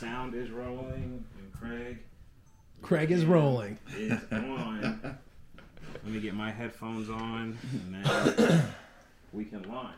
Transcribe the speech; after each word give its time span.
sound 0.00 0.34
is 0.34 0.50
rolling, 0.50 1.22
and 1.38 1.52
Craig 1.52 1.98
Craig 2.80 3.10
is 3.10 3.26
rolling. 3.26 3.78
is 3.98 4.18
on. 4.32 5.18
Let 6.02 6.04
me 6.04 6.20
get 6.20 6.34
my 6.34 6.50
headphones 6.50 7.10
on, 7.10 7.58
and 7.70 7.94
then 8.02 8.64
we 9.34 9.44
can 9.44 9.62
launch. 9.64 9.94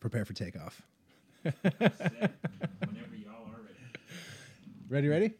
Prepare 0.00 0.24
for 0.24 0.32
takeoff. 0.32 0.80
Whenever 1.42 1.90
y'all 3.14 3.44
are 3.46 3.60
ready. 3.60 3.76
Ready, 4.88 5.08
ready? 5.08 5.34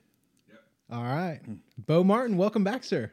Yep. 0.50 0.62
All 0.92 1.02
right. 1.02 1.40
Bo 1.78 2.04
Martin, 2.04 2.36
welcome 2.36 2.64
back, 2.64 2.84
sir. 2.84 3.10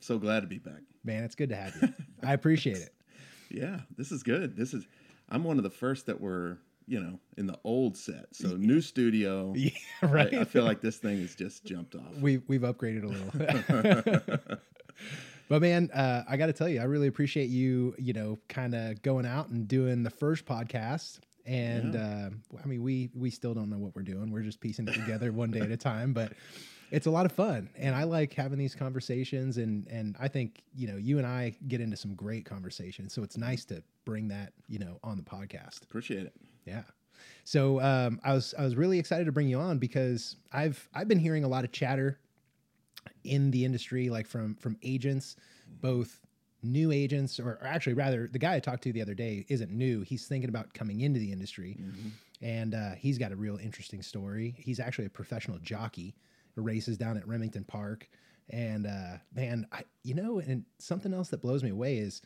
So 0.00 0.18
glad 0.18 0.40
to 0.40 0.48
be 0.48 0.58
back. 0.58 0.82
Man, 1.04 1.22
it's 1.22 1.36
good 1.36 1.50
to 1.50 1.56
have 1.56 1.76
you. 1.80 1.94
I 2.24 2.32
appreciate 2.32 2.78
it. 2.78 2.94
Yeah, 3.52 3.80
this 3.96 4.12
is 4.12 4.22
good. 4.22 4.56
This 4.56 4.72
is 4.72 4.86
I'm 5.28 5.42
one 5.42 5.56
of 5.56 5.64
the 5.64 5.70
first 5.70 6.06
that 6.06 6.20
were, 6.20 6.58
you 6.90 7.00
know, 7.00 7.20
in 7.38 7.46
the 7.46 7.56
old 7.62 7.96
set. 7.96 8.26
So 8.34 8.56
new 8.56 8.80
studio. 8.80 9.54
Yeah, 9.60 9.70
right. 10.02 10.34
I 10.34 10.44
feel 10.44 10.64
like 10.64 10.80
this 10.80 10.96
thing 10.96 11.20
has 11.20 11.34
just 11.36 11.64
jumped 11.64 11.94
off. 11.94 12.14
we 12.20 12.38
we've 12.48 12.62
upgraded 12.62 13.04
a 13.04 13.06
little. 13.06 14.38
but 15.48 15.62
man, 15.62 15.90
uh, 15.92 16.24
I 16.28 16.36
got 16.36 16.46
to 16.46 16.52
tell 16.52 16.68
you, 16.68 16.80
I 16.80 16.84
really 16.84 17.06
appreciate 17.06 17.48
you. 17.48 17.94
You 17.98 18.12
know, 18.12 18.38
kind 18.48 18.74
of 18.74 19.02
going 19.02 19.24
out 19.24 19.50
and 19.50 19.68
doing 19.68 20.02
the 20.02 20.10
first 20.10 20.46
podcast. 20.46 21.20
And 21.46 21.94
uh, 21.94 22.30
I 22.62 22.66
mean, 22.66 22.82
we 22.82 23.10
we 23.14 23.30
still 23.30 23.54
don't 23.54 23.70
know 23.70 23.78
what 23.78 23.94
we're 23.94 24.02
doing. 24.02 24.32
We're 24.32 24.42
just 24.42 24.60
piecing 24.60 24.88
it 24.88 24.94
together 24.94 25.30
one 25.30 25.52
day 25.52 25.60
at 25.60 25.70
a 25.70 25.76
time. 25.76 26.12
But 26.12 26.32
it's 26.90 27.06
a 27.06 27.10
lot 27.10 27.26
of 27.26 27.32
fun, 27.32 27.70
and 27.76 27.94
I 27.94 28.04
like 28.04 28.32
having 28.34 28.58
these 28.58 28.74
conversations. 28.74 29.56
And 29.56 29.86
and 29.88 30.16
I 30.18 30.28
think 30.28 30.62
you 30.74 30.88
know, 30.88 30.96
you 30.96 31.18
and 31.18 31.26
I 31.26 31.54
get 31.68 31.80
into 31.80 31.96
some 31.96 32.14
great 32.14 32.44
conversations. 32.44 33.12
So 33.12 33.22
it's 33.22 33.36
nice 33.36 33.64
to 33.66 33.82
bring 34.04 34.28
that 34.28 34.52
you 34.68 34.78
know 34.78 34.98
on 35.02 35.16
the 35.16 35.22
podcast. 35.22 35.82
Appreciate 35.82 36.26
it. 36.26 36.34
Yeah. 36.66 36.82
So 37.44 37.80
um, 37.80 38.20
I 38.24 38.32
was 38.32 38.54
I 38.58 38.64
was 38.64 38.76
really 38.76 38.98
excited 38.98 39.24
to 39.26 39.32
bring 39.32 39.48
you 39.48 39.58
on 39.58 39.78
because 39.78 40.36
I've 40.52 40.88
I've 40.94 41.08
been 41.08 41.18
hearing 41.18 41.44
a 41.44 41.48
lot 41.48 41.64
of 41.64 41.72
chatter 41.72 42.18
in 43.24 43.50
the 43.50 43.64
industry, 43.64 44.10
like 44.10 44.26
from 44.26 44.54
from 44.56 44.76
agents, 44.82 45.36
both 45.80 46.20
new 46.62 46.92
agents 46.92 47.40
or, 47.40 47.52
or 47.52 47.66
actually 47.66 47.94
rather 47.94 48.28
the 48.30 48.38
guy 48.38 48.54
I 48.54 48.60
talked 48.60 48.82
to 48.82 48.92
the 48.92 49.00
other 49.00 49.14
day 49.14 49.46
isn't 49.48 49.70
new. 49.70 50.02
He's 50.02 50.26
thinking 50.26 50.50
about 50.50 50.74
coming 50.74 51.00
into 51.00 51.18
the 51.18 51.32
industry, 51.32 51.78
and 52.42 52.74
uh, 52.74 52.92
he's 52.98 53.18
got 53.18 53.32
a 53.32 53.36
real 53.36 53.56
interesting 53.56 54.02
story. 54.02 54.54
He's 54.58 54.80
actually 54.80 55.06
a 55.06 55.10
professional 55.10 55.58
jockey, 55.58 56.14
races 56.60 56.96
down 56.96 57.16
at 57.16 57.26
Remington 57.26 57.64
Park, 57.64 58.08
and 58.50 58.86
uh, 58.86 59.18
man, 59.34 59.66
I 59.72 59.82
you 60.02 60.14
know, 60.14 60.40
and 60.40 60.64
something 60.78 61.14
else 61.14 61.28
that 61.28 61.42
blows 61.42 61.62
me 61.62 61.70
away 61.70 61.98
is 61.98 62.22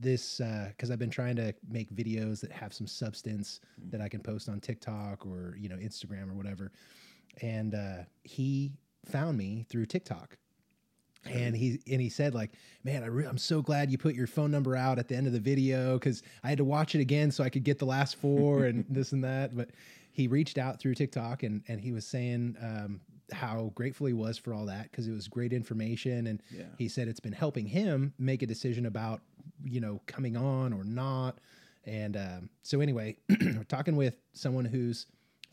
this 0.00 0.40
because 0.68 0.90
I've 0.90 0.98
been 0.98 1.10
trying 1.10 1.36
to 1.36 1.54
make 1.68 1.94
videos 1.94 2.40
that 2.40 2.52
have 2.52 2.72
some 2.72 2.86
substance 2.86 3.60
that 3.90 4.00
I 4.00 4.08
can 4.08 4.20
post 4.20 4.48
on 4.48 4.60
TikTok 4.60 5.26
or 5.26 5.56
you 5.58 5.68
know 5.68 5.76
Instagram 5.76 6.30
or 6.30 6.34
whatever. 6.34 6.72
And 7.40 7.74
uh, 7.74 8.04
he 8.24 8.72
found 9.06 9.38
me 9.38 9.64
through 9.68 9.86
TikTok, 9.86 10.36
and 11.24 11.56
he 11.56 11.80
and 11.90 12.00
he 12.00 12.08
said 12.08 12.34
like, 12.34 12.52
"Man, 12.84 13.02
I 13.02 13.06
re- 13.06 13.26
I'm 13.26 13.38
so 13.38 13.62
glad 13.62 13.90
you 13.90 13.98
put 13.98 14.14
your 14.14 14.26
phone 14.26 14.50
number 14.50 14.76
out 14.76 14.98
at 14.98 15.08
the 15.08 15.16
end 15.16 15.26
of 15.26 15.32
the 15.32 15.40
video 15.40 15.94
because 15.94 16.22
I 16.44 16.48
had 16.48 16.58
to 16.58 16.64
watch 16.64 16.94
it 16.94 17.00
again 17.00 17.30
so 17.30 17.44
I 17.44 17.48
could 17.48 17.64
get 17.64 17.78
the 17.78 17.86
last 17.86 18.16
four 18.16 18.64
and 18.64 18.84
this 18.90 19.12
and 19.12 19.24
that." 19.24 19.56
But 19.56 19.70
he 20.12 20.26
reached 20.28 20.58
out 20.58 20.78
through 20.78 20.94
TikTok 20.94 21.42
and 21.42 21.62
and 21.68 21.80
he 21.80 21.92
was 21.92 22.06
saying 22.06 22.56
um, 22.60 23.00
how 23.32 23.72
grateful 23.74 24.06
he 24.06 24.12
was 24.12 24.38
for 24.38 24.52
all 24.54 24.66
that 24.66 24.90
because 24.90 25.06
it 25.08 25.12
was 25.12 25.28
great 25.28 25.52
information 25.52 26.26
and 26.26 26.42
Yeah. 26.50 26.64
he 26.78 26.88
said 26.88 27.08
it's 27.08 27.20
been 27.20 27.32
helping 27.32 27.66
him 27.66 28.12
make 28.18 28.42
a 28.42 28.46
decision 28.46 28.86
about 28.86 29.20
you 29.64 29.80
know 29.80 30.00
coming 30.06 30.36
on 30.36 30.72
or 30.72 30.84
not. 30.84 31.38
And 31.84 32.16
um, 32.16 32.50
so 32.62 32.80
anyway 32.80 33.16
we're 33.40 33.64
talking 33.68 33.96
with 33.96 34.16
someone 34.32 34.64
who's 34.64 35.06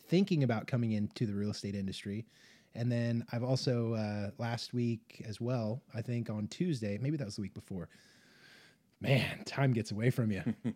thinking 0.08 0.44
about 0.44 0.68
coming 0.68 0.92
into 0.94 1.26
the 1.26 1.34
real 1.34 1.52
estate 1.52 1.76
industry. 1.76 2.26
And 2.76 2.92
then 2.92 3.26
i've 3.34 3.44
also 3.44 3.96
uh, 3.96 4.30
last 4.38 4.74
week 4.76 5.24
as 5.28 5.42
well 5.42 5.82
i 5.96 6.02
think 6.04 6.30
on 6.30 6.48
tuesday 6.48 7.00
maybe 7.02 7.18
that 7.18 7.26
was 7.26 7.36
the 7.36 7.42
week 7.42 7.56
before 7.56 7.90
man 9.02 9.44
time 9.46 9.74
gets 9.74 9.92
away 9.92 10.10
from 10.10 10.32
you. 10.32 10.44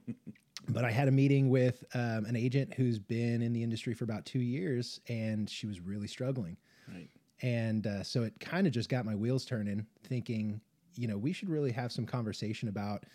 But 0.69 0.85
i 0.85 0.91
had 0.91 1.07
a 1.09 1.11
meeting 1.11 1.49
with 1.49 1.83
um, 1.93 2.23
an 2.25 2.35
agent 2.37 2.73
who's 2.73 2.97
been 2.97 3.41
in 3.41 3.51
the 3.51 3.61
industry 3.63 3.93
for 3.93 4.05
about 4.05 4.25
two 4.25 4.39
years 4.39 4.99
and 5.09 5.49
she 5.49 5.67
was 5.67 5.81
really 5.81 6.07
struggling 6.07 6.55
Right. 6.91 7.09
and 7.41 7.87
uh, 7.87 8.03
so 8.03 8.23
it 8.23 8.39
kind 8.39 8.67
of 8.67 8.73
just 8.73 8.89
got 8.89 9.05
my 9.05 9.15
wheels 9.15 9.45
turning, 9.45 9.85
thinking, 10.03 10.61
you 10.95 11.07
know, 11.07 11.17
we 11.17 11.33
should 11.33 11.49
really 11.49 11.71
have 11.71 11.91
some 11.91 12.05
conversation 12.05 12.69
about 12.69 13.05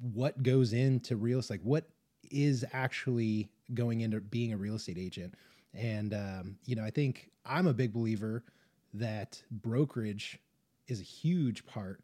what 0.00 0.42
goes 0.42 0.72
into 0.72 1.16
real 1.16 1.38
estate, 1.40 1.54
like 1.54 1.62
what 1.62 1.84
is 2.30 2.64
actually 2.72 3.48
going 3.74 4.00
into 4.00 4.20
being 4.20 4.52
a 4.52 4.56
real 4.56 4.76
estate 4.76 4.98
agent. 4.98 5.34
And, 5.74 6.14
um, 6.14 6.56
you 6.64 6.74
know, 6.74 6.84
I 6.84 6.90
think 6.90 7.30
I'm 7.44 7.66
a 7.66 7.74
big 7.74 7.92
believer 7.92 8.44
that 8.94 9.42
brokerage 9.50 10.38
is 10.88 11.00
a 11.00 11.04
huge 11.04 11.64
part 11.66 12.00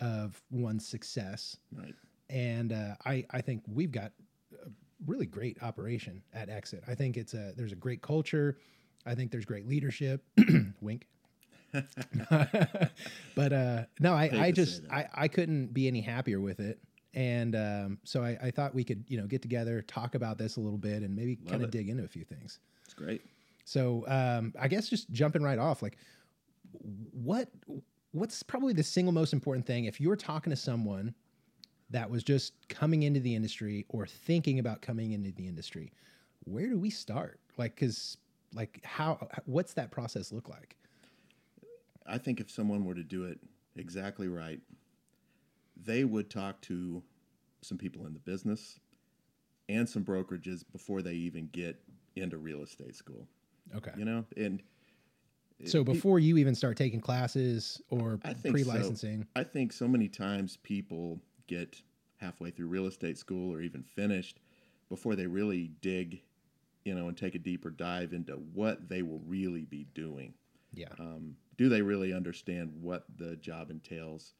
of 0.00 0.40
one's 0.50 0.86
success. 0.86 1.56
Right. 1.76 1.94
And 2.30 2.72
uh, 2.72 2.94
I, 3.04 3.26
I 3.30 3.40
think 3.40 3.62
we've 3.66 3.92
got 3.92 4.12
a 4.54 4.68
really 5.06 5.26
great 5.26 5.62
operation 5.62 6.22
at 6.32 6.48
Exit. 6.48 6.84
I 6.86 6.94
think 6.94 7.16
it's 7.16 7.34
a 7.34 7.52
there's 7.56 7.72
a 7.72 7.76
great 7.76 8.00
culture. 8.00 8.56
I 9.06 9.14
think 9.14 9.30
there's 9.30 9.44
great 9.44 9.68
leadership. 9.68 10.22
Wink. 10.80 11.06
but 13.34 13.52
uh, 13.52 13.84
no, 14.00 14.12
I, 14.12 14.28
Hate 14.28 14.40
I 14.40 14.50
just. 14.50 14.82
I, 14.90 15.06
I 15.14 15.28
couldn't 15.28 15.72
be 15.72 15.86
any 15.86 16.00
happier 16.00 16.40
with 16.40 16.60
it. 16.60 16.78
And 17.14 17.56
um, 17.56 17.98
so 18.04 18.22
I, 18.22 18.38
I 18.42 18.50
thought 18.50 18.74
we 18.74 18.84
could 18.84 19.04
you 19.08 19.18
know 19.18 19.26
get 19.26 19.42
together, 19.42 19.82
talk 19.82 20.14
about 20.14 20.38
this 20.38 20.56
a 20.56 20.60
little 20.60 20.78
bit, 20.78 21.02
and 21.02 21.14
maybe 21.14 21.36
kind 21.36 21.62
of 21.62 21.70
dig 21.70 21.88
into 21.88 22.04
a 22.04 22.08
few 22.08 22.24
things. 22.24 22.60
It's 22.84 22.94
great. 22.94 23.22
So 23.64 24.04
um, 24.08 24.52
I 24.58 24.68
guess 24.68 24.88
just 24.88 25.10
jumping 25.10 25.42
right 25.42 25.58
off, 25.58 25.82
like 25.82 25.96
what 27.12 27.48
what's 28.12 28.42
probably 28.42 28.72
the 28.72 28.82
single 28.82 29.12
most 29.12 29.32
important 29.32 29.66
thing 29.66 29.84
if 29.84 30.00
you're 30.00 30.16
talking 30.16 30.50
to 30.50 30.56
someone 30.56 31.14
that 31.90 32.08
was 32.08 32.22
just 32.22 32.52
coming 32.68 33.02
into 33.02 33.20
the 33.20 33.34
industry 33.34 33.84
or 33.88 34.06
thinking 34.06 34.58
about 34.58 34.80
coming 34.80 35.12
into 35.12 35.32
the 35.32 35.46
industry, 35.46 35.92
where 36.44 36.68
do 36.68 36.78
we 36.78 36.90
start? 36.90 37.40
Like, 37.56 37.76
cause 37.76 38.16
like 38.54 38.80
how 38.84 39.28
what's 39.46 39.74
that 39.74 39.90
process 39.90 40.32
look 40.32 40.48
like? 40.48 40.76
I 42.06 42.18
think 42.18 42.40
if 42.40 42.50
someone 42.50 42.84
were 42.84 42.94
to 42.94 43.04
do 43.04 43.24
it 43.24 43.38
exactly 43.76 44.28
right, 44.28 44.60
they 45.76 46.04
would 46.04 46.30
talk 46.30 46.60
to 46.62 47.02
some 47.62 47.78
people 47.78 48.06
in 48.06 48.12
the 48.12 48.20
business 48.20 48.80
and 49.68 49.88
some 49.88 50.04
brokerages 50.04 50.64
before 50.72 51.02
they 51.02 51.12
even 51.12 51.48
get 51.52 51.80
into 52.16 52.38
real 52.38 52.62
estate 52.62 52.96
school. 52.96 53.26
Okay. 53.74 53.92
You 53.96 54.04
know, 54.04 54.24
and 54.36 54.62
So 55.64 55.84
before 55.84 56.18
you 56.18 56.38
even 56.38 56.54
start 56.54 56.76
taking 56.76 57.00
classes 57.00 57.80
or 57.90 58.18
I 58.24 58.32
think 58.32 58.54
pre 58.54 58.64
licensing, 58.64 59.22
So. 59.22 59.28
I 59.36 59.44
think 59.44 59.72
so 59.72 59.86
many 59.86 60.08
times 60.08 60.56
people 60.56 61.20
get 61.46 61.80
halfway 62.16 62.50
through 62.50 62.66
real 62.66 62.86
estate 62.86 63.18
school 63.18 63.52
or 63.52 63.60
even 63.60 63.82
finished 63.82 64.40
before 64.88 65.14
they 65.14 65.26
really 65.26 65.70
dig, 65.80 66.22
you 66.84 66.94
know, 66.94 67.08
and 67.08 67.16
take 67.16 67.34
a 67.34 67.38
deeper 67.38 67.70
dive 67.70 68.12
into 68.12 68.32
what 68.54 68.88
they 68.88 69.02
will 69.02 69.20
really 69.26 69.64
be 69.64 69.86
doing. 69.94 70.34
yeah. 70.72 70.88
Um, 70.98 71.36
do 71.56 71.68
they 71.68 71.82
really 71.82 72.14
understand 72.14 72.72
what 72.80 73.04
the 73.18 73.36
job 73.36 73.70
entails? 73.70 74.32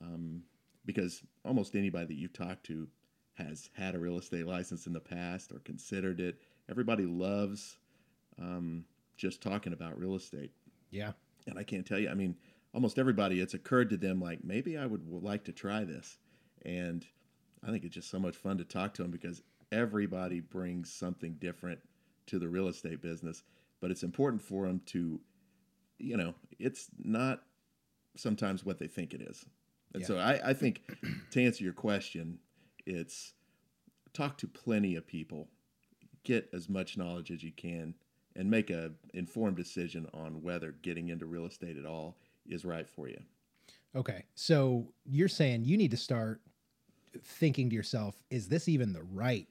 Um, 0.00 0.42
because 0.84 1.22
almost 1.44 1.74
anybody 1.74 2.06
that 2.06 2.14
you've 2.14 2.32
talked 2.32 2.64
to 2.66 2.86
has 3.34 3.70
had 3.72 3.94
a 3.94 3.98
real 3.98 4.18
estate 4.18 4.46
license 4.46 4.86
in 4.86 4.92
the 4.92 5.00
past 5.00 5.52
or 5.52 5.58
considered 5.60 6.20
it. 6.20 6.40
Everybody 6.70 7.04
loves 7.04 7.78
um, 8.38 8.84
just 9.16 9.42
talking 9.42 9.72
about 9.72 9.98
real 9.98 10.14
estate. 10.14 10.52
yeah. 10.90 11.12
And 11.48 11.58
I 11.58 11.64
can't 11.64 11.84
tell 11.84 11.98
you, 11.98 12.08
I 12.08 12.14
mean, 12.14 12.36
almost 12.72 12.98
everybody, 12.98 13.40
it's 13.40 13.54
occurred 13.54 13.90
to 13.90 13.96
them 13.96 14.20
like, 14.20 14.44
maybe 14.44 14.78
I 14.78 14.86
would, 14.86 15.08
would 15.10 15.24
like 15.24 15.42
to 15.44 15.52
try 15.52 15.82
this. 15.82 16.18
And 16.64 17.04
I 17.66 17.70
think 17.72 17.82
it's 17.82 17.94
just 17.94 18.10
so 18.10 18.20
much 18.20 18.36
fun 18.36 18.58
to 18.58 18.64
talk 18.64 18.94
to 18.94 19.02
them 19.02 19.10
because 19.10 19.42
everybody 19.72 20.40
brings 20.40 20.92
something 20.92 21.36
different 21.40 21.80
to 22.26 22.38
the 22.38 22.48
real 22.48 22.68
estate 22.68 23.02
business. 23.02 23.42
But 23.80 23.90
it's 23.90 24.04
important 24.04 24.40
for 24.40 24.66
them 24.66 24.80
to, 24.86 25.20
you 25.98 26.16
know, 26.16 26.34
it's 26.60 26.88
not 27.02 27.42
sometimes 28.14 28.64
what 28.64 28.78
they 28.78 28.86
think 28.86 29.12
it 29.14 29.22
is. 29.22 29.44
And 29.94 30.02
Yeah. 30.02 30.06
so 30.06 30.18
I, 30.18 30.50
I 30.50 30.54
think 30.54 30.82
to 31.32 31.42
answer 31.42 31.64
your 31.64 31.72
question, 31.72 32.38
it's 32.86 33.34
talk 34.12 34.38
to 34.38 34.46
plenty 34.46 34.94
of 34.94 35.06
people, 35.06 35.48
get 36.22 36.48
as 36.52 36.68
much 36.68 36.96
knowledge 36.96 37.30
as 37.30 37.42
you 37.42 37.50
can, 37.52 37.94
and 38.36 38.48
make 38.48 38.70
a 38.70 38.92
informed 39.14 39.56
decision 39.56 40.06
on 40.14 40.42
whether 40.42 40.72
getting 40.82 41.08
into 41.08 41.26
real 41.26 41.46
estate 41.46 41.76
at 41.76 41.84
all 41.84 42.16
is 42.46 42.64
right 42.64 42.88
for 42.88 43.08
you. 43.08 43.20
Okay. 43.94 44.24
So 44.34 44.92
you're 45.04 45.28
saying 45.28 45.64
you 45.64 45.76
need 45.76 45.90
to 45.90 45.96
start 45.96 46.40
thinking 47.22 47.68
to 47.68 47.76
yourself, 47.76 48.22
is 48.30 48.48
this 48.48 48.68
even 48.68 48.92
the 48.92 49.02
right 49.02 49.46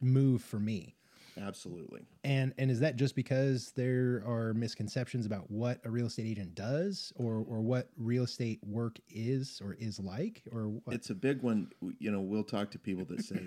move 0.00 0.42
for 0.42 0.58
me? 0.58 0.94
Absolutely. 1.40 2.02
And 2.24 2.52
and 2.58 2.70
is 2.70 2.80
that 2.80 2.96
just 2.96 3.14
because 3.14 3.72
there 3.76 4.22
are 4.26 4.52
misconceptions 4.52 5.26
about 5.26 5.50
what 5.50 5.80
a 5.84 5.90
real 5.90 6.06
estate 6.06 6.26
agent 6.26 6.54
does 6.54 7.12
or 7.16 7.36
or 7.48 7.60
what 7.60 7.88
real 7.96 8.24
estate 8.24 8.58
work 8.64 8.98
is 9.08 9.60
or 9.64 9.74
is 9.78 9.98
like 10.00 10.42
or 10.52 10.64
what? 10.64 10.94
It's 10.94 11.10
a 11.10 11.14
big 11.14 11.40
one. 11.42 11.70
You 11.98 12.10
know, 12.10 12.20
we'll 12.20 12.44
talk 12.44 12.70
to 12.72 12.78
people 12.78 13.04
that 13.06 13.22
say, 13.24 13.40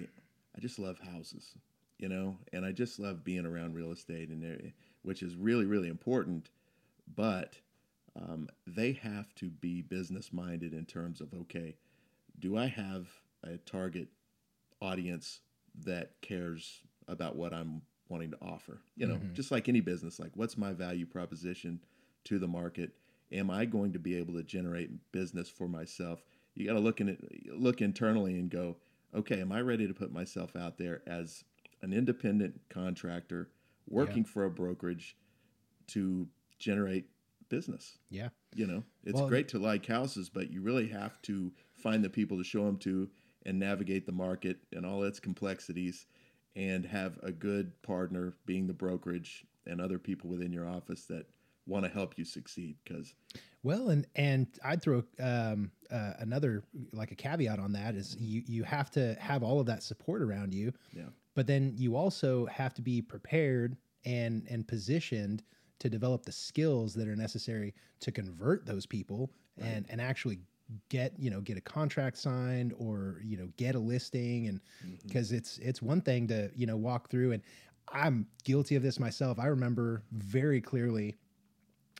I 0.55 0.59
just 0.59 0.79
love 0.79 0.97
houses. 0.99 1.55
you 1.99 2.09
know, 2.09 2.37
and 2.51 2.65
I 2.65 2.71
just 2.71 2.99
love 2.99 3.23
being 3.23 3.45
around 3.45 3.75
real 3.75 3.91
estate 3.91 4.29
and 4.29 4.41
there, 4.41 4.59
which 5.03 5.21
is 5.21 5.35
really 5.35 5.65
really 5.65 5.89
important. 5.89 6.49
But 7.15 7.57
um, 8.19 8.47
they 8.65 8.93
have 8.93 9.33
to 9.35 9.49
be 9.49 9.81
business 9.81 10.31
minded 10.33 10.73
in 10.73 10.85
terms 10.85 11.21
of 11.21 11.33
okay, 11.33 11.75
do 12.39 12.57
I 12.57 12.67
have 12.67 13.07
a 13.43 13.57
target 13.57 14.07
audience 14.81 15.41
that 15.81 16.19
cares 16.21 16.81
about 17.07 17.35
what 17.35 17.53
I'm 17.53 17.81
wanting 18.09 18.31
to 18.31 18.37
offer? 18.41 18.81
You 18.95 19.07
know, 19.07 19.15
Mhm. 19.17 19.33
just 19.33 19.51
like 19.51 19.67
any 19.69 19.81
business, 19.81 20.19
like 20.19 20.35
what's 20.35 20.57
my 20.57 20.73
value 20.73 21.05
proposition 21.05 21.81
to 22.25 22.39
the 22.39 22.47
market? 22.47 22.95
Am 23.31 23.49
I 23.49 23.65
going 23.65 23.93
to 23.93 23.99
be 23.99 24.15
able 24.15 24.33
to 24.35 24.43
generate 24.43 25.11
business 25.11 25.49
for 25.49 25.67
myself? 25.67 26.23
You 26.55 26.67
got 26.67 26.73
to 26.73 26.79
look 26.79 27.01
in 27.01 27.09
it, 27.09 27.47
look 27.51 27.81
internally 27.81 28.37
and 28.39 28.49
go, 28.49 28.77
okay, 29.13 29.41
am 29.41 29.51
I 29.51 29.61
ready 29.61 29.87
to 29.87 29.93
put 29.93 30.11
myself 30.11 30.55
out 30.55 30.77
there 30.77 31.01
as 31.07 31.43
an 31.81 31.93
independent 31.93 32.61
contractor 32.69 33.49
working 33.87 34.23
for 34.23 34.45
a 34.45 34.51
brokerage 34.51 35.17
to 35.87 36.29
generate 36.59 37.09
business? 37.49 37.97
Yeah. 38.09 38.29
You 38.55 38.67
know, 38.67 38.83
it's 39.03 39.15
Well- 39.15 39.27
great 39.27 39.47
to 39.49 39.59
like 39.59 39.85
houses, 39.87 40.29
but 40.29 40.51
you 40.51 40.61
really 40.61 40.87
have 40.89 41.19
to 41.23 41.51
find 41.73 42.03
the 42.03 42.09
people 42.09 42.37
to 42.37 42.43
show 42.43 42.65
them 42.65 42.77
to 42.79 43.09
and 43.45 43.59
navigate 43.59 44.05
the 44.05 44.11
market 44.11 44.57
and 44.71 44.85
all 44.85 45.03
its 45.03 45.19
complexities 45.19 46.05
and 46.55 46.85
have 46.85 47.19
a 47.23 47.31
good 47.31 47.81
partner 47.81 48.33
being 48.45 48.67
the 48.67 48.73
brokerage 48.73 49.45
and 49.65 49.81
other 49.81 49.97
people 49.97 50.29
within 50.29 50.51
your 50.51 50.67
office 50.67 51.05
that 51.05 51.25
want 51.65 51.85
to 51.85 51.91
help 51.91 52.17
you 52.17 52.25
succeed 52.25 52.75
because 52.83 53.13
Well, 53.63 53.89
and 53.89 54.05
and 54.15 54.47
I'd 54.63 54.81
throw 54.81 55.03
um, 55.19 55.71
uh, 55.89 56.13
another 56.19 56.63
like 56.91 57.11
a 57.11 57.15
caveat 57.15 57.59
on 57.59 57.71
that 57.73 57.95
is 57.95 58.17
you 58.19 58.43
you 58.45 58.63
have 58.63 58.91
to 58.91 59.15
have 59.19 59.43
all 59.43 59.59
of 59.59 59.65
that 59.67 59.83
support 59.83 60.21
around 60.21 60.53
you, 60.53 60.73
yeah. 60.95 61.03
but 61.35 61.47
then 61.47 61.73
you 61.77 61.95
also 61.95 62.45
have 62.47 62.73
to 62.75 62.81
be 62.81 63.01
prepared 63.01 63.77
and 64.05 64.45
and 64.49 64.67
positioned 64.67 65.43
to 65.79 65.89
develop 65.89 66.25
the 66.25 66.31
skills 66.31 66.93
that 66.93 67.07
are 67.07 67.15
necessary 67.15 67.73
to 68.01 68.11
convert 68.11 68.65
those 68.65 68.85
people 68.85 69.31
and 69.59 69.85
and 69.89 70.01
actually 70.01 70.39
get 70.89 71.13
you 71.19 71.29
know 71.29 71.41
get 71.41 71.57
a 71.57 71.61
contract 71.61 72.17
signed 72.17 72.73
or 72.77 73.19
you 73.23 73.37
know 73.37 73.47
get 73.57 73.75
a 73.75 73.79
listing 73.79 74.47
and 74.47 74.59
because 75.05 75.31
it's 75.31 75.57
it's 75.59 75.81
one 75.81 76.01
thing 76.01 76.27
to 76.27 76.49
you 76.55 76.65
know 76.65 76.77
walk 76.77 77.09
through 77.09 77.33
and 77.33 77.43
I'm 77.89 78.27
guilty 78.43 78.75
of 78.75 78.83
this 78.83 78.99
myself. 78.99 79.39
I 79.39 79.47
remember 79.47 80.03
very 80.11 80.61
clearly 80.61 81.15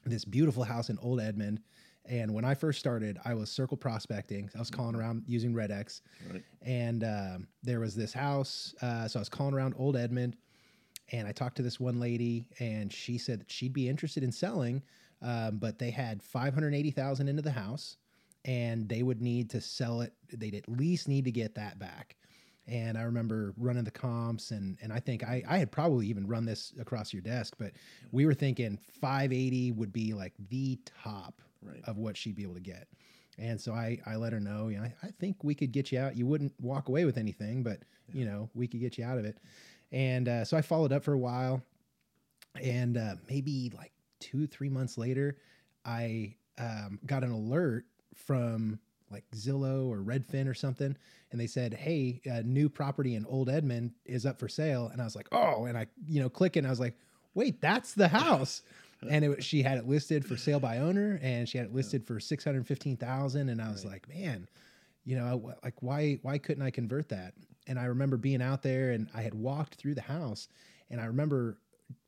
this 0.06 0.26
beautiful 0.26 0.64
house 0.64 0.90
in 0.90 0.98
Old 1.00 1.20
Edmond. 1.20 1.60
And 2.06 2.34
when 2.34 2.44
I 2.44 2.54
first 2.54 2.80
started, 2.80 3.18
I 3.24 3.34
was 3.34 3.50
circle 3.50 3.78
prospecting. 3.78 4.50
I 4.56 4.60
was 4.60 4.70
calling 4.70 4.96
around 4.96 5.24
using 5.26 5.54
RedX, 5.54 6.02
right 6.32 6.44
and 6.62 7.04
um, 7.04 7.48
there 7.64 7.80
was 7.80 7.96
this 7.96 8.12
house. 8.12 8.76
Uh, 8.82 9.08
so 9.08 9.20
I 9.20 9.22
was 9.22 9.30
calling 9.30 9.54
around 9.54 9.74
Old 9.78 9.96
Edmond, 9.96 10.36
and 11.14 11.28
I 11.28 11.32
talked 11.32 11.56
to 11.58 11.62
this 11.62 11.80
one 11.80 12.02
lady, 12.02 12.46
and 12.60 12.92
she 12.92 13.18
said 13.18 13.40
that 13.40 13.50
she'd 13.50 13.72
be 13.72 13.88
interested 13.88 14.22
in 14.22 14.34
selling, 14.34 14.84
um, 15.22 15.60
but 15.60 15.80
they 15.80 15.92
had 15.92 16.22
five 16.22 16.54
hundred 16.54 16.74
eighty 16.74 16.92
thousand 16.92 17.30
into 17.30 17.42
the 17.42 17.52
house, 17.52 17.96
and 18.46 18.88
they 18.90 19.04
would 19.04 19.22
need 19.22 19.50
to 19.52 19.62
sell 19.62 20.02
it. 20.02 20.14
They'd 20.32 20.56
at 20.56 20.68
least 20.70 21.08
need 21.08 21.26
to 21.26 21.32
get 21.32 21.56
that 21.56 21.80
back. 21.80 22.16
And 22.68 22.98
I 22.98 23.02
remember 23.02 23.54
running 23.58 23.84
the 23.84 23.92
comps, 23.92 24.52
and 24.52 24.78
and 24.82 24.94
I 24.94 25.00
think 25.00 25.24
I 25.24 25.44
I 25.48 25.58
had 25.58 25.72
probably 25.72 26.08
even 26.08 26.28
run 26.28 26.46
this 26.46 26.74
across 26.80 27.12
your 27.12 27.22
desk, 27.22 27.56
but 27.60 27.74
we 28.12 28.26
were 28.26 28.34
thinking 28.34 28.80
580 29.02 29.72
would 29.74 29.92
be 29.92 30.14
like 30.14 30.34
the 30.50 30.80
top 31.04 31.42
right 31.62 31.82
of 31.86 31.98
what 31.98 32.16
she'd 32.16 32.36
be 32.36 32.44
able 32.44 32.54
to 32.54 32.62
get. 32.62 32.88
And 33.38 33.60
so 33.60 33.74
I, 33.74 34.00
I 34.06 34.16
let 34.16 34.32
her 34.32 34.40
know, 34.40 34.68
you 34.68 34.78
know, 34.78 34.84
I, 34.84 34.94
I 35.02 35.10
think 35.20 35.44
we 35.44 35.56
could 35.56 35.72
get 35.72 35.92
you 35.92 36.00
out. 36.00 36.16
You 36.16 36.26
wouldn't 36.28 36.54
walk 36.62 36.88
away 36.88 37.06
with 37.06 37.18
anything, 37.18 37.64
but 37.64 37.80
you 38.14 38.26
know, 38.26 38.50
we 38.54 38.68
could 38.68 38.80
get 38.80 38.98
you 38.98 39.06
out 39.06 39.18
of 39.18 39.26
it. 39.26 39.38
And 39.92 40.28
uh, 40.28 40.46
so 40.46 40.56
I 40.56 40.62
followed 40.62 40.92
up 40.92 41.04
for 41.04 41.14
a 41.14 41.18
while, 41.18 41.62
and 42.62 42.98
uh, 42.98 43.16
maybe 43.30 43.72
like 43.76 43.92
two, 44.20 44.48
three 44.48 44.70
months 44.70 44.98
later, 44.98 45.38
I 45.86 46.36
um, 46.58 47.00
got 47.06 47.24
an 47.24 47.32
alert 47.32 47.86
from 48.16 48.80
like 49.12 49.26
Zillow 49.32 49.88
or 49.88 50.00
Redfin 50.00 50.48
or 50.48 50.54
something, 50.54 50.96
and 51.32 51.40
they 51.40 51.48
said, 51.48 51.74
"Hey, 51.74 52.22
a 52.26 52.42
new 52.44 52.70
property 52.70 53.16
in 53.16 53.26
Old 53.26 53.50
Edmond 53.50 53.94
is 54.06 54.26
up 54.26 54.40
for 54.40 54.48
sale." 54.48 54.88
And 54.92 55.02
I 55.02 55.06
was 55.06 55.16
like, 55.16 55.28
"Oh!" 55.32 55.66
And 55.66 55.78
I, 55.78 55.88
you 56.08 56.22
know, 56.22 56.30
click 56.30 56.56
and 56.56 56.66
I 56.66 56.70
was 56.70 56.80
like, 56.80 56.96
"Wait, 57.34 57.62
that's 57.62 57.94
the 57.94 58.08
house." 58.08 58.62
and 59.10 59.24
it, 59.26 59.30
was- 59.30 59.46
she 59.46 59.62
had 59.62 59.78
it 59.78 59.88
listed 59.88 60.26
for 60.26 60.36
sale 60.38 60.60
by 60.60 60.78
owner, 60.80 61.20
and 61.22 61.48
she 61.48 61.58
had 61.58 61.68
it 61.68 61.74
listed 61.74 62.06
for 62.08 62.20
six 62.20 62.44
hundred 62.44 62.66
fifteen 62.68 62.98
thousand. 62.98 63.50
And 63.50 63.62
I 63.62 63.70
was 63.70 63.84
Right. 63.86 63.94
like, 63.94 64.10
"Man, 64.10 64.48
you 65.06 65.16
know, 65.16 65.54
like 65.64 65.82
why 65.82 66.20
why 66.22 66.38
couldn't 66.38 66.64
I 66.64 66.72
convert 66.72 67.10
that?" 67.10 67.34
And 67.68 67.80
I 67.80 67.86
remember 67.86 68.18
being 68.18 68.42
out 68.42 68.62
there, 68.64 68.92
and 68.92 69.08
I 69.14 69.22
had 69.22 69.34
walked 69.34 69.76
through 69.76 69.96
the 69.96 70.02
house, 70.02 70.48
and 70.90 71.00
I 71.00 71.06
remember 71.06 71.60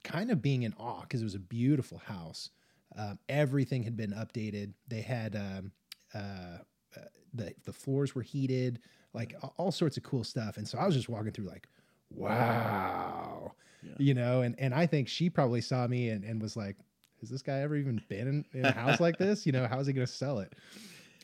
kind 0.03 0.31
of 0.31 0.41
being 0.41 0.63
in 0.63 0.73
awe 0.77 1.01
because 1.01 1.21
it 1.21 1.25
was 1.25 1.35
a 1.35 1.39
beautiful 1.39 1.97
house. 1.99 2.49
Um, 2.97 3.19
everything 3.29 3.83
had 3.83 3.97
been 3.97 4.11
updated. 4.11 4.73
They 4.87 5.01
had 5.01 5.35
um, 5.35 5.71
uh, 6.13 6.17
uh, 6.17 7.01
the 7.33 7.53
the 7.65 7.73
floors 7.73 8.15
were 8.15 8.21
heated, 8.21 8.79
like 9.13 9.35
all 9.57 9.71
sorts 9.71 9.97
of 9.97 10.03
cool 10.03 10.23
stuff. 10.23 10.57
And 10.57 10.67
so 10.67 10.77
I 10.77 10.85
was 10.85 10.95
just 10.95 11.09
walking 11.09 11.31
through, 11.31 11.47
like, 11.47 11.67
wow, 12.09 13.53
Yeah. 13.83 13.93
you 13.97 14.13
know. 14.13 14.41
And 14.41 14.55
and 14.59 14.73
I 14.73 14.85
think 14.85 15.07
she 15.07 15.29
probably 15.29 15.61
saw 15.61 15.87
me 15.87 16.09
and, 16.09 16.23
and 16.23 16.41
was 16.41 16.55
like, 16.55 16.77
has 17.21 17.29
this 17.29 17.41
guy 17.41 17.59
ever 17.59 17.75
even 17.75 18.01
been 18.09 18.27
in, 18.27 18.45
in 18.59 18.65
a 18.65 18.71
house 18.71 18.99
like 18.99 19.17
this? 19.17 19.45
You 19.45 19.51
know, 19.51 19.67
how 19.67 19.79
is 19.79 19.87
he 19.87 19.93
going 19.93 20.05
to 20.07 20.11
sell 20.11 20.39
it? 20.39 20.53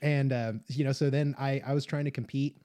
And 0.01 0.33
um, 0.33 0.61
you 0.67 0.83
know, 0.83 0.91
so 0.91 1.09
then 1.09 1.35
I 1.37 1.61
I 1.65 1.73
was 1.73 1.85
trying 1.85 2.05
to 2.05 2.11
compete 2.11 2.57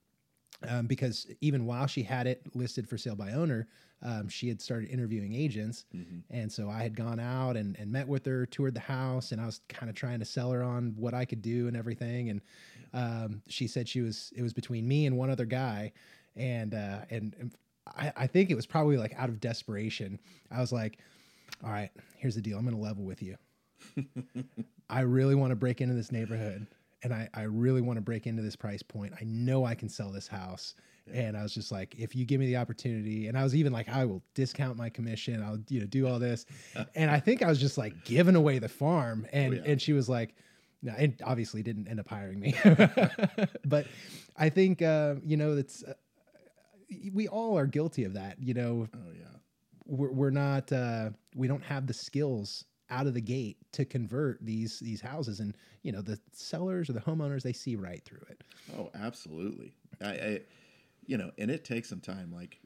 um, 0.69 0.87
because 0.87 1.27
even 1.41 1.67
while 1.67 1.87
she 1.87 2.03
had 2.03 2.27
it 2.27 2.43
listed 2.55 2.89
for 2.89 2.97
sale 2.99 3.17
by 3.17 3.33
owner, 3.33 3.69
um, 4.03 4.29
she 4.29 4.49
had 4.49 4.61
started 4.61 4.91
interviewing 4.91 5.35
agents. 5.35 5.85
Mhm. 5.95 6.23
And 6.31 6.53
so 6.53 6.69
I 6.69 6.83
had 6.83 6.97
gone 6.97 7.19
out 7.19 7.57
and, 7.57 7.77
and 7.79 7.91
met 7.91 8.07
with 8.07 8.27
her, 8.27 8.47
toured 8.47 8.75
the 8.75 8.81
house, 8.81 9.33
and 9.33 9.41
I 9.41 9.47
was 9.47 9.61
kind 9.69 9.89
of 9.89 9.97
trying 9.97 10.19
to 10.19 10.25
sell 10.25 10.51
her 10.53 10.63
on 10.63 10.95
what 10.97 11.15
I 11.15 11.25
could 11.25 11.43
do 11.43 11.67
and 11.69 11.77
everything. 11.77 12.29
And 12.31 12.41
um, 12.93 13.43
she 13.49 13.67
said 13.67 13.89
she 13.89 14.01
was 14.03 14.33
it 14.37 14.43
was 14.43 14.53
between 14.53 14.87
me 14.87 15.07
and 15.07 15.17
one 15.17 15.31
other 15.31 15.47
guy, 15.47 15.93
and 16.37 16.75
uh, 16.75 17.01
and, 17.11 17.35
and 17.39 17.53
I, 17.87 18.13
I 18.17 18.27
think 18.27 18.51
it 18.51 18.55
was 18.55 18.67
probably 18.67 18.97
like 18.97 19.15
out 19.17 19.29
of 19.29 19.41
desperation. 19.41 20.19
I 20.51 20.61
was 20.61 20.73
like, 20.73 20.99
"All 21.65 21.71
right, 21.71 21.91
here's 22.17 22.35
the 22.35 22.43
deal. 22.43 22.59
I'm 22.59 22.65
going 22.65 22.77
to 22.77 22.83
level 22.83 23.05
with 23.05 23.23
you. 23.23 23.37
I 24.91 25.01
really 25.01 25.35
want 25.35 25.51
to 25.51 25.57
break 25.57 25.81
into 25.81 25.95
this 25.95 26.13
neighborhood." 26.13 26.67
And 27.07 27.15
I, 27.15 27.29
I 27.35 27.43
really 27.43 27.81
want 27.81 27.99
to 27.99 28.01
break 28.01 28.27
into 28.27 28.43
this 28.43 28.57
price 28.57 28.83
point. 28.83 29.13
I 29.21 29.23
know 29.25 29.65
I 29.65 29.77
can 29.77 29.89
sell 29.89 30.11
this 30.11 30.27
house. 30.27 30.75
And 31.13 31.37
I 31.37 31.45
was 31.45 31.55
just 31.55 31.71
like, 31.71 31.95
if 31.97 32.17
you 32.17 32.25
give 32.25 32.41
me 32.41 32.47
the 32.47 32.57
opportunity, 32.57 33.29
and 33.29 33.39
I 33.39 33.45
was 33.45 33.55
even 33.55 33.73
like, 33.73 33.89
I 33.89 34.05
will 34.05 34.25
discount 34.35 34.77
my 34.77 34.91
commission. 34.91 35.41
I'll, 35.41 35.61
you 35.69 35.79
know, 35.79 35.87
do 35.87 36.09
all 36.09 36.19
this. 36.19 36.47
and 36.97 37.09
I 37.09 37.21
think 37.21 37.45
I 37.45 37.47
was 37.47 37.61
just 37.61 37.79
like 37.79 38.05
giving 38.05 38.35
away 38.35 38.59
the 38.59 38.69
farm. 38.69 39.25
And 39.33 39.55
yeah. 39.55 39.63
and 39.67 39.81
she 39.81 39.93
was 39.93 40.09
like, 40.09 40.35
no, 40.83 40.95
and 40.99 41.15
obviously 41.25 41.63
didn't 41.63 41.87
end 41.87 42.01
up 42.01 42.09
hiring 42.09 42.41
me. 42.41 42.57
but 43.65 43.87
I 44.37 44.49
think 44.49 44.83
uh, 44.83 45.15
you 45.23 45.37
know, 45.37 45.55
that's 45.55 45.85
uh, 45.85 45.95
we 47.13 47.29
all 47.29 47.57
are 47.57 47.67
guilty 47.67 48.03
of 48.03 48.15
that. 48.15 48.43
You 48.43 48.55
know, 48.55 48.89
oh 48.93 49.13
yeah 49.17 49.27
we're, 49.87 50.11
we're 50.11 50.31
not 50.31 50.73
uh, 50.73 51.11
we 51.35 51.49
don't 51.49 51.63
have 51.63 51.87
the 51.87 51.95
skills 51.95 52.65
out 52.91 53.07
of 53.07 53.15
the 53.15 53.21
gate 53.21 53.57
to 53.73 53.85
convert 53.85 54.45
these 54.45 54.79
these 54.81 55.01
houses 55.01 55.41
and 55.41 55.57
you 55.83 55.91
know 55.93 56.01
the 56.03 56.19
sellers 56.33 56.89
or 56.89 56.93
the 56.93 57.01
homeowners 57.01 57.43
they 57.43 57.53
see 57.53 57.77
right 57.77 58.05
through 58.05 58.23
it 58.31 58.43
Oh, 58.77 58.91
absolutely. 58.95 59.75
I, 60.03 60.07
I, 60.07 60.41
you 61.07 61.17
know, 61.17 61.31
and 61.39 61.51
it 61.53 61.65
takes 61.65 61.89
some 61.89 62.01
time. 62.01 62.33
Like, 62.33 62.59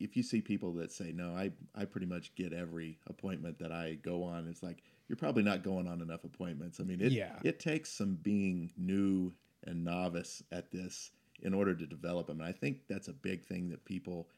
if 0.00 0.16
you 0.16 0.22
see 0.22 0.40
people 0.40 0.72
that 0.74 0.90
say, 0.92 1.12
"No, 1.12 1.30
I, 1.34 1.52
I 1.74 1.84
pretty 1.84 2.06
much 2.06 2.34
get 2.34 2.52
every 2.52 2.98
appointment 3.06 3.58
that 3.60 3.72
I 3.72 3.98
go 4.02 4.22
on," 4.24 4.46
it's 4.48 4.62
like 4.62 4.82
you're 5.08 5.16
probably 5.16 5.42
not 5.44 5.62
going 5.62 5.86
on 5.86 6.02
enough 6.02 6.24
appointments. 6.24 6.80
I 6.80 6.82
mean, 6.84 7.00
it, 7.00 7.12
Yeah. 7.12 7.38
it 7.44 7.60
takes 7.60 7.90
some 7.92 8.16
being 8.16 8.72
new 8.76 9.32
and 9.64 9.84
novice 9.84 10.42
at 10.52 10.70
this 10.72 11.12
in 11.42 11.54
order 11.54 11.74
to 11.74 11.86
develop 11.86 12.26
them. 12.26 12.40
And 12.40 12.48
I 12.48 12.52
think 12.52 12.80
that's 12.88 13.08
a 13.08 13.12
big 13.12 13.44
thing 13.44 13.68
that 13.70 13.84
people, 13.84 14.28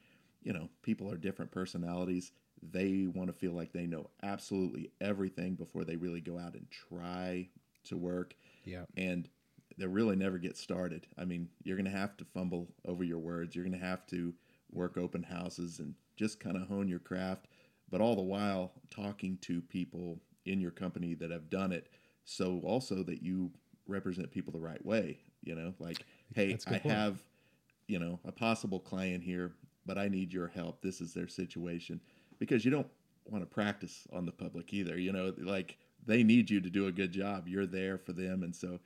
you 0.42 0.52
know, 0.52 0.68
people 0.82 1.10
are 1.10 1.16
different 1.16 1.50
personalities. 1.50 2.32
They 2.62 3.06
want 3.12 3.28
to 3.28 3.32
feel 3.32 3.52
like 3.52 3.72
they 3.72 3.86
know 3.86 4.10
absolutely 4.22 4.90
everything 5.00 5.54
before 5.54 5.84
they 5.84 5.96
really 5.96 6.20
go 6.20 6.38
out 6.38 6.54
and 6.54 6.66
try 6.70 7.48
to 7.84 7.96
work 7.96 8.34
yeah 8.64 8.82
and 8.96 9.28
they 9.78 9.86
really 9.86 10.16
never 10.16 10.38
get 10.38 10.56
started. 10.56 11.06
I 11.16 11.24
mean, 11.24 11.48
you're 11.62 11.76
going 11.76 11.90
to 11.90 11.96
have 11.96 12.16
to 12.18 12.24
fumble 12.24 12.68
over 12.84 13.04
your 13.04 13.18
words. 13.20 13.54
You're 13.54 13.64
going 13.64 13.78
to 13.78 13.86
have 13.86 14.04
to 14.08 14.34
work 14.72 14.98
open 14.98 15.22
houses 15.22 15.78
and 15.78 15.94
just 16.16 16.40
kind 16.40 16.56
of 16.56 16.66
hone 16.68 16.88
your 16.88 16.98
craft, 16.98 17.46
but 17.88 18.00
all 18.00 18.16
the 18.16 18.22
while 18.22 18.72
talking 18.90 19.38
to 19.42 19.60
people 19.62 20.20
in 20.44 20.60
your 20.60 20.72
company 20.72 21.14
that 21.14 21.30
have 21.30 21.48
done 21.48 21.72
it. 21.72 21.88
So 22.24 22.60
also 22.64 23.02
that 23.04 23.22
you 23.22 23.52
represent 23.86 24.30
people 24.30 24.52
the 24.52 24.58
right 24.58 24.84
way, 24.84 25.20
you 25.42 25.54
know, 25.54 25.72
like, 25.78 26.04
hey, 26.34 26.50
That's 26.50 26.66
a 26.66 26.70
good 26.70 26.76
I 26.76 26.78
point. 26.80 26.94
have, 26.94 27.22
you 27.86 27.98
know, 27.98 28.18
a 28.26 28.32
possible 28.32 28.80
client 28.80 29.22
here, 29.22 29.52
but 29.86 29.96
I 29.96 30.08
need 30.08 30.32
your 30.32 30.48
help. 30.48 30.82
This 30.82 31.00
is 31.00 31.14
their 31.14 31.28
situation 31.28 32.00
because 32.38 32.64
you 32.64 32.70
don't 32.70 32.86
want 33.26 33.42
to 33.42 33.46
practice 33.46 34.06
on 34.12 34.24
the 34.26 34.32
public 34.32 34.72
either. 34.72 34.98
You 34.98 35.12
know, 35.12 35.34
like 35.38 35.76
they 36.06 36.22
need 36.22 36.48
you 36.50 36.60
to 36.60 36.70
do 36.70 36.86
a 36.86 36.92
good 36.92 37.12
job. 37.12 37.46
You're 37.48 37.66
there 37.66 37.98
for 37.98 38.12
them. 38.12 38.42
And 38.42 38.54
so, 38.54 38.78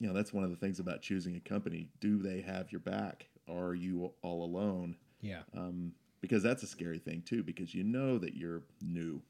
you 0.00 0.06
know, 0.08 0.14
that's 0.14 0.32
one 0.32 0.44
of 0.44 0.50
the 0.50 0.56
things 0.56 0.78
about 0.80 1.02
choosing 1.02 1.36
a 1.36 1.40
company. 1.40 1.88
Do 2.00 2.18
they 2.18 2.40
have 2.40 2.70
your 2.72 2.80
back? 2.80 3.26
Are 3.48 3.74
you 3.74 4.12
all 4.22 4.44
alone? 4.44 4.96
yeah 5.20 5.42
Um, 5.56 5.92
because 6.20 6.42
that's 6.42 6.62
a 6.62 6.66
scary 6.66 6.98
thing 6.98 7.22
too 7.22 7.42
because 7.42 7.74
you 7.74 7.84
know 7.84 8.18
that 8.18 8.34
you're 8.36 8.62
new 8.82 9.20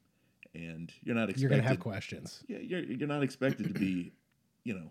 and 0.55 0.93
you're 1.03 1.15
not 1.15 1.29
expected 1.31 1.41
You're 1.43 1.51
going 1.51 1.63
to 1.63 1.69
have 1.69 1.81
questions. 1.81 2.43
yeah, 2.49 2.59
you're 2.59 2.83
you're 2.83 3.09
not 3.09 3.23
expected 3.23 3.67
to 3.73 3.79
be, 3.79 4.13
you 4.65 4.75
know, 4.75 4.91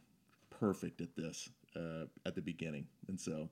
perfect 0.49 1.01
at 1.01 1.15
this 1.15 1.49
uh, 1.75 2.05
at 2.25 2.35
the 2.35 2.41
beginning, 2.41 2.85
and 3.07 3.19
so 3.19 3.49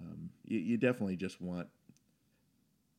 um, 0.00 0.30
you, 0.44 0.58
you 0.58 0.76
definitely 0.76 1.16
just 1.16 1.40
want 1.40 1.66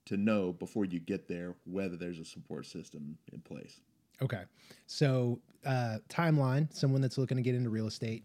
to 0.10 0.18
know 0.18 0.52
before 0.54 0.86
you 0.86 1.00
get 1.00 1.28
there 1.28 1.54
whether 1.66 1.96
there's 1.96 2.18
a 2.18 2.26
support 2.26 2.66
system 2.66 3.16
in 3.32 3.40
place. 3.42 3.80
Okay. 4.24 4.44
So, 4.88 5.40
uh, 5.66 6.00
timeline 6.10 6.74
someone 6.74 7.00
that's 7.00 7.18
looking 7.18 7.38
to 7.38 7.44
get 7.44 7.54
into 7.54 7.70
real 7.70 7.86
estate, 7.86 8.24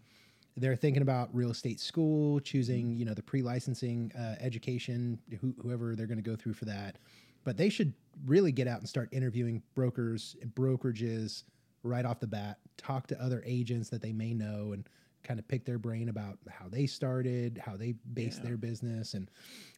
they're 0.57 0.75
thinking 0.75 1.03
about 1.03 1.29
real 1.31 1.51
estate 1.51 1.79
school, 1.79 2.39
choosing, 2.39 2.97
you 2.97 3.05
know, 3.05 3.13
the 3.13 3.21
pre 3.21 3.43
licensing 3.43 4.11
uh, 4.17 4.35
education, 4.39 5.19
who, 5.39 5.53
whoever 5.61 5.95
they're 5.95 6.07
going 6.07 6.17
to 6.17 6.27
go 6.27 6.35
through 6.35 6.53
for 6.53 6.65
that. 6.65 6.97
But 7.43 7.55
they 7.55 7.69
should 7.69 7.93
really 8.25 8.51
get 8.51 8.67
out 8.67 8.79
and 8.79 8.89
start 8.89 9.09
interviewing 9.11 9.61
brokers 9.75 10.35
and 10.41 10.53
brokerages 10.55 11.43
right 11.83 12.03
off 12.03 12.19
the 12.19 12.27
bat, 12.27 12.57
talk 12.77 13.05
to 13.07 13.21
other 13.21 13.43
agents 13.45 13.89
that 13.89 14.01
they 14.01 14.11
may 14.11 14.33
know 14.33 14.71
and 14.71 14.89
kind 15.25 15.39
of 15.39 15.47
pick 15.47 15.65
their 15.65 15.77
brain 15.77 16.07
about 16.09 16.37
how 16.49 16.67
they 16.69 16.85
started, 16.85 17.61
how 17.63 17.75
they 17.75 17.93
base 18.13 18.37
Yeah. 18.37 18.43
their 18.49 18.57
business. 18.57 19.13
And 19.15 19.29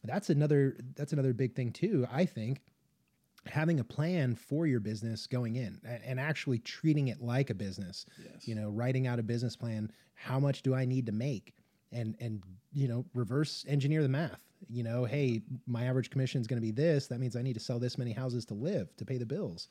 that's 0.04 0.30
another, 0.30 0.76
that's 0.94 1.12
another 1.12 1.32
big 1.32 1.54
thing 1.56 1.72
too, 1.72 2.06
I 2.12 2.24
think 2.26 2.60
having 3.46 3.80
a 3.80 3.84
plan 3.84 4.34
for 4.34 4.66
your 4.66 4.80
business 4.80 5.26
going 5.26 5.56
in 5.56 5.80
and 6.04 6.20
actually 6.20 6.58
treating 6.58 7.08
it 7.08 7.22
like 7.22 7.48
a 7.50 7.54
business 7.54 8.04
Yes. 8.22 8.46
you 8.46 8.54
know 8.54 8.68
writing 8.68 9.06
out 9.06 9.18
a 9.18 9.22
business 9.22 9.56
plan 9.56 9.90
how 10.14 10.38
much 10.38 10.62
do 10.62 10.74
i 10.74 10.84
need 10.84 11.06
to 11.06 11.12
make 11.12 11.54
and 11.92 12.14
and 12.20 12.42
you 12.74 12.88
know 12.88 13.06
reverse 13.14 13.64
engineer 13.68 14.02
the 14.02 14.08
math 14.08 14.40
you 14.68 14.82
know 14.82 15.04
hey 15.04 15.40
my 15.66 15.84
average 15.84 16.10
commission 16.10 16.40
is 16.42 16.46
going 16.46 16.60
to 16.60 16.66
be 16.66 16.72
this 16.72 17.06
that 17.06 17.20
means 17.20 17.36
i 17.36 17.42
need 17.42 17.54
to 17.54 17.60
sell 17.60 17.78
this 17.78 17.96
many 17.96 18.12
houses 18.12 18.44
to 18.46 18.54
live 18.54 18.94
to 18.96 19.04
pay 19.06 19.16
the 19.16 19.24
bills 19.24 19.68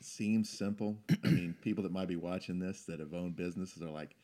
seems 0.00 0.48
simple. 0.50 0.96
I 1.24 1.28
mean, 1.28 1.54
people 1.62 1.82
that 1.82 1.90
might 1.92 2.06
be 2.08 2.16
watching 2.16 2.58
this 2.58 2.82
that 2.84 3.00
have 3.00 3.14
owned 3.14 3.34
businesses 3.34 3.82
are 3.82 3.90
like, 3.90 4.14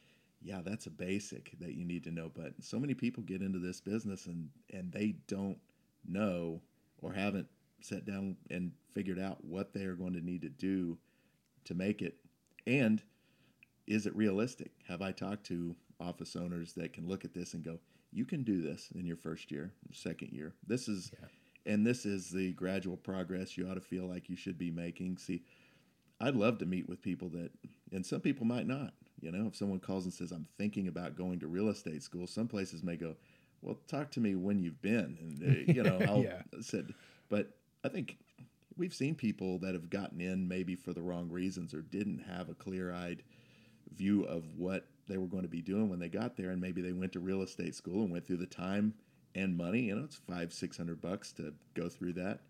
yeah, 0.44 0.61
that's 0.64 0.87
a 0.87 0.90
basic 0.90 1.52
that 1.61 1.75
you 1.75 1.84
need 1.84 2.04
to 2.04 2.11
know. 2.11 2.30
But 2.34 2.54
so 2.61 2.78
many 2.78 2.94
people 2.94 3.22
get 3.22 3.42
into 3.42 3.58
this 3.58 3.80
business 3.80 4.26
and 4.26 4.50
and 4.72 4.92
they 4.92 5.16
don't 5.26 5.58
know 6.06 6.61
or 7.00 7.12
haven't 7.12 7.49
sat 7.80 8.04
down 8.04 8.37
and 8.50 8.72
figured 8.94 9.18
out 9.18 9.44
what 9.44 9.72
they 9.72 9.84
are 9.84 9.94
going 9.94 10.12
to 10.14 10.25
need 10.25 10.42
to 10.42 10.49
do 10.49 10.99
to 11.64 11.75
make 11.75 12.02
it. 12.02 12.16
And 12.66 13.02
is 13.87 14.06
it 14.06 14.14
realistic? 14.14 14.70
Have 14.88 15.02
I 15.02 15.12
talked 15.12 15.44
to 15.46 15.75
office 16.00 16.37
owners 16.37 16.72
that 16.75 16.92
can 16.92 17.08
look 17.08 17.25
at 17.25 17.34
this 17.34 17.54
and 17.54 17.64
go, 17.64 17.78
you 18.12 18.25
can 18.25 18.42
do 18.42 18.61
this 18.61 18.90
in 18.94 19.06
your 19.06 19.16
first 19.16 19.50
year, 19.50 19.72
second 19.92 20.32
year. 20.32 20.52
This 20.66 20.88
is 20.88 21.11
and 21.64 21.87
this 21.87 22.04
is 22.04 22.30
the 22.30 22.52
gradual 22.52 22.96
progress 22.96 23.56
you 23.56 23.68
ought 23.68 23.75
to 23.75 23.80
feel 23.80 24.06
like 24.06 24.28
you 24.28 24.37
should 24.37 24.58
be 24.58 24.70
making. 24.70 25.16
See, 25.18 25.44
I'd 26.20 26.34
love 26.34 26.58
to 26.58 26.66
meet 26.66 26.88
with 26.88 27.02
people 27.02 27.28
that, 27.30 27.50
and 27.92 28.04
some 28.04 28.20
people 28.20 28.46
might 28.46 28.66
not. 28.66 28.94
You 29.22 29.32
know, 29.32 29.46
if 29.46 29.56
someone 29.56 29.80
calls 29.80 30.04
and 30.04 30.12
says, 30.12 30.32
I'm 30.32 30.46
thinking 30.58 30.88
about 30.88 31.16
going 31.16 31.38
to 31.40 31.46
real 31.46 31.68
estate 31.68 32.02
school, 32.02 32.26
some 32.26 32.48
places 32.48 32.82
may 32.82 32.96
go, 32.96 33.16
Well, 33.62 33.78
talk 33.86 34.10
to 34.12 34.20
me 34.20 34.34
when 34.34 34.58
you've 34.58 34.82
been. 34.82 35.16
And, 35.20 35.42
uh, 35.42 35.72
you 35.72 35.82
know, 35.82 36.04
I'll 36.08 36.22
Yeah. 36.22 36.42
said, 36.60 36.94
but 37.28 37.50
I 37.84 37.88
think 37.88 38.18
we've 38.76 38.94
seen 38.94 39.14
people 39.14 39.58
that 39.60 39.74
have 39.74 39.90
gotten 39.90 40.20
in 40.20 40.48
maybe 40.48 40.74
for 40.74 40.92
the 40.92 41.02
wrong 41.02 41.28
reasons 41.30 41.74
or 41.74 41.82
didn't 41.82 42.18
have 42.20 42.48
a 42.48 42.54
clear 42.54 42.92
eyed 42.92 43.22
view 43.94 44.24
of 44.24 44.44
what 44.56 44.86
they 45.08 45.18
were 45.18 45.26
going 45.26 45.42
to 45.42 45.48
be 45.48 45.62
doing 45.62 45.88
when 45.88 45.98
they 45.98 46.08
got 46.08 46.36
there. 46.36 46.50
And 46.50 46.60
maybe 46.60 46.82
they 46.82 46.92
went 46.92 47.12
to 47.12 47.20
real 47.20 47.42
estate 47.42 47.74
school 47.74 48.02
and 48.02 48.10
went 48.10 48.26
through 48.26 48.38
the 48.38 48.46
time 48.46 48.94
and 49.34 49.56
money. 49.56 49.82
You 49.82 49.96
know, 49.96 50.04
it's 50.04 50.16
five, 50.16 50.52
six 50.52 50.76
hundred 50.76 51.00
bucks 51.00 51.32
to 51.32 51.54
go 51.74 51.88
through 51.88 52.14
that. 52.14 52.40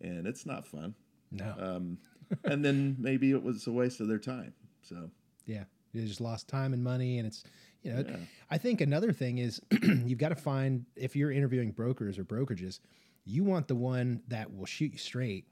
And 0.00 0.26
it's 0.26 0.46
not 0.46 0.66
fun 0.66 0.94
no 1.32 1.54
um, 1.58 1.98
and 2.44 2.64
then 2.64 2.96
maybe 2.98 3.30
it 3.30 3.42
was 3.42 3.66
a 3.66 3.72
waste 3.72 4.00
of 4.00 4.08
their 4.08 4.18
time. 4.18 4.52
So 4.82 5.10
yeah 5.46 5.64
you 5.92 6.06
just 6.06 6.20
lost 6.20 6.48
time 6.48 6.72
and 6.72 6.82
money 6.82 7.18
and 7.18 7.26
it's 7.26 7.44
you 7.82 7.92
know 7.92 8.04
Yeah. 8.06 8.16
i 8.50 8.58
think 8.58 8.80
another 8.80 9.12
thing 9.12 9.38
is 9.38 9.60
you've 9.82 10.18
got 10.18 10.30
to 10.30 10.34
find 10.36 10.84
if 10.96 11.14
you're 11.16 11.32
interviewing 11.32 11.70
brokers 11.70 12.18
or 12.18 12.24
brokerages 12.24 12.80
you 13.24 13.44
want 13.44 13.68
the 13.68 13.74
one 13.74 14.22
that 14.28 14.54
will 14.54 14.66
shoot 14.66 14.92
you 14.92 14.98
straight 14.98 15.44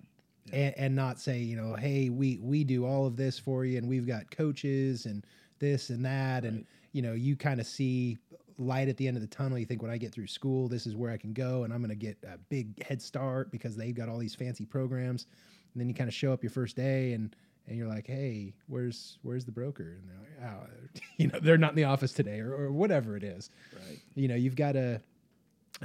and, 0.53 0.75
and 0.77 0.97
not 0.97 1.19
say 1.21 1.39
you 1.39 1.57
know 1.57 1.75
hey 1.75 2.09
we 2.09 2.39
we 2.43 2.65
do 2.65 2.85
all 2.85 3.07
of 3.07 3.17
this 3.17 3.39
for 3.39 3.65
you 3.65 3.79
and 3.79 3.89
we've 3.89 4.07
got 4.07 4.31
coaches 4.31 5.07
and 5.07 5.25
this 5.59 5.91
and 5.91 6.05
that 6.05 6.45
and 6.45 6.65
you 6.93 7.03
know 7.03 7.13
you 7.13 7.37
kind 7.37 7.61
of 7.61 7.67
see 7.67 8.17
light 8.59 8.89
at 8.89 8.97
the 8.99 9.09
end 9.09 9.17
of 9.17 9.23
the 9.23 9.27
tunnel. 9.29 9.59
You 9.59 9.65
think 9.65 9.81
when 9.83 9.91
i 9.91 9.97
get 9.97 10.13
through 10.13 10.27
school 10.27 10.69
this 10.69 10.87
is 10.87 10.95
where 10.97 11.11
i 11.11 11.17
can 11.17 11.33
go 11.33 11.65
and 11.65 11.73
i'm 11.73 11.81
going 11.81 11.91
to 11.91 11.95
get 11.95 12.17
a 12.25 12.39
big 12.49 12.83
head 12.83 13.01
start 13.01 13.51
because 13.51 13.77
they've 13.77 13.95
got 13.95 14.09
all 14.09 14.19
these 14.19 14.35
fancy 14.35 14.65
programs 14.65 15.27
and 15.73 15.81
then 15.81 15.89
you 15.89 15.95
kind 15.95 16.09
of 16.09 16.15
show 16.15 16.33
up 16.33 16.43
your 16.43 16.51
first 16.51 16.77
day 16.77 17.13
and 17.13 17.37
and 17.67 17.77
you're 17.77 17.89
like 17.89 18.07
hey 18.07 18.55
where's 18.67 19.19
where's 19.23 19.45
the 19.45 19.53
broker? 19.53 19.99
And 20.01 20.09
they're 20.09 20.19
like 20.19 20.53
oh 20.53 21.01
you 21.17 21.29
know 21.29 21.39
they're 21.41 21.59
not 21.59 21.71
in 21.71 21.77
the 21.77 21.85
office 21.85 22.13
today 22.13 22.41
or, 22.41 22.53
or 22.55 22.73
whatever 22.73 23.17
it 23.17 23.25
is. 23.25 23.51
Right, 23.73 23.99
you 24.15 24.29
know 24.29 24.35
you've 24.37 24.57
got 24.57 24.73
to 24.73 25.01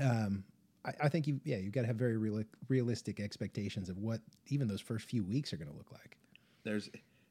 um 0.02 0.44
I, 0.86 0.94
I 1.04 1.10
think 1.10 1.28
you 1.28 1.40
yeah 1.44 1.58
you've 1.58 1.74
got 1.74 1.82
to 1.82 1.88
have 1.88 1.96
very 1.96 2.18
real, 2.18 2.44
realistic 2.70 3.20
expectations 3.20 3.90
of 3.90 3.98
what 3.98 4.22
even 4.48 4.68
those 4.68 4.82
first 4.82 5.08
few 5.08 5.24
weeks 5.24 5.52
are 5.54 5.58
going 5.58 5.70
to 5.70 5.76
look 5.76 5.92
like. 5.92 6.18
There's 6.64 6.90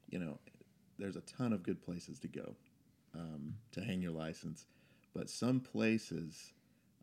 you 0.09 0.19
know 0.19 0.37
there's 0.99 1.15
a 1.15 1.21
ton 1.21 1.53
of 1.53 1.63
good 1.63 1.81
places 1.81 2.19
to 2.19 2.27
go 2.27 2.55
um, 3.13 3.55
to 3.71 3.81
hang 3.81 4.01
your 4.01 4.11
license, 4.11 4.65
but 5.13 5.29
some 5.29 5.59
places 5.59 6.53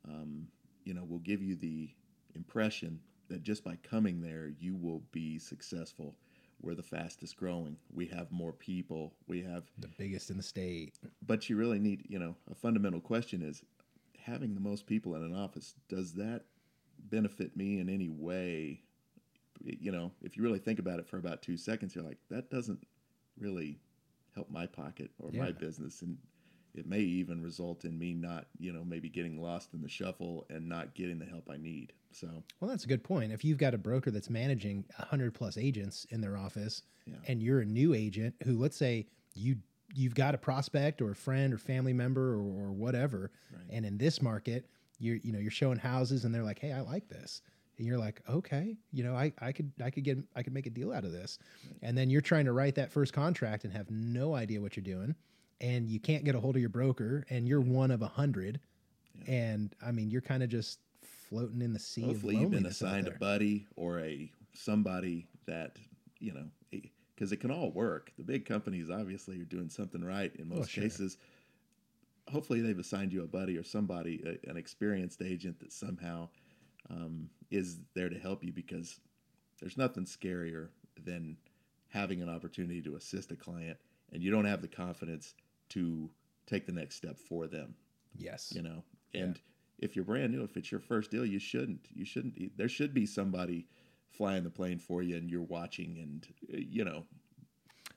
um, 0.09 0.47
you 0.85 0.95
know 0.95 1.05
will 1.05 1.21
give 1.21 1.43
you 1.43 1.57
the 1.57 1.89
impression 2.35 3.01
that 3.29 3.43
just 3.43 3.65
by 3.65 3.77
coming 3.83 4.21
there 4.21 4.51
you 4.61 4.77
will 4.77 5.03
be 5.13 5.39
successful. 5.39 6.15
We're 6.62 6.75
the 6.75 6.83
fastest 6.83 7.37
growing. 7.37 7.76
We 7.92 8.07
have 8.07 8.31
more 8.31 8.52
people. 8.52 9.12
We 9.26 9.42
have 9.42 9.64
the 9.78 9.88
biggest 9.99 10.31
in 10.31 10.37
the 10.37 10.42
state 10.42 10.95
but 11.26 11.49
you 11.49 11.57
really 11.57 11.78
need 11.78 12.04
you 12.09 12.19
know 12.19 12.37
a 12.50 12.54
fundamental 12.54 13.00
question 13.00 13.42
is 13.42 13.62
having 14.19 14.54
the 14.54 14.61
most 14.61 14.87
people 14.87 15.14
in 15.14 15.23
an 15.23 15.35
office 15.35 15.75
does 15.88 16.12
that 16.14 16.42
benefit 17.11 17.57
me 17.57 17.81
in 17.81 17.88
any 17.88 18.09
way 18.09 18.81
you 19.61 19.90
know 19.90 20.12
if 20.23 20.37
you 20.37 20.42
really 20.42 20.59
think 20.59 20.78
about 20.78 20.99
it 20.99 21.07
for 21.09 21.19
about 21.19 21.42
two 21.42 21.57
seconds 21.57 21.95
you're 21.95 22.04
like 22.04 22.19
that 22.31 22.50
doesn't 22.50 22.87
really 23.38 23.78
help 24.35 24.50
my 24.50 24.66
pocket 24.66 25.11
or 25.19 25.31
my 25.33 25.52
business 25.52 26.02
and 26.02 26.16
it 26.75 26.87
may 26.87 27.00
even 27.00 27.43
result 27.43 27.85
in 27.85 27.99
me 27.99 28.14
not 28.14 28.47
you 28.59 28.73
know 28.73 28.85
maybe 28.85 29.09
getting 29.09 29.41
lost 29.41 29.75
in 29.75 29.83
the 29.83 29.88
shuffle 29.88 30.47
and 30.50 30.69
not 30.69 30.95
getting 30.95 31.19
the 31.19 31.25
help 31.26 31.49
i 31.50 31.57
need 31.57 31.93
so. 32.14 32.29
Well 32.61 32.69
that's 32.69 32.85
a 32.85 32.88
good 32.88 33.02
point. 33.02 33.33
If 33.33 33.43
you've 33.43 33.57
got 33.57 33.73
a 33.73 33.79
broker 33.79 34.11
that's 34.11 34.29
managing 34.29 34.85
100 34.99 35.33
plus 35.33 35.57
agents 35.57 36.07
in 36.11 36.21
their 36.21 36.37
office 36.37 36.83
Yeah. 37.07 37.14
and 37.26 37.43
you're 37.43 37.61
a 37.61 37.64
new 37.64 37.95
agent 37.95 38.35
who 38.45 38.59
let's 38.59 38.76
say 38.76 39.07
you 39.35 39.57
you've 39.95 40.14
got 40.14 40.35
a 40.35 40.38
prospect 40.38 41.00
or 41.00 41.11
a 41.12 41.14
friend 41.14 41.55
or 41.55 41.59
family 41.59 41.95
member 41.95 42.35
or, 42.35 42.43
or 42.43 42.73
whatever 42.73 43.31
Right. 43.50 43.64
and 43.71 43.87
in 43.87 43.97
this 43.97 44.21
market 44.21 44.67
you're 44.99 45.17
you 45.17 45.33
know 45.33 45.38
you're 45.38 45.50
showing 45.50 45.79
houses 45.79 46.25
and 46.26 46.35
they're 46.35 46.45
like 46.45 46.59
hey 46.59 46.73
i 46.73 46.81
like 46.81 47.09
this. 47.09 47.41
And 47.79 47.87
you're 47.87 47.99
like 47.99 48.21
okay 48.29 48.76
you 48.93 49.02
know 49.05 49.14
i, 49.17 49.33
I 49.41 49.52
could 49.52 49.73
i 49.83 49.88
could 49.91 50.05
get 50.05 50.19
i 50.37 50.43
could 50.43 50.52
make 50.52 50.67
a 50.67 50.71
deal 50.71 50.93
out 50.93 51.05
of 51.05 51.12
this. 51.12 51.38
And 51.81 51.97
then 51.97 52.11
you're 52.11 52.21
trying 52.21 52.45
to 52.45 52.52
write 52.52 52.75
that 52.75 52.93
first 52.93 53.14
contract 53.14 53.64
and 53.64 53.73
have 53.73 53.91
no 53.91 54.35
idea 54.35 54.61
what 54.61 54.76
you're 54.76 54.85
doing 54.85 55.14
and 55.62 55.88
you 55.88 56.00
can't 56.00 56.25
get 56.25 56.35
a 56.35 56.40
hold 56.40 56.57
of 56.57 56.61
your 56.61 56.69
broker 56.69 57.25
and 57.31 57.47
you're 57.49 57.61
one 57.61 57.90
of 57.90 58.02
a 58.02 58.09
hundred. 58.09 58.61
And 59.28 59.75
i 59.87 59.92
mean 59.92 60.11
you're 60.11 60.21
kind 60.21 60.42
of 60.42 60.49
just 60.49 60.81
floating 61.02 61.62
in 61.62 61.73
the 61.73 61.78
sea 61.78 62.02
hopefully 62.02 62.37
you've 62.37 62.50
been 62.50 62.66
assigned 62.66 63.07
a 63.07 63.12
buddy 63.12 63.66
or 63.76 64.00
a 64.00 64.31
somebody 64.54 65.28
that 65.47 65.76
you 66.19 66.33
know 66.33 66.45
because 67.14 67.31
it 67.31 67.37
can 67.37 67.52
all 67.52 67.71
work. 67.71 68.11
The 68.19 68.25
big 68.25 68.45
companies 68.47 68.90
obviously 68.90 69.40
are 69.40 69.45
doing 69.45 69.69
something 69.69 70.02
right 70.04 70.35
in 70.37 70.49
most 70.49 70.59
Oh, 70.59 70.66
sure. 70.66 70.83
cases. 70.83 71.19
Hopefully 72.28 72.61
they've 72.62 72.78
assigned 72.78 73.12
you 73.12 73.23
a 73.23 73.28
buddy 73.28 73.57
or 73.57 73.62
somebody 73.62 74.23
a, 74.26 74.50
an 74.50 74.57
experienced 74.57 75.23
agent 75.23 75.61
that 75.61 75.73
somehow 75.73 76.28
um, 76.90 77.28
is 77.50 77.78
there 77.95 78.09
to 78.09 78.19
help 78.19 78.42
you 78.42 78.52
because 78.52 78.99
there's 79.61 79.76
nothing 79.76 80.04
scarier 80.04 80.69
than 81.04 81.37
having 81.90 82.23
an 82.23 82.28
opportunity 82.28 82.83
to 82.83 82.97
assist 82.97 83.31
a 83.31 83.37
client 83.37 83.78
and 84.12 84.23
you 84.23 84.31
don't 84.31 84.45
have 84.47 84.62
the 84.62 84.69
confidence 84.69 85.35
to 85.75 86.11
take 86.47 86.67
the 86.67 86.73
next 86.73 86.97
step 86.97 87.19
for 87.19 87.47
them. 87.47 87.75
Yes. 88.17 88.52
You 88.55 88.62
know? 88.62 88.83
And 89.14 89.38
if 89.79 89.97
you're 89.97 90.05
brand 90.05 90.33
new 90.33 90.43
if 90.45 90.57
it's 90.57 90.71
your 90.71 90.81
first 90.81 91.11
deal 91.11 91.26
you 91.26 91.41
shouldn't 91.41 91.88
you 91.93 92.05
shouldn't 92.05 92.57
there 92.57 92.69
should 92.69 92.95
be 92.95 93.05
somebody 93.05 93.67
flying 94.12 94.45
the 94.45 94.50
plane 94.50 94.79
for 94.79 95.02
you 95.02 95.17
and 95.17 95.31
you're 95.31 95.43
watching 95.43 95.99
and 95.99 96.26
uh, 96.52 96.59
you 96.59 96.85
know. 96.85 97.05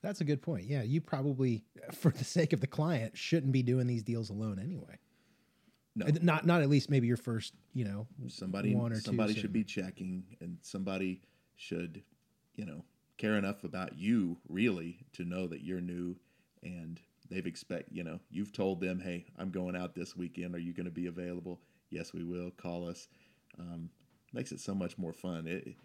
That's 0.01 0.21
a 0.21 0.23
good 0.23 0.41
point. 0.41 0.65
Yeah, 0.65 0.83
you 0.83 1.01
probably, 1.01 1.63
for 1.93 2.11
the 2.11 2.23
sake 2.23 2.53
of 2.53 2.61
the 2.61 2.67
client, 2.67 3.17
shouldn't 3.17 3.51
be 3.51 3.63
doing 3.63 3.87
these 3.87 4.03
deals 4.03 4.29
alone 4.29 4.59
anyway. 4.59 4.99
no. 5.95 6.05
Not, 6.21 6.45
not 6.45 6.61
at 6.61 6.69
least 6.69 6.89
maybe 6.89 7.07
your 7.07 7.17
first, 7.17 7.53
you 7.73 7.85
know, 7.85 8.07
somebody 8.27 8.75
one 8.75 8.91
or 8.91 8.95
two 8.95 9.01
somebody 9.01 9.29
certain- 9.33 9.41
should 9.41 9.53
be 9.53 9.63
checking 9.63 10.23
and 10.41 10.57
somebody 10.61 11.21
should 11.57 12.03
you 12.55 12.65
know 12.65 12.83
care 13.17 13.37
enough 13.37 13.63
about 13.63 13.97
you 13.97 14.37
really 14.49 14.99
to 15.13 15.23
know 15.23 15.47
that 15.47 15.63
you're 15.63 15.81
new 15.81 16.15
and 16.63 16.99
they've 17.29 17.47
expect 17.47 17.91
you 17.91 18.03
know 18.03 18.19
you've 18.29 18.53
told 18.53 18.79
them 18.79 18.99
hey 18.99 19.25
i'm 19.37 19.49
going 19.49 19.75
out 19.75 19.95
this 19.95 20.15
weekend 20.15 20.53
are 20.55 20.59
you 20.59 20.73
going 20.73 20.85
to 20.85 20.91
be 20.91 21.07
available 21.07 21.59
yes 21.89 22.13
we 22.13 22.23
will 22.23 22.51
call 22.51 22.87
us 22.87 23.07
um, 23.59 23.89
makes 24.35 24.51
it 24.51 24.59
so 24.59 24.75
much 24.75 24.97
more 24.97 25.13
fun. 25.13 25.47
It, 25.47 25.75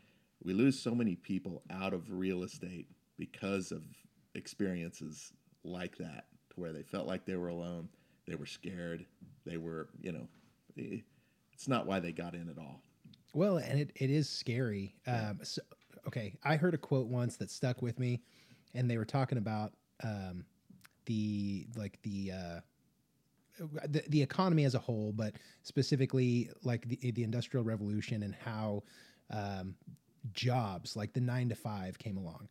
we 0.42 0.52
lose 0.52 0.78
so 0.78 0.94
many 0.94 1.14
people 1.14 1.62
out 1.70 1.94
of 1.94 2.10
real 2.10 2.42
estate 2.42 2.88
because 3.18 3.72
of 3.72 3.82
experiences 4.34 5.32
like 5.64 5.96
that, 5.98 6.24
to 6.50 6.60
where 6.60 6.72
they 6.72 6.82
felt 6.82 7.06
like 7.06 7.24
they 7.24 7.36
were 7.36 7.48
alone, 7.48 7.88
they 8.26 8.34
were 8.34 8.46
scared, 8.46 9.06
they 9.46 9.56
were, 9.56 9.88
you 10.00 10.12
know, 10.12 10.26
it's 10.76 11.68
not 11.68 11.86
why 11.86 12.00
they 12.00 12.12
got 12.12 12.34
in 12.34 12.48
at 12.48 12.58
all. 12.58 12.80
Well, 13.34 13.58
and 13.58 13.78
it, 13.78 13.92
it 13.94 14.10
is 14.10 14.28
scary. 14.28 14.96
Um, 15.06 15.40
so, 15.42 15.62
okay, 16.06 16.34
I 16.42 16.56
heard 16.56 16.74
a 16.74 16.78
quote 16.78 17.06
once 17.06 17.36
that 17.36 17.50
stuck 17.50 17.82
with 17.82 17.98
me, 17.98 18.22
and 18.74 18.90
they 18.90 18.96
were 18.96 19.04
talking 19.04 19.38
about 19.38 19.72
um, 20.02 20.44
the 21.10 21.66
like 21.76 21.98
the, 22.02 22.32
uh, 22.32 22.60
the 23.88 24.02
the 24.08 24.22
economy 24.22 24.64
as 24.64 24.74
a 24.74 24.78
whole, 24.78 25.12
but 25.12 25.34
specifically 25.62 26.50
like 26.62 26.82
the 26.88 27.10
the 27.10 27.24
industrial 27.24 27.64
revolution 27.64 28.22
and 28.22 28.34
how 28.34 28.82
um, 29.30 29.74
jobs 30.32 30.96
like 30.96 31.12
the 31.12 31.20
nine 31.20 31.48
to 31.48 31.54
five 31.54 31.98
came 31.98 32.16
along, 32.16 32.48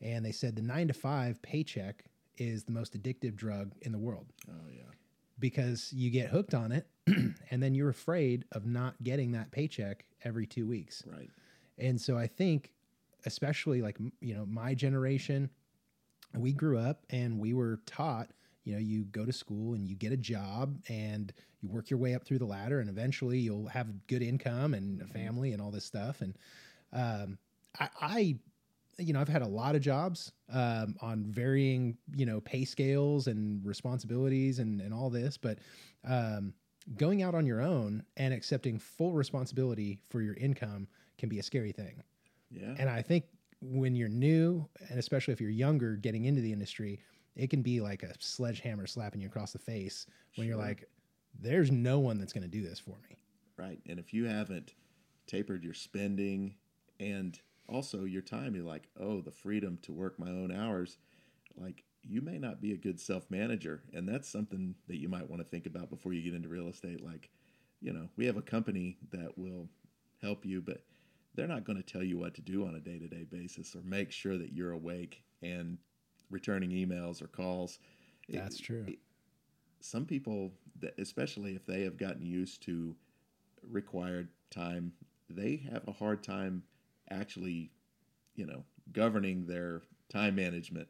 and 0.00 0.24
they 0.24 0.32
said 0.32 0.56
the 0.56 0.62
nine 0.62 0.88
to 0.88 0.94
five 0.94 1.40
paycheck 1.42 2.04
is 2.38 2.64
the 2.64 2.72
most 2.72 3.00
addictive 3.00 3.36
drug 3.36 3.72
in 3.82 3.92
the 3.92 3.98
world 3.98 4.26
Oh 4.48 4.70
yeah, 4.74 4.90
because 5.38 5.92
you 5.92 6.10
get 6.10 6.28
hooked 6.30 6.54
on 6.54 6.72
it, 6.72 6.86
and 7.50 7.62
then 7.62 7.74
you're 7.74 7.90
afraid 7.90 8.44
of 8.52 8.66
not 8.66 8.94
getting 9.02 9.32
that 9.32 9.50
paycheck 9.50 10.04
every 10.24 10.46
two 10.46 10.66
weeks. 10.66 11.04
right. 11.06 11.30
And 11.78 12.00
so 12.00 12.16
I 12.16 12.26
think, 12.26 12.72
especially 13.26 13.82
like, 13.82 13.98
you 14.20 14.34
know, 14.34 14.46
my 14.46 14.74
generation, 14.74 15.50
we 16.34 16.52
grew 16.52 16.78
up 16.78 17.04
and 17.10 17.38
we 17.38 17.52
were 17.54 17.80
taught, 17.86 18.30
you 18.64 18.72
know, 18.72 18.78
you 18.78 19.04
go 19.04 19.24
to 19.24 19.32
school 19.32 19.74
and 19.74 19.86
you 19.88 19.94
get 19.94 20.12
a 20.12 20.16
job 20.16 20.78
and 20.88 21.32
you 21.60 21.68
work 21.68 21.90
your 21.90 21.98
way 21.98 22.14
up 22.14 22.24
through 22.24 22.38
the 22.38 22.46
ladder 22.46 22.80
and 22.80 22.88
eventually 22.88 23.38
you'll 23.38 23.66
have 23.66 24.06
good 24.06 24.22
income 24.22 24.74
and 24.74 25.00
a 25.02 25.06
family 25.06 25.52
and 25.52 25.60
all 25.60 25.70
this 25.70 25.84
stuff. 25.84 26.20
And 26.20 26.36
um, 26.92 27.38
I, 27.78 27.88
I, 28.00 28.36
you 28.98 29.12
know, 29.12 29.20
I've 29.20 29.28
had 29.28 29.42
a 29.42 29.48
lot 29.48 29.74
of 29.74 29.82
jobs 29.82 30.32
um, 30.52 30.96
on 31.00 31.24
varying, 31.24 31.96
you 32.14 32.26
know, 32.26 32.40
pay 32.40 32.64
scales 32.64 33.26
and 33.26 33.64
responsibilities 33.64 34.58
and, 34.58 34.80
and 34.80 34.92
all 34.92 35.10
this, 35.10 35.36
but 35.36 35.58
um, 36.04 36.54
going 36.96 37.22
out 37.22 37.34
on 37.34 37.46
your 37.46 37.60
own 37.60 38.04
and 38.16 38.34
accepting 38.34 38.78
full 38.78 39.12
responsibility 39.12 39.98
for 40.10 40.20
your 40.20 40.34
income 40.34 40.86
can 41.18 41.28
be 41.28 41.38
a 41.38 41.42
scary 41.42 41.72
thing. 41.72 42.02
Yeah, 42.50 42.74
And 42.78 42.90
I 42.90 43.02
think 43.02 43.24
when 43.62 43.94
you're 43.94 44.08
new, 44.08 44.68
and 44.88 44.98
especially 44.98 45.32
if 45.32 45.40
you're 45.40 45.50
younger 45.50 45.94
getting 45.96 46.24
into 46.24 46.40
the 46.40 46.52
industry, 46.52 47.00
it 47.36 47.48
can 47.48 47.62
be 47.62 47.80
like 47.80 48.02
a 48.02 48.12
sledgehammer 48.18 48.86
slapping 48.86 49.20
you 49.20 49.28
across 49.28 49.52
the 49.52 49.58
face 49.58 50.06
when 50.36 50.46
you're 50.46 50.56
like, 50.56 50.88
there's 51.40 51.70
no 51.70 51.98
one 51.98 52.18
that's 52.18 52.32
going 52.32 52.42
to 52.42 52.48
do 52.48 52.62
this 52.62 52.78
for 52.78 52.96
me. 53.08 53.16
right. 53.56 53.80
And 53.88 53.98
if 53.98 54.12
you 54.12 54.26
haven't 54.26 54.74
tapered 55.26 55.64
your 55.64 55.74
spending 55.74 56.56
and 57.00 57.38
also 57.68 58.04
your 58.04 58.22
time, 58.22 58.54
you're 58.54 58.64
like, 58.64 58.88
oh, 59.00 59.20
the 59.20 59.30
freedom 59.30 59.78
to 59.82 59.92
work 59.92 60.18
my 60.18 60.28
own 60.28 60.52
hours, 60.52 60.98
like 61.56 61.84
you 62.02 62.20
may 62.20 62.38
not 62.38 62.60
be 62.60 62.72
a 62.72 62.76
good 62.76 63.00
self 63.00 63.30
manager. 63.30 63.82
And 63.94 64.08
that's 64.08 64.28
something 64.28 64.74
that 64.88 65.00
you 65.00 65.08
might 65.08 65.30
want 65.30 65.40
to 65.42 65.48
think 65.48 65.66
about 65.66 65.88
before 65.88 66.12
you 66.12 66.22
get 66.22 66.34
into 66.34 66.48
real 66.48 66.68
estate. 66.68 67.02
Like, 67.02 67.30
you 67.80 67.92
know, 67.92 68.08
we 68.16 68.26
have 68.26 68.36
a 68.36 68.42
company 68.42 68.98
that 69.12 69.38
will 69.38 69.68
help 70.20 70.44
you, 70.44 70.60
but 70.60 70.82
they're 71.34 71.48
not 71.48 71.64
going 71.64 71.76
to 71.76 71.82
tell 71.82 72.02
you 72.02 72.18
what 72.18 72.34
to 72.34 72.40
do 72.42 72.66
on 72.66 72.74
a 72.74 72.80
day 72.80 72.98
to 72.98 73.08
day 73.08 73.24
basis 73.24 73.74
or 73.74 73.82
make 73.82 74.10
sure 74.12 74.36
that 74.38 74.52
you're 74.52 74.72
awake 74.72 75.22
and 75.42 75.78
returning 76.30 76.70
emails 76.70 77.22
or 77.22 77.26
calls. 77.26 77.78
It- 78.28 78.36
That's 78.36 78.58
true. 78.58 78.84
it- 78.86 78.98
some 79.80 80.06
people, 80.06 80.52
especially 80.98 81.54
if 81.56 81.66
they 81.66 81.82
have 81.82 81.96
gotten 81.96 82.24
used 82.24 82.62
to 82.62 82.96
required 83.62 84.28
time, 84.50 84.92
they 85.28 85.56
have 85.70 85.86
a 85.88 85.92
hard 85.92 86.22
time 86.22 86.62
actually, 87.10 87.70
you 88.34 88.46
know, 88.46 88.64
governing 88.92 89.46
their 89.46 89.82
time 90.08 90.34
management 90.36 90.88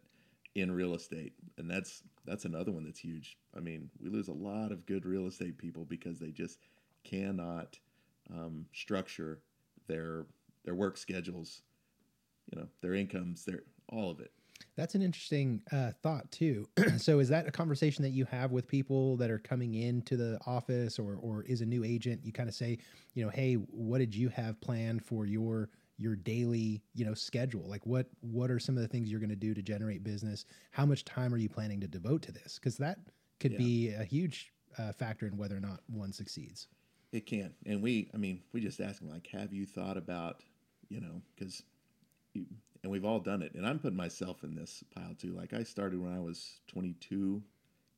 in 0.55 0.71
real 0.71 0.95
estate. 0.95 1.33
And 1.59 1.71
that's 1.71 2.03
that's 2.25 2.45
another 2.45 2.73
one 2.73 2.85
that's 2.85 3.01
huge. 3.01 3.39
I 3.57 3.61
mean, 3.61 3.91
we 4.01 4.09
lose 4.11 4.29
a 4.29 4.33
lot 4.33 4.73
of 4.73 4.87
good 4.87 5.07
real 5.07 5.27
estate 5.27 5.59
people 5.59 5.85
because 5.85 6.19
they 6.19 6.31
just 6.31 6.59
cannot 7.05 7.79
um, 8.33 8.67
structure 8.73 9.41
their 9.87 10.27
their 10.65 10.75
work 10.75 10.97
schedules, 10.97 11.63
you 12.51 12.61
know, 12.61 12.69
their 12.81 12.95
incomes, 12.95 13.45
their 13.45 13.63
all 13.89 14.11
of 14.11 14.21
it. 14.21 14.33
That's 14.77 14.95
an 14.95 15.03
interesting 15.03 15.63
uh, 15.73 15.91
thought 16.03 16.31
too. 16.31 16.69
so, 16.97 17.19
is 17.19 17.29
that 17.29 17.47
a 17.47 17.51
conversation 17.51 18.03
that 18.05 18.11
you 18.11 18.25
have 18.27 18.53
with 18.53 18.69
people 18.69 19.17
that 19.17 19.31
are 19.31 19.39
coming 19.39 19.75
into 19.75 20.17
the 20.17 20.39
office, 20.47 20.99
or 20.99 21.17
or 21.21 21.43
is 21.45 21.61
a 21.61 21.67
new 21.67 21.85
agent? 21.85 22.25
You 22.25 22.33
kind 22.33 22.49
of 22.49 22.55
say, 22.55 22.79
you 23.15 23.25
know, 23.25 23.31
hey, 23.31 23.55
what 23.55 23.99
did 23.99 24.15
you 24.15 24.29
have 24.31 24.61
planned 24.61 25.05
for 25.05 25.27
your 25.27 25.71
your 25.99 26.17
daily, 26.17 26.83
you 26.95 27.05
know, 27.05 27.15
schedule? 27.15 27.69
Like, 27.69 27.85
what 27.87 28.07
what 28.21 28.51
are 28.51 28.59
some 28.59 28.77
of 28.77 28.83
the 28.83 28.89
things 28.89 29.11
you're 29.11 29.21
going 29.21 29.31
to 29.31 29.37
do 29.37 29.53
to 29.53 29.63
generate 29.63 30.05
business? 30.05 30.47
How 30.71 30.87
much 30.87 31.05
time 31.05 31.35
are 31.35 31.39
you 31.39 31.49
planning 31.49 31.81
to 31.81 31.89
devote 31.89 32.23
to 32.23 32.33
this? 32.33 32.55
Because 32.59 32.77
that 32.79 32.99
could 33.41 33.53
Yeah. 33.53 33.59
be 33.59 33.91
a 33.93 34.05
huge 34.05 34.53
uh, 34.79 34.93
factor 34.93 35.27
in 35.27 35.37
whether 35.37 35.57
or 35.57 35.61
not 35.61 35.81
one 35.89 36.13
succeeds. 36.13 36.69
It 37.13 37.27
can, 37.27 37.53
and 37.67 37.83
we, 37.83 38.09
I 38.15 38.17
mean, 38.17 38.41
we 38.53 38.61
just 38.63 38.81
ask 38.81 39.01
them 39.01 39.11
like, 39.11 39.27
have 39.29 39.53
you 39.53 39.67
thought 39.67 39.99
about, 39.99 40.41
you 40.89 41.01
know, 41.01 41.21
because, 41.35 41.63
and 42.35 42.91
we've 42.91 43.05
all 43.05 43.21
done 43.21 43.43
it, 43.43 43.55
and 43.55 43.67
I'm 43.67 43.79
putting 43.79 43.97
myself 43.99 44.43
in 44.45 44.55
this 44.55 44.83
pile 44.95 45.15
too. 45.15 45.33
Like 45.33 45.53
I 45.53 45.63
started 45.63 46.01
when 46.01 46.15
I 46.15 46.21
was 46.21 46.61
22, 46.69 47.43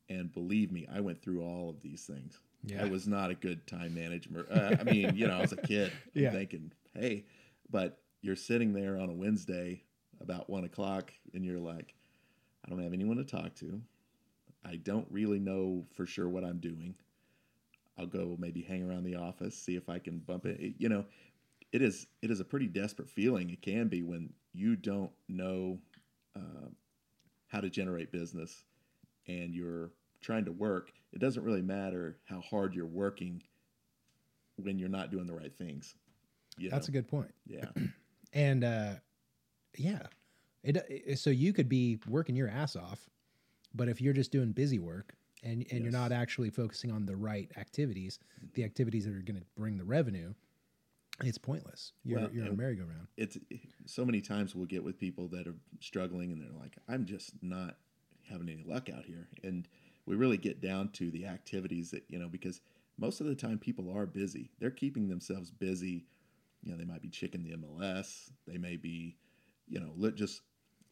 and 0.09 0.33
believe 0.33 0.72
me, 0.72 0.87
I 0.92 1.00
went 1.00 1.22
through 1.22 1.42
all 1.42 1.70
of 1.70 1.81
these 1.81 2.03
things. 2.03 2.40
Yeah. 2.64 2.83
I 2.83 2.87
was 2.87 3.07
not 3.07 3.31
a 3.31 3.35
good 3.35 3.66
time 3.66 3.94
manager. 3.94 4.46
Uh, 4.50 4.77
I 4.81 4.85
mean, 4.85 5.14
you 5.14 5.29
know, 5.29 5.38
I 5.38 5.40
was 5.42 5.53
a 5.53 5.59
kid 5.59 5.92
Yeah. 6.14 6.33
thinking, 6.33 6.72
hey, 6.94 7.24
but 7.70 8.00
you're 8.20 8.37
sitting 8.37 8.72
there 8.72 8.98
on 8.98 9.11
a 9.11 9.14
Wednesday 9.14 9.85
about 10.20 10.50
one 10.50 10.64
o'clock, 10.64 11.12
and 11.35 11.44
you're 11.44 11.61
like, 11.61 11.94
I 12.64 12.70
don't 12.70 12.83
have 12.83 12.92
anyone 12.92 13.18
to 13.18 13.24
talk 13.24 13.55
to. 13.57 13.81
I 14.64 14.77
don't 14.77 15.07
really 15.11 15.38
know 15.38 15.85
for 15.94 16.07
sure 16.07 16.29
what 16.29 16.42
I'm 16.42 16.59
doing. 16.59 16.94
I'll 17.98 18.07
go 18.07 18.37
maybe 18.38 18.62
hang 18.62 18.83
around 18.88 19.04
the 19.04 19.14
office, 19.16 19.57
see 19.57 19.76
if 19.76 19.88
I 19.88 19.98
can 19.98 20.18
bump 20.18 20.46
it. 20.46 20.61
it- 20.61 20.74
You 20.78 20.88
know, 20.88 21.04
it 21.72 21.83
is 21.83 22.07
it 22.22 22.30
is 22.30 22.40
a 22.40 22.44
pretty 22.44 22.66
desperate 22.66 23.09
feeling. 23.11 23.50
It 23.50 23.62
can 23.62 23.88
be 23.88 24.02
when 24.02 24.33
you 24.52 24.76
don't 24.76 25.11
know 25.28 25.78
uh, 26.37 26.68
how 27.48 27.61
to 27.61 27.70
generate 27.70 28.12
business 28.12 28.64
and 29.26 29.54
you're 29.54 29.90
trying 30.20 30.44
to 30.44 30.52
work. 30.52 30.92
It 31.12 31.18
doesn't 31.20 31.42
really 31.42 31.62
matter 31.62 32.18
how 32.24 32.40
hard 32.40 32.74
you're 32.74 32.87
working 32.87 33.42
when 34.57 34.78
you're 34.78 34.88
not 34.88 35.11
doing 35.11 35.26
the 35.26 35.35
right 35.35 35.57
things. 35.57 35.94
That's 36.70 36.88
a 36.88 36.92
good 36.92 37.09
point. 37.09 37.33
yeah, 37.46 37.66
And 38.33 38.64
uh, 38.64 38.94
yeah, 39.76 40.07
it, 40.62 40.76
it 40.88 41.18
so 41.18 41.30
you 41.30 41.52
could 41.52 41.68
be 41.68 41.98
working 42.09 42.37
your 42.37 42.48
ass 42.48 42.76
off, 42.76 43.09
but 43.74 43.88
if 43.88 44.00
you're 44.00 44.12
just 44.12 44.30
doing 44.33 44.52
busy 44.52 44.78
work 44.78 45.14
and 45.44 45.64
and 45.70 45.83
you're 45.83 45.92
not 45.92 46.11
actually 46.11 46.50
focusing 46.50 46.90
on 46.90 47.07
the 47.07 47.16
right 47.16 47.50
activities, 47.57 48.18
the 48.54 48.64
activities 48.64 49.04
that 49.04 49.14
are 49.14 49.22
going 49.22 49.38
to 49.38 49.46
bring 49.57 49.76
the 49.76 49.85
revenue, 49.85 50.35
it's 51.22 51.38
pointless. 51.38 51.92
You're 52.02 52.20
Well, 52.20 52.30
you're 52.33 52.44
on 52.44 52.50
a 52.50 52.57
merry-go-round. 52.57 53.07
it's 53.16 53.38
so 53.87 54.04
many 54.04 54.20
times 54.20 54.54
we'll 54.54 54.66
get 54.66 54.83
with 54.83 54.98
people 54.98 55.28
that 55.28 55.46
are 55.46 55.54
struggling 55.80 56.33
and 56.33 56.40
they're 56.40 56.61
like, 56.61 56.76
I'm 56.88 57.04
just 57.04 57.35
not 57.42 57.76
having 58.28 58.48
any 58.48 58.64
luck 58.66 58.88
out 58.90 59.04
here. 59.04 59.28
And 59.42 59.68
we 60.07 60.16
really 60.16 60.38
get 60.38 60.61
down 60.61 60.88
to 60.94 61.11
the 61.11 61.26
activities 61.26 61.90
that, 61.92 62.04
you 62.09 62.18
know, 62.18 62.28
because 62.28 62.61
most 62.98 63.20
of 63.20 63.26
the 63.26 63.35
time 63.35 63.59
people 63.59 63.92
are 63.94 64.07
busy. 64.07 64.50
They're 64.59 64.70
keeping 64.70 65.09
themselves 65.09 65.50
busy. 65.50 66.07
You 66.62 66.72
know, 66.72 66.78
they 66.78 66.85
might 66.85 67.02
be 67.02 67.11
checking 67.11 67.42
the 67.42 67.57
MLS. 67.57 68.30
They 68.46 68.59
may 68.59 68.76
be, 68.76 69.16
you 69.68 69.80
know, 69.80 70.11
just 70.11 70.42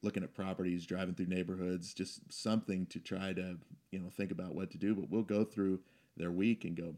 looking 0.02 0.22
at 0.22 0.34
properties, 0.34 0.86
driving 0.86 1.14
through 1.14 1.26
neighborhoods, 1.26 1.94
just 1.94 2.32
something 2.32 2.86
to 2.86 2.98
try 2.98 3.32
to, 3.32 3.56
you 3.90 3.98
know, 3.98 4.10
think 4.10 4.32
about 4.32 4.54
what 4.54 4.70
to 4.72 4.78
do. 4.78 4.94
But 4.94 5.10
we'll 5.10 5.22
go 5.22 5.44
through 5.44 5.80
their 6.16 6.32
week 6.32 6.64
and 6.64 6.76
go, 6.76 6.94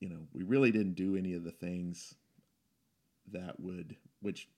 you 0.00 0.08
know, 0.08 0.20
we 0.32 0.42
really 0.42 0.70
didn't 0.70 0.94
do 0.94 1.16
any 1.16 1.34
of 1.34 1.44
the 1.44 1.52
things 1.52 2.14
that 3.32 3.60
would, 3.60 3.96
which 4.20 4.48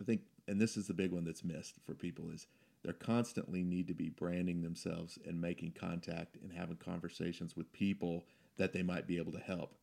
I 0.00 0.04
think, 0.04 0.22
and 0.46 0.60
this 0.60 0.76
is 0.76 0.86
the 0.86 0.94
big 0.94 1.12
one 1.12 1.24
that's 1.24 1.44
missed 1.44 1.76
for 1.84 1.94
people 1.94 2.30
is 2.30 2.46
they're 2.82 2.92
constantly 2.92 3.62
need 3.62 3.88
to 3.88 3.94
be 3.94 4.08
branding 4.08 4.62
themselves 4.62 5.18
and 5.26 5.40
making 5.40 5.72
contact 5.72 6.36
and 6.42 6.52
having 6.52 6.76
conversations 6.76 7.56
with 7.56 7.72
people 7.72 8.24
that 8.56 8.72
they 8.72 8.82
might 8.82 9.06
be 9.06 9.18
able 9.18 9.32
to 9.32 9.38
help. 9.38 9.74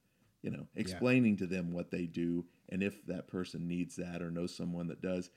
You 0.41 0.51
know, 0.51 0.67
explaining 0.75 1.38
to 1.38 1.47
them 1.47 1.73
what 1.73 1.89
they 1.89 2.05
do 2.05 2.45
and 2.69 2.83
if 2.83 3.03
that 3.07 3.27
person 3.27 3.67
needs 3.67 3.95
that 3.95 4.21
or 4.21 4.29
knows 4.29 4.55
someone 4.55 4.88
that 4.89 5.01
does, 5.01 5.31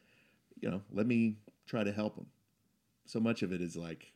you 0.61 0.70
know, 0.70 0.83
let 0.92 1.07
me 1.07 1.37
try 1.68 1.85
to 1.85 1.92
help 1.92 2.16
them. 2.16 2.26
So 3.07 3.20
much 3.20 3.42
of 3.42 3.52
it 3.52 3.61
is 3.61 3.76
like 3.76 4.12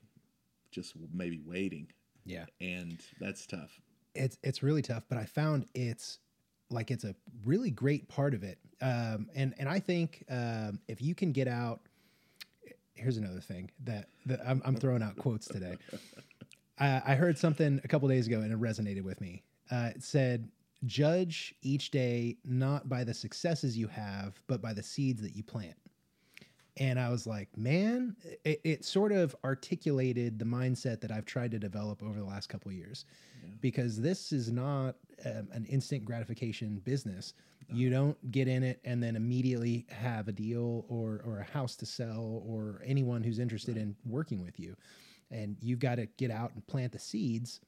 just 0.72 0.94
maybe 1.12 1.40
waiting, 1.46 1.86
Yeah, 2.24 2.46
and 2.60 2.98
that's 3.20 3.46
tough. 3.46 3.80
it's 4.14 4.36
it's 4.42 4.62
really 4.62 4.82
tough, 4.82 5.04
but 5.08 5.18
I 5.18 5.24
found 5.24 5.66
it's 5.74 6.18
like 6.70 6.90
it's 6.90 7.04
a 7.04 7.14
really 7.44 7.70
great 7.70 8.08
part 8.08 8.34
of 8.34 8.42
it. 8.42 8.58
Um, 8.80 9.28
and 9.34 9.54
and 9.58 9.68
I 9.68 9.78
think 9.78 10.24
um, 10.30 10.80
if 10.88 11.00
you 11.00 11.14
can 11.14 11.32
get 11.32 11.46
out, 11.48 11.80
here's 12.94 13.16
another 13.18 13.40
thing 13.40 13.70
that, 13.84 14.06
that 14.26 14.40
I'm, 14.46 14.60
I'm 14.64 14.76
throwing 14.76 15.02
out 15.02 15.16
quotes 15.16 15.46
today. 15.46 15.76
I, 16.78 17.02
I 17.06 17.14
heard 17.14 17.38
something 17.38 17.80
a 17.84 17.88
couple 17.88 18.08
days 18.08 18.26
ago 18.26 18.40
and 18.40 18.52
it 18.52 18.60
resonated 18.60 19.02
with 19.02 19.20
me. 19.20 19.42
Uh, 19.70 19.90
it 19.94 20.02
said, 20.02 20.48
judge 20.84 21.54
each 21.62 21.90
day 21.90 22.36
not 22.44 22.88
by 22.88 23.04
the 23.04 23.14
successes 23.14 23.76
you 23.76 23.88
have, 23.88 24.40
but 24.46 24.60
by 24.60 24.72
the 24.72 24.82
seeds 24.82 25.22
that 25.22 25.34
you 25.36 25.42
plant. 25.42 25.74
And 26.78 26.98
I 26.98 27.11
was 27.11 27.26
like, 27.26 27.54
man, 27.56 28.16
it, 28.44 28.61
it 28.64 28.85
sort 28.85 29.12
of 29.12 29.37
articulated 29.44 30.38
the 30.38 30.44
mindset 30.46 31.00
that 31.02 31.12
I've 31.12 31.26
tried 31.26 31.50
to 31.50 31.58
develop 31.58 32.02
over 32.02 32.18
the 32.18 32.24
last 32.24 32.48
couple 32.48 32.70
of 32.70 32.76
years, 32.76 33.04
because 33.61 34.00
this 34.00 34.32
is 34.32 34.50
not 34.50 34.96
um, 35.26 35.48
an 35.52 35.66
instant 35.66 36.04
gratification 36.04 36.80
business. 36.85 37.35
You 37.68 37.88
don't 37.90 38.30
get 38.30 38.48
in 38.48 38.62
it 38.62 38.80
and 38.85 39.02
then 39.02 39.16
immediately 39.16 39.87
have 39.90 40.28
a 40.28 40.32
deal 40.32 40.85
or 40.88 41.22
or 41.24 41.38
a 41.38 41.44
house 41.44 41.74
to 41.76 41.87
sell 41.87 42.42
or 42.46 42.82
anyone 42.85 43.22
who's 43.22 43.38
interested 43.38 43.76
in 43.78 43.96
working 44.04 44.42
with 44.42 44.61
you. 44.61 44.76
And 45.30 45.56
you've 45.61 45.78
got 45.78 45.94
to 45.94 46.06
get 46.18 46.30
out 46.30 46.52
and 46.54 46.66
plant 46.66 46.92
the 46.92 46.98
seeds, 46.98 47.61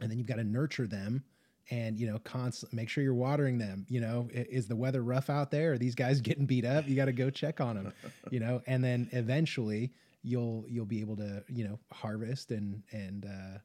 and 0.00 0.10
then 0.10 0.18
you've 0.18 0.26
got 0.26 0.36
to 0.36 0.44
nurture 0.44 0.88
them 0.88 1.22
and 1.70 1.98
you 1.98 2.10
know 2.10 2.18
constant 2.20 2.72
make 2.72 2.88
sure 2.88 3.04
you're 3.04 3.14
watering 3.14 3.58
them 3.58 3.84
you 3.88 4.00
know 4.00 4.28
is 4.32 4.66
the 4.68 4.76
weather 4.76 5.02
rough 5.02 5.30
out 5.30 5.50
there? 5.50 5.72
Are 5.72 5.78
these 5.78 5.94
guys 5.94 6.20
getting 6.28 6.46
beat 6.46 6.64
up? 6.64 6.88
You 6.88 6.96
got 6.96 7.06
to 7.06 7.12
go 7.12 7.30
check 7.30 7.60
on 7.60 7.76
them 7.76 7.92
you 8.30 8.40
know? 8.40 8.62
And 8.66 8.82
then 8.82 9.08
eventually 9.12 9.92
you'll 10.22 10.64
you'll 10.68 10.86
be 10.86 11.00
able 11.00 11.16
to 11.16 11.44
you 11.48 11.64
know 11.64 11.78
harvest 11.92 12.50
and 12.50 12.82
and 12.92 13.26
uh 13.26 13.58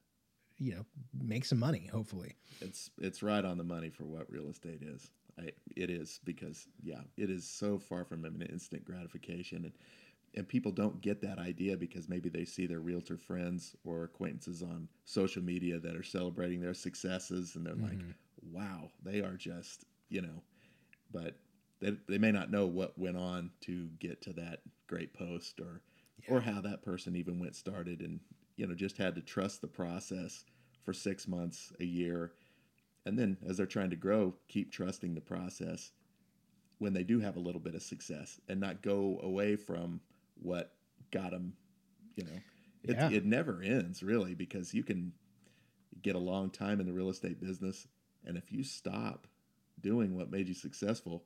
you 0.57 0.75
know 0.75 0.85
make 1.21 1.45
some 1.45 1.59
money 1.59 1.89
hopefully. 1.91 2.35
It's 2.61 2.89
it's 2.99 3.23
right 3.23 3.43
on 3.43 3.57
the 3.57 3.63
money 3.63 3.89
for 3.89 4.05
what 4.05 4.29
real 4.29 4.49
estate 4.49 4.81
is. 4.81 5.11
I, 5.39 5.49
it 5.75 5.89
is 5.89 6.19
because 6.23 6.67
yeah, 6.81 7.01
it 7.17 7.29
is 7.29 7.49
so 7.49 7.79
far 7.79 8.05
from 8.05 8.23
an 8.25 8.47
instant 8.51 8.85
gratification, 8.85 9.65
and 9.65 9.73
and 10.35 10.47
people 10.47 10.71
don't 10.71 11.01
get 11.01 11.21
that 11.21 11.37
idea 11.37 11.77
because 11.77 12.09
maybe 12.09 12.29
they 12.29 12.45
see 12.45 12.65
their 12.65 12.79
realtor 12.79 13.17
friends 13.17 13.75
or 13.83 14.03
acquaintances 14.03 14.63
on 14.63 14.87
social 15.05 15.43
media 15.43 15.79
that 15.79 15.95
are 15.95 16.03
celebrating 16.03 16.61
their 16.61 16.73
successes, 16.73 17.55
and 17.55 17.65
they're 17.65 17.75
like, 17.75 17.99
mm-hmm. 17.99 18.11
wow, 18.51 18.89
they 19.03 19.19
are 19.19 19.35
just 19.35 19.85
you 20.09 20.21
know, 20.21 20.43
but 21.11 21.35
they 21.81 21.91
they 22.07 22.17
may 22.17 22.31
not 22.31 22.51
know 22.51 22.65
what 22.65 22.97
went 22.97 23.17
on 23.17 23.51
to 23.61 23.89
get 23.99 24.21
to 24.21 24.33
that 24.33 24.61
great 24.87 25.13
post 25.13 25.59
or 25.59 25.81
or 26.29 26.39
how 26.39 26.61
that 26.61 26.83
person 26.83 27.15
even 27.15 27.39
went 27.39 27.55
started 27.55 27.99
and 27.99 28.19
you 28.55 28.65
know 28.65 28.73
just 28.73 28.97
had 28.97 29.15
to 29.15 29.21
trust 29.21 29.61
the 29.61 29.67
process 29.67 30.45
for 30.83 30.93
six 30.93 31.27
months 31.27 31.73
a 31.79 31.83
year 31.83 32.33
and 33.05 33.17
then 33.17 33.37
as 33.47 33.57
they're 33.57 33.65
trying 33.65 33.89
to 33.89 33.95
grow 33.95 34.33
keep 34.47 34.71
trusting 34.71 35.13
the 35.13 35.21
process 35.21 35.91
when 36.77 36.93
they 36.93 37.03
do 37.03 37.19
have 37.19 37.35
a 37.35 37.39
little 37.39 37.61
bit 37.61 37.75
of 37.75 37.81
success 37.81 38.39
and 38.47 38.59
not 38.59 38.81
go 38.81 39.19
away 39.23 39.55
from 39.55 39.99
what 40.41 40.73
got 41.11 41.31
them 41.31 41.53
you 42.15 42.23
know. 42.25 42.39
It, 42.83 42.95
Yeah. 42.95 43.09
it 43.11 43.25
never 43.25 43.61
ends 43.61 44.03
really 44.03 44.35
because 44.35 44.73
you 44.73 44.83
can 44.83 45.13
get 46.01 46.15
a 46.15 46.19
long 46.19 46.49
time 46.49 46.79
in 46.79 46.85
the 46.85 46.93
real 46.93 47.09
estate 47.09 47.39
business 47.39 47.87
and 48.25 48.37
if 48.37 48.51
you 48.51 48.63
stop 48.63 49.27
doing 49.79 50.15
what 50.15 50.29
made 50.31 50.47
you 50.47 50.53
successful 50.53 51.23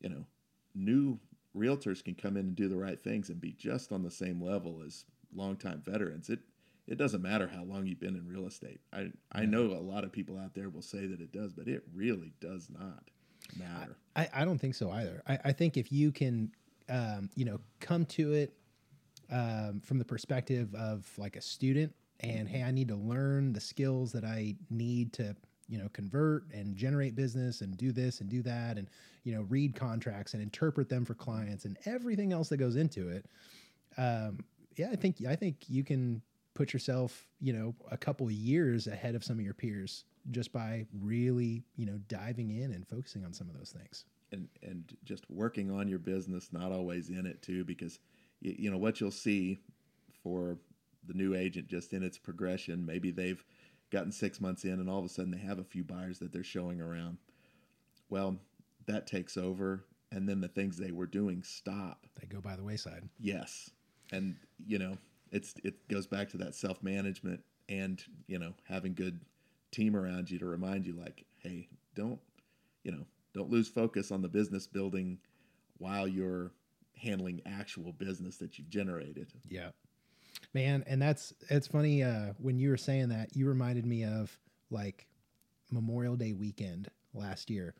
you 0.00 0.08
know 0.08 0.26
new 0.74 1.18
realtors 1.56 2.04
can 2.04 2.14
come 2.14 2.36
in 2.36 2.46
and 2.46 2.56
do 2.56 2.68
the 2.68 2.76
right 2.76 3.02
things 3.02 3.30
and 3.30 3.40
be 3.40 3.52
just 3.52 3.92
on 3.92 4.02
the 4.02 4.10
same 4.10 4.42
level 4.42 4.82
as 4.84 5.04
longtime 5.34 5.80
veterans. 5.84 6.28
It 6.28 6.40
it 6.86 6.98
doesn't 6.98 7.22
matter 7.22 7.48
how 7.48 7.64
long 7.64 7.86
you've 7.86 7.98
been 7.98 8.14
in 8.14 8.28
real 8.28 8.46
estate. 8.46 8.80
I 8.92 9.10
i 9.32 9.44
know 9.44 9.62
a 9.66 9.80
lot 9.80 10.04
of 10.04 10.12
people 10.12 10.38
out 10.38 10.54
there 10.54 10.68
will 10.68 10.82
say 10.82 11.06
that 11.06 11.20
it 11.20 11.32
does 11.32 11.52
but 11.52 11.66
it 11.68 11.82
really 11.94 12.32
does 12.40 12.68
not 12.70 13.10
matter. 13.58 13.96
I, 14.14 14.28
I 14.32 14.44
don't 14.44 14.58
think 14.58 14.74
so 14.74 14.90
either. 14.90 15.22
I, 15.26 15.38
I 15.46 15.52
think 15.52 15.76
if 15.76 15.90
you 15.90 16.12
can, 16.12 16.52
um, 16.88 17.30
you 17.34 17.44
know, 17.44 17.58
come 17.80 18.04
to 18.06 18.32
it 18.32 18.54
um, 19.30 19.80
from 19.84 19.98
the 19.98 20.04
perspective 20.04 20.74
of 20.74 21.10
like 21.18 21.36
a 21.36 21.40
student, 21.40 21.92
and 22.20 22.48
hey, 22.48 22.62
I 22.62 22.70
need 22.70 22.88
to 22.88 22.96
learn 22.96 23.52
the 23.52 23.60
skills 23.60 24.12
that 24.12 24.24
I 24.24 24.56
need 24.70 25.12
to, 25.14 25.34
you 25.68 25.78
know, 25.78 25.88
convert 25.92 26.44
and 26.52 26.76
generate 26.76 27.16
business 27.16 27.60
and 27.60 27.76
do 27.76 27.92
this 27.92 28.20
and 28.20 28.30
do 28.30 28.42
that, 28.42 28.78
and 28.78 28.88
you 29.24 29.34
know, 29.34 29.42
read 29.42 29.74
contracts 29.74 30.34
and 30.34 30.42
interpret 30.42 30.88
them 30.88 31.04
for 31.04 31.14
clients 31.14 31.64
and 31.64 31.76
everything 31.84 32.32
else 32.32 32.48
that 32.48 32.58
goes 32.58 32.76
into 32.76 33.08
it. 33.08 33.26
Um, 33.98 34.38
yeah, 34.76 34.90
I 34.92 34.96
think 34.96 35.24
I 35.26 35.34
think 35.34 35.68
you 35.68 35.82
can 35.82 36.22
put 36.54 36.72
yourself, 36.72 37.26
you 37.40 37.52
know, 37.52 37.74
a 37.90 37.96
couple 37.96 38.26
of 38.26 38.32
years 38.32 38.86
ahead 38.86 39.14
of 39.14 39.22
some 39.22 39.38
of 39.38 39.44
your 39.44 39.54
peers 39.54 40.04
just 40.30 40.52
by 40.52 40.86
really, 41.00 41.62
you 41.76 41.86
know, 41.86 41.98
diving 42.08 42.50
in 42.50 42.72
and 42.72 42.86
focusing 42.88 43.24
on 43.24 43.32
some 43.32 43.48
of 43.48 43.56
those 43.56 43.70
things. 43.76 44.04
And 44.32 44.48
and 44.62 44.96
just 45.04 45.28
working 45.30 45.70
on 45.70 45.88
your 45.88 45.98
business 45.98 46.48
not 46.52 46.72
always 46.72 47.08
in 47.08 47.26
it 47.26 47.42
too 47.42 47.64
because 47.64 47.98
you, 48.40 48.54
you 48.58 48.70
know 48.70 48.78
what 48.78 49.00
you'll 49.00 49.10
see 49.10 49.58
for 50.22 50.58
the 51.06 51.14
new 51.14 51.34
agent 51.34 51.68
just 51.68 51.92
in 51.92 52.02
its 52.02 52.18
progression 52.18 52.84
maybe 52.84 53.10
they've 53.10 53.44
gotten 53.90 54.12
six 54.12 54.40
months 54.40 54.64
in 54.64 54.72
and 54.72 54.90
all 54.90 54.98
of 54.98 55.04
a 55.04 55.08
sudden 55.08 55.30
they 55.30 55.38
have 55.38 55.58
a 55.58 55.64
few 55.64 55.84
buyers 55.84 56.18
that 56.18 56.32
they're 56.32 56.44
showing 56.44 56.80
around. 56.80 57.18
Well 58.08 58.36
that 58.86 59.06
takes 59.06 59.36
over 59.36 59.84
and 60.12 60.28
then 60.28 60.40
the 60.40 60.48
things 60.48 60.76
they 60.76 60.92
were 60.92 61.06
doing 61.06 61.42
stop. 61.42 62.06
They 62.20 62.26
go 62.26 62.40
by 62.40 62.56
the 62.56 62.62
wayside. 62.64 63.08
yes. 63.18 63.70
And 64.12 64.36
you 64.66 64.78
know 64.78 64.96
it's 65.32 65.54
it 65.64 65.88
goes 65.88 66.06
back 66.06 66.28
to 66.30 66.36
that 66.38 66.54
self-management 66.54 67.42
and 67.68 68.02
you 68.26 68.38
know 68.38 68.52
having 68.68 68.94
good 68.94 69.20
team 69.72 69.96
around 69.96 70.30
you 70.30 70.38
to 70.38 70.46
remind 70.46 70.86
you 70.86 70.92
like 70.92 71.24
hey 71.42 71.68
don't 71.96 72.20
you 72.84 72.92
know 72.92 73.04
don't 73.36 73.50
lose 73.50 73.68
focus 73.68 74.10
on 74.10 74.22
the 74.22 74.28
business 74.28 74.66
building 74.66 75.18
while 75.78 76.08
you're 76.08 76.52
handling 76.96 77.42
actual 77.44 77.92
business 77.92 78.38
that 78.38 78.58
you've 78.58 78.70
generated 78.70 79.28
Yeah. 79.48 79.68
Man, 80.54 80.84
and 80.86 81.00
that's 81.00 81.34
it's 81.50 81.66
funny 81.66 82.02
uh 82.02 82.32
when 82.38 82.58
you 82.58 82.70
were 82.70 82.76
saying 82.76 83.10
that, 83.10 83.36
you 83.36 83.46
reminded 83.46 83.86
me 83.86 84.04
of 84.04 84.36
like 84.70 85.06
Memorial 85.70 86.16
Day 86.16 86.32
weekend 86.32 86.90
last 87.14 87.50
year 87.50 87.74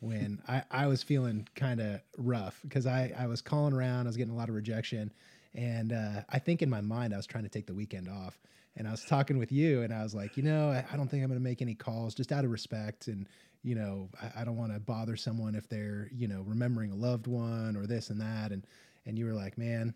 when 0.00 0.40
I, 0.48 0.62
I 0.70 0.86
was 0.86 1.02
feeling 1.02 1.48
kind 1.54 1.80
of 1.80 2.00
rough 2.16 2.60
because 2.62 2.86
I, 2.86 3.12
I 3.18 3.26
was 3.26 3.40
calling 3.40 3.72
around, 3.74 4.06
I 4.06 4.08
was 4.08 4.16
getting 4.16 4.34
a 4.34 4.36
lot 4.36 4.48
of 4.48 4.54
rejection. 4.54 5.12
And 5.54 5.92
uh, 5.92 6.22
I 6.28 6.38
think 6.38 6.62
in 6.62 6.70
my 6.70 6.80
mind, 6.80 7.14
I 7.14 7.16
was 7.16 7.26
trying 7.26 7.44
to 7.44 7.50
take 7.50 7.66
the 7.66 7.74
weekend 7.74 8.08
off. 8.08 8.38
And 8.76 8.88
I 8.88 8.90
was 8.90 9.04
talking 9.04 9.38
with 9.38 9.52
you, 9.52 9.82
and 9.82 9.92
I 9.94 10.02
was 10.02 10.14
like, 10.14 10.36
you 10.36 10.42
know, 10.42 10.70
I, 10.70 10.84
I 10.92 10.96
don't 10.96 11.08
think 11.08 11.22
I'm 11.22 11.28
going 11.28 11.38
to 11.38 11.44
make 11.44 11.62
any 11.62 11.74
calls 11.74 12.14
just 12.14 12.32
out 12.32 12.44
of 12.44 12.50
respect. 12.50 13.06
And, 13.06 13.28
you 13.62 13.74
know, 13.74 14.08
I, 14.20 14.42
I 14.42 14.44
don't 14.44 14.56
want 14.56 14.72
to 14.72 14.80
bother 14.80 15.16
someone 15.16 15.54
if 15.54 15.68
they're, 15.68 16.08
you 16.12 16.26
know, 16.26 16.42
remembering 16.42 16.90
a 16.90 16.96
loved 16.96 17.26
one 17.28 17.76
or 17.76 17.86
this 17.86 18.10
and 18.10 18.20
that. 18.20 18.50
And, 18.50 18.66
and 19.06 19.18
you 19.18 19.26
were 19.26 19.32
like, 19.32 19.56
man, 19.56 19.94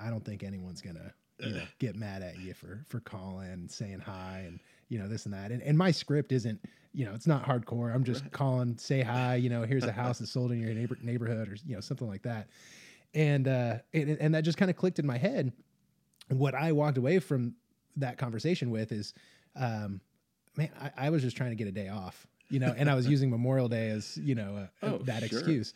I 0.00 0.10
don't 0.10 0.24
think 0.24 0.42
anyone's 0.42 0.80
gonna 0.80 1.12
you 1.40 1.52
know, 1.52 1.62
get 1.78 1.94
mad 1.96 2.22
at 2.22 2.38
you 2.38 2.52
for 2.54 2.84
for 2.88 3.00
calling 3.00 3.50
and 3.50 3.70
saying 3.70 4.00
hi 4.00 4.44
and 4.46 4.58
you 4.88 4.98
know 4.98 5.08
this 5.08 5.24
and 5.24 5.34
that. 5.34 5.50
And 5.50 5.62
and 5.62 5.78
my 5.78 5.90
script 5.90 6.32
isn't 6.32 6.60
you 6.92 7.04
know 7.04 7.12
it's 7.14 7.26
not 7.26 7.44
hardcore. 7.44 7.94
I'm 7.94 8.04
just 8.04 8.30
calling, 8.32 8.76
say 8.78 9.02
hi. 9.02 9.36
You 9.36 9.50
know, 9.50 9.62
here's 9.62 9.84
a 9.84 9.92
house 10.04 10.18
that's 10.18 10.32
sold 10.32 10.52
in 10.52 10.60
your 10.60 10.74
neighbor, 10.74 10.96
neighborhood 11.02 11.48
or 11.48 11.56
you 11.64 11.74
know 11.74 11.80
something 11.80 12.08
like 12.08 12.22
that. 12.22 12.48
And 13.14 13.46
uh, 13.46 13.76
and 13.94 14.16
and 14.20 14.34
that 14.34 14.42
just 14.42 14.58
kind 14.58 14.70
of 14.70 14.76
clicked 14.76 14.98
in 14.98 15.06
my 15.06 15.18
head. 15.18 15.52
What 16.28 16.54
I 16.54 16.72
walked 16.72 16.98
away 16.98 17.20
from 17.20 17.54
that 17.98 18.18
conversation 18.18 18.70
with 18.70 18.92
is, 18.92 19.14
um, 19.56 20.00
man, 20.56 20.70
I, 20.80 21.06
I 21.06 21.10
was 21.10 21.22
just 21.22 21.36
trying 21.36 21.50
to 21.50 21.56
get 21.56 21.68
a 21.68 21.72
day 21.72 21.88
off. 21.88 22.26
You 22.50 22.60
know, 22.60 22.74
and 22.76 22.88
I 22.88 22.94
was 22.94 23.06
using 23.14 23.30
Memorial 23.30 23.68
Day 23.68 23.90
as 23.90 24.16
you 24.16 24.34
know 24.34 24.68
uh, 24.82 24.86
Oh, 24.86 24.98
that 25.04 25.22
sure. 25.22 25.38
excuse 25.38 25.74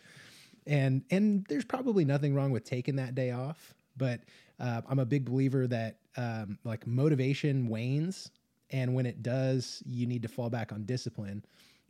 and 0.67 1.03
and 1.11 1.45
there's 1.49 1.65
probably 1.65 2.05
nothing 2.05 2.35
wrong 2.35 2.51
with 2.51 2.65
taking 2.65 2.97
that 2.97 3.15
day 3.15 3.33
off 3.33 3.75
but 3.97 4.21
uh, 4.61 4.81
i'm 4.89 4.99
a 5.01 5.05
big 5.05 5.25
believer 5.25 5.67
that 5.67 5.99
um, 6.17 6.59
like 6.65 6.87
motivation 6.87 7.69
wanes 7.69 8.31
and 8.71 8.95
when 8.95 9.05
it 9.07 9.23
does 9.23 9.83
you 9.87 10.07
need 10.07 10.23
to 10.23 10.29
fall 10.29 10.49
back 10.51 10.73
on 10.73 10.85
discipline 10.85 11.45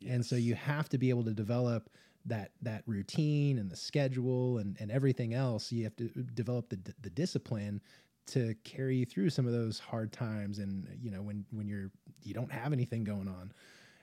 and 0.09 0.25
so 0.25 0.37
you 0.37 0.55
have 0.55 0.88
to 0.88 0.97
be 0.99 1.11
able 1.11 1.23
to 1.25 1.33
develop 1.35 1.90
that 2.25 2.53
that 2.62 2.83
routine 2.87 3.59
and 3.59 3.71
the 3.71 3.77
schedule 3.77 4.59
and, 4.59 4.77
and 4.81 4.90
everything 4.90 5.35
else 5.35 5.71
you 5.71 5.85
have 5.85 5.97
to 5.97 6.09
develop 6.35 6.68
the, 6.71 6.79
the 7.03 7.11
discipline 7.11 7.81
to 8.26 8.54
carry 8.64 8.96
you 8.96 9.06
through 9.06 9.30
some 9.30 9.46
of 9.46 9.52
those 9.52 9.78
hard 9.78 10.12
times 10.12 10.58
and 10.58 10.87
you 11.00 11.11
know 11.11 11.22
when 11.22 11.44
when 11.50 11.66
you're 11.66 11.90
you 12.22 12.35
don't 12.35 12.52
have 12.52 12.72
anything 12.72 13.04
going 13.04 13.28
on. 13.28 13.52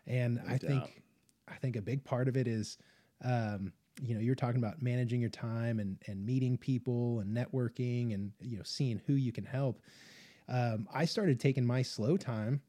And 0.07 0.39
i 0.47 0.57
doubt. 0.57 0.61
think 0.61 1.03
i 1.47 1.55
think 1.55 1.75
a 1.75 1.81
big 1.81 2.03
part 2.03 2.27
of 2.27 2.35
it 2.35 2.47
is 2.47 2.77
um, 3.23 3.71
you 4.01 4.15
know 4.15 4.21
you're 4.21 4.35
talking 4.35 4.57
about 4.57 4.81
managing 4.81 5.21
your 5.21 5.29
time 5.29 5.79
and 5.79 5.97
and 6.07 6.25
meeting 6.25 6.57
people 6.57 7.19
and 7.19 7.35
networking 7.35 8.13
and 8.13 8.31
you 8.39 8.57
know 8.57 8.63
seeing 8.63 9.01
who 9.07 9.13
you 9.13 9.31
can 9.31 9.45
help. 9.45 9.81
Um, 10.47 10.87
i 10.91 11.05
started 11.05 11.39
taking 11.39 11.63
my 11.63 11.83
slow 11.83 12.17
time 12.17 12.61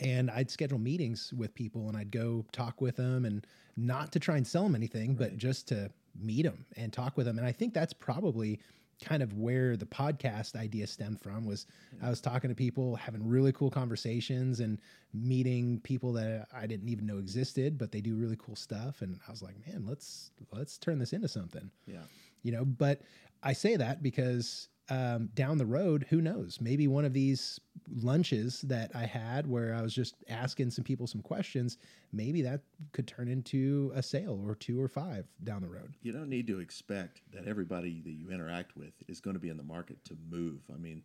and 0.00 0.30
i'd 0.30 0.50
schedule 0.50 0.78
meetings 0.78 1.32
with 1.36 1.52
people 1.52 1.88
and 1.88 1.96
i'd 1.96 2.12
go 2.12 2.44
talk 2.52 2.80
with 2.80 2.96
them 2.96 3.24
and 3.24 3.44
not 3.76 4.12
to 4.12 4.20
try 4.20 4.36
and 4.36 4.46
sell 4.46 4.62
them 4.62 4.76
anything 4.76 5.16
but 5.16 5.36
just 5.36 5.66
to 5.68 5.90
meet 6.18 6.42
them 6.42 6.64
and 6.76 6.92
talk 6.92 7.16
with 7.16 7.26
them 7.26 7.38
and 7.38 7.46
i 7.46 7.50
think 7.50 7.74
that's 7.74 7.92
probably 7.92 8.60
kind 9.02 9.22
of 9.22 9.34
where 9.34 9.76
the 9.76 9.84
podcast 9.84 10.56
idea 10.56 10.86
stemmed 10.86 11.20
from 11.20 11.44
was 11.44 11.66
i 12.02 12.08
was 12.08 12.20
talking 12.20 12.48
to 12.48 12.54
people 12.54 12.96
having 12.96 13.26
really 13.26 13.52
cool 13.52 13.70
conversations 13.70 14.60
and 14.60 14.78
meeting 15.12 15.80
people 15.80 16.12
that 16.12 16.46
i 16.54 16.66
didn't 16.66 16.88
even 16.88 17.04
know 17.04 17.18
existed 17.18 17.76
but 17.76 17.92
they 17.92 18.00
do 18.00 18.14
really 18.14 18.36
cool 18.38 18.56
stuff. 18.56 19.02
And 19.02 19.18
i 19.26 19.30
was 19.30 19.42
like 19.42 19.54
man 19.66 19.84
let's 19.86 20.30
let's 20.52 20.78
turn 20.78 20.98
this 20.98 21.12
into 21.12 21.28
something. 21.28 21.70
Yeah. 21.86 22.04
You 22.42 22.52
know 22.52 22.64
but 22.64 23.02
i 23.42 23.52
say 23.52 23.76
that 23.76 24.02
because 24.02 24.68
um, 24.92 25.30
down 25.34 25.56
the 25.56 25.64
road, 25.64 26.06
who 26.10 26.20
knows? 26.20 26.58
Maybe 26.60 26.86
one 26.86 27.06
of 27.06 27.14
these 27.14 27.58
lunches 28.02 28.60
that 28.62 28.90
I 28.94 29.06
had 29.06 29.46
where 29.46 29.74
I 29.74 29.80
was 29.80 29.94
just 29.94 30.16
asking 30.28 30.70
some 30.70 30.84
people 30.84 31.06
some 31.06 31.22
questions, 31.22 31.78
maybe 32.12 32.42
that 32.42 32.60
could 32.92 33.06
turn 33.06 33.28
into 33.28 33.90
a 33.94 34.02
sale 34.02 34.38
or 34.46 34.54
two 34.54 34.82
or 34.82 34.88
five 34.88 35.26
down 35.44 35.62
the 35.62 35.68
road. 35.68 35.94
You 36.02 36.12
don't 36.12 36.28
need 36.28 36.46
to 36.48 36.60
expect 36.60 37.22
that 37.32 37.48
everybody 37.48 38.02
that 38.02 38.12
you 38.12 38.30
interact 38.30 38.76
with 38.76 38.92
is 39.08 39.20
going 39.20 39.34
to 39.34 39.40
be 39.40 39.48
in 39.48 39.56
the 39.56 39.62
market 39.62 40.04
to 40.06 40.16
move. 40.30 40.60
I 40.72 40.76
mean, 40.76 41.02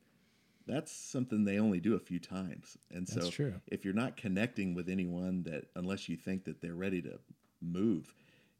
that's 0.65 0.91
something 0.91 1.45
they 1.45 1.59
only 1.59 1.79
do 1.79 1.95
a 1.95 1.99
few 1.99 2.19
times. 2.19 2.77
And 2.91 3.07
so 3.07 3.21
if 3.67 3.85
you're 3.85 3.93
not 3.93 4.17
connecting 4.17 4.73
with 4.73 4.89
anyone 4.89 5.43
that 5.43 5.67
unless 5.75 6.09
you 6.09 6.17
think 6.17 6.43
that 6.43 6.61
they're 6.61 6.75
ready 6.75 7.01
to 7.03 7.19
move, 7.61 8.13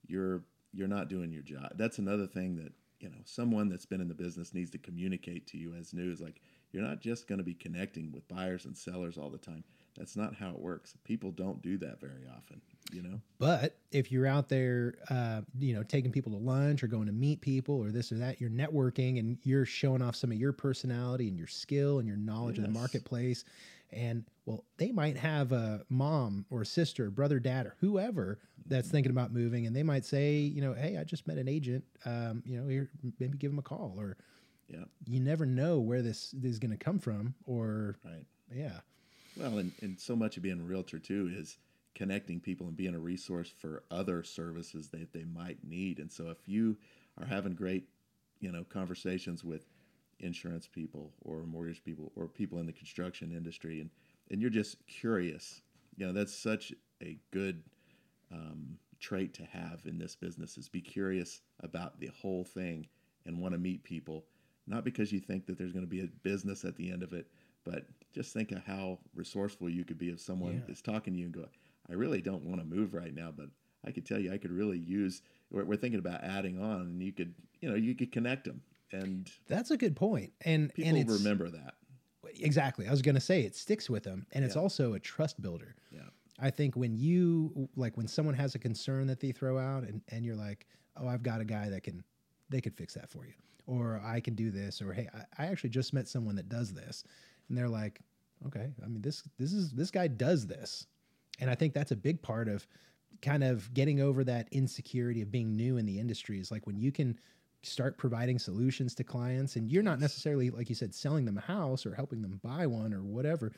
you're 0.08 0.44
you're 0.72 0.88
not 0.88 1.10
doing 1.10 1.34
your 1.34 1.44
job. 1.44 1.74
That's 1.76 1.98
another 1.98 2.28
thing 2.28 2.56
that, 2.58 2.72
you 3.00 3.10
know, 3.10 3.18
someone 3.26 3.70
that's 3.70 3.86
been 3.86 4.02
in 4.02 4.08
the 4.08 4.14
business 4.14 4.54
needs 4.54 4.72
to 4.72 4.78
communicate 4.78 5.48
to 5.48 5.58
you 5.58 5.74
as 5.74 5.94
news 5.94 6.20
like 6.20 6.42
you're 6.72 6.84
not 6.84 7.00
just 7.00 7.28
going 7.28 7.38
to 7.38 7.44
be 7.44 7.54
connecting 7.54 8.12
with 8.12 8.28
buyers 8.28 8.66
and 8.66 8.76
sellers 8.76 9.18
all 9.18 9.30
the 9.30 9.38
time. 9.38 9.64
That's 9.98 10.16
not 10.16 10.36
how 10.36 10.50
it 10.50 10.60
works. 10.60 10.94
People 11.06 11.32
don't 11.32 11.62
do 11.62 11.78
that 11.80 12.00
very 12.00 12.28
often, 12.36 12.62
you 12.92 13.02
know. 13.02 13.20
But 13.40 13.78
if 13.92 14.12
you're 14.12 14.28
out 14.28 14.48
there, 14.48 14.94
uh, 15.10 15.42
you 15.58 15.74
know, 15.74 15.82
taking 15.82 16.12
people 16.12 16.32
to 16.34 16.38
lunch 16.38 16.84
or 16.84 16.88
going 16.88 17.08
to 17.08 17.12
meet 17.12 17.42
people 17.42 17.76
or 17.76 17.92
this 17.92 18.12
or 18.12 18.16
that, 18.16 18.40
you're 18.40 18.52
networking 18.52 19.18
and 19.18 19.40
you're 19.44 19.66
showing 19.66 20.04
off 20.04 20.16
some 20.16 20.32
of 20.32 20.38
your 20.38 20.54
personality 20.54 21.28
and 21.28 21.38
your 21.38 21.48
skill 21.48 21.98
and 21.98 22.08
your 22.08 22.18
knowledge 22.18 22.60
of 22.60 22.64
the 22.66 22.70
marketplace. 22.70 23.44
And 23.92 24.26
well, 24.46 24.66
they 24.78 24.92
might 24.92 25.18
have 25.18 25.52
a 25.52 25.86
mom 25.90 26.46
or 26.50 26.66
sister, 26.66 27.10
brother, 27.10 27.40
dad, 27.40 27.66
or 27.66 27.76
whoever 27.80 28.40
that's 28.66 28.90
thinking 28.90 29.12
about 29.12 29.32
moving, 29.32 29.66
and 29.66 29.74
they 29.76 29.84
might 29.84 30.04
say, 30.04 30.40
you 30.40 30.62
know, 30.62 30.74
hey, 30.74 30.98
I 30.98 31.06
just 31.06 31.26
met 31.26 31.38
an 31.38 31.48
agent. 31.48 31.86
Um, 32.06 32.44
you 32.46 32.60
know, 32.60 32.68
here, 32.68 32.90
maybe 33.20 33.38
give 33.38 33.52
them 33.52 33.60
a 33.60 33.64
call. 33.64 33.96
Or 33.98 34.18
Yeah. 34.68 34.84
you 35.06 35.22
never 35.22 35.46
know 35.46 35.80
where 35.80 36.02
this, 36.02 36.32
this 36.32 36.52
is 36.52 36.60
going 36.60 36.72
to 36.72 36.78
come 36.78 37.00
from. 37.00 37.36
Or 37.46 37.98
Right. 38.04 38.26
yeah, 38.54 38.80
Well, 39.36 39.58
and, 39.60 39.72
and 39.82 40.00
so 40.00 40.16
much 40.16 40.36
of 40.36 40.44
being 40.44 40.60
a 40.60 40.64
realtor 40.64 41.00
too 41.00 41.30
is 41.34 41.58
connecting 41.96 42.40
people 42.40 42.68
and 42.68 42.76
being 42.76 42.94
a 42.96 43.00
resource 43.00 43.50
for 43.58 43.84
other 43.90 44.22
services 44.24 44.90
that 44.90 45.14
they 45.14 45.24
might 45.24 45.64
need. 45.64 46.00
And 46.00 46.12
so 46.12 46.30
if 46.30 46.48
you 46.48 46.78
are 47.18 47.26
having 47.26 47.56
great, 47.56 47.88
you 48.40 48.52
know, 48.52 48.64
conversations 48.64 49.44
with 49.44 49.66
insurance 50.20 50.68
people 50.68 51.14
or 51.22 51.44
mortgage 51.44 51.84
people 51.84 52.12
or 52.16 52.28
people 52.28 52.60
in 52.60 52.66
the 52.66 52.74
construction 52.74 53.32
industry 53.32 53.80
and, 53.82 53.90
and 54.32 54.42
you're 54.42 54.50
just 54.50 54.78
curious, 54.88 55.62
you 55.96 56.06
know, 56.06 56.14
that's 56.14 56.34
such 56.34 56.74
a 57.02 57.18
good 57.32 57.64
um, 58.32 58.78
trait 59.00 59.34
to 59.36 59.44
have 59.46 59.82
in 59.86 59.98
this 59.98 60.16
business 60.16 60.58
is 60.58 60.68
be 60.70 60.82
curious 60.82 61.42
about 61.62 62.00
the 62.00 62.10
whole 62.22 62.44
thing 62.44 62.88
and 63.26 63.40
want 63.40 63.54
to 63.54 63.60
meet 63.60 63.84
people, 63.84 64.26
not 64.66 64.84
because 64.84 65.12
you 65.12 65.20
think 65.20 65.46
that 65.46 65.58
there's 65.58 65.72
going 65.72 65.86
to 65.86 65.90
be 65.90 66.02
a 66.02 66.08
business 66.24 66.66
at 66.66 66.76
the 66.76 66.92
end 66.92 67.04
of 67.04 67.14
it, 67.14 67.28
but 67.64 67.86
just 68.14 68.34
think 68.34 68.52
of 68.52 68.64
how 68.66 68.98
resourceful 69.14 69.70
you 69.70 69.84
could 69.84 69.98
be 69.98 70.10
if 70.10 70.20
someone 70.20 70.64
Yeah. 70.66 70.72
is 70.72 70.82
talking 70.82 71.14
to 71.14 71.20
you 71.20 71.26
and 71.26 71.34
go, 71.34 71.46
I 71.90 71.94
really 71.94 72.22
don't 72.22 72.44
want 72.44 72.60
to 72.60 72.66
move 72.66 72.94
right 72.94 73.14
now, 73.14 73.32
but 73.36 73.50
I 73.86 73.92
could 73.92 74.06
tell 74.06 74.20
you 74.20 74.34
I 74.34 74.38
could 74.38 74.52
really 74.52 74.80
use. 74.80 75.22
We're, 75.52 75.64
we're 75.64 75.78
thinking 75.78 76.00
about 76.00 76.24
adding 76.24 76.62
on, 76.62 76.82
and 76.82 77.02
you 77.04 77.14
could, 77.14 77.34
you 77.62 77.70
know, 77.70 77.76
you 77.76 77.96
could 77.96 78.12
connect 78.12 78.46
them, 78.46 78.62
and 78.92 79.30
that's 79.48 79.72
a 79.72 79.78
good 79.78 79.96
point. 79.96 80.34
And 80.42 80.74
people 80.74 80.96
and 80.98 81.10
remember 81.10 81.50
that. 81.50 81.76
Exactly. 82.40 82.88
I 82.88 82.92
was 82.92 83.02
going 83.02 83.16
to 83.16 83.22
say 83.22 83.42
it 83.44 83.56
sticks 83.56 83.90
with 83.90 84.04
them 84.04 84.26
and 84.34 84.44
it's 84.46 84.56
Yeah. 84.56 84.62
also 84.62 84.94
a 84.94 85.00
trust 85.00 85.42
builder. 85.42 85.76
Yeah. 85.92 86.02
I 86.40 86.52
think 86.52 86.76
when 86.76 86.96
you 86.96 87.68
like 87.76 87.98
when 87.98 88.08
someone 88.08 88.36
has 88.36 88.54
a 88.54 88.60
concern 88.60 89.08
that 89.08 89.20
they 89.20 89.32
throw 89.32 89.58
out 89.58 89.84
and 89.84 90.02
and 90.10 90.24
you're 90.24 90.36
like, 90.36 90.68
"Oh, 90.96 91.08
I've 91.08 91.24
got 91.24 91.42
a 91.42 91.46
guy 91.46 91.70
that 91.70 91.82
can 91.84 92.04
they 92.50 92.62
could 92.62 92.76
fix 92.76 92.94
that 92.94 93.10
for 93.10 93.26
you." 93.26 93.34
Or 93.66 94.00
I 94.04 94.20
can 94.20 94.36
do 94.36 94.52
this 94.52 94.82
or 94.82 94.94
hey, 94.94 95.10
I, 95.14 95.44
I 95.44 95.48
actually 95.48 95.72
just 95.72 95.94
met 95.94 96.08
someone 96.08 96.36
that 96.36 96.48
does 96.48 96.74
this. 96.74 97.04
And 97.50 97.58
they're 97.58 97.68
like, 97.70 98.02
"Okay, 98.46 98.72
I 98.84 98.88
mean 98.88 99.02
this 99.02 99.24
this 99.38 99.52
is 99.54 99.72
this 99.72 99.90
guy 99.90 100.08
does 100.08 100.46
this." 100.46 100.86
And 101.40 101.50
I 101.50 101.56
think 101.56 101.74
that's 101.74 101.92
a 101.92 101.96
big 101.96 102.22
part 102.22 102.48
of 102.50 102.68
kind 103.22 103.44
of 103.44 103.74
getting 103.74 104.00
over 104.00 104.24
that 104.26 104.48
insecurity 104.52 105.22
of 105.24 105.32
being 105.32 105.56
new 105.56 105.78
in 105.78 105.86
the 105.88 106.00
industry 106.00 106.40
is 106.40 106.52
like 106.52 106.68
when 106.68 106.78
you 106.78 106.92
can 106.92 107.20
start 107.64 107.98
providing 107.98 108.38
solutions 108.40 108.94
to 108.96 109.04
clients 109.04 109.56
and 109.56 109.70
you're 109.70 109.84
not 109.84 110.00
necessarily 110.00 110.50
like 110.50 110.70
you 110.70 110.76
said 110.76 110.94
selling 110.94 111.26
them 111.26 111.38
a 111.38 111.42
house 111.42 111.86
or 111.86 111.94
helping 111.94 112.22
them 112.22 112.40
buy 112.44 112.66
one 112.68 112.94
or 112.94 113.04
whatever 113.04 113.52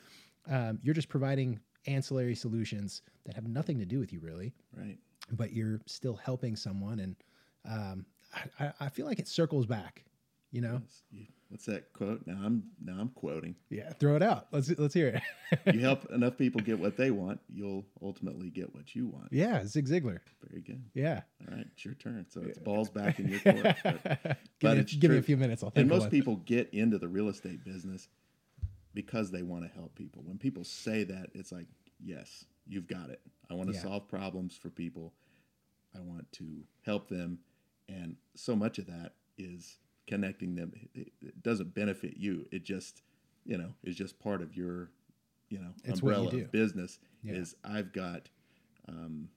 um, 0.50 0.80
you're 0.82 0.94
just 0.96 1.10
providing 1.10 1.60
ancillary 1.86 2.36
solutions 2.36 3.02
that 3.26 3.36
have 3.36 3.48
nothing 3.48 3.78
to 3.78 3.86
do 3.86 4.00
with 4.00 4.12
you 4.14 4.20
really 4.20 4.54
Right. 4.76 4.98
but 5.32 5.54
you're 5.54 5.82
still 5.86 6.16
helping 6.16 6.56
someone 6.56 7.00
and 7.00 7.16
um, 7.70 8.06
I- 8.60 8.74
I, 8.80 8.90
feel 8.90 9.06
like 9.06 9.20
it 9.20 9.28
circles 9.28 9.66
back 9.66 10.04
you 10.52 10.62
know 10.62 10.82
Yes. 11.12 11.28
What's 11.50 11.66
that 11.66 11.92
quote? 11.94 12.26
Now 12.28 12.40
I'm 12.44 12.64
now 12.84 12.98
I'm 13.00 13.10
quoting. 13.10 13.56
yeah 13.70 13.92
throw 13.94 14.16
it 14.16 14.22
out 14.24 14.48
let's 14.52 14.70
let's 14.78 14.94
hear 14.94 15.08
it 15.10 15.74
You 15.74 15.80
help 15.90 16.06
enough 16.12 16.38
people 16.38 16.62
get 16.62 16.78
what 16.80 16.96
they 16.96 17.10
want, 17.12 17.40
you'll 17.52 17.86
ultimately 18.02 18.50
get 18.50 18.74
what 18.76 18.94
you 18.96 19.08
want. 19.08 19.30
yeah 19.32 19.66
zig 19.66 19.88
ziglar 19.88 20.20
Very 20.48 20.62
good. 20.62 20.84
yeah 20.94 21.22
All 21.50 21.56
right, 21.58 21.66
it's 21.74 21.84
your 21.84 21.96
turn. 21.96 22.26
So 22.30 22.42
it's 22.42 22.60
balls 22.60 22.90
back 22.90 23.20
in 23.20 23.28
your 23.28 23.40
court. 23.54 23.66
But, 23.84 24.04
give, 24.04 24.36
but 24.62 24.78
me, 24.78 24.84
give 25.00 25.12
me 25.12 25.18
a 25.18 25.22
few 25.24 25.38
minutes 25.38 25.64
i'll 25.64 25.70
think 25.72 25.82
and 25.82 25.90
most 25.90 26.12
people 26.12 26.36
get 26.38 26.70
into 26.74 26.98
the 27.00 27.08
real 27.08 27.30
estate 27.30 27.64
business 27.66 28.08
because 28.94 29.32
they 29.32 29.44
want 29.44 29.64
to 29.64 29.70
help 29.70 29.94
people. 29.96 30.24
When 30.26 30.38
people 30.40 30.64
say 30.64 31.04
that, 31.04 31.28
it's 31.36 31.52
like, 31.52 31.68
yes, 32.04 32.46
you've 32.68 32.88
got 32.88 33.12
it. 33.12 33.22
I 33.50 33.54
want 33.54 33.70
to 33.70 33.76
Yeah. 33.76 33.84
solve 33.84 34.08
problems 34.08 34.56
for 34.58 34.70
people. 34.72 35.14
I 35.96 36.00
want 36.02 36.30
to 36.34 36.64
help 36.82 37.08
them, 37.08 37.40
and 37.88 38.16
so 38.36 38.56
much 38.56 38.78
of 38.80 38.88
that 38.88 39.14
is 39.38 39.78
connecting 40.10 40.56
them. 40.56 40.74
It, 40.94 41.12
it 41.22 41.44
doesn't 41.44 41.74
benefit 41.76 42.18
you. 42.18 42.46
It 42.52 42.64
just, 42.64 43.04
you 43.46 43.58
know, 43.58 43.70
is 43.84 43.96
just 43.96 44.20
part 44.20 44.42
of 44.42 44.56
your, 44.58 44.90
you 45.50 45.60
know, 45.60 45.70
It's 45.86 46.02
you 46.02 46.10
umbrella 46.10 46.36
of 46.36 46.52
business. 46.52 47.00
Yeah. 47.24 47.34
Is 47.36 47.56
I've 47.64 47.94
got, 47.94 48.28
um, 48.88 49.30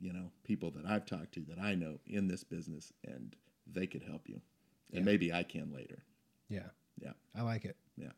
you 0.00 0.12
know, 0.12 0.30
people 0.44 0.70
that 0.72 0.84
I've 0.86 1.06
talked 1.06 1.32
to 1.34 1.40
that 1.48 1.58
I 1.58 1.74
know 1.74 1.98
in 2.06 2.28
this 2.28 2.44
business, 2.44 2.92
and 3.04 3.34
they 3.72 3.86
could 3.86 4.02
help 4.02 4.28
you, 4.28 4.40
and 4.92 4.98
Yeah. 5.00 5.04
maybe 5.04 5.32
I 5.32 5.42
can 5.42 5.72
later. 5.72 6.04
yeah 6.48 6.68
Yeah. 7.00 7.12
i 7.34 7.42
like 7.42 7.64
it 7.64 7.76
Yeah. 7.96 8.12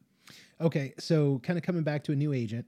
Okay, 0.60 0.94
so 0.98 1.38
kind 1.40 1.58
of 1.58 1.62
coming 1.64 1.82
back 1.84 2.02
to 2.04 2.12
a 2.12 2.16
new 2.16 2.32
agent. 2.32 2.66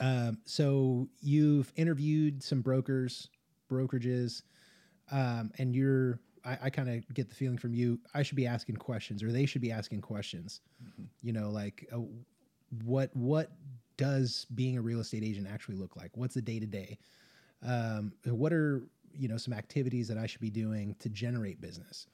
Um, 0.00 0.38
so 0.44 1.08
you've 1.20 1.70
interviewed 1.76 2.42
some 2.42 2.60
brokers, 2.62 3.28
brokerages, 3.70 4.42
um, 5.12 5.52
and 5.58 5.76
you're. 5.76 6.18
I, 6.46 6.58
I 6.64 6.70
kind 6.70 6.88
of 6.88 7.14
get 7.14 7.28
the 7.28 7.34
feeling 7.34 7.58
from 7.58 7.74
you. 7.74 7.98
I 8.14 8.22
should 8.22 8.36
be 8.36 8.46
asking 8.46 8.76
questions, 8.76 9.22
or 9.22 9.32
they 9.32 9.46
should 9.46 9.62
be 9.62 9.72
asking 9.72 10.00
questions. 10.02 10.60
You 11.22 11.32
know, 11.32 11.50
like 11.50 11.88
uh, 11.92 12.00
what 12.84 13.10
what 13.14 13.50
does 13.96 14.46
being 14.54 14.78
a 14.78 14.82
real 14.82 15.00
estate 15.00 15.24
agent 15.24 15.48
actually 15.52 15.76
look 15.76 15.96
like? 15.96 16.10
What's 16.16 16.34
the 16.34 16.42
day 16.42 16.60
to 16.60 16.66
day? 16.66 16.98
What 18.24 18.52
are 18.52 18.82
you 19.14 19.28
know 19.28 19.36
some 19.38 19.54
activities 19.54 20.08
that 20.08 20.18
I 20.18 20.26
should 20.26 20.40
be 20.40 20.50
doing 20.50 20.94
to 21.00 21.08
generate 21.08 21.60
business? 21.60 22.06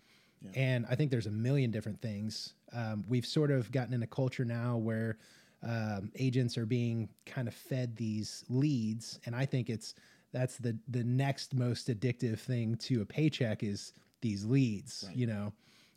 And 0.54 0.86
I 0.90 0.96
think 0.96 1.10
there's 1.10 1.26
a 1.26 1.30
million 1.32 1.70
different 1.70 2.00
things. 2.00 2.54
Um, 2.72 3.04
we've 3.08 3.26
sort 3.26 3.50
of 3.50 3.70
gotten 3.70 3.94
in 3.94 4.02
a 4.02 4.06
culture 4.06 4.44
now 4.44 4.76
where 4.76 5.18
um, 5.62 6.10
agents 6.16 6.58
are 6.58 6.66
being 6.66 7.08
kind 7.26 7.46
of 7.46 7.54
fed 7.54 7.96
these 7.96 8.44
leads, 8.48 9.20
and 9.26 9.36
I 9.36 9.46
think 9.46 9.70
it's 9.70 9.94
that's 10.32 10.56
the 10.56 10.76
the 10.88 11.04
next 11.04 11.54
most 11.54 11.88
addictive 11.88 12.40
thing 12.40 12.76
to 12.76 13.02
a 13.02 13.06
paycheck 13.06 13.62
is 13.62 13.92
these 14.22 14.44
leads, 14.44 15.04
you 15.14 15.26
know. 15.26 15.52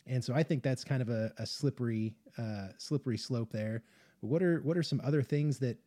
And 0.07 0.23
so 0.23 0.33
I 0.33 0.43
think 0.43 0.61
that's 0.61 0.83
kind 0.83 1.01
of 1.01 1.09
a, 1.09 1.31
a 1.37 1.45
slippery 1.45 2.13
uh, 2.37 2.67
slippery 2.77 3.17
slope 3.17 3.51
there. 3.51 3.83
What 4.19 4.43
are 4.43 4.59
what 4.61 4.77
are 4.77 4.83
some 4.83 5.01
other 5.03 5.23
things 5.23 5.59
that 5.59 5.77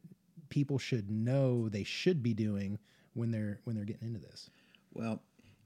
people 0.49 0.79
should 0.79 1.11
know 1.11 1.69
they 1.69 1.85
should 1.85 2.23
be 2.23 2.33
doing 2.35 2.79
when 3.15 3.31
they're 3.31 3.61
when 3.65 3.77
they're 3.77 3.85
getting 3.85 4.09
into 4.09 4.21
this? 4.21 4.51
Well, 4.95 5.21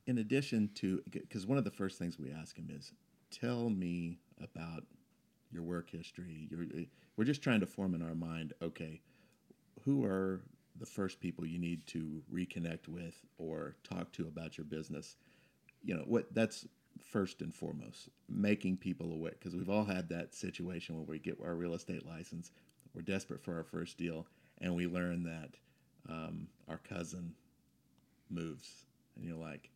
in 0.07 0.19
addition 0.19 0.71
to, 0.77 1.03
because 1.11 1.47
one 1.47 1.59
of 1.59 1.65
the 1.65 1.71
first 1.71 1.99
things 1.99 2.19
we 2.19 2.33
ask 2.33 2.57
him 2.57 2.69
is, 2.71 2.93
tell 3.31 3.71
me 3.71 4.19
about 4.43 4.85
your 5.53 5.63
work 5.63 5.91
history. 5.91 6.49
Your, 6.51 6.67
we're 7.17 7.25
just 7.25 7.43
trying 7.43 7.61
to 7.61 7.67
form 7.67 7.95
in 7.95 8.03
our 8.03 8.15
mind, 8.15 8.53
okay, 8.63 9.01
who 9.85 10.05
are 10.05 10.43
the 10.79 10.87
first 10.87 11.21
people 11.21 11.47
you 11.47 11.59
need 11.59 11.87
to 11.87 12.23
reconnect 12.33 12.89
with 12.89 13.15
or 13.39 13.77
talk 13.85 14.11
to 14.13 14.27
about 14.27 14.59
your 14.59 14.65
business? 14.65 15.17
You 15.85 15.97
know, 15.97 16.05
what 16.07 16.33
that's 16.35 16.67
first 17.05 17.43
and 17.43 17.55
foremost, 17.55 18.09
making 18.29 18.77
people 18.77 19.13
aware, 19.13 19.33
because 19.33 19.55
we've 19.55 19.71
all 19.71 19.85
had 19.85 20.09
that 20.11 20.35
situation 20.35 20.97
where 20.97 21.05
we 21.05 21.19
get 21.19 21.39
our 21.45 21.55
real 21.55 21.75
estate 21.75 22.07
license, 22.07 22.51
we're 22.95 23.03
desperate 23.03 23.43
for 23.43 23.57
our 23.57 23.65
first 23.65 23.99
deal, 23.99 24.27
and 24.61 24.75
we 24.75 24.87
learn 24.87 25.25
that 25.25 25.51
um, 26.09 26.47
our 26.69 26.79
cousin 26.79 27.35
moves, 28.31 28.87
and 29.17 29.25
you're 29.25 29.37
like, 29.37 29.71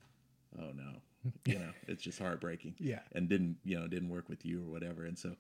oh 0.58 0.70
no, 0.74 0.92
you 1.44 1.58
know, 1.58 1.70
it's 1.88 2.02
just 2.02 2.18
heartbreaking. 2.18 2.74
Yeah. 2.78 3.00
and 3.12 3.28
didn't 3.28 3.56
you 3.64 3.78
know 3.78 3.86
didn't 3.88 4.08
work 4.08 4.28
with 4.28 4.44
you 4.44 4.62
or 4.62 4.70
whatever, 4.70 5.04
and 5.04 5.18
so 5.18 5.34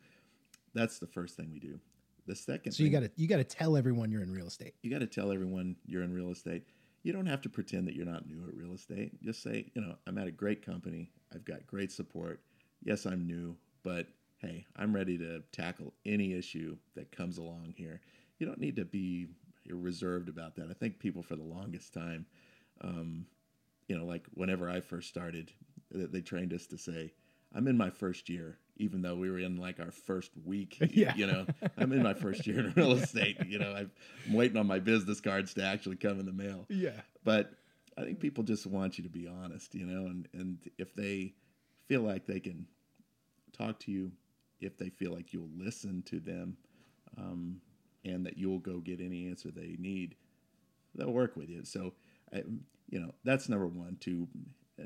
that's 0.74 0.98
the 0.98 1.06
first 1.06 1.36
thing 1.36 1.50
we 1.52 1.60
do. 1.60 1.78
The 2.26 2.34
second, 2.34 2.72
So 2.72 2.82
you 2.82 2.90
got 2.90 3.00
to 3.00 3.10
you 3.16 3.28
got 3.28 3.36
to 3.36 3.44
tell 3.44 3.76
everyone 3.76 4.10
you're 4.10 4.22
in 4.22 4.32
real 4.32 4.48
estate. 4.48 4.74
you 4.82 4.90
got 4.90 4.98
to 4.98 5.06
tell 5.06 5.30
everyone 5.30 5.76
you're 5.86 6.02
in 6.02 6.12
real 6.12 6.30
estate. 6.32 6.64
You 7.06 7.12
don't 7.12 7.26
have 7.26 7.42
to 7.42 7.48
pretend 7.48 7.86
that 7.86 7.94
you're 7.94 8.04
not 8.04 8.26
new 8.26 8.42
at 8.48 8.56
real 8.56 8.74
estate. 8.74 9.22
Just 9.22 9.40
say, 9.40 9.70
you 9.74 9.80
know, 9.80 9.94
I'm 10.08 10.18
at 10.18 10.26
a 10.26 10.32
great 10.32 10.66
company. 10.66 11.12
I've 11.32 11.44
got 11.44 11.64
great 11.64 11.92
support. 11.92 12.40
Yes, 12.82 13.06
I'm 13.06 13.28
new, 13.28 13.56
but 13.84 14.08
hey, 14.38 14.66
I'm 14.74 14.92
ready 14.92 15.16
to 15.18 15.44
tackle 15.52 15.94
any 16.04 16.32
issue 16.34 16.76
that 16.96 17.12
comes 17.12 17.38
along 17.38 17.74
here. 17.76 18.00
You 18.40 18.46
don't 18.48 18.58
need 18.58 18.74
to 18.74 18.84
be 18.84 19.28
reserved 19.68 20.28
about 20.28 20.56
that. 20.56 20.66
I 20.68 20.72
think 20.72 20.98
people 20.98 21.22
for 21.22 21.36
the 21.36 21.44
longest 21.44 21.94
time, 21.94 22.26
um, 22.80 23.26
you 23.86 23.96
know, 23.96 24.04
like 24.04 24.26
whenever 24.34 24.68
I 24.68 24.80
first 24.80 25.08
started, 25.08 25.52
they 25.92 26.22
trained 26.22 26.52
us 26.52 26.66
to 26.66 26.76
say, 26.76 27.12
I'm 27.54 27.68
in 27.68 27.76
my 27.76 27.90
first 27.90 28.28
year, 28.28 28.58
even 28.76 29.02
though 29.02 29.14
we 29.14 29.30
were 29.30 29.38
in 29.38 29.56
like 29.56 29.80
our 29.80 29.90
first 29.90 30.32
week. 30.44 30.78
Yeah. 30.92 31.14
You 31.14 31.26
know, 31.26 31.46
I'm 31.76 31.92
in 31.92 32.02
my 32.02 32.14
first 32.14 32.46
year 32.46 32.60
in 32.60 32.72
real 32.74 32.92
estate. 32.92 33.44
You 33.46 33.58
know, 33.58 33.74
I'm 33.74 33.90
waiting 34.32 34.56
on 34.56 34.66
my 34.66 34.78
business 34.78 35.20
cards 35.20 35.54
to 35.54 35.64
actually 35.64 35.96
come 35.96 36.18
in 36.20 36.26
the 36.26 36.32
mail. 36.32 36.66
Yeah. 36.68 37.00
But 37.24 37.52
I 37.98 38.02
think 38.02 38.20
people 38.20 38.44
just 38.44 38.66
want 38.66 38.98
you 38.98 39.04
to 39.04 39.10
be 39.10 39.26
honest, 39.26 39.74
you 39.74 39.86
know, 39.86 40.06
and, 40.06 40.28
and 40.32 40.58
if 40.78 40.94
they 40.94 41.34
feel 41.86 42.02
like 42.02 42.26
they 42.26 42.40
can 42.40 42.66
talk 43.56 43.78
to 43.80 43.92
you, 43.92 44.12
if 44.60 44.76
they 44.76 44.90
feel 44.90 45.12
like 45.12 45.32
you'll 45.32 45.50
listen 45.56 46.02
to 46.06 46.20
them, 46.20 46.56
um, 47.18 47.60
and 48.04 48.24
that 48.26 48.38
you'll 48.38 48.58
go 48.58 48.78
get 48.78 49.00
any 49.00 49.28
answer 49.28 49.50
they 49.50 49.76
need, 49.78 50.14
they'll 50.94 51.12
work 51.12 51.36
with 51.36 51.48
you. 51.48 51.64
So, 51.64 51.92
I, 52.32 52.42
you 52.88 53.00
know, 53.00 53.12
that's 53.24 53.48
number 53.48 53.66
one 53.66 53.96
to 54.00 54.28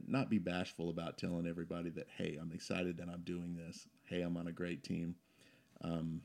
not 0.07 0.31
be 0.31 0.38
bashful 0.38 0.90
about 0.90 1.18
telling 1.18 1.46
everybody 1.46 1.90
that, 1.90 2.09
hey, 2.16 2.38
I'm 2.40 2.53
excited 2.53 2.96
that 2.98 3.09
I'm 3.09 3.22
doing 3.22 3.57
this. 3.57 3.87
Hey, 4.05 4.22
I'm 4.22 4.37
on 4.37 4.46
a 4.46 4.53
great 4.53 4.85
team. 4.85 5.16
Um, 5.83 6.22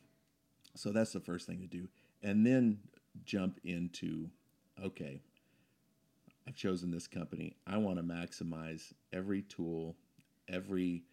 so 0.75 0.91
that's 0.91 1.13
the 1.13 1.19
first 1.19 1.47
thing 1.47 1.61
to 1.61 1.67
do. 1.67 1.87
And 2.21 2.45
then 2.45 2.79
jump 3.23 3.59
into, 3.63 4.29
okay, 4.83 5.21
I've 6.47 6.55
chosen 6.55 6.91
this 6.91 7.07
company. 7.07 7.55
I 7.65 7.77
want 7.77 7.97
to 7.97 8.03
maximize 8.03 8.93
every 9.11 9.41
tool, 9.41 9.95
every 10.47 11.03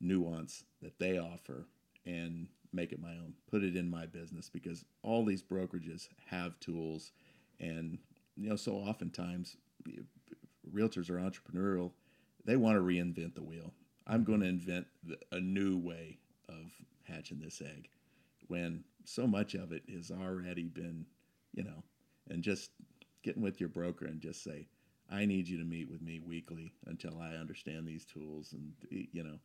nuance 0.00 0.64
that 0.82 0.98
they 0.98 1.18
offer 1.18 1.66
and 2.04 2.48
make 2.72 2.92
it 2.92 3.00
my 3.00 3.10
own. 3.10 3.34
Put 3.50 3.62
it 3.62 3.76
in 3.76 3.88
my 3.88 4.06
business 4.06 4.50
because 4.50 4.84
all 5.02 5.24
these 5.24 5.42
brokerages 5.42 6.08
have 6.26 6.58
tools 6.60 7.12
and 7.60 7.98
you 8.36 8.48
know 8.50 8.56
so 8.56 8.72
oftentimes 8.72 9.56
realtors 10.72 11.10
are 11.10 11.18
entrepreneurial. 11.18 11.92
They 12.44 12.56
want 12.56 12.76
to 12.76 12.82
reinvent 12.82 13.34
the 13.34 13.42
wheel. 13.42 13.72
I'm 14.06 14.24
going 14.24 14.40
to 14.40 14.46
invent 14.46 14.86
a 15.32 15.40
new 15.40 15.76
way 15.78 16.18
of 16.48 16.72
hatching 17.04 17.40
this 17.40 17.60
egg 17.60 17.88
when 18.48 18.84
so 19.04 19.26
much 19.26 19.54
of 19.54 19.72
it 19.72 19.82
has 19.92 20.10
already 20.10 20.64
been, 20.64 21.06
you 21.54 21.64
know, 21.64 21.82
and 22.30 22.42
just 22.42 22.70
getting 23.22 23.42
with 23.42 23.58
your 23.60 23.68
broker 23.68 24.04
and 24.06 24.20
just 24.20 24.44
say, 24.44 24.68
I 25.10 25.24
need 25.24 25.48
you 25.48 25.58
to 25.58 25.64
meet 25.64 25.90
with 25.90 26.02
me 26.02 26.20
weekly 26.20 26.72
until 26.86 27.18
I 27.20 27.34
understand 27.34 27.86
these 27.86 28.04
tools, 28.04 28.52
and 28.52 28.72
you 28.90 29.22
know, 29.22 29.38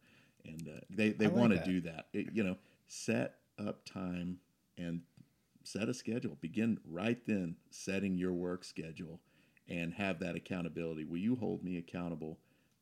and 0.46 0.68
uh, 0.68 0.80
they 0.90 1.10
they 1.10 1.26
like 1.28 1.36
want 1.36 1.54
to 1.54 1.60
do 1.60 1.82
that. 1.82 2.08
It- 2.14 2.34
you 2.34 2.44
know, 2.44 2.58
set 2.88 3.36
up 3.60 3.86
time 3.86 4.40
and 4.78 5.02
set 5.64 5.88
a 5.88 5.94
schedule. 5.94 6.38
Begin 6.42 6.80
right 6.84 7.20
then 7.28 7.56
setting 7.70 8.18
your 8.18 8.34
work 8.34 8.64
schedule 8.64 9.20
and 9.72 9.94
have 9.94 10.20
that 10.20 10.36
accountability. 10.36 11.06
Will 11.06 11.18
you 11.18 11.36
hold 11.36 11.64
me 11.64 11.78
accountable 11.78 12.38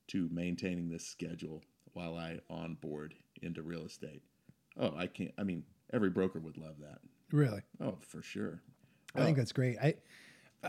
to 0.08 0.28
maintaining 0.32 0.90
this 0.90 1.06
schedule 1.06 1.64
while 1.94 2.16
I 2.18 2.40
onboard 2.50 3.14
into 3.42 3.62
real 3.62 3.86
estate? 3.86 4.24
Oh, 4.78 4.94
I 4.96 5.08
can't. 5.08 5.32
I 5.38 5.44
mean, 5.44 5.64
every 5.94 6.10
broker 6.10 6.40
would 6.40 6.58
love 6.58 6.76
that. 6.82 7.00
Really. 7.32 7.62
Oh, 7.80 7.98
for 8.02 8.22
sure. 8.22 8.62
I 9.16 9.24
think 9.26 9.38
Oh. 9.38 9.42
that's 9.42 9.52
great. 9.52 9.78
I 9.80 9.96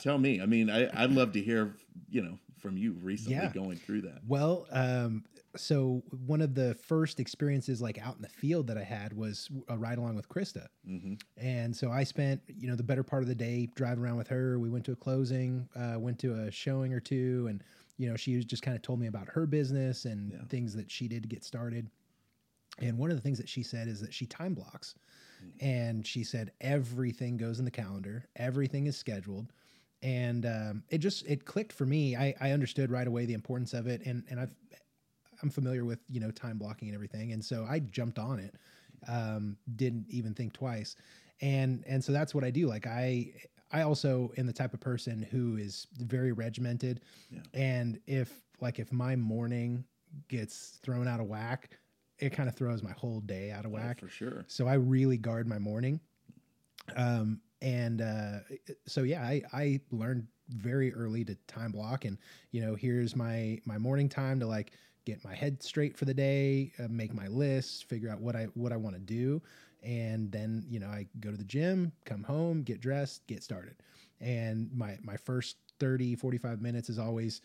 Tell 0.01 0.19
me. 0.19 0.41
I 0.41 0.47
mean, 0.47 0.71
I, 0.71 0.89
I'd 1.03 1.11
love 1.11 1.33
to 1.33 1.43
hear, 1.43 1.75
you 2.09 2.23
know, 2.23 2.39
from 2.59 2.77
you 2.77 2.93
recently 2.93 3.35
Yeah. 3.35 3.51
going 3.53 3.77
through 3.77 4.03
that. 4.03 4.21
Well, 4.27 4.67
um, 4.71 5.25
so 5.57 6.03
one 6.11 6.41
of 6.41 6.55
the 6.55 6.75
first 6.75 7.21
experiences 7.21 7.81
like 7.83 7.99
out 7.99 8.17
in 8.17 8.23
the 8.23 8.29
field 8.29 8.67
that 8.69 8.79
I 8.79 8.85
had 8.85 9.13
was 9.13 9.49
a 9.69 9.77
ride 9.79 9.99
along 9.99 10.17
with 10.17 10.29
Krista. 10.29 10.69
hmm 10.85 11.15
And 11.37 11.75
so 11.75 11.91
I 11.91 12.05
spent, 12.05 12.43
you 12.49 12.69
know, 12.69 12.77
the 12.77 12.83
better 12.83 13.03
part 13.03 13.23
of 13.23 13.29
the 13.29 13.35
day 13.35 13.67
driving 13.75 14.05
around 14.05 14.17
with 14.17 14.29
her. 14.29 14.59
We 14.59 14.71
went 14.71 14.85
to 14.87 14.93
a 14.93 14.97
closing, 14.97 15.69
uh, 15.75 15.99
went 15.99 16.19
to 16.21 16.35
a 16.35 16.51
showing 16.51 16.93
or 16.93 17.01
two, 17.01 17.47
and 17.49 17.63
you 17.99 18.09
know, 18.11 18.17
she 18.17 18.37
was 18.37 18.45
just 18.45 18.63
kind 18.63 18.77
of 18.77 18.83
told 18.83 19.01
me 19.01 19.07
about 19.09 19.29
her 19.29 19.47
business 19.47 20.05
and 20.05 20.33
Yeah. 20.33 20.45
things 20.49 20.75
that 20.75 20.91
she 20.91 21.09
did 21.09 21.23
to 21.23 21.29
get 21.29 21.45
started. 21.45 21.91
And 22.79 22.99
one 22.99 23.11
of 23.11 23.17
the 23.17 23.23
things 23.23 23.39
that 23.39 23.49
she 23.49 23.63
said 23.63 23.89
is 23.89 24.01
that 24.01 24.15
she 24.15 24.27
time 24.27 24.55
blocks. 24.55 24.95
And 25.61 26.07
she 26.07 26.25
said 26.25 26.53
everything 26.61 27.37
goes 27.37 27.59
in 27.59 27.65
the 27.65 27.71
calendar, 27.71 28.27
everything 28.37 28.87
is 28.87 28.97
scheduled. 28.97 29.53
And 30.03 30.47
um, 30.47 30.85
it 30.89 30.99
just 30.99 31.27
it 31.27 31.45
clicked 31.45 31.73
for 31.73 31.85
me. 31.85 32.17
I, 32.17 32.35
I 32.41 32.53
understood 32.53 32.91
right 32.91 33.07
away 33.07 33.27
the 33.27 33.35
importance 33.35 33.75
of 33.75 33.87
it, 33.87 34.03
and 34.07 34.25
and 34.31 34.41
I've 34.41 34.55
I'm 35.43 35.51
familiar 35.51 35.85
with 35.85 36.01
you 36.09 36.21
know 36.21 36.31
time 36.31 36.59
blocking 36.59 36.89
and 36.89 36.95
everything, 36.95 37.33
and 37.33 37.45
so 37.45 37.67
I 37.69 37.81
jumped 37.81 38.19
on 38.19 38.39
it. 38.39 38.55
Um, 39.09 39.57
didn't 39.77 40.07
even 40.11 40.35
think 40.35 40.53
twice, 40.53 40.97
and 41.41 41.83
and 41.87 42.03
so 42.05 42.13
that's 42.13 42.35
what 42.35 42.45
I 42.45 42.51
do. 42.51 42.67
Like 42.67 42.87
I 42.87 43.33
I 43.73 43.83
also 43.83 44.33
am 44.37 44.47
the 44.47 44.53
type 44.53 44.75
of 44.75 44.81
person 44.81 45.23
who 45.23 45.57
is 45.57 45.87
very 45.99 46.33
regimented, 46.33 47.01
Yeah. 47.31 47.41
and 47.55 48.01
if 48.07 48.43
like 48.61 48.79
if 48.79 48.93
my 48.93 49.17
morning 49.17 49.85
gets 50.29 50.79
thrown 50.83 51.09
out 51.09 51.21
of 51.21 51.27
whack, 51.27 51.79
it 52.19 52.31
kind 52.31 52.49
of 52.49 52.55
throws 52.57 52.83
my 52.83 52.93
whole 52.93 53.21
day 53.21 53.51
out 53.51 53.65
of 53.65 53.71
Oh, 53.71 53.75
whack. 53.75 54.01
for 54.01 54.09
sure. 54.09 54.45
So 54.49 54.67
I 54.67 54.75
really 54.75 55.17
guard 55.17 55.47
my 55.47 55.59
morning. 55.59 56.01
Um, 56.97 57.41
and 57.63 58.01
uh, 58.03 58.41
so 58.87 59.03
yeah, 59.03 59.23
I, 59.23 59.43
I 59.53 59.81
learned 59.91 60.27
very 60.49 60.93
early 60.93 61.25
to 61.25 61.35
time 61.47 61.73
block, 61.73 62.05
and 62.05 62.19
you 62.51 62.61
know, 62.61 62.75
here's 62.75 63.15
my 63.15 63.61
my 63.65 63.79
morning 63.79 64.09
time 64.09 64.41
to 64.41 64.47
like 64.47 64.73
get 65.05 65.25
my 65.25 65.35
head 65.35 65.63
straight 65.63 65.97
for 65.97 66.05
the 66.05 66.15
day, 66.15 66.73
uh, 66.79 66.89
make 66.89 67.15
my 67.15 67.27
list, 67.29 67.89
figure 67.89 68.11
out 68.11 68.21
what 68.21 68.37
I 68.37 68.45
what 68.55 68.73
I 68.73 68.77
want 68.77 68.97
to 68.97 69.01
do, 69.01 69.43
and 69.83 70.31
then 70.31 70.65
you 70.69 70.81
know 70.81 70.89
I 70.89 71.07
go 71.21 71.31
to 71.31 71.37
the 71.37 71.45
gym, 71.45 71.93
come 72.05 72.23
home, 72.23 72.63
get 72.63 72.81
dressed, 72.81 73.27
get 73.27 73.43
started. 73.43 73.77
And 74.21 74.71
my 74.73 74.99
my 75.03 75.17
first 75.17 75.57
30 75.79 76.15
45 76.15 76.61
minutes 76.61 76.91
is 76.91 76.99
always 76.99 77.41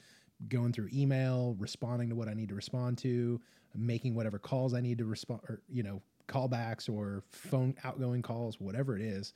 going 0.50 0.74
through 0.74 0.90
email, 0.94 1.56
responding 1.60 2.10
to 2.10 2.16
what 2.16 2.28
I 2.28 2.34
need 2.34 2.50
to 2.50 2.56
respond 2.56 2.98
to, 3.00 3.40
making 3.74 4.16
whatever 4.16 4.38
calls 4.38 4.74
I 4.74 4.82
need 4.82 4.98
to 4.98 5.06
respond 5.06 5.42
or 5.48 5.62
you 5.70 5.84
know, 5.84 6.02
callbacks 6.28 6.90
or 6.90 7.24
phone 7.32 7.76
outgoing 7.84 8.22
calls, 8.22 8.60
whatever 8.60 8.96
it 8.96 9.02
is. 9.02 9.34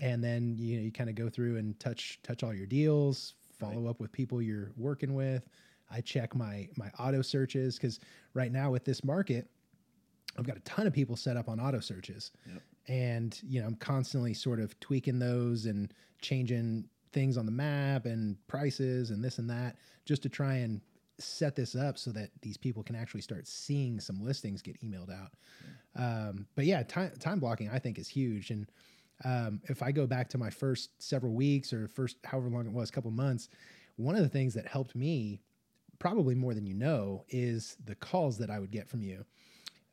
And 0.00 0.22
then 0.22 0.56
you 0.58 0.76
know, 0.76 0.82
you 0.84 0.92
kind 0.92 1.10
of 1.10 1.16
go 1.16 1.28
through 1.28 1.56
and 1.56 1.78
touch 1.80 2.20
touch 2.22 2.42
all 2.42 2.54
your 2.54 2.66
deals, 2.66 3.34
follow 3.58 3.88
up 3.88 4.00
with 4.00 4.12
people 4.12 4.40
you're 4.40 4.70
working 4.76 5.14
with. 5.14 5.48
I 5.90 6.00
check 6.00 6.34
my 6.34 6.68
my 6.76 6.90
auto 6.98 7.22
searches 7.22 7.78
cuz 7.78 8.00
right 8.34 8.52
now 8.52 8.70
with 8.70 8.84
this 8.84 9.04
market, 9.04 9.50
I've 10.38 10.46
got 10.46 10.56
a 10.56 10.60
ton 10.60 10.86
of 10.86 10.92
people 10.92 11.16
set 11.16 11.36
up 11.36 11.48
on 11.48 11.58
auto 11.58 11.80
searches. 11.80 12.30
Yep. 12.46 12.62
And, 12.88 13.40
you 13.46 13.60
know, 13.60 13.66
I'm 13.66 13.74
constantly 13.74 14.32
sort 14.32 14.60
of 14.60 14.78
tweaking 14.80 15.18
those 15.18 15.66
and 15.66 15.92
changing 16.22 16.88
things 17.12 17.36
on 17.36 17.44
the 17.44 17.52
map 17.52 18.06
and 18.06 18.36
prices 18.46 19.10
and 19.10 19.22
this 19.22 19.38
and 19.38 19.50
that 19.50 19.76
just 20.04 20.22
to 20.22 20.28
try 20.28 20.54
and 20.54 20.80
set 21.18 21.56
this 21.56 21.74
up 21.74 21.98
so 21.98 22.10
that 22.12 22.30
these 22.42 22.56
people 22.56 22.82
can 22.82 22.94
actually 22.94 23.20
start 23.20 23.46
seeing 23.46 23.98
some 23.98 24.24
listings 24.24 24.62
get 24.62 24.80
emailed 24.80 25.10
out. 25.10 25.32
Um, 25.96 26.46
but 26.54 26.64
yeah, 26.64 26.82
time, 26.84 27.12
time 27.18 27.40
blocking 27.40 27.68
I 27.68 27.78
think 27.78 27.98
is 27.98 28.08
huge. 28.08 28.50
And 28.50 28.70
um, 29.24 29.60
if 29.64 29.82
I 29.82 29.90
go 29.90 30.06
back 30.06 30.28
to 30.30 30.38
my 30.38 30.48
first 30.48 30.90
several 31.02 31.34
weeks 31.34 31.72
or 31.72 31.88
first 31.88 32.16
however 32.24 32.48
long 32.48 32.66
it 32.66 32.72
was, 32.72 32.90
couple 32.90 33.10
months, 33.10 33.48
one 33.96 34.14
of 34.14 34.22
the 34.22 34.28
things 34.28 34.54
that 34.54 34.66
helped 34.66 34.94
me 34.94 35.40
probably 35.98 36.34
more 36.34 36.54
than 36.54 36.66
you 36.66 36.74
know 36.74 37.24
is 37.28 37.76
the 37.84 37.94
calls 37.94 38.38
that 38.38 38.50
I 38.50 38.58
would 38.58 38.70
get 38.70 38.88
from 38.88 39.02
you 39.02 39.24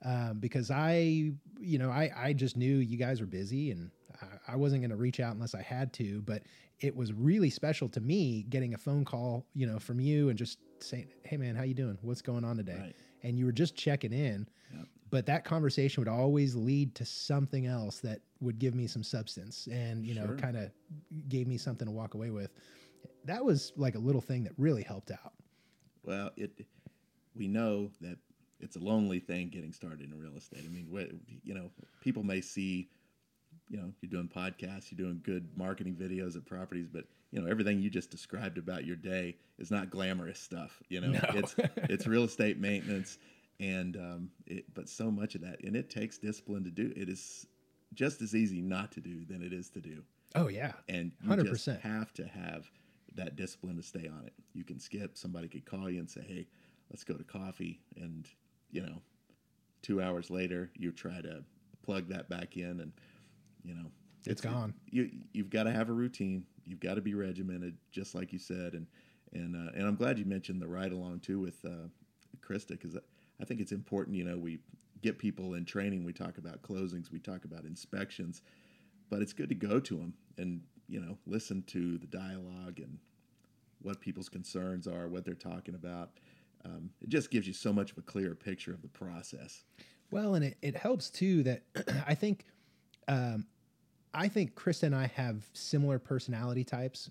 um, 0.03 0.39
because 0.39 0.69
I, 0.69 1.31
you 1.59 1.79
know, 1.79 1.89
I, 1.89 2.11
I 2.15 2.33
just 2.33 2.57
knew 2.57 2.77
you 2.77 2.97
guys 2.97 3.21
were 3.21 3.27
busy 3.27 3.71
and 3.71 3.89
I, 4.21 4.53
I 4.53 4.55
wasn't 4.55 4.81
going 4.81 4.91
to 4.91 4.97
reach 4.97 5.19
out 5.19 5.33
unless 5.33 5.55
I 5.55 5.61
had 5.61 5.93
to. 5.93 6.21
But 6.21 6.43
it 6.79 6.95
was 6.95 7.13
really 7.13 7.49
special 7.49 7.89
to 7.89 8.01
me 8.01 8.43
getting 8.49 8.73
a 8.73 8.77
phone 8.77 9.05
call, 9.05 9.45
you 9.53 9.65
know, 9.65 9.79
from 9.79 9.99
you 9.99 10.29
and 10.29 10.37
just 10.37 10.59
saying, 10.79 11.07
"Hey, 11.23 11.37
man, 11.37 11.55
how 11.55 11.63
you 11.63 11.73
doing? 11.73 11.97
What's 12.01 12.21
going 12.21 12.43
on 12.43 12.57
today?" 12.57 12.77
Right. 12.79 12.95
And 13.23 13.39
you 13.39 13.45
were 13.45 13.51
just 13.51 13.75
checking 13.75 14.13
in. 14.13 14.47
Yep. 14.75 14.87
But 15.09 15.25
that 15.27 15.45
conversation 15.45 16.01
would 16.01 16.09
always 16.09 16.55
lead 16.55 16.93
to 16.95 17.05
something 17.05 17.65
else 17.65 17.99
that 17.99 18.19
would 18.41 18.59
give 18.59 18.75
me 18.75 18.85
some 18.85 19.01
substance 19.03 19.67
and, 19.71 20.05
you 20.05 20.13
know, 20.13 20.25
Sure. 20.25 20.35
kind 20.35 20.57
of 20.57 20.71
gave 21.29 21.47
me 21.47 21.57
something 21.57 21.87
to 21.87 21.91
walk 21.91 22.13
away 22.15 22.31
with. 22.31 22.51
That 23.23 23.43
was 23.43 23.71
like 23.77 23.95
a 23.95 23.99
little 23.99 24.21
thing 24.21 24.43
that 24.43 24.53
really 24.57 24.83
helped 24.83 25.11
out. 25.11 25.33
Well, 26.05 26.31
it 26.37 26.51
we 27.35 27.47
know 27.47 27.89
that 28.01 28.17
it's 28.59 28.75
a 28.75 28.79
lonely 28.79 29.19
thing 29.19 29.49
getting 29.49 29.73
started 29.73 30.01
in 30.11 30.17
real 30.19 30.37
estate. 30.37 30.63
I 30.65 30.69
mean, 30.69 30.87
you 31.43 31.53
know, 31.53 31.69
people 32.01 32.23
may 32.23 32.39
see, 32.39 32.89
you 33.69 33.77
know, 33.77 33.91
you're 34.01 34.09
doing 34.09 34.29
podcasts, 34.33 34.91
you're 34.91 35.05
doing 35.05 35.19
good 35.23 35.49
marketing 35.57 35.95
videos 35.95 36.35
of 36.35 36.45
properties, 36.45 36.87
but 36.87 37.05
you 37.31 37.41
know, 37.41 37.49
everything 37.49 37.81
you 37.81 37.89
just 37.89 38.09
described 38.11 38.57
about 38.57 38.85
your 38.85 38.95
day 38.95 39.35
is 39.59 39.69
not 39.71 39.89
glamorous 39.89 40.39
stuff. 40.39 40.81
You 40.89 41.01
know, 41.01 41.11
No. 41.11 41.19
it's 41.33 41.55
it's 41.89 42.07
real 42.07 42.23
estate 42.23 42.57
maintenance, 42.59 43.17
and 43.59 43.97
um, 43.97 44.29
it, 44.45 44.73
but 44.73 44.87
so 44.87 45.11
much 45.11 45.35
of 45.35 45.41
that, 45.41 45.61
and 45.63 45.75
it 45.75 45.89
takes 45.89 46.17
discipline 46.17 46.63
to 46.63 46.71
do. 46.71 46.93
It 46.95 47.09
is 47.09 47.45
just 47.93 48.21
as 48.21 48.33
easy 48.35 48.61
not 48.61 48.91
to 48.93 49.01
do 49.01 49.25
than 49.25 49.41
it 49.41 49.53
is 49.53 49.69
to 49.71 49.79
do 49.81 50.03
Oh, 50.35 50.47
yeah. 50.49 50.73
and 50.89 51.11
100%. 51.25 51.79
have 51.81 52.13
to 52.13 52.25
have 52.27 52.69
that 53.15 53.35
discipline 53.35 53.77
to 53.77 53.83
stay 53.83 54.07
on 54.07 54.25
it. 54.25 54.33
You 54.53 54.63
can 54.63 54.79
skip. 54.79 55.17
Somebody 55.17 55.47
could 55.47 55.65
call 55.65 55.89
you 55.89 55.99
and 55.99 56.09
say, 56.09 56.21
"Hey, 56.27 56.47
let's 56.91 57.03
go 57.03 57.15
to 57.15 57.23
coffee," 57.23 57.81
and 57.95 58.27
you 58.71 58.81
know, 58.81 59.01
two 59.81 60.01
hours 60.01 60.29
later, 60.29 60.71
you 60.75 60.91
try 60.91 61.21
to 61.21 61.43
plug 61.83 62.09
that 62.09 62.29
back 62.29 62.57
in, 62.57 62.79
and 62.81 62.91
you 63.63 63.73
know 63.75 63.91
It's 64.25 64.41
gone. 64.41 64.73
You 64.89 65.09
you've 65.33 65.49
got 65.49 65.63
to 65.63 65.71
have 65.71 65.89
a 65.89 65.93
routine. 65.93 66.45
You've 66.65 66.79
got 66.79 66.95
to 66.95 67.01
be 67.01 67.13
regimented, 67.13 67.77
just 67.91 68.15
like 68.15 68.33
you 68.33 68.39
said, 68.39 68.73
and 68.73 68.87
and 69.33 69.55
uh, 69.55 69.71
and 69.75 69.87
I'm 69.87 69.95
glad 69.95 70.19
you 70.19 70.25
mentioned 70.25 70.61
the 70.61 70.67
ride 70.67 70.91
along 70.91 71.19
too 71.21 71.39
with 71.39 71.63
uh, 71.65 71.87
Krista 72.41 72.69
because 72.69 72.97
I 73.41 73.45
think 73.45 73.61
it's 73.61 73.71
important. 73.71 74.17
You 74.17 74.25
know, 74.25 74.37
we 74.37 74.59
get 75.01 75.17
people 75.19 75.53
in 75.55 75.65
training. 75.65 76.03
We 76.03 76.13
talk 76.13 76.37
about 76.37 76.61
closings. 76.63 77.11
We 77.11 77.19
talk 77.19 77.45
about 77.45 77.65
inspections, 77.65 78.41
but 79.09 79.21
it's 79.21 79.33
good 79.33 79.49
to 79.49 79.55
go 79.55 79.79
to 79.79 79.97
them 79.97 80.13
and 80.37 80.61
you 80.87 80.99
know 80.99 81.17
listen 81.25 81.63
to 81.67 81.97
the 81.97 82.07
dialogue 82.07 82.79
and 82.79 82.97
what 83.81 84.01
people's 84.01 84.29
concerns 84.29 84.87
are, 84.87 85.07
what 85.07 85.25
they're 85.25 85.33
talking 85.35 85.75
about. 85.75 86.11
Um, 86.63 86.89
it 87.01 87.09
just 87.09 87.29
gives 87.29 87.45
you 87.45 87.53
so 87.53 87.71
much 87.71 87.91
of 87.91 87.97
a 87.99 88.01
clearer 88.01 88.33
picture 88.33 88.73
of 88.73 88.81
the 88.81 88.87
process. 88.87 89.63
Well, 90.09 90.33
and 90.35 90.45
it, 90.45 90.57
it 90.61 90.75
helps 90.75 91.09
too 91.09 91.43
that 91.43 91.61
I 92.07 92.15
think 92.15 92.45
um, 93.07 93.45
I 94.13 94.27
think 94.27 94.55
Krista 94.55 94.83
and 94.83 94.95
I 94.95 95.07
have 95.07 95.47
similar 95.53 95.99
personality 95.99 96.63
types. 96.63 97.09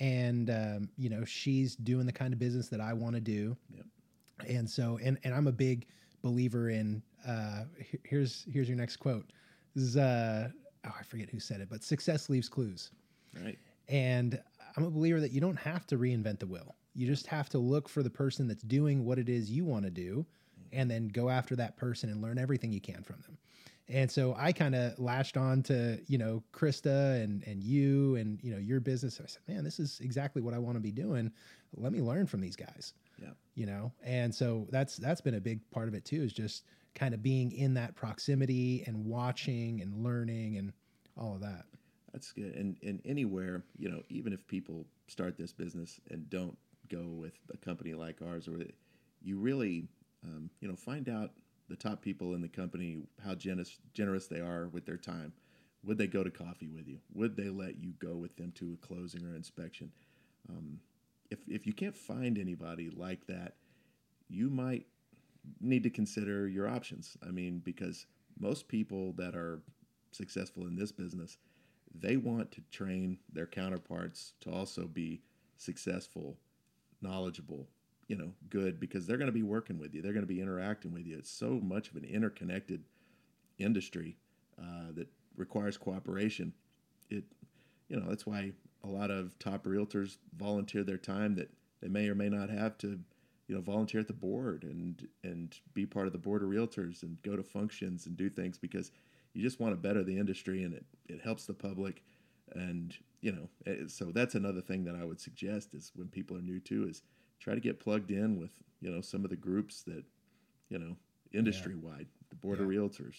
And 0.00 0.50
um, 0.50 0.88
you 0.98 1.08
know, 1.08 1.24
she's 1.24 1.76
doing 1.76 2.04
the 2.06 2.12
kind 2.12 2.32
of 2.32 2.38
business 2.38 2.68
that 2.68 2.80
I 2.80 2.92
want 2.92 3.14
to 3.14 3.20
do. 3.20 3.56
Yep. 3.74 3.86
And 4.48 4.68
so 4.68 4.98
and 5.02 5.18
and 5.24 5.32
I'm 5.32 5.46
a 5.46 5.52
big 5.52 5.86
believer 6.22 6.70
in 6.70 7.02
uh 7.26 7.64
here's 8.02 8.44
here's 8.52 8.68
your 8.68 8.76
next 8.76 8.96
quote. 8.96 9.30
This 9.74 9.84
is 9.84 9.96
uh 9.96 10.48
oh 10.86 10.94
I 10.98 11.02
forget 11.02 11.30
who 11.30 11.40
said 11.40 11.60
it, 11.60 11.68
but 11.70 11.82
success 11.82 12.28
leaves 12.28 12.48
clues. 12.48 12.90
Right. 13.42 13.58
And 13.88 14.40
I'm 14.76 14.84
a 14.84 14.90
believer 14.90 15.20
that 15.20 15.32
you 15.32 15.40
don't 15.40 15.58
have 15.58 15.86
to 15.88 15.98
reinvent 15.98 16.40
the 16.40 16.46
wheel. 16.46 16.76
You 16.94 17.06
just 17.06 17.26
have 17.26 17.48
to 17.50 17.58
look 17.58 17.88
for 17.88 18.02
the 18.02 18.10
person 18.10 18.46
that's 18.48 18.62
doing 18.62 19.04
what 19.04 19.18
it 19.18 19.28
is 19.28 19.50
you 19.50 19.64
want 19.64 19.84
to 19.84 19.90
do 19.90 20.24
and 20.72 20.90
then 20.90 21.08
go 21.08 21.28
after 21.28 21.56
that 21.56 21.76
person 21.76 22.10
and 22.10 22.22
learn 22.22 22.38
everything 22.38 22.72
you 22.72 22.80
can 22.80 23.02
from 23.02 23.20
them. 23.22 23.38
And 23.88 24.10
so 24.10 24.34
I 24.38 24.52
kind 24.52 24.74
of 24.74 24.98
latched 24.98 25.36
on 25.36 25.62
to, 25.64 26.00
you 26.06 26.16
know, 26.16 26.42
Krista 26.52 27.22
and 27.22 27.42
and 27.46 27.62
you 27.62 28.16
and 28.16 28.42
you 28.42 28.50
know 28.50 28.58
your 28.58 28.80
business. 28.80 29.20
I 29.22 29.26
said, 29.26 29.42
"Man, 29.46 29.62
this 29.62 29.78
is 29.78 30.00
exactly 30.00 30.40
what 30.40 30.54
I 30.54 30.58
want 30.58 30.76
to 30.76 30.80
be 30.80 30.90
doing. 30.90 31.30
Let 31.76 31.92
me 31.92 32.00
learn 32.00 32.26
from 32.26 32.40
these 32.40 32.56
guys." 32.56 32.94
Yeah. 33.20 33.32
You 33.54 33.66
know. 33.66 33.92
And 34.02 34.34
so 34.34 34.66
that's 34.70 34.96
that's 34.96 35.20
been 35.20 35.34
a 35.34 35.40
big 35.40 35.70
part 35.70 35.88
of 35.88 35.94
it 35.94 36.04
too 36.06 36.22
is 36.22 36.32
just 36.32 36.64
kind 36.94 37.14
of 37.14 37.22
being 37.22 37.52
in 37.52 37.74
that 37.74 37.94
proximity 37.96 38.84
and 38.86 39.04
watching 39.04 39.80
and 39.80 40.04
learning 40.04 40.56
and 40.56 40.72
all 41.16 41.34
of 41.34 41.40
that. 41.40 41.64
That's 42.12 42.30
good. 42.32 42.54
And 42.54 42.76
and 42.82 43.00
anywhere, 43.04 43.64
you 43.76 43.88
know, 43.88 44.02
even 44.08 44.32
if 44.32 44.46
people 44.46 44.86
start 45.08 45.36
this 45.36 45.52
business 45.52 46.00
and 46.10 46.28
don't 46.30 46.56
go 46.88 47.08
with 47.08 47.34
a 47.52 47.56
company 47.56 47.94
like 47.94 48.22
ours, 48.22 48.46
or 48.46 48.58
you 49.22 49.38
really, 49.38 49.88
um, 50.24 50.50
you 50.60 50.68
know, 50.68 50.76
find 50.76 51.08
out 51.08 51.32
the 51.68 51.76
top 51.76 52.02
people 52.02 52.34
in 52.34 52.40
the 52.40 52.48
company 52.48 52.98
how 53.24 53.34
generous 53.34 53.78
generous 53.94 54.26
they 54.26 54.40
are 54.40 54.68
with 54.68 54.86
their 54.86 54.96
time. 54.96 55.32
Would 55.82 55.98
they 55.98 56.06
go 56.06 56.24
to 56.24 56.30
coffee 56.30 56.68
with 56.68 56.86
you? 56.88 56.98
Would 57.12 57.36
they 57.36 57.50
let 57.50 57.82
you 57.82 57.92
go 57.98 58.14
with 58.14 58.36
them 58.36 58.52
to 58.56 58.78
a 58.80 58.86
closing 58.86 59.26
or 59.26 59.34
inspection? 59.34 59.90
Um, 60.48 60.78
if 61.30 61.40
if 61.48 61.66
you 61.66 61.72
can't 61.72 61.96
find 61.96 62.38
anybody 62.38 62.90
like 62.90 63.26
that, 63.26 63.54
you 64.28 64.50
might 64.50 64.86
need 65.60 65.82
to 65.82 65.90
consider 65.90 66.48
your 66.48 66.68
options. 66.68 67.16
I 67.26 67.30
mean, 67.30 67.60
because 67.64 68.06
most 68.38 68.68
people 68.68 69.12
that 69.14 69.34
are 69.34 69.60
successful 70.12 70.66
in 70.66 70.76
this 70.76 70.92
business, 70.92 71.38
they 71.94 72.16
want 72.16 72.50
to 72.52 72.60
train 72.70 73.18
their 73.32 73.46
counterparts 73.46 74.32
to 74.40 74.50
also 74.50 74.86
be 74.86 75.22
successful, 75.56 76.36
knowledgeable, 77.00 77.68
you 78.08 78.16
know, 78.16 78.32
good 78.50 78.80
because 78.80 79.06
they're 79.06 79.16
going 79.16 79.26
to 79.26 79.32
be 79.32 79.42
working 79.42 79.78
with 79.78 79.94
you. 79.94 80.02
They're 80.02 80.12
going 80.12 80.26
to 80.26 80.32
be 80.32 80.40
interacting 80.40 80.92
with 80.92 81.06
you. 81.06 81.18
It's 81.18 81.30
so 81.30 81.60
much 81.62 81.90
of 81.90 81.96
an 81.96 82.04
interconnected 82.04 82.82
industry 83.58 84.16
uh, 84.60 84.92
that 84.94 85.08
requires 85.36 85.76
cooperation. 85.76 86.52
It, 87.10 87.24
you 87.88 87.98
know, 87.98 88.08
that's 88.08 88.26
why 88.26 88.52
a 88.82 88.88
lot 88.88 89.10
of 89.10 89.38
top 89.38 89.64
realtors 89.64 90.18
volunteer 90.36 90.84
their 90.84 90.98
time 90.98 91.34
that 91.36 91.50
they 91.80 91.88
may 91.88 92.08
or 92.08 92.14
may 92.14 92.28
not 92.28 92.50
have 92.50 92.76
to, 92.78 93.00
you 93.48 93.54
know, 93.54 93.60
volunteer 93.60 94.00
at 94.00 94.06
the 94.08 94.12
board 94.12 94.64
and 94.64 95.06
and 95.22 95.58
be 95.74 95.84
part 95.86 96.06
of 96.06 96.12
the 96.12 96.18
board 96.18 96.42
of 96.42 96.48
realtors 96.48 97.02
and 97.02 97.20
go 97.22 97.36
to 97.36 97.42
functions 97.42 98.06
and 98.06 98.16
do 98.16 98.28
things 98.30 98.58
because 98.58 98.90
you 99.34 99.42
just 99.42 99.60
want 99.60 99.72
to 99.72 99.76
better 99.76 100.02
the 100.04 100.16
industry 100.16 100.62
and 100.62 100.74
it, 100.74 100.84
it 101.08 101.20
helps 101.20 101.44
the 101.46 101.54
public. 101.54 102.02
And 102.54 102.94
you 103.20 103.32
know 103.32 103.48
eh, 103.66 103.86
so 103.86 104.06
that's 104.12 104.34
another 104.34 104.60
thing 104.60 104.84
that 104.84 104.94
i 104.94 105.02
would 105.02 105.18
suggest 105.18 105.72
is 105.72 105.90
when 105.96 106.08
people 106.08 106.36
are 106.36 106.42
new 106.42 106.60
to 106.60 106.86
is 106.86 107.00
try 107.40 107.54
to 107.54 107.60
get 107.60 107.80
plugged 107.80 108.10
in 108.10 108.38
with 108.38 108.50
you 108.82 108.90
know 108.90 109.00
some 109.00 109.24
of 109.24 109.30
the 109.30 109.36
groups 109.36 109.82
that 109.82 110.04
you 110.68 110.78
know 110.78 110.94
industry 111.32 111.74
wide 111.74 112.06
the 112.28 112.36
board 112.36 112.60
of 112.60 112.66
realtors 112.66 113.16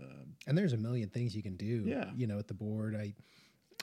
um, 0.00 0.34
and 0.48 0.58
there's 0.58 0.72
a 0.72 0.76
million 0.76 1.08
things 1.08 1.36
you 1.36 1.44
can 1.44 1.54
do 1.56 1.84
Yeah. 1.86 2.10
you 2.16 2.26
know 2.26 2.38
at 2.40 2.48
the 2.48 2.54
board. 2.54 2.96
I 2.96 3.14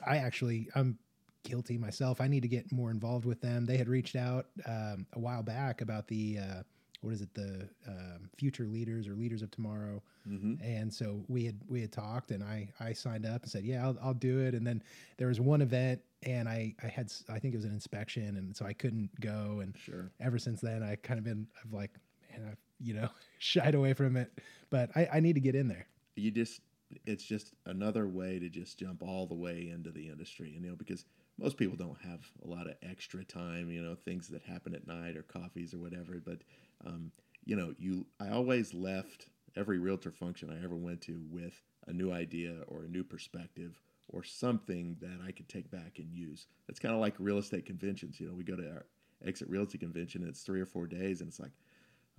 i 0.05 0.17
actually 0.17 0.67
i'm 0.75 0.99
guilty 1.47 1.77
myself. 1.77 2.19
I 2.19 2.27
need 2.27 2.41
to 2.41 2.47
get 2.49 2.71
more 2.71 2.91
involved 2.91 3.25
with 3.25 3.39
them. 3.41 3.65
They 3.65 3.77
had 3.77 3.87
reached 3.87 4.15
out 4.15 4.47
um, 4.65 5.05
a 5.13 5.19
while 5.19 5.41
back 5.43 5.81
about 5.81 6.07
the 6.07 6.39
uh, 6.39 6.63
what 7.01 7.13
is 7.13 7.21
it? 7.21 7.33
The 7.33 7.69
um, 7.87 8.29
future 8.37 8.65
leaders 8.65 9.07
or 9.07 9.15
leaders 9.15 9.41
of 9.41 9.49
tomorrow. 9.51 10.01
Mhm. 10.27 10.59
and 10.61 10.93
so 10.93 11.23
we 11.29 11.45
had 11.45 11.55
we 11.69 11.79
had 11.79 11.89
talked 11.93 12.31
and 12.31 12.43
i 12.43 12.67
i 12.81 12.91
signed 12.91 13.25
up 13.25 13.43
and 13.43 13.49
said 13.49 13.63
yeah 13.63 13.81
i'll, 13.85 13.97
I'll 14.01 14.13
do 14.13 14.39
it. 14.39 14.53
And 14.55 14.67
then 14.67 14.83
there 15.15 15.29
was 15.29 15.39
one 15.39 15.61
event 15.61 16.01
and 16.23 16.49
i 16.49 16.75
i 16.83 16.87
had 16.87 17.09
I 17.29 17.39
think 17.39 17.53
it 17.53 17.57
was 17.57 17.63
an 17.63 17.71
inspection 17.71 18.35
and 18.35 18.53
so 18.53 18.65
i 18.65 18.73
couldn't 18.73 19.09
go. 19.21 19.61
And 19.63 19.73
sure. 19.77 20.11
ever 20.19 20.37
since 20.37 20.59
then 20.59 20.83
i 20.83 20.95
kind 20.97 21.17
of 21.17 21.23
been 21.23 21.47
i've 21.63 21.71
like 21.71 21.91
man 22.29 22.41
i've 22.51 22.57
you 22.81 22.93
know 22.93 23.07
shied 23.39 23.73
away 23.73 23.93
from 23.93 24.17
it. 24.17 24.29
But 24.69 24.89
i 24.97 25.07
i 25.13 25.19
need 25.21 25.35
to 25.35 25.39
get 25.41 25.55
in 25.55 25.69
there. 25.69 25.87
You 26.17 26.31
just 26.31 26.59
it's 27.05 27.23
just 27.23 27.53
another 27.65 28.05
way 28.09 28.37
to 28.39 28.49
just 28.49 28.77
jump 28.77 29.01
all 29.01 29.25
the 29.27 29.35
way 29.35 29.69
into 29.73 29.91
the 29.91 30.09
industry 30.09 30.49
you 30.49 30.59
know 30.59 30.75
because 30.75 31.05
most 31.37 31.57
people 31.57 31.77
don't 31.77 32.01
have 32.01 32.21
a 32.43 32.47
lot 32.47 32.67
of 32.67 32.75
extra 32.83 33.23
time 33.23 33.69
you 33.69 33.81
know 33.81 33.95
things 33.95 34.27
that 34.27 34.41
happen 34.43 34.73
at 34.73 34.87
night 34.87 35.15
or 35.15 35.23
coffees 35.23 35.73
or 35.73 35.77
whatever 35.77 36.21
but 36.23 36.39
um, 36.85 37.11
you 37.45 37.55
know 37.55 37.73
you 37.77 38.05
i 38.19 38.29
always 38.29 38.73
left 38.73 39.27
every 39.55 39.79
realtor 39.79 40.11
function 40.11 40.49
i 40.49 40.63
ever 40.63 40.75
went 40.75 41.01
to 41.01 41.21
with 41.29 41.61
a 41.87 41.93
new 41.93 42.11
idea 42.11 42.55
or 42.67 42.83
a 42.83 42.89
new 42.89 43.03
perspective 43.03 43.79
or 44.09 44.23
something 44.23 44.95
that 45.01 45.19
i 45.25 45.31
could 45.31 45.47
take 45.49 45.69
back 45.71 45.93
and 45.97 46.11
use 46.11 46.47
it's 46.69 46.79
kind 46.79 46.93
of 46.93 47.01
like 47.01 47.15
real 47.19 47.37
estate 47.37 47.65
conventions 47.65 48.19
you 48.19 48.27
know 48.27 48.33
we 48.33 48.43
go 48.43 48.55
to 48.55 48.69
our 48.69 48.85
exit 49.25 49.49
realty 49.49 49.77
convention 49.77 50.21
and 50.21 50.29
it's 50.29 50.41
three 50.41 50.61
or 50.61 50.65
four 50.65 50.85
days 50.85 51.21
and 51.21 51.29
it's 51.29 51.39
like 51.39 51.51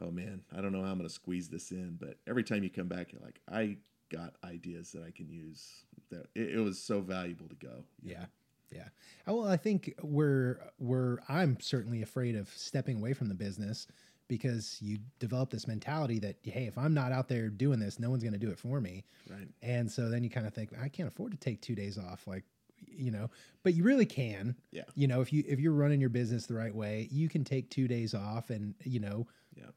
oh 0.00 0.10
man, 0.10 0.42
I 0.56 0.60
don't 0.60 0.72
know 0.72 0.82
how 0.82 0.90
I'm 0.90 0.98
going 0.98 1.08
to 1.08 1.14
squeeze 1.14 1.48
this 1.48 1.70
in. 1.70 1.96
But 2.00 2.18
every 2.26 2.44
time 2.44 2.62
you 2.62 2.70
come 2.70 2.88
back, 2.88 3.12
you're 3.12 3.22
like, 3.22 3.40
I 3.50 3.76
got 4.10 4.34
ideas 4.44 4.92
that 4.92 5.02
I 5.02 5.10
can 5.10 5.28
use. 5.28 5.84
That 6.10 6.26
it, 6.34 6.54
it 6.54 6.60
was 6.60 6.80
so 6.80 7.00
valuable 7.00 7.48
to 7.48 7.54
go. 7.54 7.84
Yeah. 8.02 8.20
know? 8.20 8.26
Yeah. 8.70 8.88
Well, 9.26 9.46
I 9.46 9.56
think 9.56 9.94
we're 10.02 10.58
we're 10.78 11.18
I'm 11.28 11.58
certainly 11.60 12.02
afraid 12.02 12.36
of 12.36 12.48
stepping 12.50 12.98
away 12.98 13.12
from 13.14 13.28
the 13.28 13.34
business 13.34 13.86
because 14.28 14.76
you 14.82 14.98
develop 15.20 15.48
this 15.50 15.66
mentality 15.66 16.18
that 16.18 16.36
hey, 16.42 16.66
if 16.66 16.76
I'm 16.76 16.92
not 16.94 17.12
out 17.12 17.28
there 17.28 17.48
doing 17.48 17.78
this, 17.80 17.98
no 17.98 18.10
one's 18.10 18.22
going 18.22 18.34
to 18.34 18.38
do 18.38 18.50
it 18.50 18.58
for 18.58 18.80
me. 18.80 19.04
Right. 19.30 19.48
And 19.62 19.90
so 19.90 20.08
then 20.10 20.22
you 20.22 20.30
kind 20.30 20.46
of 20.46 20.52
think 20.54 20.70
I 20.80 20.88
can't 20.88 21.08
afford 21.08 21.32
to 21.32 21.38
take 21.38 21.62
2 21.62 21.74
days 21.74 21.98
off 21.98 22.26
like 22.26 22.44
you 22.86 23.10
know, 23.10 23.28
but 23.64 23.74
you 23.74 23.82
really 23.82 24.06
can. 24.06 24.54
Yeah. 24.70 24.84
You 24.94 25.08
know, 25.08 25.20
if 25.20 25.32
you 25.32 25.44
if 25.48 25.58
you're 25.60 25.72
running 25.72 26.00
your 26.00 26.10
business 26.10 26.46
the 26.46 26.54
right 26.54 26.74
way, 26.74 27.08
you 27.10 27.28
can 27.28 27.42
take 27.44 27.70
2 27.70 27.88
days 27.88 28.14
off 28.14 28.50
and, 28.50 28.74
you 28.84 29.00
know, 29.00 29.26
Yeah. 29.56 29.70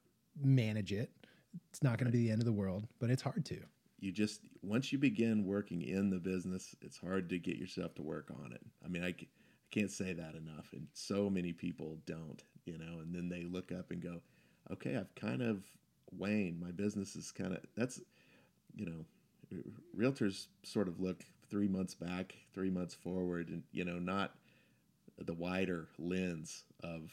manage 0.43 0.91
it. 0.93 1.11
It's 1.69 1.81
not 1.81 1.97
going 1.97 2.05
to 2.11 2.11
be 2.17 2.23
the 2.25 2.31
end 2.31 2.41
of 2.41 2.45
the 2.45 2.51
world, 2.53 2.87
but 2.99 3.09
it's 3.09 3.21
hard 3.21 3.43
to. 3.45 3.59
You 4.01 4.11
just 4.11 4.41
once 4.63 4.91
you 4.91 4.97
begin 4.97 5.45
working 5.45 5.83
in 5.83 6.09
the 6.09 6.17
business, 6.17 6.75
it's 6.81 6.97
hard 6.97 7.29
to 7.29 7.37
get 7.37 7.57
yourself 7.57 7.93
to 7.95 8.01
work 8.01 8.31
on 8.43 8.51
it. 8.51 8.61
I 8.83 8.87
mean, 8.87 9.03
I, 9.03 9.09
I 9.09 9.15
can't 9.69 9.91
say 9.91 10.11
that 10.11 10.35
enough, 10.35 10.69
and 10.73 10.87
so 10.93 11.29
many 11.29 11.53
people 11.53 11.99
don't. 12.07 12.43
You 12.65 12.77
know, 12.77 12.99
and 12.99 13.13
then 13.13 13.29
they 13.29 13.45
look 13.45 13.71
up 13.71 13.91
and 13.91 14.01
go, 14.01 14.21
"Okay, 14.71 14.97
I've 14.97 15.13
kind 15.15 15.43
of 15.43 15.63
waned. 16.11 16.59
My 16.59 16.71
business 16.71 17.15
is 17.15 17.31
kind 17.31 17.53
of 17.53 17.59
that's, 17.77 18.01
you 18.75 18.85
know, 18.85 19.05
realtors 19.95 20.47
sort 20.63 20.87
of 20.87 20.99
look 20.99 21.23
three 21.49 21.67
months 21.67 21.93
back, 21.93 22.35
three 22.53 22.71
months 22.71 22.95
forward, 22.95 23.49
and 23.49 23.63
you 23.71 23.85
know, 23.85 23.99
not 23.99 24.33
the 25.19 25.33
wider 25.33 25.87
lens 25.99 26.63
of 26.83 27.11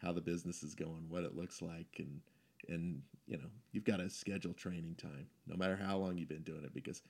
how 0.00 0.12
the 0.12 0.20
business 0.20 0.62
is 0.62 0.76
going, 0.76 1.06
what 1.08 1.24
it 1.24 1.36
looks 1.36 1.60
like, 1.60 1.96
and 1.98 2.20
and 2.68 3.02
you 3.26 3.36
know, 3.36 3.48
you've 3.72 3.84
got 3.84 3.98
to 3.98 4.08
schedule 4.08 4.54
training 4.54 4.96
time, 5.00 5.26
no 5.46 5.56
matter 5.56 5.76
how 5.76 5.98
long 5.98 6.16
you've 6.16 6.28
been 6.28 6.42
doing 6.42 6.64
it, 6.64 6.74
because 6.74 7.02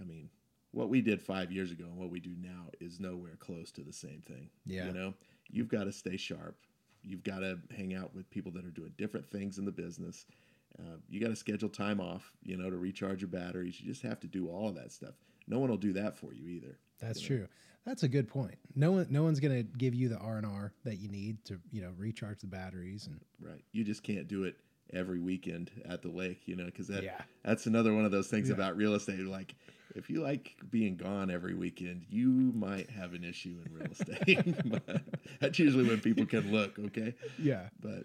I 0.00 0.04
mean, 0.04 0.28
what 0.72 0.88
we 0.88 1.00
did 1.00 1.20
five 1.20 1.52
years 1.52 1.70
ago 1.70 1.84
and 1.84 1.96
what 1.96 2.10
we 2.10 2.20
do 2.20 2.34
now 2.40 2.70
is 2.80 2.98
nowhere 2.98 3.36
close 3.38 3.70
to 3.72 3.82
the 3.82 3.92
same 3.92 4.22
thing. 4.26 4.48
Yeah. 4.64 4.86
You 4.86 4.92
know, 4.92 5.14
you've 5.50 5.68
got 5.68 5.84
to 5.84 5.92
stay 5.92 6.16
sharp. 6.16 6.56
You've 7.02 7.24
got 7.24 7.40
to 7.40 7.58
hang 7.76 7.94
out 7.94 8.14
with 8.14 8.30
people 8.30 8.52
that 8.52 8.64
are 8.64 8.70
doing 8.70 8.92
different 8.96 9.28
things 9.30 9.58
in 9.58 9.64
the 9.64 9.72
business. 9.72 10.26
Uh, 10.78 10.96
you 11.08 11.20
got 11.20 11.28
to 11.28 11.36
schedule 11.36 11.68
time 11.68 12.00
off, 12.00 12.32
you 12.42 12.56
know, 12.56 12.70
to 12.70 12.76
recharge 12.76 13.20
your 13.20 13.28
batteries. 13.28 13.80
You 13.80 13.86
just 13.86 14.02
have 14.02 14.20
to 14.20 14.26
do 14.26 14.48
all 14.48 14.68
of 14.68 14.74
that 14.76 14.92
stuff. 14.92 15.14
No 15.46 15.58
one 15.58 15.68
will 15.68 15.76
do 15.76 15.92
that 15.94 16.16
for 16.16 16.32
you 16.32 16.48
either. 16.48 16.78
That's 17.00 17.28
you 17.28 17.36
know? 17.36 17.40
true. 17.42 17.48
That's 17.84 18.04
a 18.04 18.08
good 18.08 18.28
point. 18.28 18.54
No 18.76 18.92
one, 18.92 19.06
no 19.10 19.24
one's 19.24 19.40
going 19.40 19.56
to 19.56 19.64
give 19.64 19.92
you 19.92 20.08
the 20.08 20.18
R 20.18 20.36
and 20.36 20.46
R 20.46 20.72
that 20.84 20.98
you 20.98 21.08
need 21.08 21.44
to, 21.46 21.58
you 21.72 21.82
know, 21.82 21.90
recharge 21.98 22.40
the 22.40 22.46
batteries 22.46 23.08
and 23.08 23.20
Right. 23.40 23.62
You 23.72 23.82
just 23.82 24.04
can't 24.04 24.28
do 24.28 24.44
it 24.44 24.56
every 24.92 25.20
weekend 25.20 25.70
at 25.84 26.02
the 26.02 26.08
lake, 26.08 26.42
you 26.46 26.56
know, 26.56 26.66
because 26.66 26.88
that 26.88 27.02
Yeah. 27.04 27.20
that's 27.44 27.66
another 27.66 27.94
one 27.94 28.04
of 28.04 28.10
those 28.12 28.28
things 28.28 28.48
Yeah. 28.48 28.54
about 28.54 28.76
real 28.76 28.94
estate. 28.94 29.20
Like, 29.20 29.54
if 29.94 30.08
you 30.08 30.22
like 30.22 30.56
being 30.70 30.96
gone 30.96 31.30
every 31.30 31.54
weekend, 31.54 32.06
you 32.08 32.28
might 32.54 32.90
have 32.90 33.14
an 33.14 33.24
issue 33.24 33.56
in 33.64 33.72
real 33.72 33.90
estate. 33.90 34.54
but 34.86 35.02
that's 35.40 35.58
usually 35.58 35.84
when 35.84 36.00
people 36.00 36.24
can 36.26 36.50
look, 36.52 36.78
okay? 36.78 37.14
Yeah. 37.38 37.68
But 37.80 38.04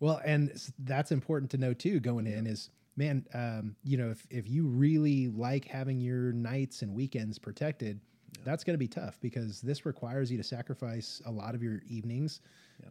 Well, 0.00 0.20
and 0.24 0.50
that's 0.80 1.12
important 1.12 1.50
to 1.52 1.58
know 1.58 1.74
too. 1.74 2.00
Going 2.00 2.26
in 2.26 2.46
is 2.46 2.70
man, 2.96 3.24
um, 3.34 3.76
you 3.84 3.96
know, 3.96 4.10
if 4.10 4.26
if 4.30 4.48
you 4.48 4.66
really 4.66 5.28
like 5.28 5.66
having 5.66 6.00
your 6.00 6.32
nights 6.32 6.82
and 6.82 6.94
weekends 6.94 7.38
protected, 7.38 8.00
that's 8.44 8.64
going 8.64 8.74
to 8.74 8.78
be 8.78 8.88
tough 8.88 9.20
because 9.20 9.60
this 9.60 9.86
requires 9.86 10.30
you 10.30 10.36
to 10.38 10.42
sacrifice 10.42 11.22
a 11.24 11.30
lot 11.30 11.54
of 11.54 11.62
your 11.62 11.80
evenings. 11.86 12.40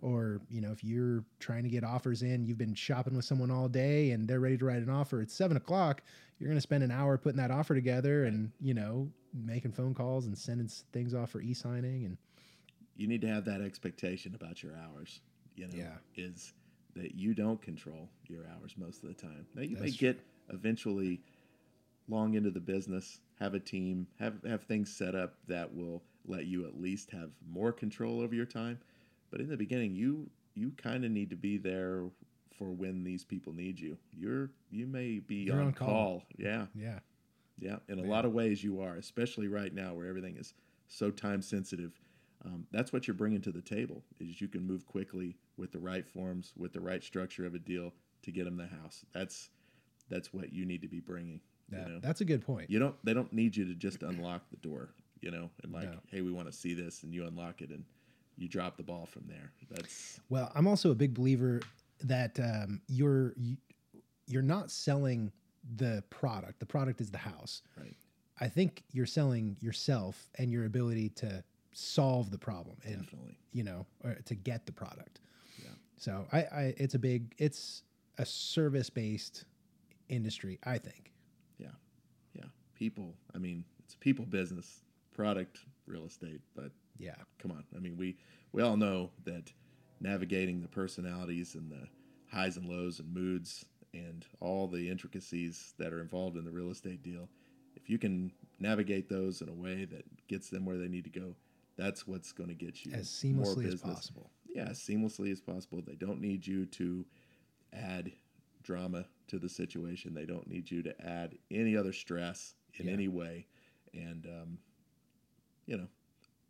Or 0.01 0.41
you 0.49 0.61
know, 0.61 0.71
if 0.71 0.83
you're 0.83 1.23
trying 1.39 1.63
to 1.63 1.69
get 1.69 1.83
offers 1.83 2.23
in, 2.23 2.45
you've 2.45 2.57
been 2.57 2.73
shopping 2.73 3.15
with 3.15 3.25
someone 3.25 3.51
all 3.51 3.67
day 3.67 4.11
and 4.11 4.27
they're 4.27 4.39
ready 4.39 4.57
to 4.57 4.65
write 4.65 4.81
an 4.81 4.89
offer. 4.89 5.21
It's 5.21 5.33
seven 5.33 5.57
o'clock. 5.57 6.01
You're 6.39 6.47
going 6.47 6.57
to 6.57 6.61
spend 6.61 6.83
an 6.83 6.91
hour 6.91 7.17
putting 7.17 7.37
that 7.37 7.51
offer 7.51 7.75
together 7.75 8.25
and 8.25 8.51
you 8.61 8.73
know 8.73 9.09
making 9.33 9.71
phone 9.73 9.93
calls 9.93 10.25
and 10.25 10.37
sending 10.37 10.67
things 10.91 11.13
off 11.13 11.29
for 11.31 11.41
e-signing 11.41 12.03
and 12.05 12.17
you 12.97 13.07
need 13.07 13.21
to 13.21 13.27
have 13.27 13.45
that 13.45 13.61
expectation 13.61 14.35
about 14.35 14.61
your 14.61 14.73
hours. 14.75 15.21
You 15.55 15.67
know, 15.67 15.73
Yeah. 15.75 15.95
is 16.15 16.53
that 16.95 17.15
you 17.15 17.33
don't 17.33 17.61
control 17.61 18.09
your 18.27 18.45
hours 18.47 18.75
most 18.77 19.01
of 19.03 19.09
the 19.09 19.15
time. 19.15 19.45
Now 19.55 19.61
you 19.61 19.75
may 19.75 19.83
That's 19.83 19.95
true. 19.95 20.09
get 20.13 20.21
eventually 20.49 21.21
long 22.07 22.33
into 22.33 22.51
the 22.51 22.59
business, 22.59 23.21
have 23.39 23.53
a 23.53 23.59
team, 23.59 24.07
have 24.19 24.43
have 24.43 24.63
things 24.63 24.93
set 24.93 25.15
up 25.15 25.35
that 25.47 25.73
will 25.73 26.03
let 26.25 26.45
you 26.45 26.65
at 26.67 26.79
least 26.79 27.11
have 27.11 27.31
more 27.49 27.71
control 27.71 28.21
over 28.21 28.35
your 28.35 28.45
time. 28.45 28.79
But 29.32 29.41
in 29.41 29.49
the 29.49 29.57
beginning, 29.57 29.95
you 29.95 30.29
you 30.53 30.71
kind 30.77 31.05
of 31.05 31.11
need 31.11 31.29
to 31.29 31.36
be 31.36 31.57
there 31.57 32.03
for 32.57 32.69
when 32.71 33.03
these 33.03 33.23
people 33.23 33.53
need 33.53 33.79
you. 33.79 33.97
You're 34.11 34.51
you 34.69 34.86
may 34.86 35.19
be 35.19 35.49
on, 35.49 35.59
on 35.59 35.73
call. 35.73 35.88
call. 35.88 36.23
Yeah. 36.38 36.65
yeah, 36.75 36.99
Yeah, 37.57 37.77
in 37.88 37.99
a 37.99 38.03
lot 38.03 38.25
of 38.25 38.34
ways 38.34 38.63
you 38.63 38.82
are, 38.82 38.95
especially 38.95 39.47
right 39.47 39.73
now 39.73 39.93
where 39.93 40.07
everything 40.07 40.36
is 40.38 40.53
so 40.88 41.09
time 41.09 41.41
sensitive. 41.41 41.99
Um, 42.43 42.65
that's 42.71 42.91
what 42.91 43.07
you're 43.07 43.13
bringing 43.15 43.41
to 43.41 43.51
the 43.51 43.61
table 43.61 44.03
is 44.19 44.41
you 44.41 44.47
can 44.47 44.65
move 44.65 44.86
quickly 44.88 45.38
with 45.57 45.71
the 45.71 45.79
right 45.79 46.07
forms, 46.07 46.53
with 46.57 46.73
the 46.73 46.82
right 46.82 47.03
structure 47.03 47.45
of 47.45 47.53
a 47.53 47.59
deal 47.59 47.93
to 48.23 48.32
get 48.32 48.45
them 48.45 48.57
the 48.57 48.65
house. 48.67 49.05
That's 49.13 49.49
that's 50.09 50.34
what 50.34 50.51
you 50.51 50.65
need 50.65 50.82
to 50.82 50.88
be 50.89 50.99
bringing. 50.99 51.39
that, 51.69 51.88
you 51.88 51.93
know, 51.93 51.99
that's 52.01 52.19
a 52.21 52.25
good 52.25 52.41
point. 52.45 52.69
you 52.69 52.79
don't 52.79 52.95
they 53.05 53.13
don't 53.13 53.32
need 53.32 53.55
you 53.55 53.65
to 53.65 53.75
just 53.75 54.03
unlock 54.03 54.49
the 54.49 54.57
door, 54.57 54.89
you 55.21 55.32
know, 55.32 55.49
and 55.63 55.71
like, 55.71 55.89
No. 55.91 55.99
hey, 56.11 56.21
we 56.21 56.32
want 56.32 56.47
to 56.47 56.53
see 56.53 56.73
this, 56.73 57.03
and 57.03 57.13
you 57.13 57.25
unlock 57.27 57.61
it, 57.61 57.69
and 57.69 57.86
you 58.38 58.47
drop 58.47 58.77
the 58.77 58.84
ball 58.84 59.05
from 59.05 59.23
there. 59.27 59.51
That's 59.69 60.19
Well, 60.29 60.51
I'm 60.55 60.67
also 60.67 60.91
a 60.91 60.95
big 60.95 61.13
believer 61.13 61.61
that 62.03 62.39
um, 62.39 62.82
you're 62.88 63.34
you, 63.38 63.57
you're 64.27 64.41
not 64.41 64.71
selling 64.71 65.32
the 65.75 66.03
product. 66.09 66.59
The 66.59 66.65
product 66.65 67.01
is 67.01 67.11
the 67.11 67.17
house. 67.19 67.61
right. 67.77 67.95
I 68.39 68.47
think 68.47 68.84
you're 68.91 69.05
selling 69.05 69.55
yourself 69.61 70.27
and 70.39 70.51
your 70.51 70.65
ability 70.65 71.09
to 71.09 71.43
solve 71.73 72.32
the 72.32 72.38
problem 72.39 72.75
and 72.84 73.03
Definitely. 73.03 73.38
you 73.53 73.63
know 73.63 73.86
or 74.03 74.15
to 74.25 74.36
get 74.36 74.65
the 74.65 74.71
product. 74.71 75.19
Yeah. 75.63 75.69
So 75.97 76.25
I, 76.34 76.39
I 76.39 76.73
it's 76.77 76.95
a 76.95 76.99
big 76.99 77.34
it's 77.38 77.84
a 78.17 78.25
service 78.25 78.89
based 78.89 79.45
industry. 80.09 80.59
I 80.63 80.77
think. 80.79 81.11
Yeah. 81.59 81.67
Yeah. 82.34 82.45
People. 82.73 83.13
I 83.36 83.38
mean, 83.38 83.63
it's 83.84 83.93
a 83.93 83.97
people 83.97 84.25
business, 84.25 84.82
product, 85.13 85.59
real 85.86 86.05
estate, 86.05 86.41
but 86.55 86.71
Yeah. 87.01 87.15
come 87.39 87.51
on. 87.51 87.63
I 87.75 87.79
mean, 87.79 87.97
we 87.97 88.17
we 88.51 88.61
all 88.61 88.77
know 88.77 89.11
that 89.25 89.51
navigating 89.99 90.61
the 90.61 90.67
personalities 90.67 91.55
and 91.55 91.71
the 91.71 91.87
highs 92.31 92.57
and 92.57 92.65
lows 92.67 92.99
and 92.99 93.13
moods 93.13 93.65
and 93.93 94.25
all 94.39 94.67
the 94.67 94.89
intricacies 94.89 95.73
that 95.77 95.93
are 95.93 95.99
involved 95.99 96.37
in 96.37 96.45
the 96.45 96.51
real 96.51 96.71
estate 96.71 97.03
deal, 97.03 97.29
if 97.75 97.89
you 97.89 97.97
can 97.97 98.31
navigate 98.59 99.09
those 99.09 99.41
in 99.41 99.49
a 99.49 99.53
way 99.53 99.85
that 99.85 100.05
gets 100.27 100.49
them 100.49 100.65
where 100.65 100.77
they 100.77 100.87
need 100.87 101.03
to 101.03 101.09
go, 101.09 101.35
that's 101.77 102.07
what's 102.07 102.31
going 102.31 102.49
to 102.49 102.55
get 102.55 102.85
you 102.85 102.93
As 102.93 103.07
seamlessly 103.07 103.65
as 103.73 103.81
possible. 103.81 104.29
Yeah, 104.53 104.69
as 104.69 104.79
seamlessly 104.79 105.31
as 105.31 105.41
possible. 105.41 105.81
They 105.85 105.95
don't 105.95 106.21
need 106.21 106.45
you 106.45 106.65
to 106.67 107.05
add 107.73 108.11
drama 108.63 109.05
to 109.27 109.39
the 109.39 109.49
situation. 109.49 110.13
They 110.13 110.25
don't 110.25 110.47
need 110.47 110.69
you 110.69 110.83
to 110.83 111.01
add 111.05 111.37
any 111.49 111.75
other 111.75 111.93
stress 111.93 112.55
in 112.75 112.87
Yeah. 112.87 112.93
any 112.93 113.07
way, 113.07 113.47
and 113.93 114.25
um, 114.25 114.57
you 115.65 115.77
know 115.77 115.87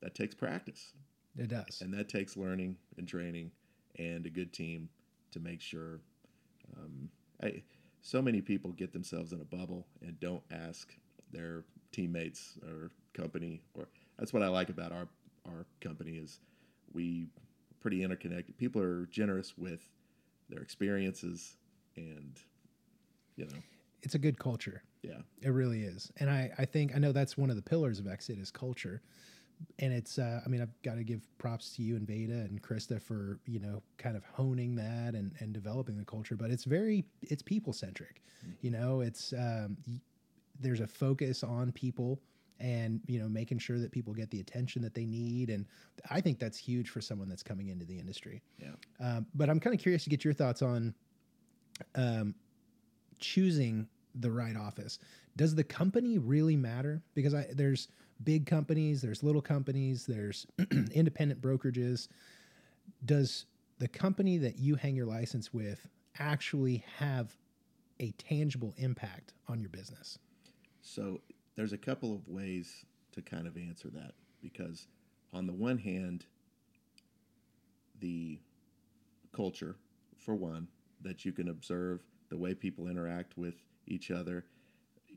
that 0.02 0.16
takes 0.16 0.34
practice. 0.36 0.94
It 1.38 1.48
does. 1.50 1.82
And 1.82 1.94
that 1.94 2.10
takes 2.10 2.36
learning 2.36 2.78
and 2.98 3.08
training 3.08 3.52
and 3.98 4.26
a 4.26 4.30
good 4.30 4.52
team 4.54 4.90
to 5.32 5.40
make 5.40 5.62
sure. 5.62 6.00
Um, 6.78 7.10
I, 7.44 7.62
so 8.02 8.22
many 8.22 8.42
people 8.42 8.72
get 8.72 8.92
themselves 8.94 9.32
in 9.32 9.42
a 9.42 9.46
bubble 9.46 9.86
and 10.02 10.20
don't 10.20 10.44
ask 10.52 10.94
their 11.32 11.64
teammates 11.92 12.58
or 12.68 12.92
company. 13.14 13.62
Or 13.76 13.88
that's 14.18 14.34
what 14.34 14.44
I 14.44 14.48
like 14.48 14.70
about 14.70 14.92
our 14.92 15.08
our 15.48 15.66
company 15.80 16.12
is 16.12 16.40
we 16.94 17.28
pretty 17.80 18.04
interconnected. 18.04 18.58
People 18.58 18.82
are 18.82 19.06
generous 19.08 19.58
with 19.58 19.82
their 20.50 20.62
experiences 20.62 21.56
and 21.96 22.40
you 23.36 23.46
know 23.46 23.58
It's 24.04 24.16
a 24.16 24.20
good 24.20 24.38
culture. 24.38 24.84
yeah 25.02 25.22
It 25.42 25.50
really 25.50 25.82
is. 25.84 26.12
And 26.18 26.30
I, 26.30 26.52
I 26.58 26.66
think 26.66 26.96
I 26.96 27.00
know 27.00 27.12
that's 27.12 27.38
one 27.38 27.50
of 27.50 27.56
the 27.56 27.62
pillars 27.62 28.00
of 28.00 28.08
Exit 28.08 28.38
is 28.38 28.52
culture. 28.52 29.02
And 29.80 29.94
it's 29.94 30.18
uh, 30.20 30.42
I 30.46 30.50
mean, 30.50 30.62
I've 30.62 30.82
got 30.84 30.96
to 30.96 31.04
give 31.04 31.28
props 31.38 31.76
to 31.76 31.84
you 31.84 31.96
and 31.96 32.08
Veda 32.08 32.34
and 32.34 32.62
Krista 32.62 33.02
for, 33.02 33.40
you 33.46 33.60
know, 33.60 33.82
kind 33.98 34.16
of 34.16 34.24
honing 34.26 34.76
that 34.76 35.14
and, 35.16 35.32
and 35.40 35.54
developing 35.54 35.98
the 35.98 36.06
culture. 36.06 36.36
But 36.36 36.52
it's 36.52 36.64
very 36.64 37.06
it's 37.22 37.42
people 37.42 37.74
centric. 37.74 38.22
You 38.62 38.72
know, 38.72 39.02
it's 39.02 39.34
um, 39.34 39.78
y- 39.88 40.02
there's 40.60 40.80
a 40.80 40.88
focus 40.88 41.44
on 41.44 41.72
people 41.72 42.20
and 42.60 43.02
you 43.08 43.20
know 43.20 43.28
making 43.28 43.58
sure 43.58 43.80
that 43.80 43.92
people 43.92 44.14
get 44.14 44.30
the 44.30 44.40
attention 44.40 44.84
that 44.84 44.94
they 44.94 45.04
need 45.04 45.50
and 45.50 45.66
i 46.12 46.22
think 46.22 46.38
that's 46.38 46.60
huge 46.60 46.90
for 46.90 47.02
someone 47.02 47.28
that's 47.28 47.42
coming 47.42 47.70
into 47.70 47.86
the 47.86 47.98
industry 47.98 48.40
yeah 48.60 48.68
um, 49.00 49.26
but 49.34 49.50
I'm 49.50 49.60
kind 49.60 49.76
of 49.76 49.82
curious 49.82 50.04
to 50.04 50.10
get 50.10 50.24
your 50.24 50.34
thoughts 50.34 50.62
on 50.62 50.94
um, 51.96 52.36
choosing 53.20 53.88
the 54.16 54.32
right 54.32 54.56
office. 54.56 55.00
Does 55.38 55.56
the 55.56 55.64
company 55.64 56.18
really 56.18 56.56
matter? 56.56 57.02
Because 57.16 57.34
I, 57.34 57.48
there's 57.54 57.88
big 58.24 58.46
companies, 58.46 59.02
there's 59.02 59.24
little 59.24 59.42
companies, 59.42 60.06
there's 60.06 60.46
independent 60.92 61.42
brokerages. 61.42 62.08
Does 63.06 63.46
the 63.80 63.88
company 63.88 64.38
that 64.38 64.60
you 64.60 64.76
hang 64.76 64.96
your 64.96 65.06
license 65.06 65.54
with 65.54 65.88
actually 66.20 66.84
have 66.98 67.36
a 68.00 68.12
tangible 68.12 68.74
impact 68.78 69.34
on 69.48 69.60
your 69.60 69.70
business? 69.70 70.20
So 70.82 71.22
there's 71.56 71.74
a 71.74 71.78
couple 71.78 72.14
of 72.14 72.28
ways 72.28 72.86
to 73.14 73.22
kind 73.22 73.48
of 73.48 73.58
answer 73.58 73.90
that 73.90 74.14
because 74.42 74.88
on 75.34 75.46
the 75.46 75.54
one 75.54 75.78
hand, 75.78 76.26
the 78.00 78.40
culture, 79.34 79.76
for 80.18 80.36
one, 80.36 80.68
that 81.02 81.26
you 81.26 81.32
can 81.32 81.50
observe 81.50 82.02
the 82.30 82.38
way 82.38 82.54
people 82.54 82.88
interact 82.88 83.38
with 83.38 83.56
each 83.88 84.12
other, 84.12 84.46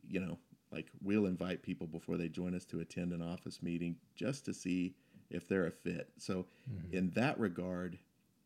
you 0.06 0.20
know, 0.20 0.38
like 0.74 0.90
we'll 1.02 1.26
invite 1.26 1.62
people 1.62 1.86
before 1.86 2.16
they 2.16 2.28
join 2.28 2.54
us 2.54 2.64
to 2.66 2.80
attend 2.80 3.12
an 3.12 3.22
office 3.22 3.62
meeting 3.62 3.94
just 4.16 4.44
to 4.44 4.52
see 4.52 4.94
if 5.30 5.48
they're 5.48 5.66
a 5.66 5.70
fit. 5.70 6.10
So 6.18 6.46
in 6.92 7.10
that 7.10 7.38
regard, 7.38 7.96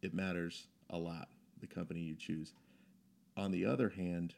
it 0.02 0.14
matters 0.14 0.68
a 0.90 0.98
lot 0.98 1.28
the 1.60 1.66
company 1.66 2.00
you 2.00 2.14
choose. 2.14 2.52
On 3.36 3.50
the 3.50 3.64
other 3.64 3.88
hand, 3.88 4.34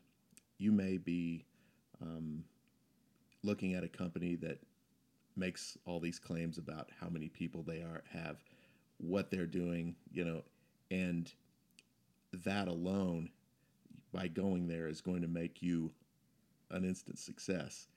you 0.58 0.72
may 0.72 0.98
be 0.98 1.44
um, 2.00 2.44
looking 3.42 3.74
at 3.74 3.84
a 3.84 3.88
company 3.88 4.36
that 4.36 4.58
makes 5.36 5.76
all 5.84 6.00
these 6.00 6.18
claims 6.18 6.58
about 6.58 6.88
how 7.00 7.08
many 7.08 7.28
people 7.28 7.62
they 7.62 7.78
are 7.78 8.02
have, 8.12 8.36
what 8.98 9.30
they're 9.30 9.46
doing, 9.46 9.96
you 10.12 10.24
know, 10.24 10.42
and 10.90 11.32
that 12.44 12.68
alone, 12.68 13.30
by 14.12 14.28
going 14.28 14.68
there, 14.68 14.86
is 14.86 15.00
going 15.00 15.22
to 15.22 15.28
make 15.28 15.62
you 15.62 15.90
an 16.70 16.84
instant 16.84 17.18
success. 17.18 17.88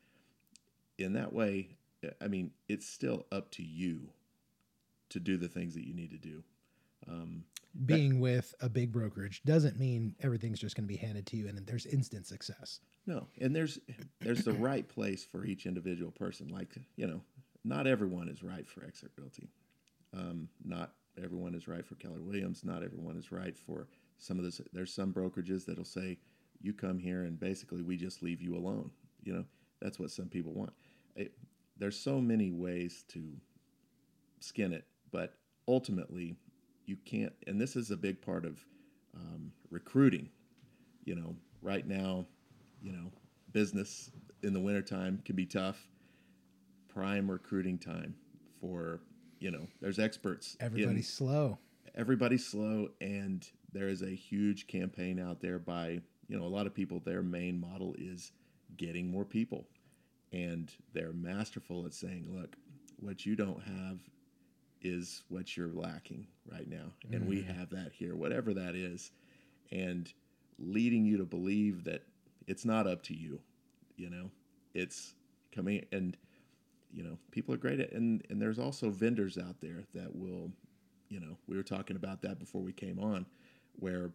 In 0.98 1.14
that 1.14 1.34
way, 1.34 1.70
I 2.22 2.28
mean, 2.28 2.52
it's 2.68 2.88
still 2.88 3.26
up 3.32 3.52
to 3.52 3.64
you 3.64 4.10
to 5.10 5.20
do 5.20 5.38
the 5.38 5.48
things 5.48 5.74
that 5.76 5.86
you 5.86 5.94
need 5.94 6.12
to 6.12 6.18
do. 6.18 6.44
Um, 7.08 7.44
Being 7.86 8.20
with 8.20 8.54
a 8.62 8.70
big 8.70 8.92
brokerage 8.92 9.42
doesn't 9.44 9.80
mean 9.80 10.16
everything's 10.22 10.60
just 10.60 10.76
going 10.76 10.88
to 10.88 10.94
be 10.94 10.98
handed 10.98 11.26
to 11.28 11.38
you 11.38 11.48
and 11.48 11.58
there's 11.66 11.86
instant 11.86 12.26
success. 12.26 12.80
No, 13.06 13.28
and 13.42 13.56
there's 13.56 13.80
there's 14.22 14.44
the 14.44 14.54
right 14.54 14.88
place 14.88 15.26
for 15.26 15.46
each 15.46 15.66
individual 15.66 16.12
person. 16.12 16.48
Like 16.48 16.76
you 16.96 17.08
know, 17.08 17.22
not 17.66 17.88
everyone 17.88 18.30
is 18.30 18.44
right 18.44 18.68
for 18.68 18.86
Exit 18.86 19.12
Realty. 19.18 19.50
Um, 20.16 20.48
not 20.64 20.94
everyone 21.22 21.56
is 21.56 21.68
right 21.68 21.86
for 21.86 21.96
Keller 21.96 22.22
Williams. 22.22 22.64
Not 22.64 22.84
everyone 22.84 23.18
is 23.18 23.32
right 23.32 23.58
for 23.58 23.88
some 24.20 24.38
of 24.40 24.46
this. 24.46 24.62
There's 24.72 24.94
some 24.94 25.12
brokerages 25.14 25.66
that'll 25.66 25.84
say, 25.84 26.18
"You 26.64 26.74
come 26.74 26.98
here 26.98 27.24
and 27.26 27.40
basically 27.40 27.84
we 27.84 27.96
just 27.98 28.24
leave 28.24 28.42
you 28.42 28.56
alone." 28.58 28.90
You 29.24 29.34
know, 29.34 29.46
that's 29.80 30.00
what 30.00 30.10
some 30.10 30.28
people 30.28 30.54
want. 30.54 30.74
It, 31.16 31.34
there's 31.78 32.00
so 32.00 32.20
many 32.20 32.52
ways 32.52 33.06
to 33.10 33.22
skin 34.40 34.74
it, 34.74 34.86
but 35.12 35.36
ultimately, 35.68 36.36
you 36.86 36.98
can't. 37.06 37.34
And 37.48 37.62
this 37.62 37.76
is 37.76 37.92
a 37.92 37.98
big 37.98 38.22
part 38.22 38.46
of 38.46 38.66
um, 39.16 39.52
recruiting 39.70 40.30
you 41.06 41.16
know, 41.16 41.36
right 41.62 41.86
now, 41.86 42.26
you 42.82 42.94
know, 42.94 43.12
business 43.52 44.10
in 44.42 44.54
the 44.54 44.60
wintertime 44.60 45.22
can 45.26 45.36
be 45.36 45.46
tough. 45.46 45.90
Prime 46.88 47.30
recruiting 47.30 47.78
time 47.78 48.16
for, 48.62 49.02
you 49.40 49.52
know, 49.52 49.68
there's 49.82 50.00
experts. 50.00 50.56
in- 50.60 50.66
Everybody's 50.66 51.10
slow. 51.14 51.58
everybody's 51.96 52.46
slow 52.46 52.88
and 53.02 53.46
there 53.74 53.90
is 53.90 54.02
a 54.02 54.10
huge 54.16 54.66
campaign 54.68 55.20
out 55.20 55.42
there 55.42 55.60
by 55.60 56.00
you 56.28 56.38
know 56.38 56.46
a 56.46 56.48
lot 56.48 56.68
of 56.68 56.74
people 56.74 57.00
their 57.00 57.24
main 57.24 57.60
model 57.60 57.96
is 57.98 58.32
getting 58.78 59.10
more 59.10 59.26
people. 59.26 59.68
And 60.32 60.72
they're 60.94 61.14
masterful 61.14 61.86
at 61.86 61.94
saying 61.94 62.28
look 62.28 62.56
what 63.00 63.26
you 63.26 63.36
don't 63.36 63.62
have 63.62 64.00
is 64.82 65.24
what 65.30 65.56
you're 65.56 65.72
lacking 65.72 66.26
right 66.52 66.68
now. 66.68 66.92
And 67.12 67.28
we 67.28 67.38
mm-hmm. 67.38 67.54
have 67.60 67.70
that 67.70 67.92
here 67.94 68.16
whatever 68.16 68.54
that 68.56 68.76
is. 68.76 69.12
And 69.72 70.12
leading 70.58 71.06
you 71.06 71.18
to 71.18 71.26
believe 71.26 71.84
that 71.84 72.04
it's 72.48 72.66
not 72.66 72.88
up 72.88 73.04
to 73.04 73.14
you 73.16 73.40
you 73.96 74.10
know? 74.10 74.30
It's 74.74 75.14
coming 75.54 75.86
and 75.92 76.18
you 76.92 77.04
know 77.04 77.16
people 77.30 77.54
are 77.54 77.58
great 77.58 77.80
at 77.80 77.92
and 77.92 78.24
and 78.30 78.42
there's 78.42 78.58
also 78.58 78.90
vendors 78.90 79.38
out 79.38 79.62
there 79.62 79.84
that 79.94 80.16
will 80.16 80.52
you 81.10 81.20
know 81.20 81.38
we 81.48 81.56
were 81.56 81.64
talking 81.64 81.96
about 81.96 82.24
that 82.24 82.40
before 82.40 82.62
we 82.62 82.74
came 82.74 82.98
on 82.98 83.28
where 83.80 84.10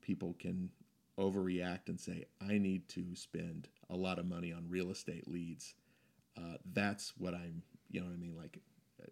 people 0.00 0.34
can 0.38 0.70
overreact 1.18 1.88
and 1.88 2.00
say 2.00 2.24
i 2.40 2.58
need 2.58 2.88
to 2.88 3.14
spend 3.14 3.68
a 3.90 3.96
lot 3.96 4.18
of 4.18 4.26
money 4.26 4.52
on 4.52 4.68
real 4.68 4.90
estate 4.90 5.28
leads. 5.28 5.74
Uh, 6.36 6.56
that's 6.72 7.12
what 7.18 7.34
i'm 7.34 7.62
you 7.90 8.00
know 8.00 8.06
what 8.06 8.14
i 8.14 8.16
mean? 8.18 8.34
Like 8.36 8.58
uh, 9.00 9.06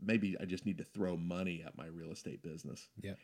maybe 0.00 0.36
i 0.40 0.44
just 0.44 0.64
need 0.66 0.78
to 0.78 0.84
throw 0.84 1.16
money 1.16 1.62
at 1.66 1.76
my 1.76 1.86
real 1.86 2.12
estate 2.12 2.42
business. 2.42 2.88
Yeah. 3.02 3.14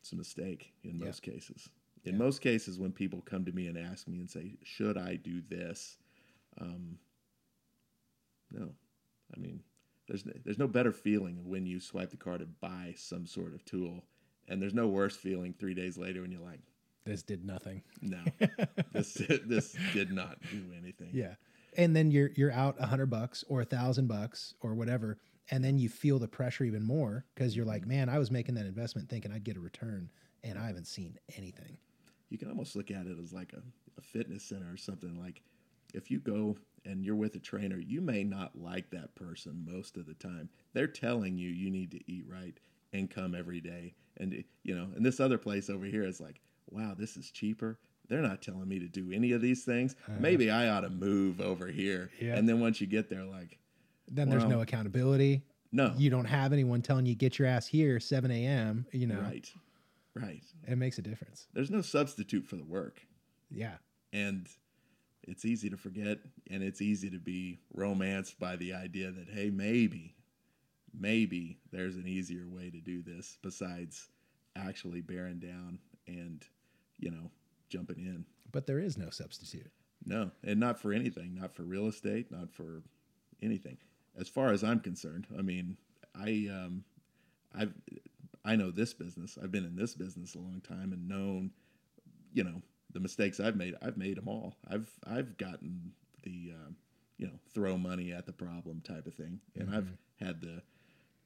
it's 0.00 0.12
a 0.12 0.16
mistake 0.16 0.72
in 0.84 0.98
Yeah. 0.98 1.06
most 1.06 1.22
cases. 1.22 1.68
In 2.04 2.16
most 2.16 2.40
cases 2.40 2.78
when 2.78 2.92
people 2.92 3.20
come 3.20 3.44
to 3.44 3.52
me 3.52 3.66
and 3.66 3.76
ask 3.76 4.08
me 4.08 4.18
and 4.20 4.30
say 4.30 4.56
should 4.62 4.96
i 4.96 5.16
do 5.16 5.42
this? 5.48 5.98
Um, 6.60 6.98
no. 8.50 8.70
I 9.36 9.38
mean 9.38 9.60
there's 10.06 10.24
there's 10.44 10.58
no 10.58 10.68
better 10.68 10.92
feeling 10.92 11.40
when 11.44 11.66
you 11.66 11.80
swipe 11.80 12.10
the 12.10 12.16
card 12.16 12.40
and 12.40 12.58
buy 12.60 12.94
some 12.96 13.26
sort 13.26 13.52
of 13.52 13.62
tool 13.66 14.04
and 14.48 14.62
there's 14.62 14.72
no 14.72 14.86
worse 14.86 15.16
feeling 15.16 15.52
three 15.52 15.74
days 15.74 15.98
later 15.98 16.22
when 16.22 16.32
you're 16.32 16.40
like 16.40 16.60
This 17.08 17.22
did 17.22 17.44
nothing. 17.44 17.82
no 18.02 18.18
this 18.92 19.14
this 19.46 19.76
did 19.92 20.12
not 20.12 20.38
do 20.50 20.62
anything 20.76 21.08
Yeah. 21.12 21.34
And 21.76 21.94
then 21.94 22.10
you're 22.10 22.30
you're 22.34 22.52
out 22.52 22.76
a 22.78 22.86
hundred 22.86 23.06
bucks 23.10 23.44
or 23.48 23.60
a 23.60 23.64
thousand 23.64 24.08
bucks 24.08 24.54
or 24.60 24.74
whatever, 24.74 25.18
and 25.50 25.62
then 25.64 25.78
you 25.78 25.88
feel 25.88 26.18
the 26.18 26.28
pressure 26.28 26.64
even 26.64 26.82
more 26.82 27.24
because 27.34 27.54
you're 27.56 27.66
like, 27.66 27.82
mm-hmm. 27.82 27.90
man, 27.90 28.08
I 28.08 28.18
was 28.18 28.30
making 28.30 28.54
that 28.56 28.66
investment 28.66 29.08
thinking 29.08 29.32
I'd 29.32 29.44
get 29.44 29.56
a 29.56 29.60
return, 29.60 30.10
and 30.42 30.58
I 30.58 30.66
haven't 30.66 30.86
seen 30.86 31.18
anything. 31.36 31.78
you 32.30 32.38
can 32.38 32.48
almost 32.50 32.76
look 32.76 32.90
at 32.90 33.06
it 33.06 33.16
as 33.22 33.32
like 33.32 33.52
a, 33.52 33.62
a 33.98 34.02
fitness 34.02 34.44
center 34.44 34.70
or 34.72 34.76
something 34.76 35.18
like 35.18 35.42
if 35.94 36.10
you 36.10 36.18
go 36.18 36.56
and 36.84 37.04
you're 37.04 37.16
with 37.16 37.34
a 37.34 37.40
trainer 37.40 37.78
you 37.78 38.00
may 38.00 38.22
not 38.24 38.52
like 38.58 38.90
that 38.90 39.14
person 39.14 39.64
most 39.66 39.96
of 39.96 40.06
the 40.06 40.14
time 40.14 40.48
they're 40.74 40.86
telling 40.86 41.36
you 41.38 41.48
you 41.48 41.70
need 41.70 41.90
to 41.90 42.10
eat 42.10 42.24
right 42.28 42.58
and 42.92 43.10
come 43.10 43.34
every 43.34 43.60
day 43.60 43.94
and 44.18 44.44
you 44.62 44.74
know 44.74 44.88
and 44.94 45.04
this 45.04 45.20
other 45.20 45.38
place 45.38 45.70
over 45.70 45.84
here 45.86 46.04
is 46.04 46.20
like 46.20 46.40
wow 46.70 46.94
this 46.96 47.16
is 47.16 47.30
cheaper 47.30 47.78
they're 48.08 48.22
not 48.22 48.40
telling 48.40 48.66
me 48.66 48.78
to 48.78 48.88
do 48.88 49.10
any 49.12 49.32
of 49.32 49.40
these 49.42 49.64
things 49.64 49.94
uh-huh. 50.08 50.16
maybe 50.20 50.50
i 50.50 50.68
ought 50.68 50.80
to 50.80 50.90
move 50.90 51.40
over 51.40 51.66
here 51.66 52.10
Yeah. 52.20 52.36
and 52.36 52.48
then 52.48 52.60
once 52.60 52.80
you 52.80 52.86
get 52.86 53.08
there 53.10 53.24
like 53.24 53.58
Then 54.10 54.28
there's 54.30 54.44
no 54.44 54.60
accountability. 54.62 55.42
no 55.72 55.92
You 55.96 56.10
don't 56.10 56.24
have 56.24 56.52
anyone 56.52 56.80
telling 56.82 57.06
you 57.06 57.14
get 57.14 57.38
your 57.38 57.48
ass 57.48 57.66
here 57.66 58.00
7 58.00 58.30
a.m. 58.30 58.86
You 58.92 59.06
know, 59.06 59.20
right 59.20 59.50
right 60.14 60.42
it 60.66 60.76
makes 60.76 60.98
a 60.98 61.02
difference. 61.02 61.46
there's 61.54 61.70
no 61.70 61.82
substitute 61.82 62.46
for 62.46 62.56
the 62.56 62.64
work 62.64 63.00
Yeah. 63.50 63.76
and 64.12 64.48
it's 65.24 65.44
easy 65.44 65.68
to 65.68 65.76
forget 65.76 66.18
and 66.50 66.62
it's 66.62 66.80
easy 66.80 67.10
to 67.10 67.18
be 67.18 67.58
romanced 67.74 68.38
by 68.40 68.56
the 68.56 68.72
idea 68.72 69.10
that 69.10 69.28
hey 69.28 69.50
maybe 69.50 70.14
maybe 70.98 71.58
there's 71.70 71.96
an 71.96 72.06
easier 72.06 72.48
way 72.48 72.70
to 72.70 72.80
do 72.80 73.02
this 73.02 73.36
besides 73.42 74.08
actually 74.56 75.00
bearing 75.02 75.38
down 75.38 75.78
and 76.06 76.44
you 76.98 77.10
know 77.10 77.30
jumping 77.68 77.98
in. 77.98 78.24
But 78.50 78.66
there 78.66 78.78
is 78.78 78.96
no 78.96 79.10
substitute. 79.10 79.70
no 80.04 80.30
and 80.42 80.58
not 80.60 80.80
for 80.80 80.92
anything 80.92 81.34
not 81.34 81.54
for 81.54 81.62
real 81.64 81.86
estate 81.86 82.30
not 82.30 82.50
for 82.52 82.82
anything. 83.42 83.76
As 84.18 84.28
far 84.28 84.52
as 84.52 84.64
i'm 84.64 84.80
concerned 84.80 85.26
i 85.38 85.42
mean 85.42 85.76
i 86.14 86.48
um 86.50 86.84
i've 87.54 87.72
i 88.44 88.56
know 88.56 88.70
this 88.70 88.94
business. 88.94 89.38
I've 89.42 89.52
been 89.52 89.64
in 89.64 89.76
this 89.76 89.94
business 89.94 90.34
a 90.34 90.38
long 90.38 90.60
time 90.66 90.92
and 90.92 91.08
known 91.08 91.50
you 92.32 92.44
know 92.44 92.62
the 92.92 93.00
mistakes 93.00 93.38
i've 93.40 93.56
made 93.56 93.74
i've 93.82 93.96
made 93.96 94.16
them 94.16 94.28
all. 94.28 94.54
I've 94.68 94.90
i've 95.06 95.36
gotten 95.36 95.92
the 96.24 96.52
um, 96.54 96.76
you 97.18 97.26
know 97.26 97.38
throw 97.54 97.76
money 97.76 98.12
at 98.12 98.26
the 98.26 98.32
problem 98.32 98.80
type 98.80 99.06
of 99.06 99.14
thing. 99.14 99.40
And 99.56 99.74
i've 99.74 99.88
had 100.20 100.40
the 100.40 100.62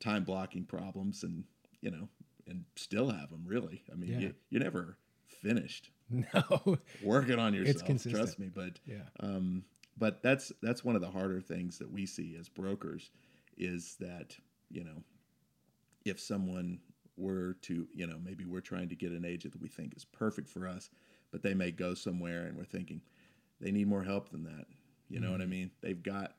time 0.01 0.25
blocking 0.25 0.65
problems 0.65 1.23
and 1.23 1.45
you 1.81 1.91
know 1.91 2.09
and 2.49 2.65
still 2.77 3.09
have 3.11 3.31
them 3.31 3.45
really. 3.47 3.83
I 3.93 3.95
mean 3.95 4.11
Yeah. 4.11 4.19
you, 4.19 4.35
you're 4.51 4.63
never 4.63 4.97
finished 5.33 5.91
No. 6.11 6.77
working 7.03 7.39
on 7.39 7.55
yourself 7.55 7.85
consistent. 7.87 8.15
trust 8.23 8.39
me 8.39 8.51
but 8.55 8.79
yeah. 8.87 9.03
um, 9.21 9.65
but 9.99 10.23
that's 10.23 10.53
that's 10.63 10.85
one 10.85 10.95
of 10.95 11.01
the 11.01 11.11
harder 11.11 11.41
things 11.41 11.79
that 11.79 11.91
we 11.91 12.07
see 12.07 12.37
as 12.39 12.49
brokers 12.49 13.11
is 13.57 13.97
that 14.01 14.37
you 14.71 14.85
know 14.85 15.03
if 16.05 16.21
someone 16.21 16.81
were 17.17 17.55
to 17.63 17.87
you 17.95 18.07
know 18.07 18.19
maybe 18.23 18.45
we're 18.45 18.61
trying 18.61 18.89
to 18.89 18.95
get 18.97 19.13
an 19.13 19.25
agent 19.25 19.53
that 19.53 19.63
we 19.63 19.69
think 19.69 19.95
is 19.97 20.05
perfect 20.05 20.49
for 20.49 20.67
us 20.67 20.91
but 21.31 21.43
they 21.43 21.55
may 21.55 21.71
go 21.71 21.95
somewhere 21.95 22.45
and 22.47 22.57
we're 22.57 22.65
thinking 22.65 23.01
they 23.61 23.71
need 23.71 23.87
more 23.87 24.03
help 24.03 24.31
than 24.31 24.45
that 24.45 24.67
you 25.09 25.21
know 25.21 25.31
what 25.31 25.43
i 25.43 25.47
mean 25.47 25.71
they've 25.83 26.03
got 26.03 26.35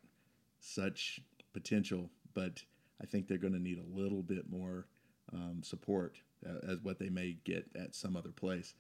such 0.59 1.19
potential 1.53 2.09
but 2.33 2.61
i 3.01 3.05
think 3.05 3.27
they're 3.27 3.37
going 3.37 3.53
to 3.53 3.59
need 3.61 3.77
a 3.79 3.97
little 3.99 4.23
bit 4.23 4.49
more 4.49 4.87
um, 5.31 5.61
support 5.63 6.17
uh, 6.47 6.71
as 6.71 6.79
what 6.81 6.99
they 6.99 7.09
may 7.09 7.37
get 7.43 7.65
at 7.79 7.95
some 7.95 8.15
other 8.17 8.31
place 8.31 8.73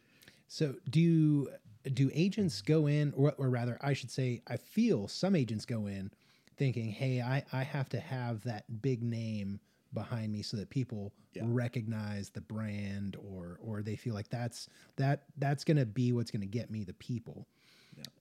So 0.53 0.75
do 0.87 1.49
do 1.91 2.11
agents 2.13 2.61
go 2.61 2.85
in, 2.85 3.11
or, 3.17 3.33
or 3.39 3.49
rather, 3.49 3.79
I 3.81 3.93
should 3.93 4.11
say, 4.11 4.43
I 4.45 4.57
feel 4.57 5.07
some 5.07 5.35
agents 5.35 5.65
go 5.65 5.87
in 5.87 6.11
thinking, 6.57 6.91
"Hey, 6.91 7.21
I 7.23 7.43
I 7.51 7.63
have 7.63 7.89
to 7.89 7.99
have 7.99 8.43
that 8.43 8.65
big 8.83 9.01
name 9.01 9.59
behind 9.95 10.31
me 10.31 10.43
so 10.43 10.55
that 10.57 10.69
people 10.69 11.11
Yeah. 11.33 11.41
recognize 11.47 12.29
the 12.29 12.41
brand, 12.41 13.15
or 13.15 13.57
or 13.63 13.81
they 13.81 13.95
feel 13.95 14.13
like 14.13 14.29
that's 14.29 14.69
that 14.97 15.23
that's 15.37 15.63
going 15.63 15.77
to 15.77 15.87
be 15.87 16.11
what's 16.13 16.29
going 16.29 16.41
to 16.41 16.47
get 16.59 16.69
me 16.69 16.83
the 16.83 16.93
people, 16.93 17.47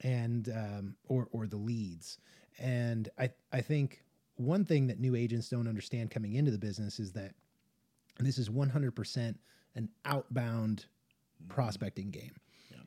and 0.00 0.48
um, 0.48 0.96
or 1.08 1.28
or 1.32 1.46
the 1.46 1.58
leads." 1.58 2.16
And 2.58 3.10
I 3.18 3.30
I 3.52 3.60
think 3.60 4.04
one 4.36 4.64
thing 4.64 4.86
that 4.86 4.98
new 4.98 5.14
agents 5.14 5.50
don't 5.50 5.68
understand 5.68 6.10
coming 6.10 6.32
into 6.32 6.50
the 6.50 6.56
business 6.58 6.98
is 6.98 7.12
that 7.12 7.34
this 8.18 8.38
is 8.38 8.48
100% 8.48 9.38
an 9.74 9.88
outbound 10.06 10.86
prospecting 11.48 12.10
game 12.10 12.32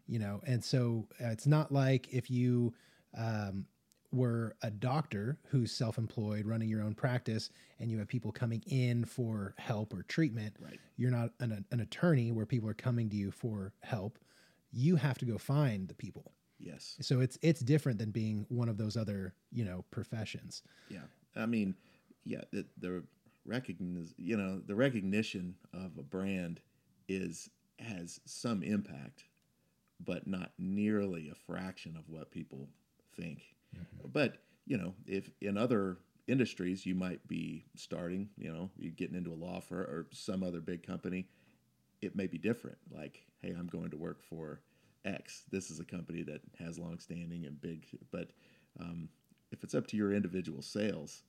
you 0.08 0.20
know? 0.20 0.42
And 0.46 0.64
so 0.64 1.08
uh, 1.24 1.30
it's 1.30 1.48
not 1.48 1.72
like 1.72 2.08
if 2.14 2.30
you 2.30 2.74
um, 3.18 3.66
were 4.12 4.56
a 4.62 4.70
doctor 4.70 5.38
who's 5.48 5.72
self-employed 5.72 6.46
running 6.46 6.70
your 6.70 6.82
own 6.82 6.94
practice 6.94 7.50
and 7.80 7.90
you 7.92 7.98
have 8.00 8.08
people 8.08 8.32
coming 8.32 8.64
in 8.68 9.06
for 9.06 9.54
help 9.58 9.94
or 9.94 10.04
treatment 10.04 10.56
Right. 10.60 10.80
you're 10.96 11.12
not 11.12 11.32
an, 11.40 11.66
an 11.72 11.80
attorney 11.80 12.32
where 12.32 12.46
people 12.46 12.70
are 12.70 12.76
coming 12.76 13.10
to 13.10 13.16
you 13.16 13.32
for 13.32 13.74
help. 13.82 14.20
You 14.72 14.96
have 14.98 15.18
to 15.20 15.26
go 15.26 15.38
find 15.38 15.88
the 15.88 15.96
people. 15.96 16.34
Yes. 16.60 16.96
So 17.02 17.20
it's 17.20 17.38
it's 17.42 17.60
different 17.60 18.00
than 18.00 18.12
being 18.12 18.46
one 18.48 18.70
of 18.70 18.78
those 18.78 18.96
other 18.96 19.34
you 19.52 19.66
know 19.66 19.84
professions. 19.92 20.64
Yeah, 20.90 21.02
I 21.36 21.46
mean, 21.46 21.76
yeah, 22.24 22.42
the, 22.52 22.66
the 22.80 23.04
you 24.18 24.38
know, 24.38 24.62
the 24.66 24.76
recognition 24.76 25.56
of 25.74 25.98
a 26.00 26.04
brand 26.04 26.62
is 27.08 27.50
has 27.80 28.20
some 28.26 28.64
impact, 28.64 29.26
but 30.04 30.28
not 30.28 30.52
nearly 30.58 31.30
a 31.30 31.36
fraction 31.36 31.96
of 31.98 32.10
what 32.10 32.32
people 32.32 32.68
think. 33.16 33.56
But 34.12 34.38
you 34.66 34.78
know, 34.78 34.94
if 35.06 35.30
in 35.42 35.58
other 35.58 35.98
industries 36.28 36.86
you 36.86 36.96
might 36.96 37.26
be 37.28 37.66
starting, 37.76 38.30
you 38.38 38.52
know, 38.52 38.70
you're 38.78 38.92
getting 38.92 39.16
into 39.16 39.32
a 39.32 39.36
law 39.36 39.60
firm 39.60 39.82
or 39.82 40.08
some 40.12 40.44
other 40.44 40.60
big 40.60 40.86
company, 40.86 41.28
it 42.02 42.16
may 42.16 42.28
be 42.28 42.38
different. 42.38 42.78
Like, 42.92 43.26
hey, 43.42 43.54
I'm 43.58 43.68
going 43.68 43.92
to 43.92 43.98
work 43.98 44.24
for 44.24 44.62
X. 45.06 45.44
This 45.52 45.70
is 45.70 45.80
a 45.80 45.86
company 45.86 46.24
that 46.24 46.42
has 46.60 46.80
longstanding 46.80 47.46
and 47.46 47.62
big, 47.62 47.86
but 48.12 48.32
um, 48.80 49.10
if 49.52 49.64
it's 49.64 49.76
up 49.76 49.88
to 49.88 49.98
your 49.98 50.14
individual 50.14 50.62
sales 50.62 51.24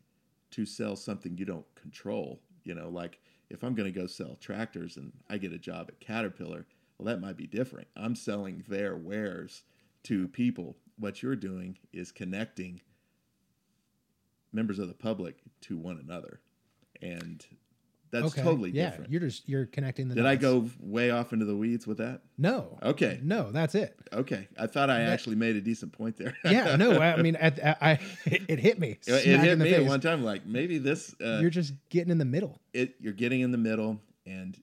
to 0.52 0.64
sell 0.64 0.96
something 0.96 1.36
you 1.36 1.44
don't 1.44 1.66
control, 1.74 2.40
you 2.64 2.74
know, 2.74 2.88
like 2.88 3.20
if 3.50 3.62
I'm 3.62 3.74
going 3.74 3.92
to 3.92 3.98
go 3.98 4.06
sell 4.06 4.36
tractors 4.40 4.96
and 4.96 5.12
I 5.28 5.38
get 5.38 5.52
a 5.52 5.58
job 5.58 5.86
at 5.88 6.00
Caterpillar, 6.00 6.66
well, 6.98 7.06
that 7.06 7.20
might 7.20 7.36
be 7.36 7.46
different. 7.46 7.88
I'm 7.96 8.14
selling 8.14 8.64
their 8.68 8.96
wares 8.96 9.62
to 10.04 10.28
people. 10.28 10.76
What 10.98 11.22
you're 11.22 11.36
doing 11.36 11.78
is 11.92 12.10
connecting 12.10 12.80
members 14.52 14.78
of 14.78 14.88
the 14.88 14.94
public 14.94 15.36
to 15.62 15.76
one 15.76 15.98
another. 16.02 16.40
And 17.02 17.44
That's 18.12 18.26
Okay. 18.26 18.42
totally 18.42 18.70
yeah, 18.70 18.90
different. 18.90 19.10
You're 19.10 19.20
just 19.20 19.48
you're 19.48 19.66
connecting 19.66 20.08
the. 20.08 20.14
Did 20.14 20.26
I 20.26 20.36
go 20.36 20.68
way 20.80 21.10
off 21.10 21.32
into 21.32 21.44
the 21.44 21.56
weeds 21.56 21.86
with 21.86 21.98
that? 21.98 22.22
No. 22.38 22.78
Okay. 22.82 23.18
No, 23.22 23.50
that's 23.50 23.74
it. 23.74 23.98
Okay. 24.12 24.46
I 24.58 24.66
thought 24.68 24.90
I 24.90 24.98
That- 25.00 25.08
actually 25.12 25.36
made 25.36 25.56
a 25.56 25.60
decent 25.60 25.92
point 25.92 26.16
there. 26.16 26.36
Yeah. 26.44 26.76
No. 26.76 27.00
I 27.00 27.20
mean, 27.22 27.36
at, 27.36 27.58
at- 27.58 27.78
I 27.82 27.98
it 28.26 28.58
hit 28.60 28.78
me. 28.78 28.98
it 29.06 29.24
hit 29.40 29.58
me 29.58 29.74
at 29.74 29.84
one 29.84 30.00
time. 30.00 30.22
Like 30.22 30.46
maybe 30.46 30.78
this. 30.78 31.14
Uh, 31.20 31.38
You're 31.40 31.50
just 31.50 31.74
getting 31.90 32.10
in 32.10 32.18
the 32.18 32.24
middle. 32.24 32.60
it 32.72 32.94
you're 33.00 33.12
getting 33.12 33.40
in 33.40 33.50
the 33.50 33.58
middle 33.58 34.00
and 34.26 34.56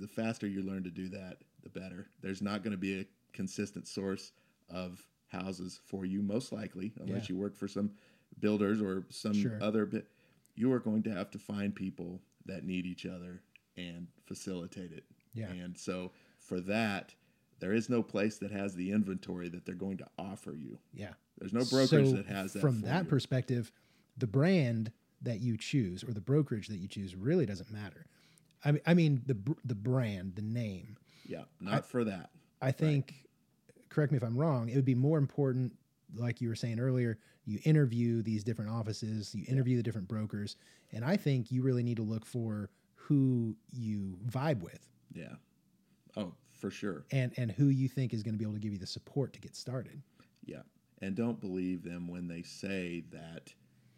the 0.00 0.08
faster 0.08 0.46
you 0.46 0.62
learn 0.62 0.82
to 0.84 0.90
do 0.90 1.08
that 1.10 1.36
the 1.62 1.68
better 1.68 2.06
there's 2.22 2.42
not 2.42 2.62
going 2.64 2.72
to 2.72 2.78
be 2.78 3.00
a 3.00 3.06
consistent 3.32 3.86
source 3.86 4.32
of 4.70 5.00
houses 5.28 5.80
for 5.86 6.04
you 6.06 6.22
most 6.22 6.52
likely 6.52 6.92
unless 7.00 7.28
Yeah. 7.28 7.34
you 7.34 7.40
work 7.40 7.54
for 7.56 7.68
some 7.68 7.90
builders 8.40 8.80
or 8.80 9.04
some 9.10 9.34
Sure. 9.34 9.58
other 9.60 9.88
you 10.54 10.72
are 10.72 10.78
going 10.80 11.02
to 11.04 11.10
have 11.10 11.30
to 11.32 11.38
find 11.38 11.74
people 11.74 12.20
that 12.46 12.64
need 12.64 12.86
each 12.86 13.06
other 13.06 13.42
and 13.76 14.06
facilitate 14.24 14.92
it 14.92 15.04
Yeah. 15.34 15.50
and 15.50 15.76
so 15.78 16.12
for 16.38 16.60
that 16.60 17.14
there 17.58 17.72
is 17.72 17.88
no 17.88 18.02
place 18.02 18.38
that 18.38 18.50
has 18.50 18.74
the 18.74 18.90
inventory 18.92 19.48
that 19.48 19.64
they're 19.64 19.74
going 19.74 19.96
to 19.98 20.06
offer 20.18 20.54
you 20.54 20.78
Yeah. 20.94 21.14
there's 21.38 21.52
no 21.52 21.64
brokerage 21.64 22.08
So 22.10 22.16
that 22.16 22.26
has 22.26 22.52
that 22.54 22.60
From 22.60 22.80
that 22.82 23.04
you. 23.04 23.10
perspective, 23.10 23.70
the 24.16 24.26
brand 24.26 24.92
that 25.22 25.40
you 25.40 25.56
choose 25.56 26.04
or 26.04 26.12
the 26.12 26.20
brokerage 26.20 26.68
that 26.68 26.78
you 26.78 26.88
choose 26.88 27.14
really 27.14 27.46
doesn't 27.46 27.70
matter. 27.72 28.06
I 28.64 28.72
mean, 28.72 28.82
I 28.86 28.94
mean 28.94 29.22
the 29.26 29.36
the 29.64 29.74
brand, 29.74 30.34
the 30.36 30.42
name. 30.42 30.96
yeah 31.26 31.44
not 31.60 31.86
for 31.86 32.04
that 32.04 32.30
I 32.62 32.72
think, 32.72 33.26
correct 33.90 34.12
me 34.12 34.16
if 34.16 34.22
I'm 34.24 34.36
wrong, 34.38 34.68
it 34.70 34.76
would 34.76 34.84
be 34.86 34.94
more 34.94 35.18
important, 35.18 35.76
like 36.14 36.40
you 36.40 36.48
were 36.48 36.54
saying 36.54 36.80
earlier, 36.80 37.18
you 37.46 37.58
interview 37.64 38.22
these 38.22 38.44
different 38.44 38.70
offices, 38.70 39.34
you 39.34 39.44
interview 39.48 39.76
the 39.76 39.82
different 39.82 40.08
brokers, 40.08 40.56
and 40.92 41.04
I 41.04 41.16
think 41.16 41.50
you 41.50 41.62
really 41.62 41.82
need 41.82 41.96
to 41.96 42.02
look 42.02 42.26
for 42.26 42.68
who 42.94 43.56
you 43.70 44.18
vibe 44.28 44.60
with 44.62 44.80
yeah 45.14 45.34
oh 46.16 46.34
for 46.52 46.70
sure 46.72 47.04
and 47.12 47.32
and 47.36 47.52
who 47.52 47.66
you 47.68 47.88
think 47.88 48.12
is 48.12 48.24
going 48.24 48.34
to 48.34 48.38
be 48.38 48.44
able 48.44 48.54
to 48.54 48.58
give 48.60 48.72
you 48.72 48.78
the 48.78 48.86
support 48.86 49.32
to 49.32 49.40
get 49.40 49.54
started. 49.54 50.02
Yeah. 50.44 50.62
And 51.02 51.14
don't 51.14 51.40
believe 51.40 51.82
them 51.84 52.08
when 52.08 52.26
they 52.26 52.42
say 52.42 53.04
that 53.12 53.52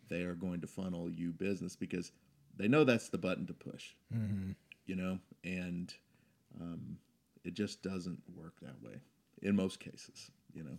they 0.09 0.23
are 0.23 0.35
going 0.35 0.61
to 0.63 0.67
funnel 0.67 1.09
you 1.09 1.31
business 1.33 1.77
because 1.77 2.11
they 2.57 2.67
know 2.69 2.83
that's 2.85 3.09
the 3.09 3.19
button 3.19 3.47
to 3.47 3.53
push, 3.55 3.95
Mm-hmm. 4.15 4.51
you 4.87 4.97
know, 4.97 5.19
and 5.45 5.95
um, 6.61 6.99
it 7.45 7.55
just 7.55 7.83
doesn't 7.83 8.21
work 8.35 8.55
that 8.63 8.83
way 8.83 8.97
in 9.43 9.55
most 9.55 9.79
cases, 9.81 10.31
you 10.53 10.65
know. 10.65 10.77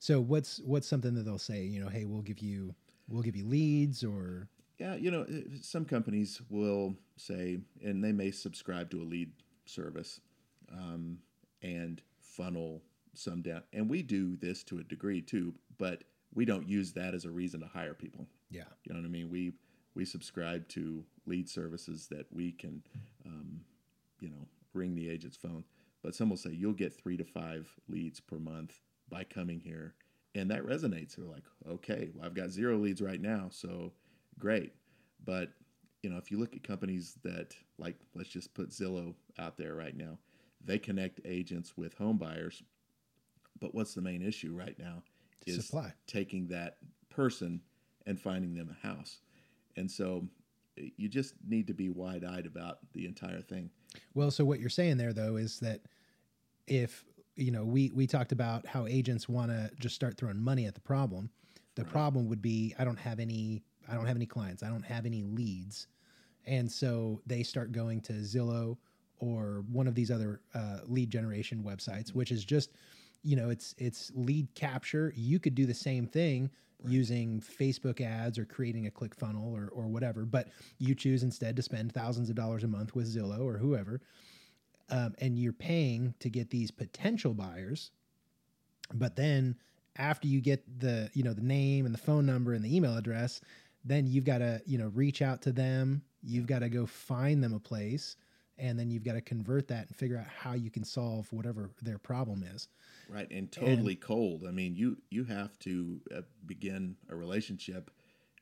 So 0.00 0.18
what's 0.18 0.60
what's 0.64 0.88
something 0.88 1.14
that 1.14 1.24
they'll 1.24 1.38
say? 1.38 1.62
You 1.62 1.84
know, 1.84 1.88
hey, 1.88 2.06
we'll 2.06 2.22
give 2.22 2.40
you 2.40 2.74
we'll 3.06 3.22
give 3.22 3.36
you 3.36 3.46
leads 3.46 4.02
or 4.02 4.48
Yeah, 4.78 4.96
you 4.96 5.10
know, 5.10 5.26
some 5.60 5.84
companies 5.84 6.40
will 6.48 6.96
say, 7.16 7.58
and 7.84 8.02
they 8.02 8.12
may 8.12 8.30
subscribe 8.30 8.90
to 8.90 9.02
a 9.02 9.04
lead 9.04 9.30
service 9.66 10.20
um, 10.72 11.18
and 11.62 12.00
funnel 12.18 12.82
some 13.14 13.42
down. 13.42 13.62
And 13.74 13.90
we 13.90 14.02
do 14.02 14.36
this 14.36 14.64
to 14.64 14.78
a 14.78 14.82
degree 14.82 15.20
too, 15.20 15.54
but 15.76 16.04
we 16.32 16.46
don't 16.46 16.66
use 16.66 16.92
that 16.92 17.12
as 17.12 17.26
a 17.26 17.30
reason 17.30 17.60
to 17.60 17.66
hire 17.66 17.92
people. 17.94 18.26
yeah, 18.50 18.64
You 18.84 18.94
know 18.94 19.00
what 19.00 19.06
I 19.06 19.10
mean? 19.10 19.28
We 19.28 19.52
we 19.94 20.06
subscribe 20.06 20.66
to 20.68 21.04
lead 21.26 21.48
services 21.48 22.06
that 22.10 22.26
we 22.32 22.52
can, 22.52 22.82
um, 23.26 23.60
you 24.20 24.30
know, 24.30 24.46
ring 24.72 24.94
the 24.94 25.10
agent's 25.10 25.36
phone. 25.36 25.64
But 26.02 26.14
some 26.14 26.30
will 26.30 26.38
say 26.38 26.52
you'll 26.52 26.72
get 26.72 26.94
three 26.94 27.18
to 27.18 27.24
five 27.24 27.68
leads 27.86 28.20
per 28.20 28.38
month 28.38 28.80
by 29.10 29.24
coming 29.24 29.60
here, 29.60 29.94
and 30.34 30.50
that 30.50 30.64
resonates. 30.64 31.16
They're 31.16 31.26
like, 31.26 31.44
okay, 31.68 32.10
well, 32.14 32.26
I've 32.26 32.34
got 32.34 32.50
zero 32.50 32.76
leads 32.76 33.02
right 33.02 33.20
now, 33.20 33.48
so 33.50 33.92
great. 34.38 34.72
But 35.24 35.50
you 36.02 36.10
know, 36.10 36.16
if 36.16 36.30
you 36.30 36.38
look 36.38 36.54
at 36.54 36.62
companies 36.62 37.18
that 37.24 37.54
like, 37.78 37.96
let's 38.14 38.30
just 38.30 38.54
put 38.54 38.70
Zillow 38.70 39.14
out 39.38 39.56
there 39.56 39.74
right 39.74 39.96
now, 39.96 40.18
they 40.64 40.78
connect 40.78 41.20
agents 41.24 41.76
with 41.76 41.94
home 41.94 42.16
buyers. 42.16 42.62
But 43.60 43.74
what's 43.74 43.94
the 43.94 44.00
main 44.00 44.22
issue 44.22 44.54
right 44.56 44.78
now? 44.78 45.02
Is 45.46 45.66
Supply. 45.66 45.92
taking 46.06 46.48
that 46.48 46.76
person 47.10 47.60
and 48.06 48.20
finding 48.20 48.54
them 48.54 48.70
a 48.70 48.86
house. 48.86 49.20
And 49.76 49.90
so 49.90 50.26
you 50.76 51.08
just 51.08 51.34
need 51.46 51.66
to 51.66 51.74
be 51.74 51.90
wide 51.90 52.24
eyed 52.24 52.46
about 52.46 52.78
the 52.92 53.06
entire 53.06 53.40
thing. 53.40 53.70
Well, 54.14 54.30
so 54.30 54.44
what 54.44 54.60
you're 54.60 54.70
saying 54.70 54.96
there 54.96 55.12
though 55.12 55.36
is 55.36 55.60
that 55.60 55.80
if 56.66 57.04
you 57.36 57.50
know 57.50 57.64
we 57.64 57.90
we 57.94 58.06
talked 58.06 58.32
about 58.32 58.66
how 58.66 58.86
agents 58.86 59.28
want 59.28 59.50
to 59.50 59.70
just 59.78 59.94
start 59.94 60.16
throwing 60.16 60.40
money 60.40 60.66
at 60.66 60.74
the 60.74 60.80
problem, 60.80 61.30
the 61.74 61.82
Right. 61.82 61.92
problem 61.92 62.28
would 62.28 62.42
be 62.42 62.74
I 62.78 62.84
don't 62.84 62.98
have 62.98 63.20
any 63.20 63.62
I 63.88 63.94
don't 63.94 64.06
have 64.06 64.16
any 64.16 64.26
clients, 64.26 64.62
I 64.62 64.68
don't 64.68 64.84
have 64.84 65.06
any 65.06 65.22
leads, 65.22 65.86
and 66.46 66.70
so 66.70 67.20
they 67.26 67.42
start 67.42 67.72
going 67.72 68.00
to 68.02 68.12
Zillow 68.14 68.76
or 69.18 69.64
one 69.70 69.86
of 69.86 69.94
these 69.94 70.10
other 70.10 70.40
uh, 70.54 70.78
lead 70.86 71.10
generation 71.10 71.62
websites, 71.62 72.14
which 72.14 72.30
is 72.32 72.44
just 72.44 72.70
you 73.22 73.36
know 73.36 73.50
it's 73.50 73.74
it's 73.78 74.10
lead 74.14 74.48
capture. 74.54 75.12
You 75.16 75.38
could 75.38 75.54
do 75.54 75.66
the 75.66 75.74
same 75.74 76.06
thing 76.06 76.50
using 76.86 77.40
Facebook 77.40 78.00
ads 78.00 78.38
or 78.38 78.44
creating 78.46 78.86
a 78.86 78.90
click 78.90 79.14
funnel 79.14 79.52
or, 79.54 79.68
or 79.74 79.86
whatever, 79.86 80.24
but 80.24 80.48
you 80.78 80.94
choose 80.94 81.22
instead 81.22 81.54
to 81.56 81.62
spend 81.62 81.92
thousands 81.92 82.30
of 82.30 82.36
dollars 82.36 82.64
a 82.64 82.68
month 82.68 82.94
with 82.94 83.14
Zillow 83.14 83.44
or 83.44 83.58
whoever, 83.58 84.00
um, 84.90 85.14
and 85.18 85.38
you're 85.38 85.52
paying 85.52 86.14
to 86.20 86.28
get 86.28 86.50
these 86.50 86.70
potential 86.70 87.34
buyers. 87.34 87.90
But 88.92 89.16
then 89.16 89.56
after 89.96 90.26
you 90.26 90.40
get 90.40 90.64
the 90.80 91.10
you 91.14 91.22
know 91.22 91.32
the 91.32 91.42
name 91.42 91.86
and 91.86 91.94
the 91.94 91.98
phone 91.98 92.26
number 92.26 92.54
and 92.54 92.64
the 92.64 92.74
email 92.74 92.96
address, 92.96 93.40
then 93.84 94.06
you've 94.06 94.24
got 94.24 94.38
to 94.38 94.60
you 94.66 94.78
know 94.78 94.88
reach 94.94 95.22
out 95.22 95.42
to 95.42 95.52
them. 95.52 96.02
You've 96.22 96.46
got 96.46 96.60
to 96.60 96.68
go 96.68 96.86
find 96.86 97.42
them 97.42 97.54
a 97.54 97.60
place, 97.60 98.16
and 98.58 98.78
then 98.78 98.90
you've 98.90 99.04
got 99.04 99.14
to 99.14 99.20
convert 99.22 99.68
that 99.68 99.86
and 99.88 99.96
figure 99.96 100.18
out 100.18 100.26
how 100.26 100.52
you 100.52 100.70
can 100.70 100.84
solve 100.84 101.32
whatever 101.32 101.70
their 101.80 101.98
problem 101.98 102.44
is. 102.54 102.68
Right. 103.08 103.28
And 103.30 103.50
totally 103.50 103.96
cold. 103.96 104.44
I 104.46 104.52
mean, 104.52 104.76
you, 104.76 104.98
you 105.10 105.24
have 105.24 105.58
to 105.60 106.00
uh, 106.14 106.20
begin 106.46 106.96
a 107.08 107.16
relationship 107.16 107.90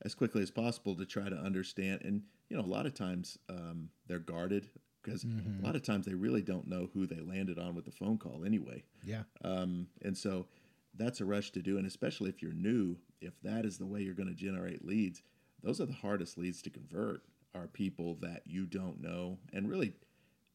as 0.05 0.15
quickly 0.15 0.43
as 0.43 0.51
possible 0.51 0.95
to 0.97 1.07
try 1.07 1.29
to 1.29 1.37
understand. 1.37 2.03
And, 2.05 2.23
you 2.51 2.57
know, 2.57 2.63
a 2.63 2.67
lot 2.67 2.85
of 2.85 2.95
times 2.95 3.39
um, 3.49 3.89
they're 4.09 4.19
guarded 4.19 4.69
because 5.03 5.25
Mhm. 5.25 5.61
a 5.61 5.63
lot 5.65 5.77
of 5.77 5.83
times 5.83 6.07
they 6.07 6.15
really 6.15 6.43
don't 6.43 6.67
know 6.67 6.87
who 6.93 7.07
they 7.07 7.21
landed 7.21 7.59
on 7.59 7.75
with 7.75 7.85
the 7.85 7.91
phone 7.93 8.19
call 8.19 8.45
anyway. 8.45 8.83
Yeah. 9.05 9.25
Um, 9.43 9.89
and 10.03 10.17
so 10.17 10.49
that's 10.95 11.21
a 11.21 11.25
rush 11.25 11.51
to 11.53 11.63
do. 11.63 11.79
And 11.79 11.87
especially 11.87 12.29
if 12.31 12.43
you're 12.43 12.53
new, 12.53 12.99
if 13.21 13.41
that 13.43 13.65
is 13.65 13.79
the 13.79 13.87
way 13.87 14.03
you're 14.03 14.15
going 14.15 14.29
to 14.29 14.35
generate 14.35 14.85
leads, 14.85 15.23
those 15.63 15.81
are 15.81 15.87
the 15.87 15.93
hardest 15.93 16.37
leads 16.39 16.63
to 16.63 16.71
convert 16.71 17.23
are 17.55 17.67
people 17.67 18.15
that 18.17 18.43
you 18.47 18.67
don't 18.67 19.01
know 19.01 19.39
and 19.53 19.69
really 19.69 19.95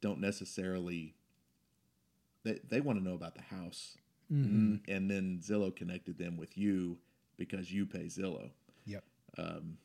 don't 0.01 0.19
necessarily 0.19 1.15
they, 2.43 2.59
they 2.69 2.81
want 2.81 2.99
to 2.99 3.03
know 3.03 3.15
about 3.15 3.35
the 3.35 3.41
house 3.41 3.97
Mhm. 4.31 4.81
and 4.87 5.09
then 5.11 5.39
zillow 5.41 5.75
connected 5.75 6.17
them 6.17 6.37
with 6.37 6.57
you 6.57 6.97
because 7.37 7.71
you 7.71 7.85
pay 7.85 8.05
zillow 8.05 8.51
Yep. 8.85 9.03
um, 9.37 9.77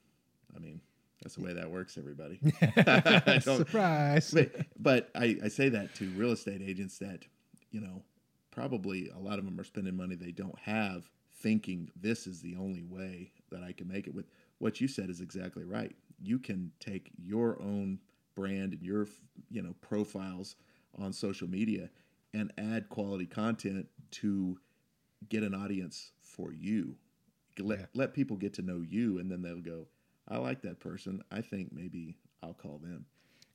i 0.54 0.58
mean 0.58 0.80
that's 1.22 1.34
the 1.36 1.42
way 1.42 1.52
that 1.52 1.70
works 1.70 1.98
everybody 1.98 2.38
Surprise. 3.40 4.30
but, 4.32 4.52
but 4.78 5.10
I, 5.14 5.36
I 5.44 5.48
say 5.48 5.68
that 5.70 5.94
to 5.96 6.08
real 6.10 6.30
estate 6.32 6.62
agents 6.64 6.98
that 6.98 7.24
you 7.70 7.80
know 7.80 8.02
probably 8.50 9.08
a 9.14 9.18
lot 9.18 9.38
of 9.38 9.44
them 9.44 9.58
are 9.60 9.64
spending 9.64 9.96
money 9.96 10.14
they 10.14 10.32
don't 10.32 10.58
have 10.58 11.08
thinking 11.40 11.90
this 12.00 12.26
is 12.26 12.40
the 12.42 12.56
only 12.56 12.82
way 12.82 13.30
that 13.50 13.62
i 13.62 13.72
can 13.72 13.86
make 13.86 14.06
it 14.06 14.14
with 14.14 14.26
what 14.58 14.80
you 14.80 14.88
said 14.88 15.08
is 15.10 15.20
exactly 15.20 15.64
right 15.64 15.94
you 16.20 16.38
can 16.38 16.72
take 16.80 17.10
your 17.16 17.60
own 17.62 17.98
brand 18.34 18.72
and 18.72 18.82
your 18.82 19.06
you 19.50 19.62
know 19.62 19.74
profiles 19.80 20.56
on 20.98 21.12
social 21.12 21.48
media 21.48 21.88
and 22.34 22.52
add 22.58 22.88
quality 22.88 23.26
content 23.26 23.86
to 24.10 24.58
get 25.28 25.42
an 25.42 25.54
audience 25.54 26.12
for 26.20 26.52
you 26.52 26.96
let, 27.60 27.78
Yeah. 27.80 27.86
let 27.94 28.14
people 28.14 28.36
get 28.36 28.54
to 28.54 28.62
know 28.62 28.82
you 28.88 29.18
and 29.18 29.30
then 29.30 29.42
they'll 29.42 29.60
go 29.60 29.86
i 30.28 30.36
like 30.36 30.62
that 30.62 30.78
person 30.80 31.22
i 31.30 31.40
think 31.40 31.72
maybe 31.72 32.16
i'll 32.42 32.54
call 32.54 32.78
them 32.78 33.04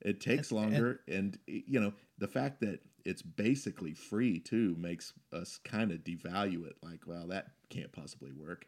it 0.02 0.20
takes 0.20 0.52
And- 0.52 0.60
and- 0.60 0.72
longer 0.74 1.00
and, 1.08 1.38
you 1.48 1.80
know 1.80 1.94
the 2.18 2.28
fact 2.28 2.60
that 2.62 2.80
it's 3.06 3.22
basically 3.22 3.94
free 3.94 4.40
too 4.40 4.76
makes 4.80 5.14
us 5.32 5.60
kind 5.64 5.92
of 5.92 6.00
devalue 6.00 6.66
it 6.68 6.76
like 6.82 7.02
well 7.08 7.28
that 7.28 7.48
can't 7.70 7.92
possibly 7.92 8.32
work 8.32 8.66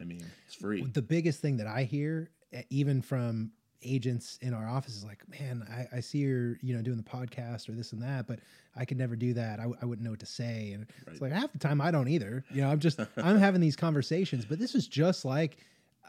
i 0.00 0.04
mean 0.04 0.24
it's 0.46 0.54
free 0.54 0.82
The 0.82 1.02
biggest 1.02 1.40
thing 1.40 1.56
that 1.58 1.66
I 1.66 1.84
hear, 1.84 2.30
even 2.70 3.02
from 3.02 3.50
agents 3.82 4.38
in 4.40 4.54
our 4.54 4.66
office, 4.66 4.96
is 4.96 5.04
like, 5.04 5.20
"Man, 5.28 5.62
I, 5.70 5.96
I 5.98 6.00
see 6.00 6.18
you're, 6.18 6.56
you 6.62 6.74
know, 6.74 6.80
doing 6.82 6.96
the 6.96 7.02
podcast 7.02 7.68
or 7.68 7.72
this 7.72 7.92
and 7.92 8.02
that, 8.02 8.26
but 8.26 8.38
I 8.74 8.84
could 8.86 8.96
never 8.96 9.14
do 9.16 9.34
that. 9.34 9.58
I, 9.58 9.64
w- 9.64 9.78
I 9.82 9.84
wouldn't 9.84 10.04
know 10.04 10.10
what 10.12 10.20
to 10.20 10.26
say." 10.26 10.72
And 10.72 10.86
it's 11.08 11.20
like 11.20 11.32
half 11.32 11.52
the 11.52 11.58
time 11.58 11.80
I 11.82 11.90
don't 11.90 12.08
either. 12.08 12.44
You 12.50 12.62
know, 12.62 12.70
I'm 12.70 12.78
just 12.78 12.98
I'm 13.18 13.38
having 13.38 13.60
these 13.60 13.76
conversations, 13.76 14.44
but 14.46 14.58
this 14.58 14.74
is 14.74 14.88
just 14.88 15.24
like, 15.24 15.58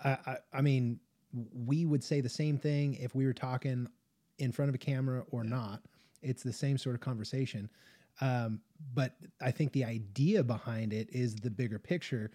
I, 0.04 0.10
I, 0.26 0.38
I 0.54 0.62
mean, 0.62 1.00
we 1.54 1.86
would 1.86 2.04
say 2.04 2.22
the 2.22 2.30
same 2.30 2.58
thing 2.58 2.96
if 2.96 3.16
we 3.16 3.26
were 3.26 3.34
talking 3.34 3.88
in 4.38 4.52
front 4.52 4.70
of 4.70 4.76
a 4.76 4.80
camera 4.80 5.24
or 5.32 5.44
Yeah. 5.44 5.50
not. 5.50 5.82
It's 6.22 6.44
the 6.44 6.54
same 6.54 6.78
sort 6.78 6.96
of 6.96 7.02
conversation. 7.02 7.70
Um, 8.22 8.62
but 8.94 9.18
I 9.42 9.52
think 9.52 9.74
the 9.74 9.86
idea 9.86 10.44
behind 10.44 10.94
it 10.94 11.10
is 11.12 11.36
the 11.36 11.50
bigger 11.52 11.80
picture. 11.80 12.32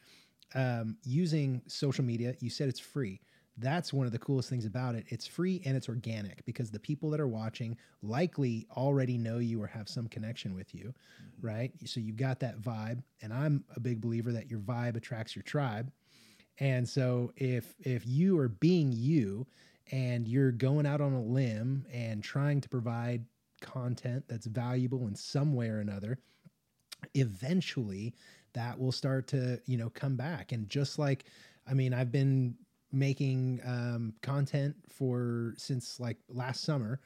Um, 0.55 0.99
using 1.05 1.63
social 1.69 2.05
media, 2.05 2.35
you 2.41 2.51
said 2.51 2.69
it's 2.69 2.81
free. 2.81 3.21
that's 3.57 3.93
one 3.93 4.07
of 4.07 4.13
the 4.13 4.19
coolest 4.19 4.49
things 4.49 4.65
about 4.65 4.95
it. 4.95 5.05
It's 5.09 5.27
free 5.27 5.61
and 5.67 5.77
it's 5.77 5.89
organic 5.89 6.45
because 6.47 6.71
the 6.71 6.79
people 6.79 7.11
that 7.11 7.21
are 7.21 7.29
watching 7.29 7.77
likely 8.01 8.67
already 8.71 9.19
know 9.19 9.39
you 9.39 9.61
or 9.63 9.67
have 9.67 9.87
some 9.89 10.09
connection 10.09 10.55
with 10.55 10.75
you, 10.75 10.95
right? 11.43 11.73
So 11.85 12.01
you've 12.01 12.17
got 12.17 12.41
that 12.41 12.61
vibe. 12.63 13.03
And 13.21 13.33
I'm 13.35 13.65
a 13.77 13.81
big 13.81 14.01
believer 14.01 14.33
that 14.33 14.51
your 14.51 14.61
vibe 14.61 14.97
attracts 14.97 15.37
your 15.37 15.43
tribe. 15.43 15.93
And 16.61 16.89
so 16.89 17.33
if 17.37 17.75
if 17.81 18.07
you 18.07 18.39
are 18.39 18.49
being 18.49 18.93
you 18.93 19.47
and 19.93 20.29
you're 20.29 20.53
going 20.53 20.87
out 20.87 21.01
on 21.01 21.13
a 21.15 21.23
limb 21.23 21.87
and 21.93 22.23
trying 22.23 22.61
to 22.63 22.69
provide 22.69 23.27
content 23.61 24.27
that's 24.29 24.47
valuable 24.47 25.07
in 25.09 25.17
some 25.17 25.55
way 25.55 25.69
or 25.71 25.81
another, 25.81 26.19
eventually 27.15 28.15
that 28.53 28.79
will 28.79 28.93
start 28.93 29.27
to, 29.29 29.61
you 29.67 29.77
know, 29.77 29.91
come 29.91 30.17
back. 30.17 30.53
And 30.53 30.69
just 30.69 30.99
like 30.99 31.25
I 31.67 31.75
mean, 31.75 31.95
I've 31.95 32.11
been 32.13 32.57
making 32.93 33.61
um, 33.65 34.15
content 34.23 34.77
for 34.89 35.55
since 35.57 36.01
like 36.01 36.19
last 36.29 36.63
summer, 36.63 37.01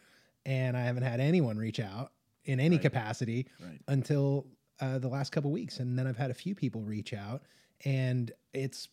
and 0.47 0.77
I 0.77 0.83
haven't 0.83 1.03
had 1.03 1.21
anyone 1.21 1.59
reach 1.59 1.81
out 1.81 2.13
in 2.45 2.61
any 2.61 2.79
Right. 2.79 2.81
capacity 2.81 3.49
Right. 3.59 3.81
until 3.89 4.47
uh, 4.81 4.99
the 4.99 5.09
last 5.09 5.33
couple 5.33 5.51
weeks, 5.51 5.81
and 5.81 5.99
then 5.99 6.07
I've 6.07 6.17
had 6.17 6.31
a 6.31 6.35
few 6.35 6.55
people 6.55 6.83
reach 6.83 7.13
out, 7.13 7.43
and 7.85 8.33
it's 8.55 8.89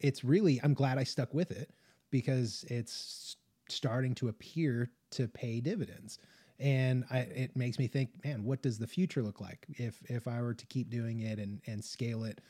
it's 0.00 0.24
really 0.24 0.60
I'm 0.62 0.74
glad 0.74 0.98
I 0.98 1.04
stuck 1.04 1.32
with 1.34 1.50
it 1.50 1.70
because 2.10 2.64
it's 2.68 3.36
starting 3.68 4.14
to 4.16 4.28
appear 4.28 4.90
to 5.12 5.28
pay 5.28 5.60
dividends. 5.60 6.18
And 6.58 7.04
I, 7.10 7.20
it 7.20 7.56
makes 7.56 7.78
me 7.78 7.86
think, 7.86 8.10
man, 8.22 8.44
what 8.44 8.60
does 8.60 8.78
the 8.78 8.86
future 8.86 9.22
look 9.22 9.40
like 9.40 9.66
if 9.70 10.02
if 10.10 10.28
I 10.28 10.42
were 10.42 10.54
to 10.54 10.66
keep 10.66 10.90
doing 10.90 11.20
it 11.20 11.38
and 11.38 11.60
and 11.66 11.82
scale 11.84 12.24
it, 12.24 12.40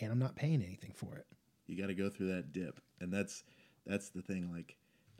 and 0.00 0.12
I'm 0.12 0.18
not 0.18 0.36
paying 0.36 0.62
anything 0.62 0.92
for 0.94 1.16
it? 1.16 1.26
you 1.66 1.80
got 1.80 1.88
to 1.88 1.94
go 1.94 2.08
through 2.08 2.28
that 2.28 2.52
dip. 2.52 2.80
And 3.00 3.12
that's 3.12 3.44
that's 3.86 4.10
the 4.10 4.22
thing 4.22 4.50
like 4.52 4.76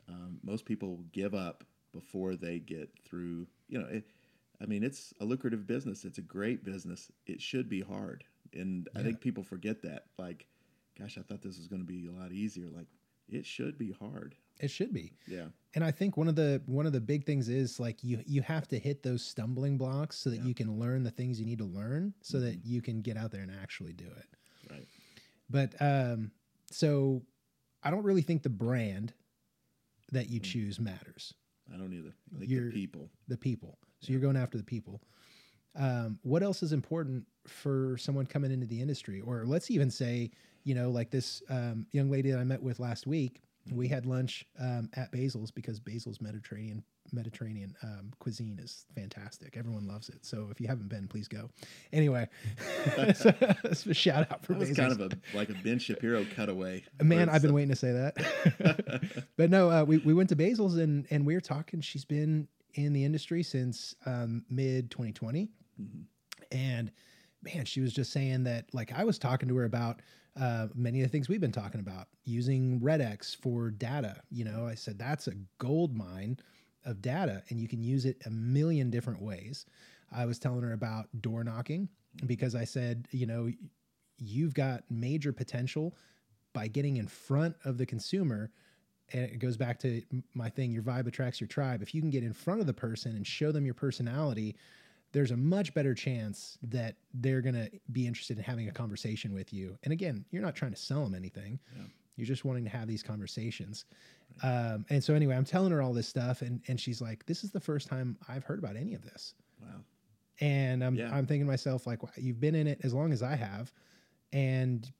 um, 0.09 0.39
most 0.43 0.65
people 0.65 0.99
give 1.11 1.33
up 1.33 1.63
before 1.91 2.35
they 2.35 2.59
get 2.59 2.89
through 3.05 3.47
you 3.69 3.79
know 3.79 3.87
it, 3.87 4.03
i 4.61 4.65
mean 4.65 4.83
it's 4.83 5.13
a 5.21 5.25
lucrative 5.25 5.65
business. 5.65 6.05
It's 6.05 6.17
a 6.17 6.23
great 6.23 6.63
business. 6.63 7.11
It 7.25 7.41
should 7.41 7.69
be 7.69 7.81
hard. 7.81 8.23
And 8.53 8.87
i 8.95 9.01
think 9.01 9.21
people 9.21 9.43
forget 9.43 9.81
that. 9.83 10.05
Like 10.17 10.47
gosh 10.99 11.17
i 11.17 11.21
thought 11.21 11.41
this 11.41 11.57
was 11.57 11.67
going 11.67 11.81
to 11.81 11.85
be 11.87 12.07
a 12.07 12.11
lot 12.11 12.31
easier 12.31 12.67
like 12.69 12.87
it 13.27 13.45
should 13.45 13.77
be 13.77 13.91
hard 13.99 14.35
It 14.59 14.69
should 14.69 14.93
be. 14.93 15.11
yeah 15.27 15.47
And 15.73 15.83
I 15.83 15.91
think 15.91 16.15
one 16.15 16.27
of 16.27 16.35
the 16.35 16.61
one 16.67 16.85
of 16.85 16.93
the 16.93 17.01
big 17.01 17.25
things 17.25 17.49
is 17.49 17.79
like 17.79 18.03
you 18.03 18.21
you 18.25 18.41
have 18.43 18.67
to 18.69 18.77
hit 18.79 19.01
those 19.03 19.23
stumbling 19.25 19.77
blocks 19.77 20.17
so 20.17 20.29
that 20.29 20.35
Yeah. 20.35 20.39
Mm-hmm. 20.41 20.47
you 20.49 20.55
can 20.55 20.79
learn 20.79 21.03
the 21.03 21.11
things 21.11 21.39
you 21.39 21.45
need 21.45 21.57
to 21.57 21.65
learn 21.65 22.13
so 22.21 22.39
that 22.39 22.63
you 22.65 22.81
can 22.81 23.01
get 23.01 23.17
out 23.17 23.31
there 23.31 23.41
and 23.41 23.51
actually 23.61 23.93
do 23.93 24.05
it. 24.05 24.27
right 24.71 24.87
But 25.49 25.73
um 25.81 26.31
so 26.71 27.23
I 27.83 27.89
don't 27.91 28.03
really 28.03 28.21
think 28.21 28.43
the 28.43 28.49
brand 28.49 29.13
that 30.11 30.29
you 30.29 30.39
choose 30.39 30.79
matters. 30.79 31.33
i 31.73 31.77
don't 31.77 31.93
either 31.93 32.13
i 32.39 32.43
You're- 32.43 32.67
the 32.69 32.71
people 32.73 33.09
The 33.27 33.37
people. 33.37 33.79
So 34.01 34.11
you're 34.11 34.21
going 34.21 34.37
after 34.37 34.57
the 34.59 34.63
people. 34.63 35.01
Um, 35.75 36.19
what 36.21 36.43
else 36.43 36.61
is 36.63 36.71
important 36.73 37.25
for 37.47 37.97
someone 37.97 38.25
coming 38.27 38.51
into 38.51 38.65
the 38.67 38.79
industry? 38.79 39.19
Or 39.21 39.45
let's 39.45 39.71
even 39.71 39.89
say, 39.89 40.31
you 40.65 40.75
know, 40.75 40.89
like 40.89 41.11
this 41.11 41.41
um, 41.49 41.85
young 41.91 42.09
lady 42.09 42.31
that 42.31 42.39
I 42.39 42.43
met 42.43 42.61
with 42.61 42.79
last 42.79 43.07
week, 43.07 43.41
we 43.71 43.87
had 43.87 44.05
lunch 44.05 44.45
um, 44.59 44.89
at 44.95 45.11
Basil's 45.11 45.51
because 45.51 45.79
Basil's 45.79 46.19
Mediterranean 46.19 46.83
Mediterranean 47.11 47.75
um, 47.83 48.11
cuisine 48.19 48.59
is 48.59 48.85
fantastic. 48.95 49.55
Everyone 49.57 49.87
loves 49.87 50.09
it. 50.09 50.25
So 50.25 50.47
if 50.49 50.59
you 50.59 50.67
haven't 50.67 50.89
been, 50.89 51.07
please 51.07 51.27
go. 51.27 51.49
Anyway, 51.93 52.27
so, 53.15 53.31
a 53.39 53.93
shout 53.93 54.31
out 54.31 54.43
for 54.43 54.53
that 54.53 54.59
was 54.59 54.69
Basil's. 54.69 54.97
kind 54.97 55.01
of 55.01 55.13
a 55.13 55.37
like 55.37 55.49
a 55.49 55.53
ben 55.63 55.77
shapiro 55.77 56.25
cutaway 56.25 56.83
Man, 57.01 57.29
I've 57.29 57.43
been 57.43 57.53
waiting 57.53 57.69
to 57.69 57.75
say 57.75 57.91
that. 57.91 59.23
but 59.37 59.51
no, 59.51 59.69
uh, 59.69 59.83
we, 59.83 59.99
we 59.99 60.15
went 60.15 60.29
to 60.29 60.35
Basil's 60.35 60.77
and, 60.77 61.05
and 61.11 61.25
we 61.25 61.35
were 61.35 61.41
talking. 61.41 61.79
She's 61.81 62.05
been 62.05 62.47
in 62.73 62.91
the 62.91 63.05
industry 63.05 63.43
since 63.43 63.93
um, 64.05 64.43
mid 64.49 64.89
2020. 64.89 65.49
Mhm. 65.79 66.05
And 66.51 66.91
man, 67.43 67.65
she 67.65 67.81
was 67.81 67.93
just 67.93 68.11
saying 68.11 68.43
that, 68.45 68.65
like, 68.73 68.91
I 68.91 69.03
was 69.03 69.19
talking 69.19 69.47
to 69.49 69.55
her 69.57 69.65
about 69.65 70.01
uh, 70.39 70.67
many 70.75 71.01
of 71.01 71.07
the 71.07 71.11
things 71.11 71.29
we've 71.29 71.41
been 71.41 71.51
talking 71.51 71.79
about 71.79 72.07
using 72.23 72.79
RedX 72.81 73.35
for 73.35 73.71
data. 73.71 74.21
You 74.29 74.45
know, 74.45 74.67
I 74.67 74.75
said 74.75 74.99
that's 74.99 75.27
a 75.27 75.33
gold 75.59 75.95
mine 75.95 76.37
of 76.85 77.01
data 77.01 77.41
and 77.49 77.59
you 77.59 77.67
can 77.67 77.81
use 77.81 78.05
it 78.05 78.21
a 78.25 78.29
million 78.29 78.89
different 78.89 79.21
ways. 79.21 79.65
I 80.11 80.25
was 80.25 80.37
telling 80.37 80.61
her 80.63 80.73
about 80.73 81.07
door 81.21 81.43
knocking 81.43 81.89
because 82.25 82.55
I 82.55 82.65
said, 82.65 83.07
you 83.11 83.25
know, 83.25 83.49
you've 84.17 84.53
got 84.53 84.83
major 84.89 85.33
potential 85.33 85.95
by 86.53 86.67
getting 86.67 86.97
in 86.97 87.07
front 87.07 87.55
of 87.65 87.77
the 87.77 87.85
consumer 87.85 88.51
and 89.13 89.23
it 89.23 89.39
goes 89.39 89.57
back 89.57 89.79
to 89.79 90.01
my 90.33 90.49
thing 90.49 90.71
your 90.71 90.81
vibe 90.81 91.05
attracts 91.07 91.39
your 91.39 91.47
tribe 91.47 91.81
if 91.81 91.93
you 91.93 92.01
can 92.01 92.09
get 92.09 92.23
in 92.23 92.33
front 92.33 92.59
of 92.59 92.65
the 92.65 92.73
person 92.73 93.15
and 93.15 93.27
show 93.27 93.51
them 93.51 93.65
your 93.65 93.73
personality 93.73 94.55
there's 95.15 95.31
a 95.31 95.37
much 95.37 95.73
better 95.73 95.93
chance 95.95 96.57
that 96.61 96.95
they're 97.13 97.41
going 97.41 97.55
to 97.55 97.69
be 97.93 98.05
interested 98.05 98.37
in 98.37 98.43
having 98.43 98.67
a 98.67 98.71
conversation 98.71 99.33
with 99.33 99.53
you 99.53 99.77
and 99.83 99.91
again 99.93 100.25
you're 100.31 100.41
not 100.41 100.55
trying 100.55 100.71
to 100.71 100.77
sell 100.77 101.03
them 101.05 101.15
anything 101.15 101.57
Yeah. 101.75 101.83
you're 102.17 102.27
just 102.27 102.43
wanting 102.45 102.65
to 102.65 102.69
have 102.69 102.87
these 102.87 103.01
conversations 103.01 103.85
um, 104.43 104.85
and 104.89 105.01
so 105.03 105.13
anyway 105.13 105.35
i'm 105.35 105.45
telling 105.45 105.71
her 105.71 105.81
all 105.81 105.93
this 105.93 106.07
stuff 106.07 106.41
and, 106.41 106.61
and 106.67 106.79
she's 106.79 107.01
like 107.01 107.25
this 107.25 107.43
is 107.45 107.51
the 107.51 107.59
first 107.61 107.87
time 107.87 108.17
i've 108.27 108.43
heard 108.43 108.59
about 108.59 108.75
any 108.75 108.93
of 108.93 109.03
this 109.03 109.33
wow 109.61 109.69
and 110.41 110.83
I'm 110.83 110.95
Yeah. 110.95 111.09
I'm 111.15 111.25
thinking 111.25 111.45
to 111.45 111.51
myself 111.51 111.87
like, 111.87 112.03
wow, 112.03 112.09
you've 112.17 112.41
been 112.41 112.55
in 112.55 112.67
it 112.67 112.81
as 112.83 112.93
long 112.93 113.13
as 113.13 113.23
I 113.23 113.35
have, 113.37 113.71
and 114.33 114.91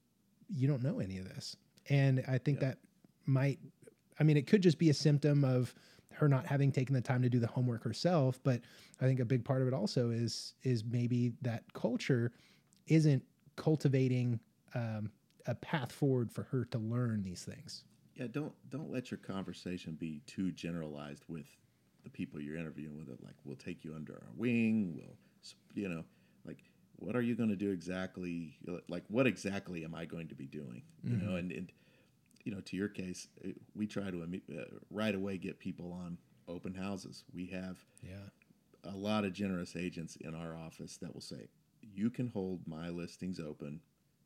you 0.47 0.65
don't 0.65 0.81
know 0.81 0.99
any 0.99 1.17
of 1.17 1.25
this. 1.27 1.57
And 1.89 2.23
I 2.25 2.37
think 2.37 2.61
Yeah. 2.61 2.67
that 2.69 2.77
might, 3.25 3.59
I 4.17 4.23
mean, 4.23 4.37
it 4.37 4.47
could 4.47 4.61
just 4.61 4.77
be 4.79 4.89
a 4.89 4.93
symptom 4.93 5.43
of 5.43 5.75
her 6.15 6.27
not 6.27 6.45
having 6.45 6.71
taken 6.71 6.93
the 6.93 7.01
time 7.01 7.21
to 7.21 7.29
do 7.29 7.39
the 7.39 7.47
homework 7.47 7.83
herself. 7.83 8.39
But 8.43 8.61
I 9.01 9.05
think 9.05 9.19
a 9.19 9.25
big 9.25 9.43
part 9.43 9.61
of 9.61 9.67
it 9.67 9.73
also 9.73 10.09
is 10.09 10.53
is 10.63 10.83
maybe 10.83 11.33
that 11.41 11.63
culture 11.73 12.31
isn't 12.87 13.23
cultivating 13.55 14.39
um, 14.73 15.11
a 15.47 15.55
path 15.55 15.91
forward 15.91 16.31
for 16.31 16.43
her 16.43 16.65
to 16.65 16.77
learn 16.77 17.23
these 17.23 17.43
things. 17.43 17.83
Yeah, 18.15 18.27
don't 18.31 18.53
don't 18.69 18.91
let 18.91 19.11
your 19.11 19.17
conversation 19.17 19.93
be 19.93 20.21
too 20.25 20.51
generalized 20.51 21.23
with 21.27 21.47
the 22.03 22.09
people 22.09 22.39
you're 22.39 22.57
interviewing 22.57 22.97
with. 22.97 23.09
It 23.09 23.23
like 23.23 23.35
we'll 23.43 23.57
take 23.57 23.83
you 23.83 23.93
under 23.95 24.13
our 24.13 24.31
wing. 24.35 24.93
We'll, 24.95 25.17
you 25.73 25.89
know, 25.89 26.03
like 26.45 26.59
what 26.97 27.15
are 27.15 27.21
you 27.21 27.35
going 27.35 27.49
to 27.49 27.55
do 27.55 27.71
exactly? 27.71 28.57
Like 28.87 29.03
what 29.09 29.27
exactly 29.27 29.83
am 29.83 29.93
I 29.93 30.05
going 30.05 30.29
to 30.29 30.35
be 30.35 30.45
doing? 30.45 30.83
You 31.03 31.17
know, 31.17 31.35
and, 31.35 31.51
and 31.51 31.71
you 32.45 32.53
know, 32.53 32.61
to 32.61 32.77
your 32.77 32.87
case, 32.87 33.27
uh, 33.43 33.49
we 33.75 33.87
try 33.87 34.09
to 34.09 34.21
uh, 34.23 34.63
right 34.91 35.15
away 35.15 35.37
get 35.37 35.59
people 35.59 35.91
on 35.91 36.17
open 36.47 36.73
houses. 36.73 37.23
We 37.33 37.47
have 37.47 37.83
Yeah. 38.07 38.29
a 38.83 38.95
lot 38.95 39.25
of 39.25 39.33
generous 39.33 39.75
agents 39.75 40.15
in 40.17 40.35
our 40.35 40.55
office 40.55 40.97
that 40.97 41.11
will 41.13 41.21
say, 41.21 41.49
"You 41.81 42.09
can 42.11 42.27
hold 42.27 42.65
my 42.67 42.89
listings 42.89 43.39
open. 43.39 43.81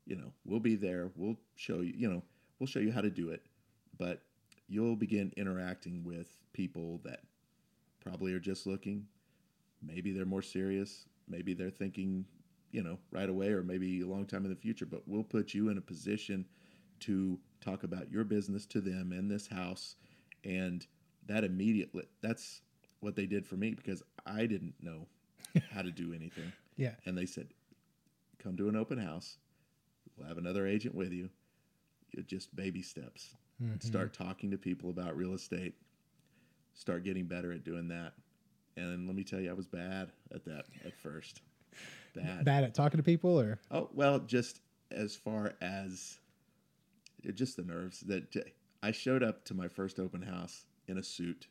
You 0.06 0.16
know, 0.16 0.32
we'll 0.44 0.60
be 0.60 0.76
there. 0.76 1.10
We'll 1.16 1.38
show 1.56 1.80
you. 1.80 1.94
You 1.96 2.10
know, 2.10 2.22
we'll 2.58 2.66
show 2.66 2.80
you 2.80 2.92
how 2.92 3.00
to 3.00 3.10
do 3.10 3.30
it, 3.30 3.46
but 3.96 4.22
you'll 4.68 4.96
begin 4.96 5.32
interacting 5.36 6.04
with 6.04 6.42
people 6.52 6.98
that 7.04 7.24
probably 8.00 8.34
are 8.34 8.40
just 8.40 8.66
looking. 8.66 9.08
Maybe 9.82 10.12
they're 10.12 10.26
more 10.26 10.42
serious. 10.42 11.08
Maybe 11.26 11.54
they're 11.54 11.70
thinking, 11.70 12.26
you 12.70 12.82
know, 12.82 12.98
right 13.10 13.28
away, 13.30 13.48
or 13.48 13.62
maybe 13.62 14.00
a 14.02 14.06
long 14.06 14.26
time 14.26 14.44
in 14.44 14.50
the 14.50 14.56
future. 14.56 14.84
But 14.86 15.08
we'll 15.08 15.24
put 15.24 15.54
you 15.54 15.70
in 15.70 15.78
a 15.78 15.82
position 15.82 16.44
to 17.00 17.38
talk 17.60 17.82
about 17.82 18.10
your 18.10 18.24
business 18.24 18.66
to 18.66 18.80
them 18.80 19.12
in 19.12 19.28
this 19.28 19.46
house, 19.48 19.96
and 20.44 20.86
that 21.26 21.44
immediately 21.44 22.04
that's 22.22 22.62
what 23.00 23.16
they 23.16 23.26
did 23.26 23.46
for 23.46 23.56
me 23.56 23.74
because 23.74 24.02
I 24.26 24.46
didn't 24.46 24.74
know 24.80 25.06
how 25.70 25.82
to 25.82 25.90
do 25.90 26.12
anything. 26.12 26.52
Yeah. 26.76 26.94
And 27.06 27.16
they 27.16 27.26
said, 27.26 27.48
come 28.38 28.56
to 28.56 28.68
an 28.68 28.76
open 28.76 28.98
house. 28.98 29.36
We'll 30.16 30.28
have 30.28 30.38
another 30.38 30.66
agent 30.66 30.94
with 30.94 31.12
you. 31.12 31.30
You 32.12 32.22
just 32.22 32.54
baby 32.54 32.82
steps. 32.82 33.36
Mhm. 33.62 33.82
Start 33.82 34.12
talking 34.12 34.50
to 34.50 34.58
people 34.58 34.90
about 34.90 35.16
real 35.16 35.34
estate. 35.34 35.74
Start 36.74 37.04
getting 37.04 37.26
better 37.26 37.52
at 37.52 37.64
doing 37.64 37.88
that. 37.88 38.12
And 38.76 39.06
let 39.06 39.14
me 39.16 39.24
tell 39.24 39.40
you, 39.40 39.50
I 39.50 39.54
was 39.54 39.66
bad 39.66 40.12
at 40.34 40.44
that 40.46 40.64
at 40.84 40.96
first. 40.96 41.42
Bad. 42.14 42.44
Bad 42.44 42.64
at 42.64 42.74
talking 42.74 42.96
to 42.98 43.04
people, 43.04 43.38
or 43.40 43.60
Oh 43.70 43.88
well, 43.94 44.18
just 44.18 44.60
as 44.90 45.14
far 45.14 45.54
as 45.60 46.18
it- 47.24 47.34
just 47.34 47.56
the 47.56 47.62
nerves 47.64 48.00
that 48.00 48.34
I 48.82 48.90
showed 48.92 49.22
up 49.22 49.44
to 49.46 49.54
my 49.54 49.68
first 49.68 49.98
open 49.98 50.22
house 50.22 50.64
in 50.88 50.98
a 50.98 51.02
suit, 51.02 51.46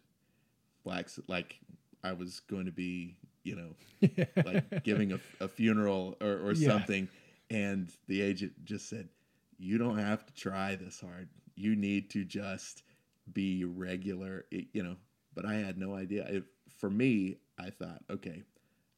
black 0.83 1.07
like 1.27 1.59
I 2.03 2.13
was 2.13 2.39
going 2.41 2.65
to 2.65 2.71
be, 2.71 3.17
you 3.43 3.55
know, 3.55 4.07
like 4.45 4.83
giving 4.83 5.11
a, 5.13 5.19
a 5.39 5.47
funeral 5.47 6.15
or, 6.21 6.37
or 6.39 6.53
Yeah. 6.53 6.69
something, 6.69 7.07
and 7.49 7.91
the 8.07 8.21
agent 8.21 8.63
just 8.65 8.89
said, 8.89 9.09
"You 9.57 9.77
don't 9.77 9.97
have 9.97 10.25
to 10.25 10.33
try 10.33 10.75
this 10.75 10.99
hard. 11.01 11.29
You 11.55 11.75
need 11.75 12.09
to 12.11 12.23
just 12.25 12.83
be 13.31 13.63
regular." 13.65 14.45
It- 14.51 14.67
you 14.73 14.83
know, 14.83 14.95
but 15.35 15.45
I 15.45 15.55
had 15.55 15.77
no 15.77 15.93
idea. 15.95 16.25
If, 16.29 16.43
for 16.77 16.89
me, 16.89 17.37
I 17.59 17.69
thought, 17.69 18.01
okay, 18.09 18.43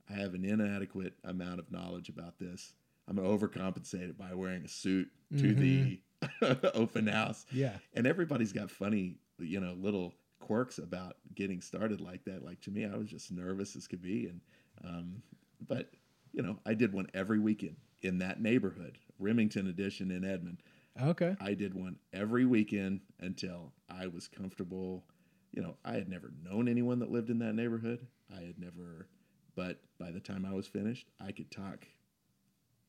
I 0.09 0.13
have 0.13 0.33
an 0.35 0.45
inadequate 0.45 1.13
amount 1.23 1.59
of 1.59 1.71
knowledge 1.71 2.09
about 2.09 2.37
this. 2.39 2.73
I'm 3.07 3.15
going 3.15 3.27
to 3.39 3.47
overcompensate 3.47 4.09
it 4.09 4.17
by 4.17 4.33
wearing 4.33 4.63
a 4.63 4.67
suit 4.67 5.09
to 5.37 5.53
the 5.53 5.79
mm-hmm. 5.79 5.93
open 6.73 7.07
house. 7.07 7.45
Yeah. 7.51 7.77
And 7.93 8.05
everybody's 8.05 8.53
got 8.53 8.69
funny, 8.69 9.17
you 9.39 9.59
know, 9.59 9.73
little 9.79 10.13
quirks 10.39 10.77
about 10.77 11.17
getting 11.35 11.61
started 11.61 12.01
like 12.01 12.23
that. 12.25 12.43
Like 12.43 12.61
to 12.61 12.71
me, 12.71 12.85
I 12.85 12.95
was 12.97 13.09
just 13.09 13.31
nervous 13.31 13.75
as 13.75 13.87
could 13.87 14.01
be. 14.01 14.27
And, 14.27 14.41
um, 14.83 15.21
but, 15.67 15.89
you 16.33 16.41
know, 16.41 16.57
I 16.65 16.73
did 16.73 16.93
one 16.93 17.07
every 17.13 17.39
weekend 17.39 17.75
in 18.01 18.19
that 18.19 18.41
neighborhood, 18.41 18.97
Remington 19.19 19.67
Edition 19.67 20.11
in 20.11 20.23
Edmond. 20.23 20.57
Okay. 21.01 21.35
I 21.39 21.53
did 21.53 21.73
one 21.73 21.97
every 22.11 22.45
weekend 22.45 23.01
until 23.19 23.71
I 23.89 24.07
was 24.07 24.27
comfortable. 24.27 25.05
You 25.51 25.61
know, 25.61 25.77
I 25.85 25.93
had 25.93 26.09
never 26.09 26.31
known 26.43 26.67
anyone 26.67 26.99
that 26.99 27.11
lived 27.11 27.29
in 27.29 27.39
that 27.39 27.53
neighborhood. 27.53 28.05
I 28.35 28.41
had 28.41 28.59
never, 28.59 29.07
but 29.55 29.81
by 29.99 30.11
the 30.11 30.19
time 30.19 30.45
I 30.45 30.53
was 30.53 30.67
finished, 30.67 31.07
I 31.19 31.31
could 31.31 31.51
talk 31.51 31.87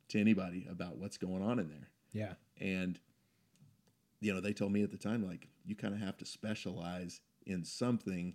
to 0.08 0.20
anybody 0.20 0.66
about 0.70 0.96
what's 0.96 1.16
going 1.16 1.42
on 1.42 1.58
in 1.58 1.68
there. 1.68 1.88
Yeah. 2.12 2.34
And, 2.60 2.98
you 4.22 4.32
know, 4.32 4.40
they 4.40 4.52
told 4.52 4.72
me 4.72 4.82
at 4.82 4.90
the 4.90 4.96
time, 4.96 5.26
like, 5.26 5.48
you 5.64 5.74
kind 5.76 5.92
of 5.94 6.00
have 6.00 6.16
to 6.18 6.24
specialize 6.24 7.20
in 7.46 7.64
something 7.64 8.34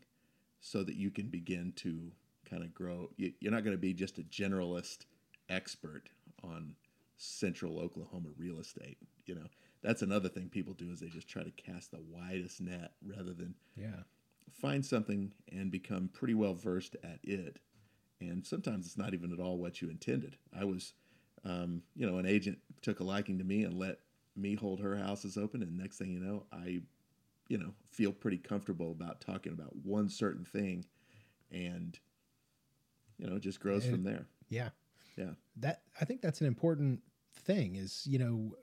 so 0.59 0.83
that 0.83 0.95
you 0.95 1.09
can 1.09 1.27
begin 1.29 1.71
to 1.77 2.11
kind 2.45 2.63
of 2.63 2.73
grow. 2.73 3.09
You- 3.17 3.33
You're 3.39 3.51
not 3.53 3.63
going 3.63 3.75
to 3.75 3.81
be 3.81 3.93
just 3.93 4.19
a 4.19 4.23
generalist 4.23 5.05
expert 5.49 6.09
on 6.43 6.75
central 7.15 7.79
Oklahoma 7.79 8.29
real 8.37 8.59
estate. 8.59 8.97
You 9.25 9.35
know, 9.35 9.47
that's 9.81 10.01
another 10.01 10.29
thing 10.29 10.49
people 10.49 10.73
do 10.73 10.91
is 10.91 10.99
they 10.99 11.07
just 11.07 11.27
try 11.27 11.43
to 11.43 11.51
cast 11.51 11.91
the 11.91 12.01
widest 12.01 12.61
net 12.61 12.91
rather 13.01 13.33
than 13.33 13.55
Yeah. 13.75 14.03
find 14.51 14.85
something 14.85 15.33
and 15.51 15.71
become 15.71 16.09
pretty 16.09 16.33
well 16.33 16.53
versed 16.53 16.95
at 17.03 17.19
it. 17.23 17.59
And 18.19 18.45
sometimes 18.45 18.85
it's 18.87 18.97
not 18.97 19.13
even 19.13 19.31
at 19.31 19.39
all 19.39 19.57
what 19.57 19.81
you 19.81 19.89
intended. 19.89 20.37
I 20.51 20.65
was, 20.65 20.93
um, 21.45 21.83
you 21.95 22.05
know, 22.09 22.17
an 22.17 22.25
agent 22.25 22.59
took 22.81 22.99
a 22.99 23.03
liking 23.03 23.37
to 23.37 23.43
me 23.43 23.63
and 23.63 23.77
let 23.77 23.99
me 24.37 24.55
hold 24.55 24.79
her 24.79 24.95
houses 24.95 25.37
open. 25.37 25.61
And 25.61 25.77
next 25.77 25.97
thing 25.97 26.11
you 26.11 26.19
know, 26.19 26.43
I, 26.51 26.81
you 27.47 27.57
know, 27.57 27.73
feel 27.91 28.11
pretty 28.11 28.37
comfortable 28.37 28.91
about 28.91 29.21
talking 29.21 29.53
about 29.53 29.75
one 29.83 30.09
certain 30.09 30.45
thing. 30.45 30.85
And, 31.51 31.97
you 33.17 33.27
know, 33.27 33.37
it 33.37 33.41
just 33.41 33.59
grows 33.59 33.85
from 33.85 34.03
there. 34.03 34.25
Yeah. 34.49 34.69
Yeah. 35.17 35.31
That 35.57 35.81
I 35.99 36.05
think 36.05 36.21
that's 36.21 36.41
an 36.41 36.47
important 36.47 37.01
thing 37.33 37.75
is, 37.75 38.05
you 38.05 38.19
know, 38.19 38.55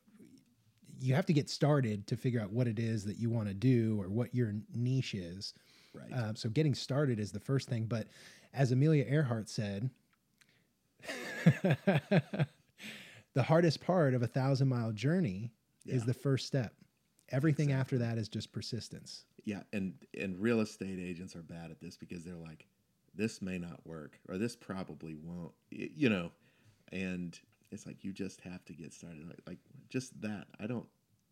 you 1.00 1.14
have 1.14 1.26
to 1.26 1.32
get 1.32 1.50
started 1.50 2.06
to 2.06 2.16
figure 2.16 2.40
out 2.40 2.52
what 2.52 2.68
it 2.68 2.78
is 2.78 3.04
that 3.04 3.18
you 3.18 3.28
want 3.28 3.48
to 3.48 3.54
do 3.54 4.00
or 4.00 4.08
what 4.08 4.34
your 4.34 4.54
niche 4.74 5.14
is. 5.14 5.54
Right. 5.92 6.12
Um, 6.12 6.36
so 6.36 6.48
getting 6.48 6.74
started 6.74 7.18
is 7.18 7.32
the 7.32 7.40
first 7.40 7.68
thing. 7.68 7.86
But 7.86 8.06
as 8.52 8.72
Amelia 8.72 9.04
Earhart 9.08 9.48
said, 9.48 9.90
the 13.34 13.42
hardest 13.42 13.80
part 13.80 14.14
of 14.14 14.22
a 14.22 14.26
thousand 14.26 14.68
mile 14.68 14.92
journey 14.92 15.50
is 15.86 16.04
the 16.04 16.14
first 16.14 16.46
step. 16.46 16.72
Everything 17.30 17.72
after 17.72 17.98
that 17.98 18.18
is 18.18 18.28
just 18.28 18.52
persistence. 18.52 19.24
yeah 19.44 19.62
and 19.72 19.94
and 20.18 20.38
real 20.38 20.60
estate 20.60 20.98
agents 20.98 21.34
are 21.36 21.42
bad 21.42 21.70
at 21.70 21.80
this 21.80 21.96
because 21.96 22.24
they're 22.24 22.34
like 22.36 22.66
this 23.14 23.40
may 23.40 23.58
not 23.58 23.80
work 23.86 24.18
or 24.28 24.38
this 24.38 24.56
probably 24.56 25.14
won't 25.14 25.52
you 25.70 26.08
know? 26.08 26.30
And 26.92 27.38
it's 27.70 27.86
like 27.86 28.04
you 28.04 28.12
just 28.12 28.40
have 28.42 28.64
to 28.66 28.72
get 28.72 28.92
started 28.92 29.26
like, 29.26 29.40
like 29.46 29.58
just 29.88 30.20
that. 30.20 30.46
I 30.60 30.66
don't 30.66 30.86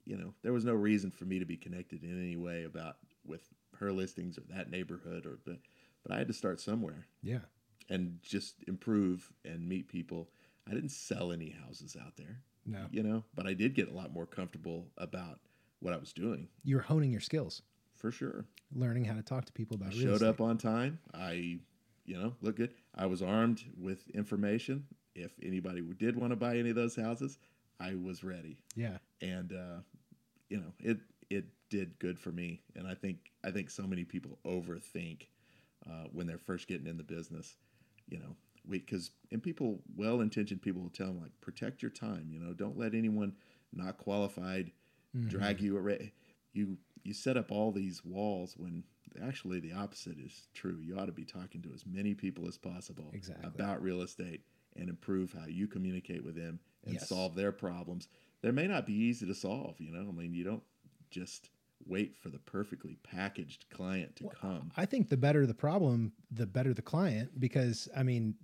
you 0.04 0.16
know 0.16 0.34
there 0.42 0.52
was 0.52 0.64
no 0.64 0.74
reason 0.74 1.10
for 1.10 1.24
me 1.26 1.38
to 1.38 1.44
be 1.44 1.56
connected 1.56 2.02
in 2.02 2.20
any 2.20 2.36
way 2.36 2.64
about 2.64 2.96
with 3.24 3.48
her 3.78 3.92
listings 3.92 4.36
or 4.38 4.42
that 4.48 4.70
neighborhood 4.70 5.26
or 5.26 5.38
but 5.44 5.58
but 6.02 6.12
i 6.12 6.18
had 6.18 6.26
to 6.28 6.34
start 6.34 6.60
somewhere. 6.60 7.06
Yeah. 7.22 7.40
and 7.88 8.18
just 8.22 8.64
improve 8.66 9.32
and 9.44 9.68
meet 9.68 9.88
people. 9.88 10.30
I 10.68 10.74
didn't 10.74 10.90
sell 10.90 11.32
any 11.32 11.50
houses 11.50 11.96
out 12.00 12.16
there 12.16 12.40
No. 12.64 12.86
you 12.90 13.02
know 13.02 13.24
but 13.34 13.46
i 13.46 13.54
did 13.54 13.74
get 13.74 13.88
a 13.88 13.92
lot 13.92 14.12
more 14.12 14.26
comfortable 14.26 14.86
about 14.96 15.40
what 15.80 15.92
i 15.92 15.96
was 15.96 16.12
doing 16.12 16.48
You're 16.64 16.80
honing 16.82 17.10
your 17.10 17.20
skills, 17.20 17.62
for 17.96 18.10
sure 18.12 18.44
learning 18.74 19.04
how 19.04 19.14
to 19.14 19.22
talk 19.22 19.44
to 19.46 19.52
people 19.52 19.76
I 19.80 19.86
about 19.86 19.94
real 19.94 20.02
showed 20.02 20.12
estate. 20.14 20.28
up 20.28 20.40
on 20.40 20.56
time. 20.58 20.98
I, 21.12 21.58
you 22.04 22.16
know, 22.18 22.34
look 22.40 22.56
good. 22.56 22.72
I 22.94 23.04
was 23.06 23.20
armed 23.22 23.62
with 23.78 24.08
information. 24.10 24.86
If 25.14 25.32
anybody 25.42 25.82
did 25.98 26.16
want 26.16 26.30
to 26.32 26.36
buy 26.36 26.56
any 26.56 26.70
of 26.70 26.76
those 26.76 26.96
houses, 26.96 27.38
I 27.78 27.94
was 27.96 28.24
ready. 28.24 28.56
Yeah. 28.76 28.96
And 29.20 29.52
uh, 29.52 29.80
you 30.48 30.56
know, 30.58 30.72
it 30.80 30.98
it 31.28 31.44
did 31.68 31.98
good 31.98 32.18
for 32.18 32.30
me. 32.32 32.62
And 32.76 32.86
I 32.88 32.94
think 32.94 33.18
I 33.44 33.50
think 33.50 33.68
so 33.70 33.82
many 33.82 34.04
people 34.04 34.38
overthink 34.46 35.26
uh, 35.86 36.04
when 36.12 36.26
they're 36.26 36.38
first 36.38 36.66
getting 36.68 36.86
in 36.86 36.96
the 36.96 37.04
business. 37.04 37.56
You 38.08 38.20
know, 38.20 38.36
we 38.66 38.78
because 38.78 39.10
and 39.30 39.42
people 39.42 39.80
well 39.96 40.20
intentioned 40.20 40.62
people 40.62 40.82
will 40.82 40.90
tell 40.90 41.08
them 41.08 41.20
like 41.20 41.32
protect 41.40 41.82
your 41.82 41.90
time. 41.90 42.28
You 42.30 42.40
know, 42.40 42.52
don't 42.52 42.78
let 42.78 42.94
anyone 42.94 43.34
not 43.72 43.98
qualified 43.98 44.72
mm-hmm. 45.16 45.28
drag 45.28 45.60
you 45.60 45.76
around. 45.76 46.10
You 46.52 46.76
you 47.02 47.12
set 47.14 47.36
up 47.36 47.50
all 47.50 47.72
these 47.72 48.04
walls 48.04 48.54
when 48.56 48.84
actually 49.22 49.60
the 49.60 49.72
opposite 49.72 50.18
is 50.18 50.48
true. 50.54 50.78
You 50.80 50.98
ought 50.98 51.06
to 51.06 51.12
be 51.12 51.24
talking 51.24 51.62
to 51.62 51.72
as 51.74 51.84
many 51.86 52.14
people 52.14 52.46
as 52.48 52.56
possible 52.56 53.10
Exactly. 53.12 53.46
about 53.46 53.82
real 53.82 54.02
estate 54.02 54.42
and 54.76 54.88
improve 54.88 55.32
how 55.32 55.46
you 55.46 55.66
communicate 55.66 56.24
with 56.24 56.34
them 56.34 56.60
and 56.84 56.94
Yes. 56.94 57.08
solve 57.08 57.34
their 57.34 57.52
problems. 57.52 58.08
They 58.40 58.50
may 58.50 58.66
not 58.66 58.86
be 58.86 58.94
easy 58.94 59.26
to 59.26 59.34
solve, 59.34 59.80
you 59.80 59.92
know. 59.92 60.08
I 60.08 60.12
mean, 60.12 60.34
you 60.34 60.44
don't 60.44 60.62
just 61.10 61.50
wait 61.86 62.16
for 62.16 62.28
the 62.28 62.38
perfectly 62.38 62.96
packaged 63.02 63.66
client 63.70 64.16
to 64.16 64.28
come. 64.28 64.70
I 64.76 64.86
think 64.86 65.08
the 65.08 65.16
better 65.16 65.46
the 65.46 65.54
problem, 65.54 66.12
the 66.30 66.46
better 66.46 66.72
the 66.72 66.82
client, 66.82 67.38
because 67.38 67.88
I 67.96 68.02
mean, 68.02 68.34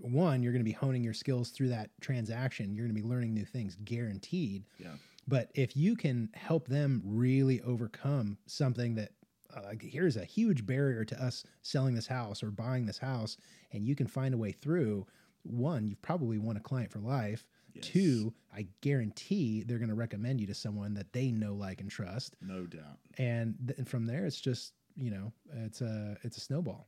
one, 0.00 0.42
you're 0.42 0.52
going 0.52 0.60
to 0.60 0.64
be 0.64 0.72
honing 0.72 1.02
your 1.02 1.14
skills 1.14 1.50
through 1.50 1.68
that 1.70 1.90
transaction. 2.00 2.74
You're 2.74 2.86
going 2.86 2.96
to 2.96 3.02
be 3.02 3.08
learning 3.08 3.34
new 3.34 3.44
things, 3.44 3.76
guaranteed. 3.84 4.64
Yeah. 4.78 4.94
But 5.26 5.50
if 5.54 5.76
you 5.76 5.96
can 5.96 6.30
help 6.34 6.68
them 6.68 7.02
really 7.04 7.60
overcome 7.62 8.38
something 8.46 8.94
that, 8.96 9.12
uh, 9.54 9.74
here's 9.80 10.16
a 10.16 10.24
huge 10.24 10.66
barrier 10.66 11.04
to 11.04 11.22
us 11.22 11.44
selling 11.62 11.94
this 11.94 12.06
house 12.06 12.42
or 12.42 12.50
buying 12.50 12.86
this 12.86 12.98
house, 12.98 13.36
and 13.72 13.84
you 13.84 13.94
can 13.94 14.06
find 14.06 14.34
a 14.34 14.38
way 14.38 14.52
through, 14.52 15.06
one, 15.44 15.86
you've 15.86 16.02
probably 16.02 16.38
won 16.38 16.56
a 16.56 16.60
client 16.60 16.90
for 16.90 17.00
life. 17.00 17.46
Yes. 17.74 17.86
Two, 17.86 18.34
I 18.54 18.66
guarantee 18.82 19.62
they're 19.62 19.78
going 19.78 19.88
to 19.88 19.94
recommend 19.94 20.40
you 20.40 20.46
to 20.48 20.54
someone 20.54 20.92
that 20.94 21.12
they 21.12 21.30
know, 21.30 21.54
like, 21.54 21.80
and 21.80 21.90
trust. 21.90 22.36
No 22.42 22.66
doubt. 22.66 22.98
And, 23.18 23.54
th- 23.66 23.78
and 23.78 23.88
from 23.88 24.04
there, 24.04 24.26
it's 24.26 24.40
just, 24.40 24.74
you 24.94 25.10
know, 25.10 25.32
it's 25.54 25.80
a 25.80 26.18
it's 26.22 26.36
a 26.36 26.40
snowball. 26.40 26.86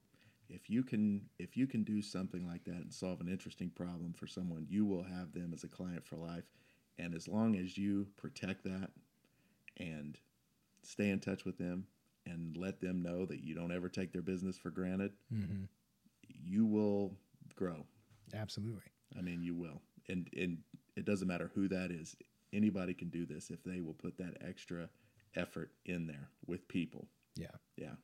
If 0.48 0.68
you 0.68 0.82
can 0.82 1.22
if 1.38 1.56
you 1.56 1.66
can 1.66 1.84
do 1.84 2.02
something 2.02 2.46
like 2.46 2.64
that 2.64 2.74
and 2.74 2.92
solve 2.92 3.20
an 3.20 3.28
interesting 3.28 3.70
problem 3.70 4.12
for 4.12 4.26
someone, 4.26 4.66
you 4.68 4.84
will 4.84 5.02
have 5.02 5.32
them 5.32 5.52
as 5.54 5.64
a 5.64 5.68
client 5.68 6.04
for 6.06 6.16
life. 6.16 6.44
And 6.98 7.14
as 7.14 7.26
long 7.26 7.56
as 7.56 7.76
you 7.76 8.06
protect 8.16 8.62
that 8.64 8.90
and 9.78 10.16
stay 10.82 11.10
in 11.10 11.18
touch 11.18 11.44
with 11.44 11.58
them 11.58 11.86
and 12.26 12.56
let 12.56 12.80
them 12.80 13.02
know 13.02 13.26
that 13.26 13.42
you 13.42 13.54
don't 13.54 13.72
ever 13.72 13.88
take 13.88 14.12
their 14.12 14.22
business 14.22 14.56
for 14.56 14.70
granted, 14.70 15.12
Mm-hmm. 15.32 15.64
you 16.28 16.66
will 16.66 17.16
grow. 17.56 17.84
Absolutely. 18.34 18.82
I 19.18 19.22
mean, 19.22 19.42
you 19.42 19.54
will. 19.54 19.80
And 20.08 20.28
and 20.36 20.58
it 20.96 21.04
doesn't 21.04 21.28
matter 21.28 21.50
who 21.54 21.68
that 21.68 21.90
is. 21.90 22.14
Anybody 22.52 22.94
can 22.94 23.08
do 23.08 23.26
this 23.26 23.50
if 23.50 23.64
they 23.64 23.80
will 23.80 23.94
put 23.94 24.16
that 24.18 24.36
extra 24.46 24.88
effort 25.34 25.70
in 25.86 26.06
there 26.06 26.28
with 26.46 26.68
people. 26.68 27.08
Yeah. 27.34 27.48
Yeah. 27.76 27.94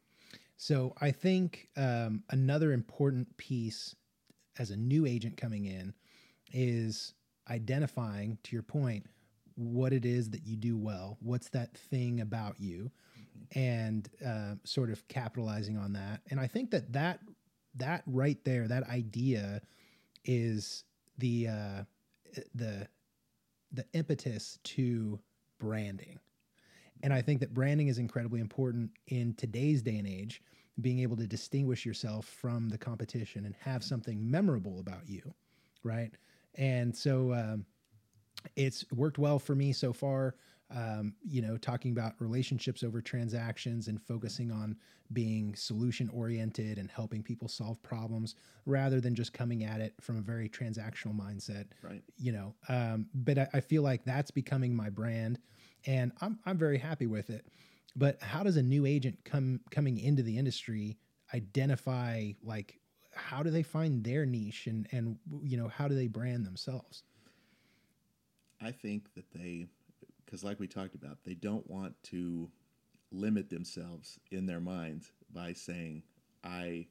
So 0.62 0.92
I 1.00 1.10
think 1.10 1.68
um, 1.78 2.22
another 2.28 2.72
important 2.72 3.34
piece 3.38 3.96
as 4.58 4.70
a 4.70 4.76
new 4.76 5.06
agent 5.06 5.38
coming 5.38 5.64
in 5.64 5.94
is 6.52 7.14
identifying, 7.48 8.36
to 8.42 8.54
your 8.54 8.62
point, 8.62 9.06
what 9.54 9.94
it 9.94 10.04
is 10.04 10.28
that 10.32 10.44
you 10.44 10.56
do 10.56 10.76
well. 10.76 11.16
What's 11.22 11.48
that 11.48 11.74
thing 11.74 12.20
about 12.20 12.60
you, 12.60 12.90
and 13.54 14.06
uh, 14.24 14.56
sort 14.64 14.90
of 14.90 15.08
capitalizing 15.08 15.78
on 15.78 15.94
that. 15.94 16.20
And 16.30 16.38
I 16.38 16.46
think 16.46 16.72
that 16.72 16.92
that 16.92 17.20
that 17.76 18.02
right 18.04 18.44
there, 18.44 18.68
that 18.68 18.86
idea, 18.86 19.62
is 20.26 20.84
the 21.16 21.48
uh, 21.48 21.82
the 22.54 22.86
the 23.72 23.86
impetus 23.94 24.58
to 24.64 25.20
branding. 25.58 26.18
And 27.02 27.12
I 27.12 27.22
think 27.22 27.40
that 27.40 27.54
branding 27.54 27.88
is 27.88 27.98
incredibly 27.98 28.40
important 28.40 28.90
in 29.08 29.34
today's 29.34 29.82
day 29.82 29.96
and 29.96 30.06
age, 30.06 30.42
being 30.80 31.00
able 31.00 31.16
to 31.16 31.26
distinguish 31.26 31.84
yourself 31.86 32.26
from 32.26 32.68
the 32.68 32.78
competition 32.78 33.44
and 33.44 33.54
have 33.60 33.82
something 33.82 34.30
memorable 34.30 34.80
about 34.80 35.08
you, 35.08 35.34
right? 35.82 36.10
And 36.56 36.96
so 36.96 37.32
um, 37.32 37.64
it's 38.56 38.84
worked 38.92 39.18
well 39.18 39.38
for 39.38 39.54
me 39.54 39.72
so 39.72 39.92
far. 39.92 40.34
Um, 40.72 41.14
you 41.24 41.42
know, 41.42 41.56
talking 41.56 41.90
about 41.90 42.12
relationships 42.20 42.84
over 42.84 43.02
transactions 43.02 43.88
and 43.88 44.00
focusing 44.00 44.52
on 44.52 44.76
being 45.12 45.52
solution 45.56 46.08
oriented 46.10 46.78
and 46.78 46.88
helping 46.88 47.24
people 47.24 47.48
solve 47.48 47.82
problems 47.82 48.36
rather 48.66 49.00
than 49.00 49.14
just 49.16 49.32
coming 49.32 49.64
at 49.64 49.80
it 49.80 49.94
from 50.00 50.16
a 50.16 50.20
very 50.20 50.48
transactional 50.48 51.12
mindset 51.18 51.66
Right. 51.82 52.02
you 52.16 52.30
know 52.30 52.54
um, 52.68 53.06
but 53.12 53.38
I, 53.38 53.48
I 53.54 53.60
feel 53.60 53.82
like 53.82 54.04
that's 54.04 54.30
becoming 54.30 54.72
my 54.72 54.88
brand 54.88 55.40
and 55.86 56.12
I'm, 56.20 56.38
I'm 56.46 56.58
very 56.58 56.78
happy 56.78 57.06
with 57.06 57.30
it. 57.30 57.46
But 57.96 58.22
how 58.22 58.42
does 58.42 58.56
a 58.56 58.62
new 58.62 58.86
agent 58.86 59.18
come 59.24 59.60
coming 59.70 59.98
into 59.98 60.22
the 60.22 60.38
industry 60.38 60.96
identify 61.34 62.32
like 62.42 62.78
how 63.14 63.42
do 63.42 63.50
they 63.50 63.64
find 63.64 64.04
their 64.04 64.24
niche 64.24 64.68
and 64.68 64.86
and 64.92 65.18
you 65.42 65.56
know 65.56 65.68
how 65.68 65.88
do 65.88 65.94
they 65.96 66.06
brand 66.06 66.46
themselves? 66.46 67.02
I 68.62 68.70
think 68.70 69.12
that 69.14 69.24
they 69.32 69.66
because, 70.30 70.44
like 70.44 70.60
we 70.60 70.68
talked 70.68 70.94
about, 70.94 71.18
they 71.24 71.34
don't 71.34 71.68
want 71.68 72.00
to 72.04 72.48
limit 73.10 73.50
themselves 73.50 74.20
in 74.30 74.46
their 74.46 74.60
minds 74.60 75.10
by 75.34 75.52
saying, 75.52 76.04
I 76.44 76.86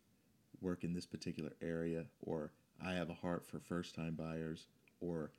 work 0.59 0.83
in 0.83 0.93
this 0.93 1.05
particular 1.05 1.51
area, 1.61 2.03
or 2.21 2.51
I 2.85 2.93
have 2.93 3.09
a 3.09 3.13
heart 3.13 3.47
for 3.47 3.61
first 3.61 3.95
time 3.95 4.15
buyers, 4.15 4.67
or, 4.99 5.31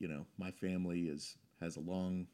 you 0.00 0.08
know, 0.08 0.26
my 0.38 0.50
family 0.50 1.02
is 1.02 1.36
has 1.60 1.76
a 1.76 1.80
long, 1.80 2.26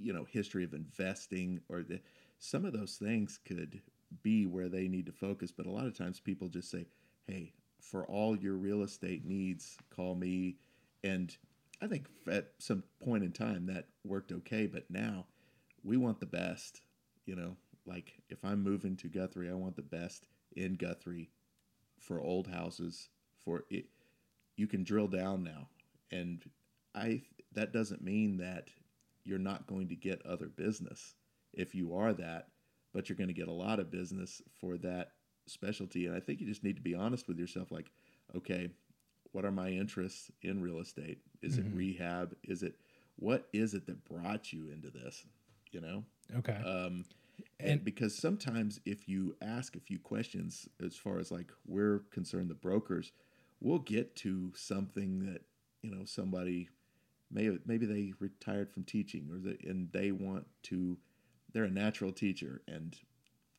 you 0.00 0.12
know, 0.12 0.24
history 0.24 0.64
of 0.64 0.74
investing, 0.74 1.60
or 1.68 1.82
the, 1.82 2.00
some 2.38 2.64
of 2.64 2.72
those 2.72 2.96
things 2.96 3.38
could 3.44 3.80
be 4.22 4.46
where 4.46 4.68
they 4.68 4.88
need 4.88 5.06
to 5.06 5.12
focus. 5.12 5.52
But 5.52 5.66
a 5.66 5.70
lot 5.70 5.86
of 5.86 5.96
times 5.96 6.20
people 6.20 6.48
just 6.48 6.70
say, 6.70 6.86
hey, 7.26 7.52
for 7.80 8.06
all 8.06 8.36
your 8.36 8.54
real 8.54 8.82
estate 8.82 9.24
needs, 9.24 9.76
call 9.94 10.14
me. 10.14 10.56
And 11.04 11.36
I 11.80 11.86
think 11.86 12.06
at 12.30 12.52
some 12.58 12.82
point 13.02 13.24
in 13.24 13.32
time 13.32 13.66
that 13.66 13.86
worked 14.04 14.32
okay, 14.32 14.66
but 14.66 14.90
now 14.90 15.26
we 15.84 15.96
want 15.96 16.20
the 16.20 16.26
best. 16.26 16.80
You 17.26 17.36
know, 17.36 17.56
like 17.86 18.14
if 18.28 18.44
I'm 18.44 18.62
moving 18.62 18.96
to 18.96 19.08
Guthrie, 19.08 19.50
I 19.50 19.54
want 19.54 19.76
the 19.76 19.82
best 19.82 20.26
in 20.56 20.74
Guthrie 20.74 21.30
for 21.98 22.20
old 22.20 22.46
houses. 22.46 23.08
For 23.44 23.64
it, 23.70 23.86
you 24.56 24.66
can 24.66 24.82
drill 24.82 25.06
down 25.06 25.44
now, 25.44 25.68
and 26.10 26.42
I 26.94 27.22
that 27.52 27.72
doesn't 27.72 28.02
mean 28.02 28.38
that 28.38 28.70
you're 29.26 29.38
not 29.38 29.66
going 29.66 29.88
to 29.88 29.96
get 29.96 30.24
other 30.24 30.46
business 30.46 31.14
if 31.52 31.74
you 31.74 31.94
are 31.94 32.12
that, 32.14 32.48
but 32.92 33.08
you're 33.08 33.16
going 33.16 33.28
to 33.28 33.34
get 33.34 33.48
a 33.48 33.52
lot 33.52 33.80
of 33.80 33.90
business 33.90 34.40
for 34.60 34.76
that 34.78 35.12
specialty. 35.46 36.06
And 36.06 36.14
I 36.16 36.20
think 36.20 36.40
you 36.40 36.46
just 36.46 36.64
need 36.64 36.76
to 36.76 36.82
be 36.82 36.94
honest 36.94 37.28
with 37.28 37.38
yourself, 37.38 37.70
like, 37.70 37.90
okay, 38.36 38.68
what 39.32 39.44
are 39.44 39.50
my 39.52 39.68
interests 39.70 40.30
in 40.42 40.60
real 40.62 40.78
estate? 40.80 41.18
Is 41.42 41.56
Mhm. 41.58 41.66
it 41.66 41.74
rehab? 41.74 42.36
Is 42.44 42.62
it 42.62 42.78
what 43.18 43.48
is 43.52 43.72
it 43.74 43.86
that 43.86 44.04
brought 44.04 44.52
you 44.52 44.68
into 44.68 44.90
this? 44.90 45.24
You 45.72 45.80
know, 45.80 46.04
Okay. 46.36 46.52
um, 46.56 47.04
and, 47.58 47.70
And- 47.70 47.84
because 47.84 48.14
sometimes 48.14 48.80
if 48.84 49.08
you 49.08 49.36
ask 49.42 49.74
a 49.76 49.80
few 49.80 49.98
questions, 49.98 50.68
as 50.80 50.96
far 50.96 51.18
as 51.18 51.30
like 51.30 51.50
we're 51.66 52.00
concerned, 52.10 52.48
the 52.50 52.54
brokers, 52.54 53.12
we'll 53.60 53.78
get 53.78 54.14
to 54.16 54.52
something 54.54 55.20
that 55.26 55.42
you 55.82 55.90
know 55.90 56.04
somebody 56.04 56.68
may 57.30 57.50
maybe 57.66 57.86
they 57.86 58.12
retired 58.20 58.70
from 58.72 58.84
teaching 58.84 59.28
or 59.30 59.38
the, 59.38 59.56
and 59.68 59.90
they 59.92 60.12
want 60.12 60.46
to 60.64 60.96
they're 61.52 61.64
a 61.64 61.70
natural 61.70 62.12
teacher 62.12 62.62
and 62.68 62.96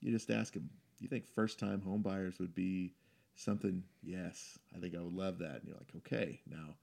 you 0.01 0.11
just 0.11 0.29
ask 0.29 0.53
them 0.53 0.69
you 0.99 1.07
think 1.07 1.27
first 1.27 1.59
time 1.59 1.81
home 1.81 2.01
buyers 2.01 2.39
would 2.39 2.55
be 2.55 2.93
something? 3.35 3.83
Yes 4.03 4.57
i 4.75 4.79
think 4.79 4.95
i 4.95 5.01
would 5.01 5.13
love 5.13 5.39
that. 5.39 5.55
And 5.55 5.63
you're 5.65 5.77
like 5.77 5.95
okay 5.97 6.41
now 6.49 6.75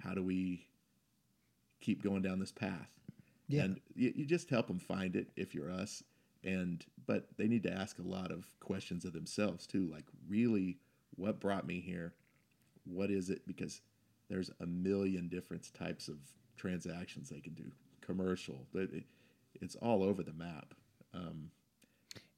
how 0.00 0.14
do 0.14 0.22
we 0.22 0.66
keep 1.80 2.02
going 2.02 2.22
down 2.22 2.38
this 2.38 2.52
path? 2.52 2.90
Yeah. 3.48 3.64
and 3.64 3.80
you, 3.94 4.12
you 4.14 4.26
just 4.26 4.50
help 4.50 4.66
them 4.66 4.78
find 4.78 5.16
it 5.16 5.28
if 5.36 5.54
you're 5.54 5.70
us. 5.70 6.02
And 6.44 6.84
but 7.06 7.26
they 7.36 7.48
need 7.48 7.62
to 7.64 7.72
ask 7.72 7.98
a 7.98 8.02
lot 8.02 8.30
of 8.30 8.44
questions 8.60 9.04
of 9.04 9.12
themselves 9.12 9.66
too 9.66 9.90
like 9.90 10.04
really 10.28 10.78
what 11.16 11.40
brought 11.40 11.66
me 11.66 11.80
here? 11.80 12.14
What 12.84 13.10
is 13.10 13.28
it? 13.28 13.42
Because 13.46 13.80
there's 14.28 14.50
a 14.60 14.66
million 14.66 15.28
different 15.28 15.72
types 15.74 16.08
of 16.08 16.16
transactions 16.56 17.28
they 17.30 17.40
can 17.40 17.54
do 17.54 17.70
commercial 18.00 18.66
it's 19.60 19.76
all 19.76 20.02
over 20.02 20.22
the 20.22 20.32
map 20.32 20.74
um, 21.14 21.50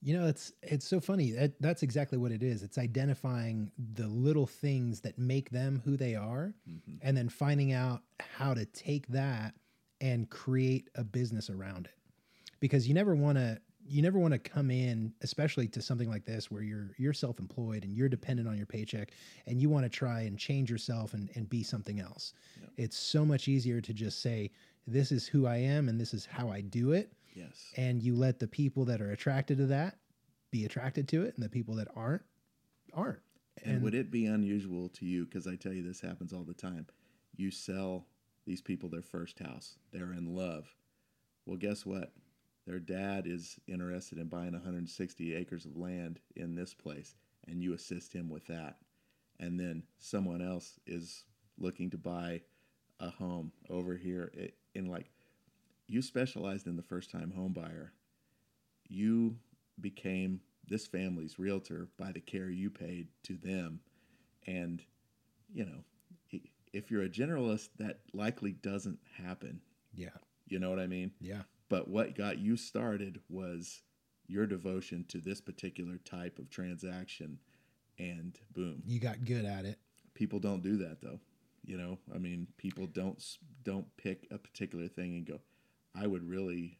You 0.02 0.18
know, 0.18 0.26
it's 0.28 0.52
it's 0.62 0.86
so 0.86 1.00
funny. 1.00 1.32
That, 1.32 1.60
that's 1.60 1.82
exactly 1.82 2.18
what 2.18 2.32
it 2.32 2.42
is. 2.42 2.62
It's 2.62 2.78
identifying 2.78 3.70
the 3.94 4.06
little 4.08 4.46
things 4.46 5.00
that 5.02 5.18
make 5.18 5.50
them 5.50 5.82
who 5.84 5.96
they 5.96 6.14
are, 6.14 6.54
mhm. 6.68 6.98
and 7.02 7.16
then 7.16 7.28
finding 7.28 7.72
out 7.72 8.02
how 8.20 8.54
to 8.54 8.64
take 8.66 9.06
that 9.08 9.54
and 10.00 10.30
create 10.30 10.88
a 10.94 11.04
business 11.04 11.50
around 11.50 11.86
it. 11.86 11.94
Because 12.60 12.88
you 12.88 12.94
never 12.94 13.14
want 13.14 13.38
to 13.38 13.60
you 13.90 14.02
never 14.02 14.18
want 14.18 14.32
to 14.32 14.38
come 14.38 14.70
in, 14.70 15.12
especially 15.22 15.66
to 15.68 15.82
something 15.82 16.08
like 16.08 16.24
this 16.24 16.50
where 16.50 16.62
you're 16.62 16.90
you're 16.96 17.12
self-employed 17.12 17.84
and 17.84 17.94
you're 17.94 18.08
dependent 18.08 18.48
on 18.48 18.56
your 18.56 18.66
paycheck 18.66 19.10
and 19.46 19.60
you 19.60 19.68
want 19.68 19.84
to 19.84 19.90
try 19.90 20.22
and 20.22 20.38
change 20.38 20.70
yourself 20.70 21.12
and, 21.14 21.28
and 21.34 21.48
be 21.48 21.62
something 21.62 22.00
else. 22.00 22.34
Yep. 22.60 22.70
It's 22.76 22.96
so 22.96 23.24
much 23.24 23.48
easier 23.48 23.80
to 23.80 23.92
just 23.92 24.22
say, 24.22 24.50
this 24.86 25.12
is 25.12 25.26
who 25.26 25.46
I 25.46 25.56
am 25.56 25.88
and 25.88 26.00
this 26.00 26.14
is 26.14 26.24
how 26.24 26.48
I 26.50 26.62
do 26.62 26.92
it 26.92 27.12
yes 27.34 27.72
and 27.76 28.02
you 28.02 28.16
let 28.16 28.40
the 28.40 28.48
people 28.48 28.84
that 28.86 29.00
are 29.00 29.12
attracted 29.12 29.58
to 29.58 29.66
that 29.66 29.98
be 30.50 30.64
attracted 30.64 31.06
to 31.06 31.22
it 31.22 31.34
and 31.36 31.44
the 31.44 31.48
people 31.48 31.76
that 31.76 31.86
aren't 31.94 32.22
aren't 32.92 33.20
And, 33.64 33.82
would 33.82 33.94
it 33.94 34.10
be 34.10 34.26
unusual 34.26 34.88
to 34.90 35.04
you? 35.04 35.26
Because 35.26 35.46
I 35.46 35.54
tell 35.56 35.72
you, 35.72 35.82
this 35.82 36.00
happens 36.00 36.32
all 36.32 36.44
the 36.44 36.54
time. 36.54 36.86
You 37.36 37.50
sell 37.50 38.06
these 38.46 38.62
people 38.62 38.88
their 38.88 39.02
first 39.02 39.38
house, 39.38 39.76
they're 39.92 40.12
in 40.12 40.34
love. 40.34 40.74
Well, 41.46 41.56
guess 41.56 41.84
what? 41.84 42.12
Their 42.70 42.78
dad 42.78 43.26
is 43.26 43.58
interested 43.66 44.18
in 44.18 44.28
buying 44.28 44.52
160 44.52 45.34
acres 45.34 45.66
of 45.66 45.76
land 45.76 46.20
in 46.36 46.54
this 46.54 46.72
place, 46.72 47.16
and 47.48 47.60
you 47.60 47.74
assist 47.74 48.12
him 48.12 48.28
with 48.28 48.46
that. 48.46 48.76
And 49.40 49.58
then 49.58 49.82
someone 49.98 50.40
else 50.40 50.78
is 50.86 51.24
looking 51.58 51.90
to 51.90 51.98
buy 51.98 52.42
a 53.00 53.10
home 53.10 53.50
over 53.68 53.96
here. 53.96 54.30
In 54.76 54.86
like, 54.86 55.10
you 55.88 56.00
specialized 56.00 56.68
in 56.68 56.76
the 56.76 56.82
first 56.84 57.10
time 57.10 57.32
home 57.32 57.52
buyer. 57.52 57.92
You 58.88 59.34
became 59.80 60.40
this 60.68 60.86
family's 60.86 61.40
realtor 61.40 61.88
by 61.98 62.12
the 62.12 62.20
care 62.20 62.50
you 62.50 62.70
paid 62.70 63.08
to 63.24 63.36
them. 63.36 63.80
And, 64.46 64.80
you 65.52 65.64
know, 65.64 66.40
if 66.72 66.88
you're 66.88 67.02
a 67.02 67.08
generalist, 67.08 67.70
that 67.80 67.98
likely 68.12 68.52
doesn't 68.52 69.00
happen. 69.16 69.60
yeah 69.92 70.10
You 70.46 70.60
know 70.60 70.70
what 70.70 70.78
I 70.78 70.86
mean? 70.86 71.10
yeah 71.20 71.42
But 71.70 71.88
what 71.88 72.14
got 72.14 72.38
you 72.38 72.58
started 72.58 73.20
was 73.30 73.80
your 74.26 74.46
devotion 74.46 75.06
to 75.08 75.18
this 75.18 75.40
particular 75.40 75.96
type 76.04 76.38
of 76.38 76.50
transaction. 76.50 77.38
And 77.98 78.38
boom, 78.52 78.82
you 78.84 79.00
got 79.00 79.24
good 79.24 79.46
at 79.46 79.64
it 79.64 79.78
people 80.20 80.38
don't 80.38 80.62
do 80.62 80.76
that 80.76 81.00
though. 81.00 81.18
You 81.64 81.78
know, 81.78 81.98
I 82.14 82.18
mean, 82.18 82.46
people 82.56 82.86
don't 82.86 83.22
don't 83.64 83.86
pick 83.96 84.26
a 84.30 84.38
particular 84.38 84.86
thing 84.88 85.14
and 85.14 85.26
go, 85.26 85.40
"I 85.94 86.06
would 86.06 86.22
really 86.28 86.78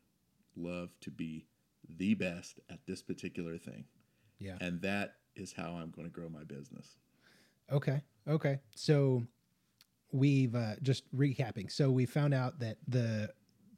love 0.57 0.91
to 1.01 1.11
be 1.11 1.47
the 1.88 2.14
best 2.14 2.61
at 2.68 2.86
this 2.86 3.03
particular 3.03 3.57
thing," 3.59 3.84
yeah 4.38 4.57
and 4.61 4.80
that 4.82 5.16
is 5.36 5.53
how 5.53 5.72
I'm 5.72 5.91
going 5.91 6.07
to 6.07 6.12
grow 6.12 6.28
my 6.28 6.45
business. 6.45 6.97
okay 7.72 8.03
okay 8.26 8.59
so 8.74 9.22
we've 10.12 10.55
uh, 10.55 10.74
just 10.82 11.05
recapping 11.16 11.70
so 11.70 11.91
we 11.91 12.05
found 12.05 12.34
out 12.34 12.59
that 12.59 12.78
the 12.88 13.32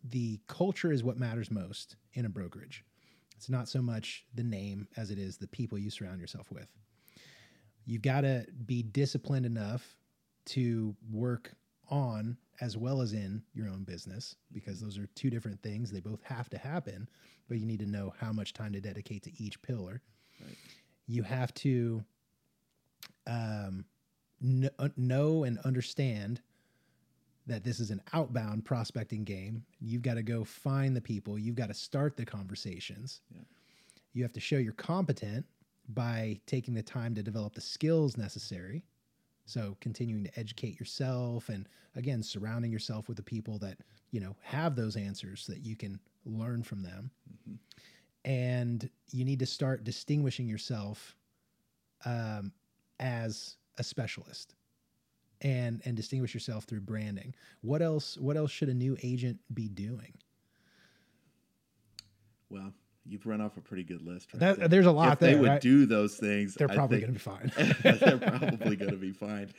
the 0.05 0.41
culture 0.49 0.93
is 0.93 1.05
what 1.05 1.19
matters 1.19 1.51
most 1.51 1.97
in 2.15 2.25
a 2.25 2.29
brokerage. 2.29 2.85
It's 3.37 3.49
not 3.49 3.69
so 3.69 3.83
much 3.83 4.25
the 4.35 4.45
name 4.45 4.87
as 4.97 5.11
it 5.11 5.19
is 5.19 5.37
the 5.37 5.49
people 5.49 5.79
you 5.79 5.91
surround 5.91 6.21
yourself 6.21 6.51
with. 6.51 6.69
You've 7.85 8.03
got 8.03 8.21
to 8.21 8.47
be 8.67 8.83
disciplined 8.83 9.47
enough 9.47 9.97
to 10.47 10.95
work 11.11 11.53
on 11.91 12.37
as 12.61 12.77
well 12.77 13.01
as 13.01 13.13
in 13.13 13.43
your 13.55 13.69
own 13.69 13.83
business 13.83 14.37
because 14.53 14.81
those 14.81 14.99
are 14.99 15.09
two 15.15 15.31
different 15.31 15.61
things. 15.63 15.91
They 15.91 16.01
both 16.01 16.23
have 16.23 16.49
to 16.51 16.59
happen 16.59 17.09
but 17.53 17.59
you 17.59 17.67
need 17.67 17.81
to 17.81 17.87
know 17.87 18.15
how 18.19 18.33
much 18.33 18.55
time 18.55 18.73
to 18.73 18.81
dedicate 18.81 19.23
to 19.25 19.43
each 19.43 19.61
pillar. 19.61 20.01
Right. 20.41 20.57
you 21.07 21.23
have 21.23 21.53
to 21.55 22.03
um, 23.27 23.85
kn- 24.41 24.71
uh, 24.79 24.89
know 24.97 25.45
and 25.45 25.59
understand 25.59 26.41
that 27.47 27.65
this 27.65 27.81
is 27.81 27.91
an 27.91 28.01
outbound 28.13 28.65
prospecting 28.65 29.25
game. 29.25 29.65
You've 29.81 30.03
got 30.03 30.15
to 30.15 30.23
go 30.23 30.45
find 30.45 30.95
the 30.95 31.01
people. 31.01 31.39
You've 31.39 31.57
got 31.57 31.69
to 31.69 31.75
start 31.75 32.17
the 32.17 32.25
conversations. 32.25 33.21
Yeah. 33.35 33.43
You 34.13 34.23
have 34.23 34.33
to 34.35 34.41
show 34.41 34.59
you're 34.59 34.73
competent 34.75 35.45
by 35.89 36.41
taking 36.47 36.75
the 36.75 36.83
time 36.83 37.15
to 37.15 37.23
develop 37.23 37.55
the 37.55 37.61
skills 37.61 38.17
necessary. 38.17 38.85
So 39.47 39.77
continuing 39.81 40.25
to 40.25 40.39
educate 40.39 40.79
yourself 40.79 41.49
and 41.49 41.69
again 41.97 42.23
surrounding 42.23 42.71
yourself 42.71 43.09
with 43.09 43.17
the 43.17 43.23
people 43.23 43.59
that, 43.59 43.79
you 44.13 44.21
know, 44.21 44.37
have 44.43 44.77
those 44.77 44.97
answers 44.97 45.43
so 45.45 45.53
that 45.53 45.65
you 45.65 45.75
can 45.75 45.99
learn 46.25 46.63
from 46.63 46.83
them. 46.83 47.11
Mhm. 47.49 47.59
And 48.25 48.91
you 49.11 49.25
need 49.25 49.41
to 49.41 49.47
start 49.47 49.83
distinguishing 49.83 50.49
yourself 50.49 51.17
um, 52.05 52.53
as 53.01 53.57
a 53.79 53.85
specialist 53.85 54.55
and 55.43 55.83
and 55.85 55.97
distinguish 55.97 56.33
yourself 56.33 56.65
through 56.65 56.81
branding. 56.81 57.35
What 57.61 57.83
else 57.83 58.17
what 58.17 58.37
else 58.37 58.51
should 58.51 58.69
a 58.69 58.75
new 58.75 58.97
agent 59.03 59.41
be 59.53 59.69
doing? 59.69 60.15
Well, 62.49 62.73
you've 63.07 63.27
run 63.27 63.41
off 63.41 63.57
a 63.57 63.61
pretty 63.61 63.85
good 63.85 64.03
list. 64.03 64.33
Right 64.33 64.41
That, 64.41 64.59
there. 64.59 64.69
there's 64.69 64.87
a 64.87 64.93
lot 64.93 65.15
if 65.15 65.19
they 65.19 65.35
would 65.35 65.49
right? 65.49 65.61
do 65.61 65.87
those 65.87 66.17
things, 66.17 66.55
They're 66.55 66.69
probably 66.69 67.01
going 67.01 67.15
to 67.15 67.19
be 67.19 67.19
fine. 67.19 67.53
they're 67.83 68.19
probably 68.39 68.77
going 68.77 68.91
to 68.91 68.99
be 68.99 69.13
fine. 69.13 69.53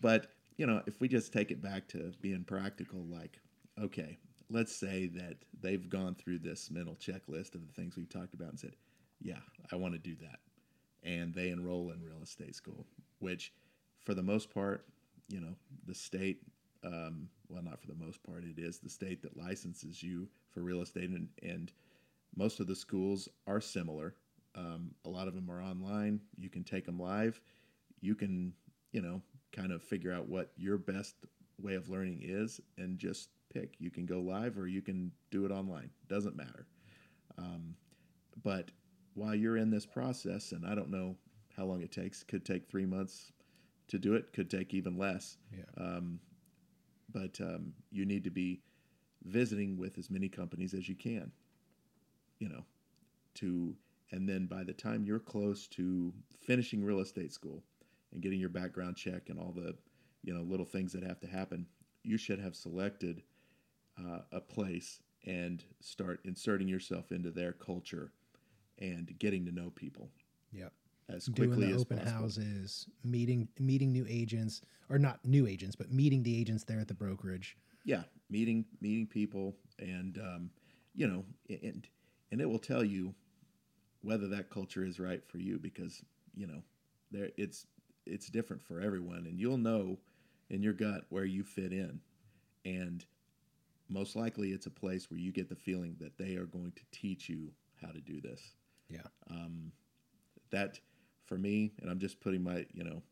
But, 0.00 0.26
you 0.56 0.66
know, 0.66 0.82
if 0.86 1.00
we 1.00 1.08
just 1.08 1.32
take 1.32 1.50
it 1.50 1.62
back 1.62 1.88
to 1.88 2.12
being 2.20 2.44
practical, 2.44 3.00
like, 3.10 3.40
okay, 3.82 4.18
let's 4.50 4.74
say 4.74 5.06
that 5.14 5.36
they've 5.60 5.88
gone 5.88 6.14
through 6.14 6.40
this 6.40 6.70
mental 6.70 6.94
checklist 6.96 7.54
of 7.54 7.66
the 7.66 7.72
things 7.72 7.96
we've 7.96 8.10
talked 8.10 8.34
about 8.34 8.50
and 8.50 8.60
said, 8.60 8.76
yeah, 9.20 9.38
I 9.72 9.76
want 9.76 9.94
to 9.94 9.98
do 9.98 10.14
that. 10.20 10.40
And 11.02 11.34
they 11.34 11.48
enroll 11.48 11.90
in 11.90 12.02
real 12.02 12.22
estate 12.22 12.54
school, 12.54 12.86
which 13.18 13.52
for 14.04 14.14
the 14.14 14.22
most 14.22 14.52
part, 14.52 14.86
you 15.28 15.40
know, 15.40 15.54
the 15.86 15.94
state 15.94 16.42
Um, 16.84 17.30
well, 17.48 17.62
not 17.62 17.80
for 17.80 17.86
the 17.86 17.94
most 17.94 18.22
part. 18.22 18.44
It 18.44 18.58
is 18.58 18.78
the 18.78 18.90
state 18.90 19.22
that 19.22 19.36
licenses 19.36 20.02
you 20.02 20.28
for 20.50 20.60
real 20.62 20.82
estate, 20.82 21.10
and, 21.10 21.28
and 21.42 21.72
most 22.36 22.60
of 22.60 22.66
the 22.66 22.74
schools 22.76 23.28
are 23.46 23.60
similar. 23.60 24.14
Um, 24.54 24.94
a 25.04 25.08
lot 25.08 25.28
of 25.28 25.34
them 25.34 25.50
are 25.50 25.62
online. 25.62 26.20
You 26.36 26.50
can 26.50 26.62
take 26.64 26.84
them 26.84 26.98
live. 26.98 27.40
You 28.00 28.14
can, 28.14 28.52
you 28.92 29.00
know, 29.00 29.22
kind 29.52 29.72
of 29.72 29.82
figure 29.82 30.12
out 30.12 30.28
what 30.28 30.52
your 30.56 30.78
best 30.78 31.14
way 31.58 31.74
of 31.74 31.88
learning 31.88 32.20
is 32.22 32.60
and 32.76 32.98
just 32.98 33.30
pick. 33.52 33.76
You 33.78 33.90
can 33.90 34.04
go 34.06 34.20
live 34.20 34.58
or 34.58 34.66
you 34.66 34.82
can 34.82 35.10
do 35.30 35.46
it 35.46 35.50
online. 35.52 35.90
Doesn't 36.08 36.36
matter. 36.36 36.66
Um, 37.38 37.76
but 38.42 38.70
while 39.14 39.34
you're 39.34 39.56
in 39.56 39.70
this 39.70 39.86
process, 39.86 40.52
and 40.52 40.66
I 40.66 40.74
don't 40.74 40.90
know 40.90 41.16
how 41.56 41.64
long 41.64 41.82
it 41.82 41.92
takes, 41.92 42.22
could 42.24 42.44
take 42.44 42.68
three 42.68 42.86
months 42.86 43.32
to 43.88 43.98
do 43.98 44.14
it, 44.14 44.32
could 44.32 44.50
take 44.50 44.74
even 44.74 44.96
less. 44.96 45.36
Yeah. 45.52 45.64
Um, 45.84 46.20
but 47.12 47.40
um, 47.40 47.72
you 47.90 48.04
need 48.04 48.24
to 48.24 48.30
be 48.30 48.60
visiting 49.24 49.76
with 49.76 49.98
as 49.98 50.10
many 50.10 50.28
companies 50.28 50.74
as 50.74 50.88
you 50.88 50.94
can, 50.94 51.30
you 52.38 52.48
know, 52.48 52.64
to, 53.34 53.74
and 54.10 54.28
then 54.28 54.46
by 54.46 54.64
the 54.64 54.72
time 54.72 55.04
you're 55.04 55.18
close 55.18 55.66
to 55.68 56.12
finishing 56.40 56.84
real 56.84 57.00
estate 57.00 57.32
school 57.32 57.62
and 58.12 58.22
getting 58.22 58.40
your 58.40 58.48
background 58.48 58.96
check 58.96 59.28
and 59.28 59.38
all 59.38 59.52
the, 59.52 59.74
you 60.22 60.34
know, 60.34 60.42
little 60.42 60.66
things 60.66 60.92
that 60.92 61.02
have 61.02 61.20
to 61.20 61.26
happen, 61.26 61.66
you 62.02 62.16
should 62.16 62.38
have 62.38 62.56
selected 62.56 63.22
uh, 63.98 64.20
a 64.32 64.40
place 64.40 65.00
and 65.26 65.64
start 65.80 66.20
inserting 66.24 66.68
yourself 66.68 67.12
into 67.12 67.30
their 67.30 67.52
culture 67.52 68.12
and 68.78 69.18
getting 69.18 69.46
to 69.46 69.52
know 69.52 69.70
people 69.70 70.10
Yep. 70.54 70.72
As 71.08 71.26
Doing 71.26 71.58
the 71.60 71.72
as 71.72 71.82
open 71.82 71.98
possible. 71.98 72.20
houses, 72.22 72.88
meeting 73.04 73.48
meeting 73.58 73.92
new 73.92 74.06
agents, 74.08 74.62
or 74.88 74.98
not 74.98 75.24
new 75.24 75.46
agents, 75.46 75.76
but 75.76 75.90
meeting 75.92 76.22
the 76.22 76.38
agents 76.40 76.64
there 76.64 76.80
at 76.80 76.88
the 76.88 76.94
brokerage. 76.94 77.56
yeah 77.84 78.02
meeting 78.30 78.64
meeting 78.80 79.06
people 79.06 79.54
and 79.78 80.18
um, 80.18 80.50
you 80.94 81.06
know 81.06 81.24
and 81.48 81.86
and 82.32 82.40
it 82.40 82.48
will 82.48 82.58
tell 82.58 82.82
you 82.82 83.14
whether 84.02 84.26
that 84.28 84.48
culture 84.50 84.82
is 84.84 84.98
right 84.98 85.22
for 85.26 85.38
you 85.38 85.58
because 85.58 86.02
you 86.34 86.46
know 86.46 86.62
there 87.10 87.28
it's 87.36 87.66
it's 88.06 88.28
different 88.28 88.62
for 88.62 88.80
everyone 88.80 89.26
and 89.26 89.38
you'll 89.38 89.58
know 89.58 89.98
in 90.50 90.62
your 90.62 90.72
gut 90.72 91.04
where 91.10 91.24
you 91.26 91.42
fit 91.44 91.72
in 91.72 92.00
and 92.64 93.04
most 93.90 94.16
likely 94.16 94.50
it's 94.52 94.66
a 94.66 94.70
place 94.70 95.10
where 95.10 95.20
you 95.20 95.30
get 95.30 95.48
the 95.50 95.54
feeling 95.56 95.94
that 96.00 96.16
they 96.16 96.36
are 96.36 96.46
going 96.46 96.72
to 96.72 96.82
teach 96.90 97.28
you 97.28 97.50
how 97.82 97.88
to 97.88 98.00
do 98.00 98.20
this 98.22 98.54
Yeah. 98.88 99.00
um, 99.30 99.70
that 100.50 100.78
for 101.26 101.36
me, 101.36 101.72
and 101.80 101.90
I'm 101.90 101.98
just 101.98 102.20
putting 102.20 102.42
my, 102.42 102.66
you 102.72 102.84
know, 102.84 103.02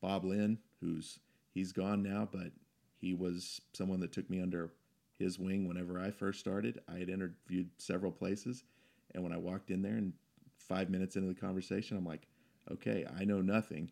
Bob 0.00 0.24
Lynn, 0.24 0.58
who's 0.80 1.18
he's 1.52 1.72
gone 1.72 2.02
now, 2.02 2.28
but 2.30 2.52
he 2.96 3.14
was 3.14 3.60
someone 3.72 4.00
that 4.00 4.12
took 4.12 4.28
me 4.30 4.40
under 4.40 4.72
his 5.18 5.38
wing 5.38 5.68
whenever 5.68 6.00
I 6.00 6.10
first 6.10 6.40
started. 6.40 6.80
I 6.88 6.98
had 6.98 7.08
interviewed 7.08 7.70
several 7.78 8.12
places, 8.12 8.64
and 9.14 9.22
when 9.22 9.32
I 9.32 9.38
walked 9.38 9.70
in 9.70 9.82
there 9.82 9.96
and 9.96 10.12
five 10.58 10.90
minutes 10.90 11.16
into 11.16 11.28
the 11.28 11.40
conversation, 11.40 11.96
I'm 11.96 12.06
like, 12.06 12.26
okay, 12.70 13.06
I 13.18 13.24
know 13.24 13.40
nothing, 13.40 13.90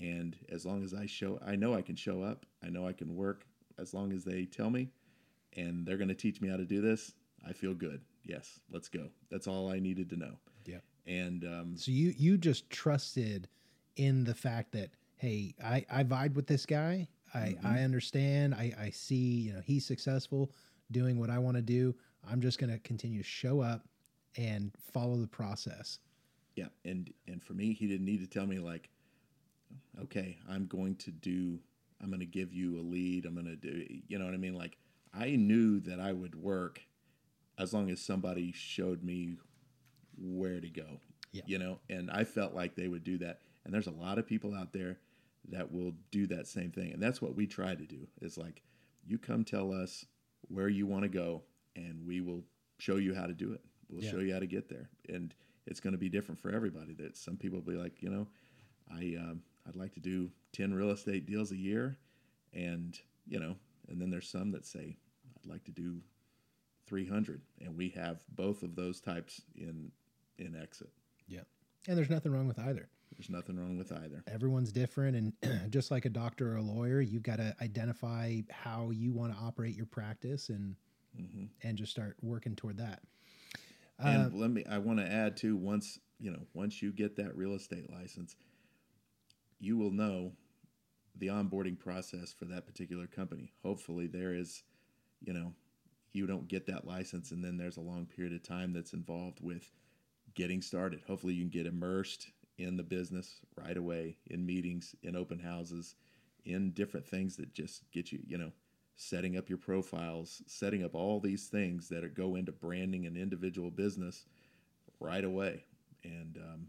and 0.00 0.36
as 0.50 0.64
long 0.66 0.82
as 0.84 0.94
I 0.94 1.06
show, 1.06 1.38
I 1.46 1.56
know 1.56 1.74
I 1.74 1.82
can 1.82 1.96
show 1.96 2.22
up, 2.22 2.46
I 2.64 2.68
know 2.68 2.86
I 2.86 2.92
can 2.92 3.14
work, 3.14 3.46
as 3.78 3.94
long 3.94 4.12
as 4.12 4.24
they 4.24 4.44
tell 4.44 4.70
me, 4.70 4.88
and 5.56 5.86
they're 5.86 5.96
going 5.96 6.08
to 6.08 6.14
teach 6.14 6.40
me 6.40 6.48
how 6.48 6.56
to 6.56 6.64
do 6.64 6.80
this. 6.80 7.12
I 7.46 7.52
feel 7.52 7.74
good. 7.74 8.00
Yes, 8.24 8.60
let's 8.70 8.88
go. 8.88 9.08
That's 9.30 9.46
all 9.46 9.70
I 9.70 9.78
needed 9.78 10.10
to 10.10 10.16
know. 10.16 10.32
Yeah. 10.64 10.78
And 11.06 11.44
um, 11.44 11.76
So 11.76 11.90
you 11.90 12.12
you 12.16 12.36
just 12.38 12.68
trusted 12.70 13.48
in 13.96 14.24
the 14.24 14.34
fact 14.34 14.72
that 14.72 14.90
hey, 15.16 15.54
I 15.62 15.84
I 15.90 16.04
vibe 16.04 16.34
with 16.34 16.46
this 16.46 16.66
guy. 16.66 17.08
I 17.34 17.56
Mhm. 17.58 17.64
I 17.64 17.82
understand. 17.82 18.54
I 18.54 18.74
I 18.78 18.90
see 18.90 19.40
you 19.42 19.52
know 19.52 19.60
he's 19.64 19.86
successful 19.86 20.52
doing 20.90 21.18
what 21.18 21.30
I 21.30 21.38
want 21.38 21.56
to 21.56 21.62
do. 21.62 21.94
I'm 22.28 22.40
just 22.40 22.58
going 22.58 22.70
to 22.72 22.78
continue 22.80 23.22
to 23.22 23.28
show 23.28 23.60
up 23.60 23.86
and 24.36 24.72
follow 24.92 25.16
the 25.16 25.28
process. 25.28 25.98
Yeah, 26.56 26.68
and 26.84 27.12
and 27.28 27.42
for 27.42 27.54
me, 27.54 27.72
he 27.72 27.86
didn't 27.86 28.06
need 28.06 28.20
to 28.20 28.26
tell 28.26 28.46
me 28.46 28.58
like, 28.58 28.88
okay, 30.00 30.38
I'm 30.48 30.66
going 30.66 30.96
to 30.96 31.10
do, 31.10 31.58
I'm 32.00 32.08
going 32.08 32.20
to 32.20 32.26
give 32.26 32.52
you 32.52 32.78
a 32.78 32.82
lead. 32.82 33.26
I'm 33.26 33.34
going 33.34 33.46
to 33.46 33.56
do, 33.56 33.84
you 34.08 34.18
know 34.18 34.24
what 34.24 34.34
I 34.34 34.38
mean? 34.38 34.54
Like, 34.54 34.76
I 35.12 35.36
knew 35.36 35.80
that 35.80 36.00
I 36.00 36.12
would 36.12 36.34
work 36.34 36.80
as 37.58 37.72
long 37.72 37.90
as 37.90 38.00
somebody 38.00 38.52
showed 38.52 39.02
me 39.02 39.36
where 40.18 40.60
to 40.60 40.68
go. 40.68 41.00
Yeah. 41.32 41.42
You 41.46 41.58
know, 41.58 41.78
and 41.90 42.10
I 42.10 42.24
felt 42.24 42.54
like 42.54 42.74
they 42.74 42.88
would 42.88 43.04
do 43.04 43.18
that. 43.18 43.40
And 43.64 43.74
there's 43.74 43.88
a 43.88 43.92
lot 43.92 44.18
of 44.18 44.26
people 44.26 44.54
out 44.54 44.72
there 44.72 44.98
that 45.50 45.70
will 45.70 45.92
do 46.10 46.26
that 46.28 46.46
same 46.46 46.70
thing, 46.70 46.92
and 46.92 47.02
that's 47.02 47.20
what 47.20 47.34
we 47.34 47.46
try 47.46 47.74
to 47.74 47.84
do. 47.84 48.06
Is 48.20 48.38
like, 48.38 48.62
you 49.06 49.18
come 49.18 49.44
tell 49.44 49.72
us 49.72 50.04
where 50.48 50.68
you 50.68 50.86
want 50.86 51.02
to 51.02 51.08
go, 51.08 51.42
and 51.74 52.06
we 52.06 52.20
will 52.20 52.42
show 52.78 52.96
you 52.96 53.14
how 53.14 53.26
to 53.26 53.34
do 53.34 53.52
it. 53.52 53.60
We'll 53.88 54.02
Yeah. 54.02 54.10
show 54.10 54.18
you 54.18 54.32
how 54.32 54.40
to 54.40 54.46
get 54.46 54.68
there, 54.68 54.88
and 55.08 55.34
it's 55.66 55.80
going 55.80 55.92
to 55.92 55.98
be 55.98 56.08
different 56.08 56.40
for 56.40 56.50
everybody. 56.50 56.94
That 56.94 57.16
some 57.16 57.36
people 57.36 57.58
will 57.60 57.72
be 57.72 57.78
like, 57.78 58.02
you 58.02 58.08
know, 58.10 58.28
I 58.90 59.16
um, 59.18 59.42
I'd 59.68 59.76
like 59.76 59.92
to 59.94 60.00
do 60.00 60.30
ten 60.52 60.72
real 60.72 60.90
estate 60.90 61.26
deals 61.26 61.52
a 61.52 61.56
year, 61.56 61.98
and 62.52 62.98
you 63.28 63.38
know, 63.40 63.56
and 63.88 64.00
then 64.00 64.10
there's 64.10 64.28
some 64.28 64.50
that 64.52 64.64
say 64.64 64.96
I'd 65.36 65.50
like 65.50 65.64
to 65.64 65.72
do 65.72 66.00
three 66.86 67.06
hundred, 67.06 67.42
and 67.60 67.76
we 67.76 67.90
have 67.90 68.24
both 68.34 68.62
of 68.62 68.74
those 68.74 69.00
types 69.00 69.42
in 69.54 69.90
in 70.38 70.56
exit. 70.60 70.90
Yeah. 71.28 71.40
And 71.88 71.96
there's 71.96 72.10
nothing 72.10 72.32
wrong 72.32 72.46
with 72.48 72.58
either. 72.58 72.88
There's 73.16 73.30
nothing 73.30 73.56
wrong 73.56 73.78
with 73.78 73.92
either. 73.92 74.24
Everyone's 74.26 74.72
different, 74.72 75.16
and 75.42 75.70
just 75.70 75.90
like 75.90 76.04
a 76.04 76.10
doctor 76.10 76.52
or 76.52 76.56
a 76.56 76.62
lawyer, 76.62 77.00
you've 77.00 77.22
got 77.22 77.36
to 77.36 77.54
identify 77.62 78.40
how 78.50 78.90
you 78.90 79.12
want 79.12 79.32
to 79.32 79.38
operate 79.38 79.74
your 79.74 79.86
practice 79.86 80.48
and 80.48 80.76
hmm 81.16 81.44
and 81.62 81.78
just 81.78 81.90
start 81.90 82.16
working 82.20 82.54
toward 82.54 82.76
that. 82.78 83.00
And 83.98 84.34
let 84.34 84.50
me 84.50 84.64
I 84.70 84.78
want 84.78 84.98
to 84.98 85.10
add 85.10 85.36
too 85.36 85.56
once, 85.56 85.98
you 86.20 86.30
know, 86.30 86.42
once 86.52 86.82
you 86.82 86.92
get 86.92 87.16
that 87.16 87.34
real 87.34 87.54
estate 87.54 87.90
license, 87.90 88.36
you 89.58 89.78
will 89.78 89.90
know 89.90 90.32
the 91.18 91.28
onboarding 91.28 91.78
process 91.78 92.34
for 92.38 92.44
that 92.46 92.66
particular 92.66 93.06
company. 93.06 93.52
Hopefully 93.62 94.06
there 94.06 94.34
is, 94.34 94.62
you 95.22 95.32
know, 95.32 95.54
you 96.12 96.26
don't 96.26 96.48
get 96.48 96.66
that 96.66 96.86
license 96.86 97.30
and 97.30 97.42
then 97.42 97.56
there's 97.56 97.78
a 97.78 97.82
long 97.82 98.04
period 98.04 98.34
of 98.34 98.42
time 98.42 98.74
that's 98.74 98.92
involved 98.92 99.38
with 99.40 99.70
getting 100.36 100.62
started. 100.62 101.00
Hopefully 101.06 101.34
you 101.34 101.42
can 101.42 101.50
get 101.50 101.66
immersed 101.66 102.28
in 102.58 102.76
the 102.76 102.82
business 102.82 103.40
right 103.56 103.76
away 103.76 104.16
in 104.28 104.46
meetings, 104.46 104.94
in 105.02 105.16
open 105.16 105.38
houses, 105.38 105.96
in 106.44 106.70
different 106.70 107.06
things 107.06 107.36
that 107.36 107.52
just 107.52 107.90
get 107.90 108.12
you, 108.12 108.20
you 108.24 108.38
know, 108.38 108.52
setting 108.96 109.36
up 109.36 109.48
your 109.48 109.58
profiles, 109.58 110.42
setting 110.46 110.84
up 110.84 110.94
all 110.94 111.20
these 111.20 111.48
things 111.48 111.88
that 111.88 112.04
are, 112.04 112.08
go 112.08 112.36
into 112.36 112.52
branding 112.52 113.06
an 113.06 113.16
individual 113.16 113.70
business 113.70 114.26
right 115.00 115.24
away. 115.24 115.64
And, 116.04 116.38
um, 116.38 116.66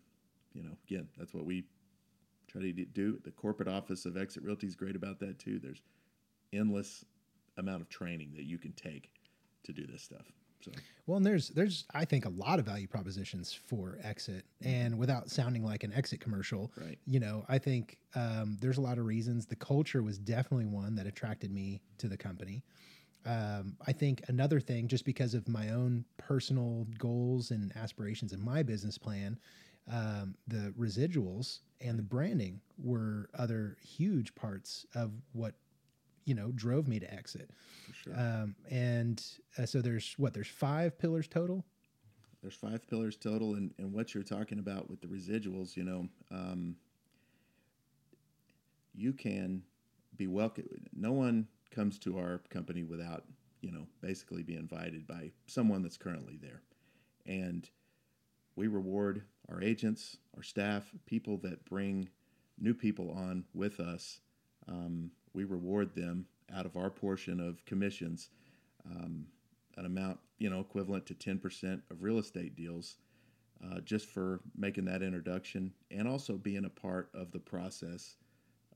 you 0.54 0.64
know, 0.64 0.76
again, 0.90 1.08
that's 1.18 1.34
what 1.34 1.46
we 1.46 1.66
try 2.48 2.62
to 2.62 2.74
do. 2.74 3.20
The 3.24 3.32
corporate 3.32 3.70
office 3.70 4.06
of 4.06 4.18
Exit 4.18 4.44
Realty 4.44 4.68
is 4.68 4.76
great 4.76 4.96
about 4.96 5.20
that 5.20 5.40
too. 5.40 5.60
There's 5.60 5.82
endless 6.52 7.06
amount 7.58 7.82
of 7.82 7.90
training 7.90 8.34
that 8.36 8.46
you 8.46 8.58
can 8.58 8.74
take 8.74 9.12
to 9.64 9.74
do 9.74 9.86
this 9.86 10.02
stuff. 10.02 10.32
So, 10.62 10.72
Well, 11.06 11.18
and 11.18 11.26
there's 11.26 11.50
there's 11.50 11.86
I 11.94 12.06
think 12.06 12.26
a 12.26 12.30
lot 12.30 12.60
of 12.60 12.66
value 12.66 12.88
propositions 12.88 13.54
for 13.54 14.00
exit, 14.04 14.46
and 14.62 14.98
without 14.98 15.30
sounding 15.30 15.64
like 15.64 15.84
an 15.84 15.94
exit 15.94 16.20
commercial, 16.20 16.72
right. 16.78 16.98
you 17.06 17.20
know, 17.20 17.46
I 17.48 17.58
think 17.58 17.98
um, 18.16 18.58
there's 18.60 18.78
a 18.78 18.82
lot 18.82 18.98
of 18.98 19.06
reasons. 19.06 19.46
The 19.46 19.56
culture 19.56 20.02
was 20.02 20.18
definitely 20.18 20.66
one 20.66 20.96
that 20.96 21.06
attracted 21.06 21.52
me 21.52 21.82
to 22.00 22.08
the 22.08 22.18
company. 22.18 22.64
Um, 23.26 23.76
I 23.86 23.92
think 23.92 24.24
another 24.30 24.60
thing, 24.60 24.88
just 24.88 25.06
because 25.06 25.34
of 25.34 25.48
my 25.48 25.70
own 25.70 26.06
personal 26.18 26.88
goals 26.98 27.52
and 27.52 27.76
aspirations 27.76 28.32
in 28.32 28.44
my 28.44 28.64
business 28.64 28.98
plan, 28.98 29.38
um, 29.92 30.36
the 30.48 30.74
residuals 30.80 31.60
and 31.82 32.00
the 32.00 32.04
branding 32.04 32.62
were 32.78 33.30
other 33.38 33.78
huge 33.82 34.34
parts 34.34 34.86
of 34.96 35.12
what 35.34 35.56
you 36.28 36.36
know 36.36 36.52
drove 36.52 36.88
me 36.88 37.00
to 37.00 37.12
exit. 37.12 37.50
For 37.88 37.94
sure. 37.94 38.14
Um, 38.16 38.56
and 38.70 39.24
uh, 39.58 39.66
so 39.66 39.82
there's 39.82 40.14
what 40.18 40.34
there's 40.34 40.50
five 40.50 41.00
pillars 41.00 41.28
total. 41.28 41.66
There's 42.42 42.54
five 42.54 42.88
pillars 42.88 43.16
total, 43.16 43.56
and, 43.56 43.74
and 43.80 43.92
what 43.92 44.14
you're 44.14 44.24
talking 44.24 44.60
about 44.60 44.90
with 44.90 45.02
the 45.02 45.08
residuals, 45.08 45.76
you 45.76 45.84
know, 45.84 46.08
um, 46.30 46.76
you 48.94 49.12
can 49.12 49.64
be 50.18 50.28
welcome. 50.28 50.66
No 50.94 51.14
one 51.14 51.48
comes 51.72 51.98
to 52.00 52.20
our 52.20 52.42
company 52.50 52.84
without, 52.84 53.24
you 53.62 53.72
know, 53.72 53.88
basically 54.02 54.44
be 54.44 54.56
invited 54.56 55.08
by 55.08 55.32
someone 55.48 55.82
that's 55.82 55.98
currently 55.98 56.38
there. 56.40 56.62
And 57.26 57.68
we 58.56 58.68
reward 58.68 59.24
our 59.50 59.62
agents, 59.62 60.18
our 60.36 60.44
staff, 60.44 60.92
people 61.06 61.38
that 61.38 61.66
bring 61.66 62.10
new 62.60 62.74
people 62.74 63.12
on 63.12 63.46
with 63.54 63.80
us. 63.80 64.20
Um, 64.68 65.12
we 65.38 65.44
reward 65.44 65.94
them 65.94 66.26
out 66.52 66.66
of 66.66 66.76
our 66.76 66.90
portion 66.90 67.40
of 67.40 67.64
commissions 67.66 68.30
um, 68.90 69.28
an 69.78 69.86
amount, 69.86 70.18
you 70.40 70.50
know, 70.50 70.60
equivalent 70.60 71.06
to 71.06 71.14
10% 71.14 71.80
of 71.92 72.02
real 72.02 72.18
estate 72.18 72.56
deals 72.56 72.98
uh, 73.64 73.80
just 73.82 74.08
for 74.08 74.40
making 74.58 74.86
that 74.86 75.04
introduction 75.04 75.72
and 75.92 76.08
also 76.08 76.38
being 76.38 76.66
a 76.66 76.70
part 76.70 77.10
of 77.14 77.32
the 77.32 77.40
process 77.40 78.16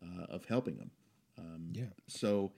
uh, 0.03 0.25
of 0.25 0.45
helping 0.45 0.77
them. 0.77 0.91
Um, 1.39 1.69
Yeah. 1.73 1.85
So, 2.05 2.51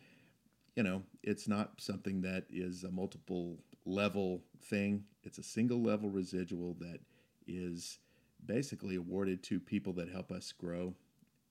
you 0.75 0.83
know, 0.83 1.03
it's 1.23 1.47
not 1.47 1.79
something 1.79 2.19
that 2.23 2.43
is 2.49 2.83
a 2.83 2.91
multiple 2.91 3.57
level 3.85 4.41
thing. 4.65 5.05
It's 5.23 5.37
a 5.37 5.43
single 5.43 5.81
level 5.81 6.09
residual 6.09 6.75
that 6.81 6.99
is 7.47 7.99
basically 8.45 8.95
awarded 8.95 9.43
to 9.43 9.61
people 9.61 9.93
that 9.93 10.09
help 10.09 10.29
us 10.29 10.51
grow 10.51 10.93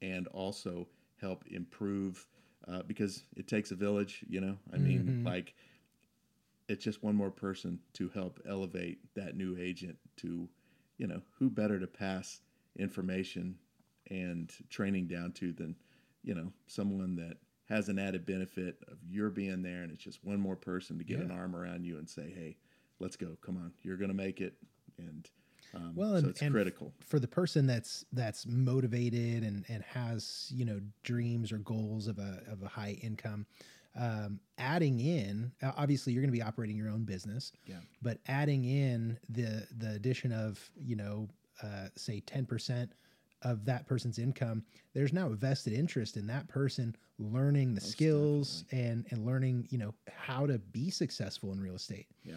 and 0.03 0.27
also 0.29 0.89
help 1.19 1.45
improve 1.47 2.27
uh, 2.69 2.83
because 2.83 3.25
it 3.37 3.47
takes 3.49 3.71
a 3.71 3.75
village, 3.75 4.25
you 4.29 4.41
know. 4.41 4.57
I 4.73 4.79
mean, 4.79 5.05
Mhm. 5.23 5.25
like 5.25 5.55
it's 6.69 6.85
just 6.85 7.03
one 7.03 7.17
more 7.17 7.31
person 7.31 7.81
to 7.95 8.09
help 8.11 8.41
elevate 8.47 8.99
that 9.15 9.37
new 9.37 9.57
agent 9.59 9.99
to, 10.17 10.49
you 10.97 11.07
know, 11.07 11.23
who 11.39 11.51
better 11.51 11.79
to 11.79 11.87
pass 11.87 12.41
information 12.77 13.59
and 14.11 14.53
training 14.71 15.07
down 15.07 15.33
to 15.33 15.53
than, 15.53 15.77
you 16.23 16.35
know, 16.35 16.53
someone 16.67 17.17
that 17.17 17.37
has 17.69 17.89
an 17.89 17.99
added 17.99 18.25
benefit 18.27 18.79
of 18.89 18.99
your 19.09 19.31
being 19.31 19.63
there 19.63 19.83
and 19.83 19.91
it's 19.93 20.03
just 20.03 20.25
one 20.25 20.39
more 20.41 20.57
person 20.57 20.99
to 20.99 21.05
get 21.05 21.21
an 21.21 21.31
arm 21.31 21.55
around 21.57 21.85
you 21.85 21.99
and 21.99 22.09
say, 22.09 22.31
hey, 22.31 22.57
let's 23.01 23.17
go, 23.17 23.37
come 23.41 23.57
on, 23.57 23.73
you're 23.83 23.97
going 23.97 24.11
to 24.11 24.15
make 24.15 24.41
it. 24.41 24.55
And 24.99 25.29
um, 25.75 25.93
Well, 25.95 26.11
so 26.13 26.17
and- 26.19 26.27
it's 26.29 26.43
and 26.43 26.53
critical. 26.53 26.93
for 27.01 27.19
the 27.19 27.29
person 27.29 27.67
that's 27.67 28.05
that's 28.13 28.47
motivated 28.47 29.43
and 29.45 29.65
and 29.69 29.83
has 29.85 30.51
you 30.55 30.65
know 30.65 30.81
dreams 31.03 31.53
or 31.53 31.59
goals 31.59 32.07
of 32.07 32.19
a 32.19 32.43
of 32.51 32.63
a 32.63 32.69
high 32.69 32.99
income 33.03 33.47
um, 33.95 34.41
adding 34.57 35.01
in 35.01 35.53
obviously 35.77 36.13
you're 36.13 36.23
going 36.23 36.33
to 36.33 36.37
be 36.39 36.43
operating 36.43 36.77
your 36.77 36.89
own 36.89 37.05
business 37.05 37.53
Yeah. 37.67 37.81
but 38.01 38.19
adding 38.27 38.65
in 38.65 39.19
the 39.29 39.67
the 39.79 39.91
addition 39.93 40.33
of 40.33 40.71
you 40.77 40.97
know 40.97 41.29
uh, 41.63 41.89
say 41.97 42.23
10% 42.27 42.89
of 43.43 43.65
that 43.67 43.87
person's 43.87 44.19
income 44.19 44.65
there's 44.95 45.13
now 45.13 45.27
a 45.29 45.35
vested 45.35 45.73
interest 45.75 46.17
in 46.17 46.27
that 46.29 46.49
person 46.49 46.97
learning 47.19 47.75
the 47.75 47.81
Most 47.81 47.91
skills 47.93 48.65
and 48.73 49.05
and 49.11 49.27
learning 49.27 49.67
you 49.71 49.79
know 49.79 49.93
how 50.11 50.47
to 50.47 50.59
be 50.59 50.89
successful 50.91 51.53
in 51.53 51.61
real 51.61 51.75
estate 51.75 52.07
Yeah. 52.25 52.37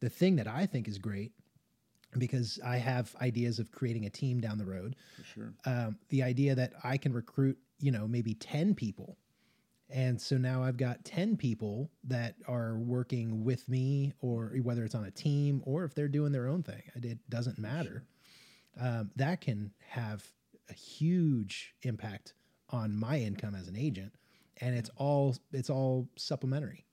the 0.00 0.08
thing 0.08 0.36
that 0.36 0.46
i 0.48 0.64
think 0.64 0.88
is 0.88 0.96
great 0.98 1.32
because 2.18 2.58
i 2.64 2.76
have 2.76 3.14
ideas 3.20 3.58
of 3.58 3.70
creating 3.72 4.06
a 4.06 4.10
team 4.10 4.40
down 4.40 4.58
the 4.58 4.64
road 4.64 4.96
For 5.16 5.24
sure. 5.24 5.54
um, 5.66 5.98
the 6.08 6.22
idea 6.22 6.54
that 6.54 6.72
I 6.82 6.96
can 6.96 7.12
recruit, 7.12 7.58
you 7.80 7.90
know, 7.90 8.06
maybe 8.08 8.34
10 8.34 8.74
people. 8.74 9.16
And 9.90 10.20
so 10.20 10.36
now 10.38 10.62
I've 10.62 10.76
got 10.78 11.04
10 11.04 11.36
people 11.36 11.90
that 12.04 12.36
are 12.48 12.78
working 12.78 13.44
with 13.44 13.68
me, 13.68 14.12
or 14.20 14.52
whether 14.62 14.82
it's 14.84 14.94
on 14.94 15.04
a 15.04 15.10
team 15.10 15.62
or 15.66 15.84
if 15.84 15.94
they're 15.94 16.08
doing 16.08 16.32
their 16.32 16.48
own 16.48 16.62
thing, 16.62 16.82
it- 16.94 17.18
doesn't 17.28 17.58
matter. 17.58 18.04
Um, 18.80 19.10
that 19.16 19.40
can 19.40 19.72
have 19.88 20.24
a 20.70 20.72
huge 20.72 21.74
impact 21.82 22.32
on 22.70 22.96
my 22.96 23.18
income 23.20 23.54
as 23.54 23.68
an 23.68 23.76
agent. 23.76 24.12
And 24.60 24.74
it's 24.76 24.90
all 24.96 25.36
it's 25.52 25.68
all 25.70 26.08
supplementary. 26.16 26.86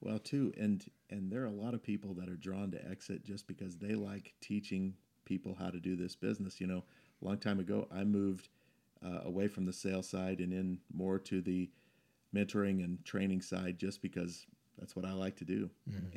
Well, 0.00 0.18
too, 0.18 0.52
and 0.56 0.84
and 1.10 1.30
there 1.30 1.42
are 1.42 1.46
a 1.46 1.50
lot 1.50 1.74
of 1.74 1.82
people 1.82 2.14
that 2.14 2.28
are 2.28 2.36
drawn 2.36 2.70
to 2.72 2.88
exit 2.88 3.24
just 3.24 3.46
because 3.46 3.76
they 3.76 3.94
like 3.94 4.34
teaching 4.40 4.94
people 5.24 5.56
how 5.58 5.70
to 5.70 5.80
do 5.80 5.96
this 5.96 6.14
business. 6.14 6.60
You 6.60 6.66
know, 6.68 6.84
a 7.20 7.24
long 7.24 7.38
time 7.38 7.58
ago, 7.58 7.88
I 7.92 8.04
moved 8.04 8.48
uh, 9.04 9.20
away 9.24 9.48
from 9.48 9.64
the 9.66 9.72
sales 9.72 10.08
side 10.08 10.40
and 10.40 10.52
in 10.52 10.78
more 10.92 11.18
to 11.20 11.40
the 11.40 11.70
mentoring 12.34 12.84
and 12.84 13.04
training 13.04 13.40
side 13.40 13.78
just 13.78 14.02
because 14.02 14.46
that's 14.78 14.94
what 14.94 15.04
I 15.04 15.12
like 15.12 15.36
to 15.36 15.44
do. 15.44 15.70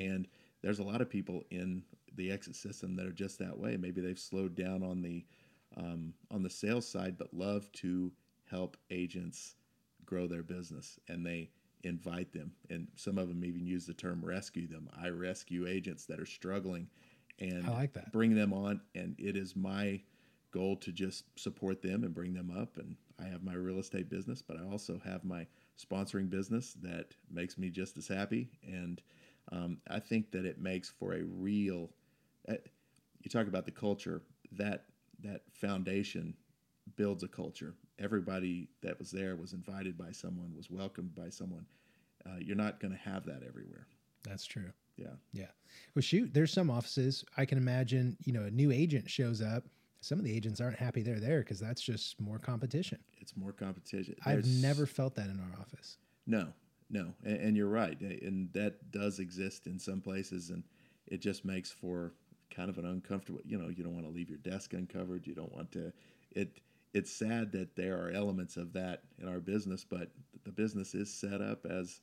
And 0.04 0.28
there's 0.62 0.80
a 0.80 0.84
lot 0.84 1.02
of 1.02 1.10
people 1.10 1.44
in 1.50 1.84
the 2.16 2.32
exit 2.32 2.56
system 2.56 2.96
that 2.98 3.06
are 3.06 3.12
just 3.12 3.40
that 3.40 3.58
way. 3.58 3.78
Maybe 3.78 4.02
they've 4.02 4.20
slowed 4.20 4.56
down 4.56 4.84
on 4.84 5.02
the 5.02 5.26
um, 5.78 6.14
on 6.30 6.44
the 6.44 6.50
sales 6.50 6.88
side, 6.88 7.18
but 7.18 7.34
love 7.34 7.72
to 7.74 8.12
help 8.50 8.76
agents 8.90 9.56
grow 10.06 10.28
their 10.28 10.44
business, 10.44 11.00
and 11.08 11.26
they 11.26 11.50
invite 11.84 12.32
them. 12.34 12.52
And 12.70 12.88
some 12.96 13.18
of 13.18 13.28
them 13.28 13.44
even 13.44 13.66
use 13.66 13.86
the 13.86 13.94
term 13.94 14.24
rescue 14.24 14.68
them. 14.68 14.90
I 15.02 15.10
rescue 15.10 15.68
agents 15.68 16.06
that 16.06 16.20
are 16.20 16.26
struggling, 16.26 16.88
and 17.40 17.66
I 17.66 17.72
like 17.72 17.94
that. 17.94 18.12
bring 18.12 18.36
them 18.36 18.54
on. 18.54 18.82
And 18.96 19.16
it 19.18 19.36
is 19.36 19.56
my 19.56 20.02
goal 20.52 20.76
to 20.78 20.92
just 20.92 21.24
support 21.40 21.82
them 21.82 22.04
and 22.04 22.14
bring 22.14 22.34
them 22.34 22.52
up. 22.56 22.78
And 22.78 22.96
I 23.20 23.28
have 23.28 23.44
my 23.44 23.54
real 23.54 23.80
estate 23.80 24.10
business, 24.10 24.42
but 24.42 24.58
I 24.58 24.70
also 24.70 25.00
have 25.04 25.24
my 25.24 25.48
sponsoring 25.80 26.30
business 26.30 26.74
that 26.82 27.16
makes 27.30 27.58
me 27.58 27.70
just 27.70 27.98
as 27.98 28.08
happy. 28.08 28.50
And 28.64 29.02
um, 29.52 29.78
I 29.90 30.00
think 30.00 30.32
that 30.32 30.46
it 30.46 30.60
makes 30.60 30.90
for 30.90 31.14
a 31.14 31.24
real. 31.24 31.90
Uh, 32.48 32.56
you 33.22 33.30
talk 33.30 33.48
about 33.48 33.66
the 33.66 33.72
culture 33.72 34.22
that 34.52 34.86
that 35.24 35.42
foundation 35.54 36.36
builds 36.96 37.24
a 37.24 37.28
culture. 37.28 37.74
Everybody 38.00 38.68
that 38.82 38.98
was 38.98 39.12
there 39.12 39.36
was 39.36 39.54
invited 39.54 39.98
by 39.98 40.12
someone, 40.12 40.54
was 40.56 40.70
welcomed 40.70 41.16
by 41.16 41.30
someone. 41.30 41.66
Uh, 42.26 42.38
you're 42.40 42.56
not 42.56 42.80
going 42.80 42.92
to 42.92 43.00
have 43.00 43.26
that 43.26 43.42
everywhere. 43.48 43.88
That's 44.24 44.46
true. 44.46 44.72
Yeah. 44.98 45.14
Yeah. 45.34 45.48
Well, 45.96 46.02
shoot, 46.02 46.34
there's 46.34 46.54
some 46.54 46.70
offices 46.70 47.24
I 47.38 47.46
can 47.46 47.58
imagine, 47.58 48.18
you 48.24 48.34
know, 48.34 48.44
a 48.44 48.52
new 48.52 48.72
agent 48.72 49.10
shows 49.10 49.42
up. 49.42 49.64
Some 50.02 50.18
of 50.18 50.26
the 50.26 50.36
agents 50.36 50.60
aren't 50.60 50.78
happy 50.78 51.02
they're 51.02 51.20
there 51.20 51.40
because 51.40 51.60
that's 51.60 51.82
just 51.82 52.20
more 52.20 52.40
competition. 52.40 53.00
It's 53.20 53.38
more 53.38 53.52
competition. 53.52 54.16
I've 54.26 54.46
never 54.46 54.86
felt 54.86 55.16
that 55.16 55.28
in 55.28 55.40
our 55.40 55.60
office. 55.60 55.98
No, 56.26 56.48
no, 56.90 57.14
and, 57.24 57.38
and 57.38 57.58
you're 57.58 57.68
right, 57.68 58.00
and 58.02 58.52
that 58.54 58.92
does 58.92 59.20
exist 59.20 59.68
in 59.68 59.80
some 59.80 60.02
places, 60.02 60.50
and 60.50 60.64
it 61.08 61.22
just 61.22 61.46
makes 61.46 61.72
for 61.72 62.14
kind 62.50 62.70
of 62.70 62.78
an 62.78 62.86
uncomfortable. 62.86 63.42
You 63.46 63.58
know, 63.58 63.70
you 63.70 63.84
don't 63.84 63.94
want 63.94 64.06
to 64.06 64.12
leave 64.12 64.30
your 64.30 64.40
desk 64.40 64.74
uncovered. 64.74 65.26
You 65.28 65.36
don't 65.36 65.54
want 65.54 65.72
to. 65.74 65.94
It. 66.32 66.60
It's 66.94 67.12
sad 67.12 67.52
that 67.54 67.76
there 67.76 67.98
are 67.98 68.12
elements 68.12 68.58
of 68.58 68.74
that 68.74 69.04
in 69.22 69.28
our 69.28 69.40
business, 69.40 69.86
but 69.88 70.12
the 70.44 70.52
business 70.52 70.94
is 70.94 71.14
set 71.14 71.42
up 71.42 71.66
as, 71.66 72.02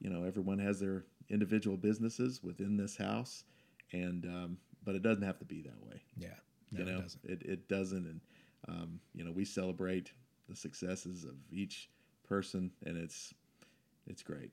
you 0.00 0.10
know, 0.10 0.24
everyone 0.24 0.58
has 0.60 0.78
their 0.78 1.04
individual 1.28 1.76
businesses 1.76 2.42
within 2.42 2.76
this 2.76 2.96
house, 2.96 3.44
and 3.92 4.24
um, 4.26 4.58
but 4.84 4.94
it 4.94 5.02
doesn't 5.02 5.24
have 5.24 5.38
to 5.38 5.44
be 5.44 5.62
that 5.62 5.84
way. 5.84 6.00
Yeah. 6.16 6.28
No, 6.70 6.80
you 6.80 6.84
know, 6.86 6.98
it 6.98 7.02
doesn't. 7.02 7.24
It, 7.24 7.42
it 7.42 7.68
doesn't, 7.68 8.06
and 8.06 8.20
um, 8.68 9.00
you 9.14 9.24
know, 9.24 9.32
we 9.32 9.44
celebrate 9.44 10.12
the 10.48 10.56
successes 10.56 11.24
of 11.24 11.34
each 11.50 11.88
person, 12.28 12.70
and 12.84 12.96
it's 12.96 13.34
it's 14.06 14.22
great. 14.22 14.52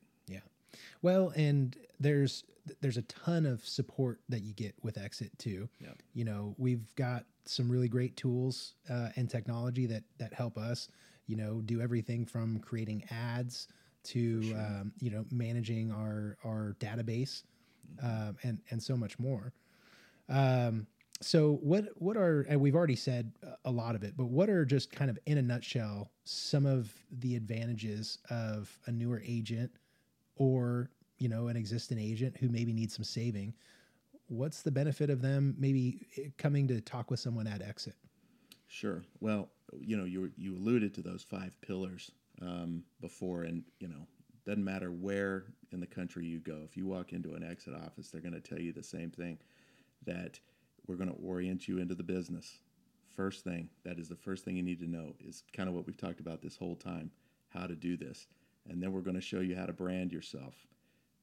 Well, 1.02 1.34
and 1.36 1.76
there's 2.00 2.44
there's 2.82 2.98
a 2.98 3.04
ton 3.04 3.46
of 3.46 3.66
support 3.66 4.20
that 4.30 4.42
you 4.42 4.54
get 4.54 4.76
with 4.82 4.98
Exit 4.98 5.38
too. 5.38 5.70
Yeah. 5.80 5.90
You 6.14 6.26
know, 6.26 6.56
we've 6.58 6.94
got 6.96 7.26
some 7.46 7.70
really 7.70 7.88
great 7.88 8.18
tools 8.18 8.74
uh, 8.90 9.10
and 9.16 9.30
technology 9.30 9.86
that 9.88 10.04
that 10.18 10.34
help 10.34 10.58
us. 10.58 10.90
You 11.28 11.38
know, 11.38 11.62
do 11.62 11.82
everything 11.82 12.26
from 12.26 12.60
creating 12.60 13.04
ads 13.10 13.68
to 14.04 14.44
sure. 14.44 14.58
um, 14.58 14.92
you 15.00 15.10
know 15.12 15.26
managing 15.32 15.92
our 15.92 16.38
our 16.44 16.76
database 16.80 17.44
Mm-hmm. 18.02 18.30
um, 18.30 18.38
and 18.44 18.60
and 18.72 18.82
so 18.82 18.98
much 18.98 19.20
more. 19.20 19.54
Um, 20.30 20.88
so 21.22 21.60
what 21.62 21.90
what 21.96 22.18
are 22.18 22.42
and 22.50 22.60
we've 22.60 22.76
already 22.76 22.96
said 22.96 23.32
a 23.64 23.72
lot 23.72 23.96
of 23.96 24.04
it, 24.04 24.16
but 24.18 24.26
what 24.26 24.50
are 24.50 24.66
just 24.66 24.92
kind 24.92 25.10
of 25.10 25.18
in 25.26 25.38
a 25.38 25.42
nutshell 25.42 26.12
some 26.26 26.66
of 26.66 26.92
the 27.20 27.36
advantages 27.36 28.18
of 28.30 28.78
a 28.88 28.92
newer 28.92 29.22
agent 29.26 29.72
or 30.36 30.90
you 31.18 31.30
know 31.30 31.48
an 31.48 31.58
existing 31.58 32.00
agent 32.00 32.38
who 32.38 32.50
maybe 32.50 32.74
needs 32.74 32.96
some 32.96 33.04
saving? 33.04 33.54
What's 34.28 34.64
the 34.64 34.72
benefit 34.72 35.10
of 35.10 35.22
them 35.22 35.56
maybe 35.58 36.08
eh, 36.18 36.30
coming 36.38 36.68
to 36.70 36.82
talk 36.82 37.12
with 37.12 37.20
someone 37.20 37.48
at 37.48 37.62
exit? 37.62 37.96
Sure. 38.68 39.04
Well, 39.20 39.50
you 39.80 39.98
know, 39.98 40.06
you 40.06 40.32
you 40.38 40.56
alluded 40.56 40.94
to 40.96 41.02
those 41.02 41.24
five 41.24 41.60
pillars 41.62 42.12
um, 42.42 42.84
before, 43.02 43.44
and 43.44 43.64
you 43.80 43.88
know, 43.88 44.08
doesn't 44.46 44.64
matter 44.64 44.92
where 44.92 45.46
in 45.72 45.80
the 45.80 45.88
country 45.88 46.26
you 46.26 46.40
go. 46.40 46.62
If 46.64 46.78
you 46.78 46.86
walk 46.86 47.14
into 47.14 47.34
an 47.34 47.44
exit 47.44 47.74
office, 47.74 48.10
they're 48.10 48.22
going 48.22 48.34
to 48.34 48.42
tell 48.42 48.60
you 48.60 48.74
the 48.74 48.84
same 48.84 49.12
thing 49.12 49.38
that 50.06 50.40
we're 50.88 50.96
going 50.96 51.10
to 51.10 51.22
orient 51.24 51.68
you 51.68 51.80
into 51.80 51.96
the 51.96 52.04
business. 52.04 52.60
First 53.16 53.44
thing, 53.44 53.70
that 53.84 53.98
is 53.98 54.10
the 54.10 54.16
first 54.16 54.44
thing 54.44 54.58
you 54.58 54.64
need 54.64 54.80
to 54.80 54.90
know 54.90 55.16
is 55.20 55.44
kind 55.56 55.70
of 55.70 55.76
what 55.76 55.88
we've 55.88 55.98
talked 55.98 56.20
about 56.20 56.42
this 56.42 56.58
whole 56.58 56.76
time, 56.76 57.12
how 57.50 57.66
to 57.66 57.76
do 57.76 57.98
this. 57.98 58.28
And 58.70 58.82
then 58.82 58.92
we're 58.92 59.02
going 59.02 59.16
to 59.16 59.22
show 59.22 59.42
you 59.42 59.56
how 59.56 59.66
to 59.66 59.74
brand 59.74 60.12
yourself. 60.12 60.56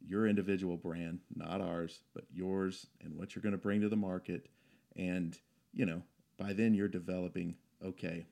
Your 0.05 0.27
individual 0.27 0.77
brand, 0.77 1.21
not 1.35 1.61
ours, 1.61 2.01
but 2.15 2.25
yours 2.33 2.87
and 3.03 3.17
what 3.17 3.35
you're 3.35 3.43
going 3.43 3.53
to 3.53 3.59
bring 3.59 3.81
to 3.81 3.89
the 3.89 3.97
market. 3.97 4.49
And, 4.97 5.39
you 5.73 5.87
know, 5.87 6.03
by 6.39 6.53
then 6.53 6.75
you're 6.75 6.89
developing, 6.89 7.57
okay, 7.85 8.27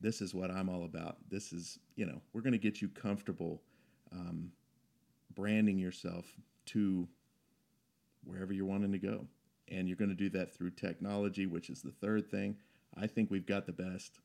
this 0.00 0.20
is 0.20 0.34
what 0.34 0.50
I'm 0.50 0.68
all 0.68 0.84
about. 0.84 1.18
This 1.30 1.52
is, 1.52 1.78
you 1.96 2.06
know, 2.06 2.20
we're 2.32 2.40
going 2.42 2.52
to 2.52 2.58
get 2.58 2.80
you 2.80 2.88
comfortable 2.88 3.62
um, 4.12 4.52
branding 5.34 5.78
yourself 5.78 6.26
to 6.66 7.08
wherever 8.24 8.52
you're 8.52 8.66
wanting 8.66 8.92
to 8.92 8.98
go. 8.98 9.26
And 9.68 9.86
you're 9.86 9.96
going 9.96 10.10
to 10.10 10.16
do 10.16 10.30
that 10.30 10.54
through 10.54 10.72
technology, 10.72 11.46
which 11.46 11.70
is 11.70 11.80
the 11.82 11.92
third 11.92 12.30
thing. 12.30 12.56
I 12.96 13.06
think 13.06 13.30
we've 13.30 13.46
got 13.46 13.66
the 13.66 13.72
best. 13.72 14.18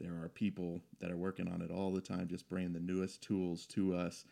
There 0.00 0.22
are 0.22 0.28
people 0.28 0.82
that 1.00 1.10
are 1.10 1.16
working 1.16 1.48
on 1.48 1.62
it 1.62 1.70
all 1.70 1.92
the 1.92 2.00
time, 2.00 2.28
just 2.28 2.48
bringing 2.48 2.72
the 2.72 2.80
newest 2.80 3.22
tools 3.22 3.66
to 3.68 3.94
us, 3.94 4.24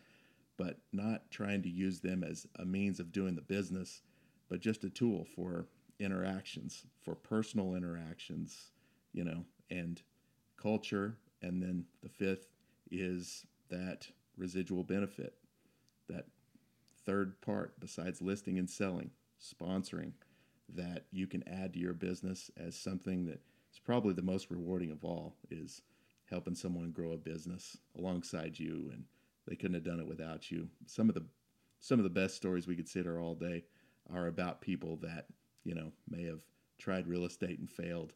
but 0.57 0.79
not 0.91 1.31
trying 1.31 1.63
to 1.63 1.69
use 1.69 1.99
them 2.01 2.23
as 2.23 2.47
a 2.57 2.65
means 2.65 2.99
of 2.99 3.11
doing 3.11 3.35
the 3.35 3.41
business, 3.41 4.01
but 4.49 4.59
just 4.61 4.83
a 4.83 4.89
tool 4.89 5.25
for 5.35 5.67
interactions, 5.99 6.85
for 7.03 7.15
personal 7.15 7.75
interactions, 7.75 8.71
you 9.13 9.23
know, 9.23 9.45
and 9.69 10.01
culture. 10.57 11.17
And 11.41 11.61
then 11.61 11.85
the 12.03 12.09
fifth 12.09 12.47
is 12.91 13.45
that 13.69 14.07
residual 14.37 14.83
benefit. 14.83 15.35
that 16.09 16.25
third 17.05 17.39
part 17.41 17.79
besides 17.79 18.21
listing 18.21 18.57
and 18.59 18.69
selling, 18.69 19.11
sponsoring, 19.41 20.13
that 20.69 21.05
you 21.11 21.27
can 21.27 21.43
add 21.47 21.73
to 21.73 21.79
your 21.79 21.93
business 21.93 22.49
as 22.57 22.75
something 22.75 23.25
that 23.25 23.41
is 23.73 23.79
probably 23.79 24.13
the 24.13 24.21
most 24.21 24.49
rewarding 24.49 24.91
of 24.91 25.03
all 25.03 25.35
is 25.49 25.81
helping 26.29 26.55
someone 26.55 26.91
grow 26.91 27.11
a 27.11 27.17
business 27.17 27.77
alongside 27.97 28.57
you 28.57 28.89
and 28.93 29.03
they 29.47 29.55
couldn't 29.55 29.73
have 29.73 29.83
done 29.83 29.99
it 29.99 30.07
without 30.07 30.51
you. 30.51 30.69
Some 30.85 31.09
of 31.09 31.15
the 31.15 31.25
some 31.79 31.99
of 31.99 32.03
the 32.03 32.09
best 32.09 32.35
stories 32.35 32.65
we 32.65 32.77
could 32.77 32.87
sit 32.87 33.03
here 33.03 33.19
all 33.19 33.35
day 33.35 33.65
are 34.13 34.27
about 34.27 34.61
people 34.61 34.95
that, 35.01 35.25
you 35.65 35.75
know, 35.75 35.91
may 36.09 36.23
have 36.23 36.41
tried 36.77 37.07
real 37.07 37.25
estate 37.25 37.59
and 37.59 37.69
failed 37.69 38.13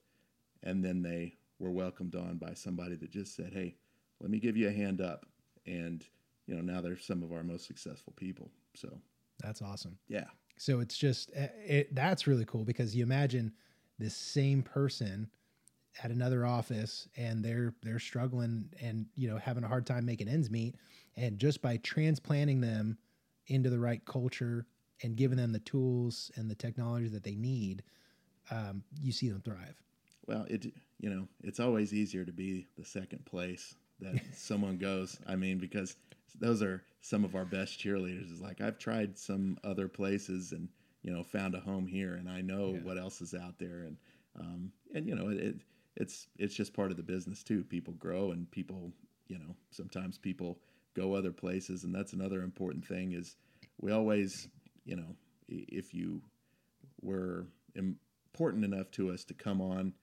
and 0.64 0.84
then 0.84 1.02
they 1.02 1.36
were 1.60 1.72
welcomed 1.72 2.16
on 2.16 2.38
by 2.38 2.54
somebody 2.54 2.96
that 2.96 3.10
just 3.12 3.36
said, 3.36 3.52
"Hey, 3.54 3.76
let 4.20 4.30
me 4.30 4.40
give 4.40 4.56
you 4.58 4.68
a 4.68 4.72
hand 4.72 5.02
up." 5.02 5.26
And, 5.66 6.06
you 6.46 6.56
know, 6.56 6.62
now 6.62 6.82
they're 6.82 6.98
some 6.98 7.24
of 7.24 7.32
our 7.34 7.44
most 7.44 7.66
successful 7.68 8.14
people. 8.16 8.50
So, 8.74 9.02
That's 9.40 9.62
awesome. 9.62 9.98
yeah. 10.08 10.26
So 10.58 10.80
it's 10.80 10.98
just 10.98 11.32
uh, 11.38 11.48
it, 11.66 11.94
that's 11.94 12.26
really 12.26 12.46
cool 12.46 12.64
because 12.64 12.96
you 12.96 13.04
imagine 13.04 13.54
this 14.00 14.16
same 14.16 14.64
person 14.64 15.30
at 16.04 16.12
another 16.12 16.46
office 16.46 17.08
and 17.18 17.44
they're 17.44 17.74
they're 17.84 18.00
struggling 18.00 18.70
and 18.82 19.06
you 19.16 19.30
know 19.30 19.38
having 19.38 19.64
a 19.64 19.68
hard 19.68 19.86
time 19.86 20.06
making 20.06 20.28
ends 20.28 20.50
meet 20.50 20.76
and 21.16 21.40
just 21.40 21.62
by 21.62 21.78
transplanting 21.78 22.62
them 22.62 22.98
into 23.48 23.70
the 23.70 23.80
right 23.80 24.06
culture 24.06 24.66
and 25.04 25.16
giving 25.16 25.38
them 25.38 25.52
the 25.52 25.60
tools 25.60 26.32
and 26.36 26.50
the 26.50 26.56
technology 26.56 27.08
that 27.08 27.24
they 27.24 27.36
need 27.36 27.84
um, 28.52 28.84
you 29.02 29.12
see 29.12 29.30
them 29.30 29.42
thrive 29.42 29.82
Well, 30.28 30.46
it 30.50 30.66
you 31.00 31.10
know, 31.10 31.28
it's 31.44 31.60
always 31.60 31.94
easier 31.94 32.26
to 32.26 32.32
be 32.32 32.68
the 32.78 32.84
second 32.86 33.26
place 33.26 33.76
that 34.00 34.20
someone 34.36 34.78
goes. 34.78 35.20
I 35.28 35.36
mean, 35.36 35.58
because 35.60 35.96
those 36.40 36.62
are 36.62 36.84
some 37.02 37.24
of 37.24 37.36
our 37.36 37.46
best 37.46 37.80
cheerleaders. 37.80 38.32
Is 38.32 38.42
like 38.42 38.62
I've 38.62 38.78
tried 38.80 39.18
some 39.18 39.58
other 39.64 39.88
places 39.88 40.52
and 40.52 40.70
you 41.04 41.12
know 41.12 41.24
found 41.24 41.56
a 41.56 41.60
home 41.60 41.88
here, 41.88 42.16
and 42.16 42.30
I 42.30 42.42
know 42.42 42.74
Yeah. 42.74 42.80
what 42.84 42.98
else 42.98 43.22
is 43.22 43.34
out 43.34 43.58
there, 43.60 43.84
and 43.84 43.98
um, 44.40 44.72
and 44.94 45.08
you 45.08 45.16
know 45.16 45.30
it, 45.30 45.38
it 45.38 45.56
it's 45.98 46.28
it's 46.38 46.56
just 46.56 46.74
part 46.74 46.92
of 46.92 46.98
the 46.98 47.04
business 47.04 47.44
too. 47.44 47.64
People 47.64 47.94
grow, 47.96 48.32
and 48.32 48.50
people 48.52 48.92
you 49.28 49.38
know 49.40 49.56
sometimes 49.72 50.18
people 50.18 50.60
go 50.96 51.14
other 51.14 51.32
places, 51.32 51.84
and 51.84 51.94
that's 51.94 52.14
another 52.14 52.42
important 52.44 52.86
thing. 52.86 53.14
Is 53.14 53.36
we 53.82 53.92
always 53.92 54.48
you 54.86 54.96
know 54.96 55.16
if 55.50 55.94
you 55.94 56.22
were 57.02 57.48
important 57.76 58.64
enough 58.64 58.92
to 58.92 59.12
us 59.12 59.24
to 59.26 59.34
come 59.34 59.62
on, 59.62 59.94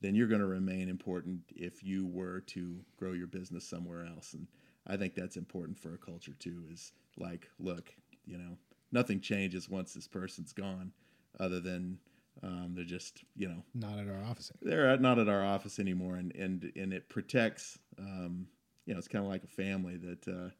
then 0.00 0.14
you're 0.14 0.28
going 0.28 0.40
to 0.40 0.46
remain 0.46 0.88
important 0.88 1.40
if 1.54 1.84
you 1.84 2.06
were 2.06 2.40
to 2.40 2.80
grow 2.96 3.12
your 3.12 3.26
business 3.26 3.66
somewhere 3.66 4.06
else. 4.06 4.32
And 4.32 4.46
I 4.86 4.96
think 4.96 5.14
that's 5.14 5.36
important 5.36 5.78
for 5.78 5.94
a 5.94 5.98
culture 5.98 6.34
too. 6.38 6.64
Is 6.72 6.92
like, 7.18 7.50
look, 7.58 7.92
you 8.24 8.38
know, 8.38 8.56
nothing 8.90 9.20
changes 9.20 9.68
once 9.68 9.92
this 9.92 10.08
person's 10.08 10.52
gone, 10.54 10.92
other 11.38 11.60
than 11.60 11.98
um, 12.42 12.72
they're 12.74 12.84
just, 12.84 13.24
you 13.36 13.48
know, 13.48 13.62
not 13.74 13.98
at 13.98 14.08
our 14.08 14.22
office 14.24 14.50
they're 14.62 14.88
at, 14.88 15.00
not 15.00 15.18
at 15.18 15.28
our 15.28 15.44
office 15.44 15.78
anymore, 15.78 16.16
and 16.16 16.34
and 16.34 16.72
and 16.76 16.92
it 16.92 17.08
protects. 17.08 17.78
Um, 17.98 18.46
you 18.86 18.94
know, 18.94 18.98
it's 18.98 19.08
kind 19.08 19.24
of 19.24 19.30
like 19.30 19.44
a 19.44 19.48
family 19.48 19.96
that. 19.98 20.28
Uh, 20.28 20.50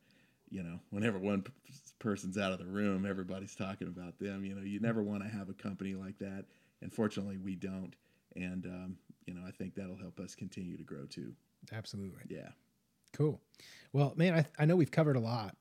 you 0.50 0.62
know, 0.62 0.78
whenever 0.90 1.18
one 1.18 1.40
p- 1.40 1.50
person's 1.98 2.36
out 2.36 2.52
of 2.52 2.58
the 2.58 2.66
room, 2.66 3.06
everybody's 3.06 3.54
talking 3.54 3.88
about 3.88 4.18
them. 4.18 4.44
You 4.44 4.54
know, 4.54 4.60
you 4.60 4.80
never 4.80 5.02
want 5.02 5.22
to 5.22 5.28
have 5.30 5.48
a 5.48 5.54
company 5.54 5.94
like 5.94 6.18
that, 6.18 6.44
and 6.82 6.92
fortunately, 6.92 7.38
we 7.38 7.54
don't. 7.54 7.96
And 8.36 8.66
um, 8.66 8.96
you 9.24 9.32
know, 9.32 9.40
I 9.46 9.50
think 9.50 9.74
that'll 9.74 9.96
help 9.96 10.20
us 10.20 10.34
continue 10.34 10.76
to 10.76 10.82
grow 10.82 11.06
too. 11.06 11.32
absolutely 11.72 12.20
Yeah, 12.28 12.50
Cool. 13.12 13.40
Well, 13.92 14.14
man, 14.16 14.34
I, 14.34 14.62
I 14.62 14.64
know 14.66 14.76
we've 14.76 14.90
covered 14.90 15.16
a 15.16 15.20
lot, 15.20 15.56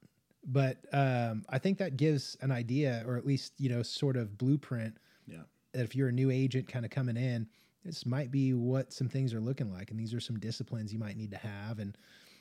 but 0.45 0.77
um, 0.93 1.45
I 1.49 1.57
think 1.57 1.77
that 1.79 1.97
gives 1.97 2.37
an 2.41 2.51
idea, 2.51 3.03
or 3.05 3.17
at 3.17 3.25
least 3.25 3.53
you 3.59 3.69
know, 3.69 3.83
sort 3.83 4.17
of 4.17 4.37
blueprint. 4.37 4.97
Yeah. 5.27 5.43
That 5.73 5.83
if 5.83 5.95
you're 5.95 6.09
a 6.09 6.13
new 6.13 6.31
agent, 6.31 6.67
kind 6.67 6.85
of 6.85 6.91
coming 6.91 7.17
in, 7.17 7.47
this 7.85 8.05
might 8.05 8.29
be 8.29 8.53
what 8.53 8.93
some 8.93 9.07
things 9.07 9.33
are 9.33 9.39
looking 9.39 9.71
like, 9.71 9.89
and 9.89 9.99
these 9.99 10.13
are 10.13 10.19
some 10.19 10.37
disciplines 10.37 10.91
you 10.93 10.99
might 10.99 11.17
need 11.17 11.31
to 11.31 11.37
have, 11.37 11.79
and 11.79 11.97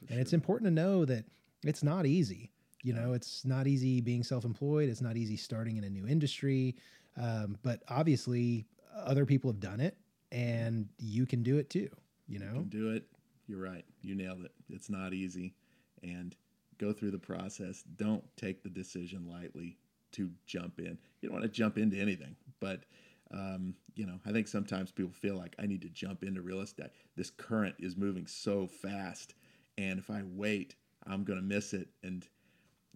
and 0.09 0.19
it's 0.19 0.33
important 0.33 0.67
to 0.67 0.71
know 0.71 1.05
that 1.05 1.25
it's 1.65 1.83
not 1.83 2.07
easy. 2.07 2.51
You 2.83 2.95
know, 2.95 3.13
it's 3.13 3.45
not 3.45 3.67
easy 3.67 4.01
being 4.01 4.23
self-employed. 4.23 4.89
It's 4.89 5.03
not 5.03 5.17
easy 5.17 5.37
starting 5.37 5.77
in 5.77 5.85
a 5.85 5.91
new 5.91 6.07
industry, 6.07 6.77
um, 7.19 7.59
but 7.63 7.83
obviously 7.89 8.67
other 8.97 9.27
people 9.27 9.51
have 9.51 9.61
done 9.61 9.81
it, 9.81 9.97
and 10.33 10.89
you 10.99 11.27
can 11.27 11.43
do 11.43 11.59
it 11.59 11.69
too. 11.69 11.91
You 12.27 12.39
know, 12.39 12.47
you 12.47 12.61
can 12.61 12.69
do 12.69 12.91
it. 12.93 13.05
You're 13.47 13.63
right. 13.63 13.85
You 14.03 14.15
nailed 14.15 14.45
it. 14.45 14.53
It's 14.69 14.89
not 14.89 15.13
easy, 15.13 15.55
and 16.03 16.35
go 16.79 16.93
through 16.93 17.11
the 17.11 17.19
process. 17.19 17.85
Don't 17.97 18.25
take 18.37 18.63
the 18.63 18.71
decision 18.71 19.29
lightly 19.29 19.77
to 20.13 20.31
jump 20.47 20.79
in. 20.79 20.99
You 21.21 21.29
don't 21.29 21.33
want 21.33 21.45
to 21.45 21.51
jump 21.51 21.79
into 21.79 21.97
anything, 21.99 22.35
but 22.61 22.85
um, 23.33 23.75
you 23.95 24.07
know, 24.07 24.19
I 24.27 24.33
think 24.33 24.49
sometimes 24.49 24.91
people 24.93 25.13
feel 25.13 25.37
like 25.37 25.55
I 25.59 25.67
need 25.67 25.83
to 25.83 25.89
jump 25.89 26.23
into 26.25 26.43
real 26.43 26.61
estate. 26.61 26.91
This 27.17 27.31
current 27.31 27.75
is 27.79 27.97
moving 27.97 28.27
so 28.27 28.67
fast, 28.67 29.35
and 29.79 29.99
if 29.99 30.11
I 30.11 30.23
wait, 30.25 30.75
I'm 31.07 31.25
going 31.25 31.39
to 31.39 31.45
miss 31.45 31.73
it. 31.73 31.89
And 32.03 32.27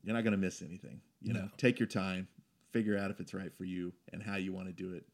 you're 0.02 0.15
not 0.15 0.24
going 0.24 0.32
to 0.32 0.39
miss 0.39 0.61
anything. 0.62 1.01
You 1.23 1.32
know, 1.35 1.48
take 1.56 1.78
your 1.78 1.86
time, 1.86 2.28
figure 2.73 2.98
out 2.98 3.11
if 3.11 3.20
it's 3.20 3.32
right 3.32 3.52
for 3.56 3.65
you 3.65 3.93
and 4.12 4.23
how 4.23 4.36
you 4.36 4.52
want 4.52 4.66
to 4.66 4.73
do 4.73 4.93
it. 4.93 5.06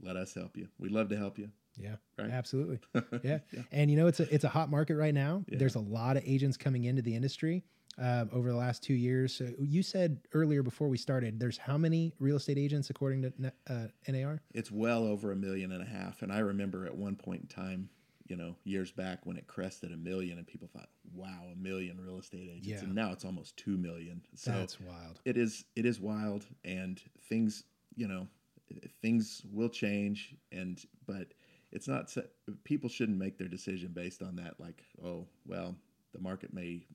Let 0.00 0.16
us 0.16 0.34
help 0.34 0.56
you. 0.56 0.68
We'd 0.78 0.92
love 0.92 1.08
to 1.10 1.16
help 1.16 1.38
you. 1.38 1.48
Yeah, 1.76 1.96
Right. 2.18 2.30
absolutely. 2.30 2.80
Yeah. 3.24 3.38
Yeah. 3.52 3.62
and 3.72 3.90
you 3.90 3.96
know 3.96 4.06
it's 4.06 4.20
a 4.20 4.32
it's 4.34 4.44
a 4.44 4.48
hot 4.48 4.70
market 4.70 4.96
right 4.96 5.14
now. 5.14 5.42
Yeah. 5.48 5.56
There's 5.58 5.74
a 5.76 5.80
lot 5.80 6.16
of 6.18 6.22
agents 6.26 6.56
coming 6.58 6.84
into 6.84 7.00
the 7.02 7.14
industry 7.16 7.64
uh, 8.00 8.24
over 8.32 8.50
the 8.50 8.56
last 8.56 8.82
two 8.82 8.94
years. 8.94 9.34
So 9.34 9.48
you 9.58 9.82
said 9.82 10.18
earlier 10.32 10.62
before 10.62 10.88
we 10.88 10.98
started, 10.98 11.38
there's 11.38 11.58
how 11.58 11.76
many 11.76 12.12
real 12.18 12.36
estate 12.36 12.58
agents 12.58 12.90
according 12.90 13.22
to 13.22 13.52
uh, 13.68 13.86
NAR? 14.08 14.40
It's 14.54 14.70
well 14.70 15.04
over 15.04 15.32
a 15.32 15.36
million 15.36 15.72
and 15.72 15.82
a 15.82 15.86
half. 15.86 16.22
And 16.22 16.32
I 16.32 16.38
remember 16.38 16.86
at 16.86 16.94
one 16.96 17.16
point 17.16 17.42
in 17.42 17.46
time, 17.48 17.88
you 18.26 18.36
know, 18.36 18.56
years 18.64 18.90
back 18.90 19.18
when 19.24 19.36
it 19.36 19.46
crested 19.46 19.92
a 19.92 19.96
million 19.96 20.38
and 20.38 20.46
people 20.46 20.68
thought, 20.72 20.88
wow, 21.12 21.48
a 21.52 21.56
million 21.56 22.00
real 22.00 22.18
estate 22.18 22.48
agents. 22.50 22.66
Yeah. 22.66 22.78
And 22.78 22.94
now 22.94 23.12
it's 23.12 23.24
almost 23.24 23.56
2 23.58 23.76
million. 23.76 24.22
So 24.34 24.52
That's 24.52 24.80
wild. 24.80 25.20
it 25.24 25.36
is, 25.36 25.64
it 25.76 25.84
is 25.84 26.00
wild 26.00 26.46
and 26.64 27.00
things, 27.28 27.64
you 27.94 28.08
know, 28.08 28.26
things 29.02 29.42
will 29.52 29.68
change 29.68 30.34
and, 30.50 30.82
but 31.06 31.34
it's 31.72 31.88
not, 31.88 32.14
people 32.64 32.88
shouldn't 32.88 33.18
make 33.18 33.38
their 33.38 33.48
decision 33.48 33.92
based 33.92 34.22
on 34.22 34.36
that. 34.36 34.54
Like, 34.58 34.82
oh, 35.04 35.26
well, 35.46 35.74
the 36.14 36.20
market 36.20 36.54
may 36.54 36.86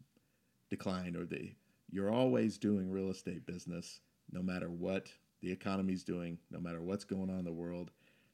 decline 0.69 1.15
or 1.15 1.26
the, 1.26 1.52
you're 1.89 2.11
always 2.11 2.57
doing 2.57 2.89
real 2.89 3.10
estate 3.10 3.45
business 3.45 4.02
no 4.31 4.41
matter 4.41 4.69
what 4.69 5.07
the 5.41 5.52
economy's 5.52 6.03
doing, 6.03 6.38
no 6.52 6.60
matter 6.60 6.81
what's 6.81 7.06
going 7.06 7.30
on 7.30 7.39
in 7.39 7.45
the 7.45 7.52
world. 7.52 7.91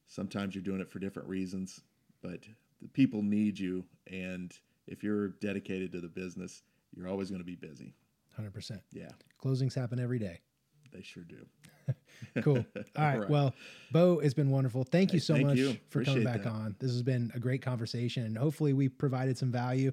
Sometimes 0.08 0.56
you're 0.56 0.64
doing 0.64 0.82
it 0.82 0.90
for 0.90 1.00
different 1.00 1.28
reasons, 1.28 1.82
but 2.22 2.40
the 2.82 2.88
people 2.90 3.22
need 3.22 3.60
you. 3.60 3.86
And 4.12 4.52
if 4.88 5.04
you're 5.04 5.30
dedicated 5.30 5.92
to 5.94 6.02
the 6.02 6.08
business, 6.08 6.64
you're 6.96 7.08
always 7.08 7.30
going 7.30 7.42
to 7.42 7.46
be 7.46 7.56
busy. 7.56 7.94
Hundred 8.36 8.54
percent. 8.54 8.82
Yeah, 8.92 9.12
Closings 9.44 9.76
happen 9.76 10.00
every 10.00 10.20
day. 10.20 10.40
they 10.92 11.02
sure 11.02 11.24
do. 11.24 11.46
Cool. 12.42 12.66
All 12.76 12.84
right. 12.96 13.20
right. 13.20 13.30
Well, 13.30 13.54
Bo, 13.92 14.20
it's 14.20 14.34
been 14.34 14.50
wonderful. 14.50 14.86
Thank 14.86 15.12
you 15.14 15.20
so 15.20 15.34
thank 15.34 15.48
much 15.48 15.58
you. 15.58 15.78
for 15.90 16.04
coming 16.04 16.24
back 16.24 16.44
that. 16.44 16.50
on. 16.50 16.76
This 16.80 16.92
has 16.92 17.04
been 17.04 17.32
a 17.36 17.40
great 17.40 17.62
conversation, 17.62 18.26
and 18.26 18.38
hopefully 18.38 18.72
we 18.72 18.88
provided 18.88 19.38
some 19.38 19.52
value. 19.52 19.92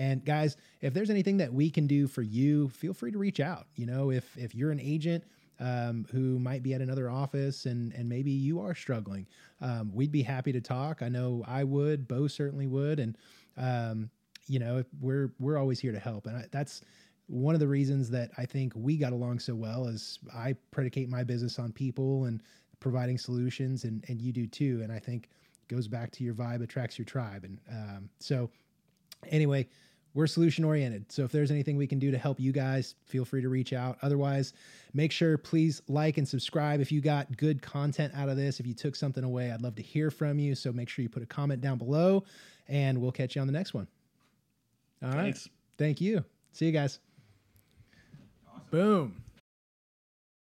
And 0.00 0.24
guys, 0.24 0.56
if 0.80 0.94
there's 0.94 1.10
anything 1.10 1.36
that 1.36 1.52
we 1.52 1.68
can 1.68 1.86
do 1.86 2.06
for 2.06 2.22
you, 2.22 2.70
feel 2.70 2.94
free 2.94 3.12
to 3.12 3.18
reach 3.18 3.38
out. 3.38 3.66
You 3.76 3.84
know, 3.84 4.10
if 4.10 4.34
if 4.38 4.54
you're 4.54 4.70
an 4.70 4.80
agent 4.80 5.24
um, 5.58 6.06
who 6.10 6.38
might 6.38 6.62
be 6.62 6.72
at 6.72 6.80
another 6.80 7.10
office 7.10 7.66
and 7.66 7.92
and 7.92 8.08
maybe 8.08 8.30
you 8.30 8.62
are 8.62 8.74
struggling, 8.74 9.26
um, 9.60 9.92
we'd 9.92 10.10
be 10.10 10.22
happy 10.22 10.52
to 10.52 10.60
talk. 10.62 11.02
I 11.02 11.10
know 11.10 11.44
I 11.46 11.64
would. 11.64 12.08
Bo 12.08 12.28
certainly 12.28 12.66
would, 12.66 12.98
and 12.98 13.18
um, 13.58 14.08
you 14.46 14.58
know, 14.58 14.82
we're 15.02 15.34
we're 15.38 15.58
always 15.58 15.78
here 15.78 15.92
to 15.92 15.98
help. 15.98 16.24
And 16.24 16.38
I, 16.38 16.46
that's 16.50 16.80
one 17.26 17.54
of 17.54 17.60
the 17.60 17.68
reasons 17.68 18.08
that 18.10 18.30
I 18.38 18.46
think 18.46 18.72
we 18.74 18.96
got 18.96 19.12
along 19.12 19.40
so 19.40 19.54
well 19.54 19.86
is 19.86 20.18
I 20.34 20.54
predicate 20.70 21.10
my 21.10 21.24
business 21.24 21.58
on 21.58 21.72
people 21.72 22.24
and 22.24 22.42
providing 22.80 23.18
solutions 23.18 23.84
and, 23.84 24.02
and 24.08 24.20
you 24.20 24.32
do 24.32 24.46
too. 24.46 24.80
And 24.82 24.90
I 24.90 24.98
think 24.98 25.28
goes 25.68 25.86
back 25.86 26.10
to 26.12 26.24
your 26.24 26.34
vibe 26.34 26.62
attracts 26.62 26.98
your 26.98 27.04
tribe. 27.04 27.44
And 27.44 27.58
um, 27.70 28.08
so 28.18 28.50
anyway, 29.28 29.68
we're 30.14 30.26
solution 30.26 30.64
oriented. 30.64 31.10
So 31.12 31.22
if 31.22 31.32
there's 31.32 31.50
anything 31.50 31.76
we 31.76 31.86
can 31.86 31.98
do 31.98 32.10
to 32.10 32.18
help 32.18 32.40
you 32.40 32.52
guys, 32.52 32.94
feel 33.04 33.24
free 33.24 33.42
to 33.42 33.48
reach 33.48 33.72
out. 33.72 33.98
Otherwise, 34.02 34.52
make 34.92 35.12
sure 35.12 35.38
please 35.38 35.82
like 35.88 36.18
and 36.18 36.26
subscribe. 36.26 36.80
If 36.80 36.90
you 36.90 37.00
got 37.00 37.36
good 37.36 37.62
content 37.62 38.12
out 38.16 38.28
of 38.28 38.36
this, 38.36 38.60
if 38.60 38.66
you 38.66 38.74
took 38.74 38.96
something 38.96 39.22
away, 39.22 39.52
I'd 39.52 39.62
love 39.62 39.76
to 39.76 39.82
hear 39.82 40.10
from 40.10 40.38
you. 40.38 40.54
So 40.54 40.72
make 40.72 40.88
sure 40.88 41.02
you 41.02 41.08
put 41.08 41.22
a 41.22 41.26
comment 41.26 41.60
down 41.60 41.78
below 41.78 42.24
and 42.68 43.00
we'll 43.00 43.12
catch 43.12 43.36
you 43.36 43.40
on 43.40 43.46
the 43.46 43.52
next 43.52 43.72
one. 43.72 43.86
All 45.02 45.10
right. 45.10 45.22
Thanks. 45.22 45.48
Thank 45.78 46.00
you. 46.00 46.24
See 46.52 46.66
you 46.66 46.72
guys. 46.72 46.98
Boom. 48.70 49.22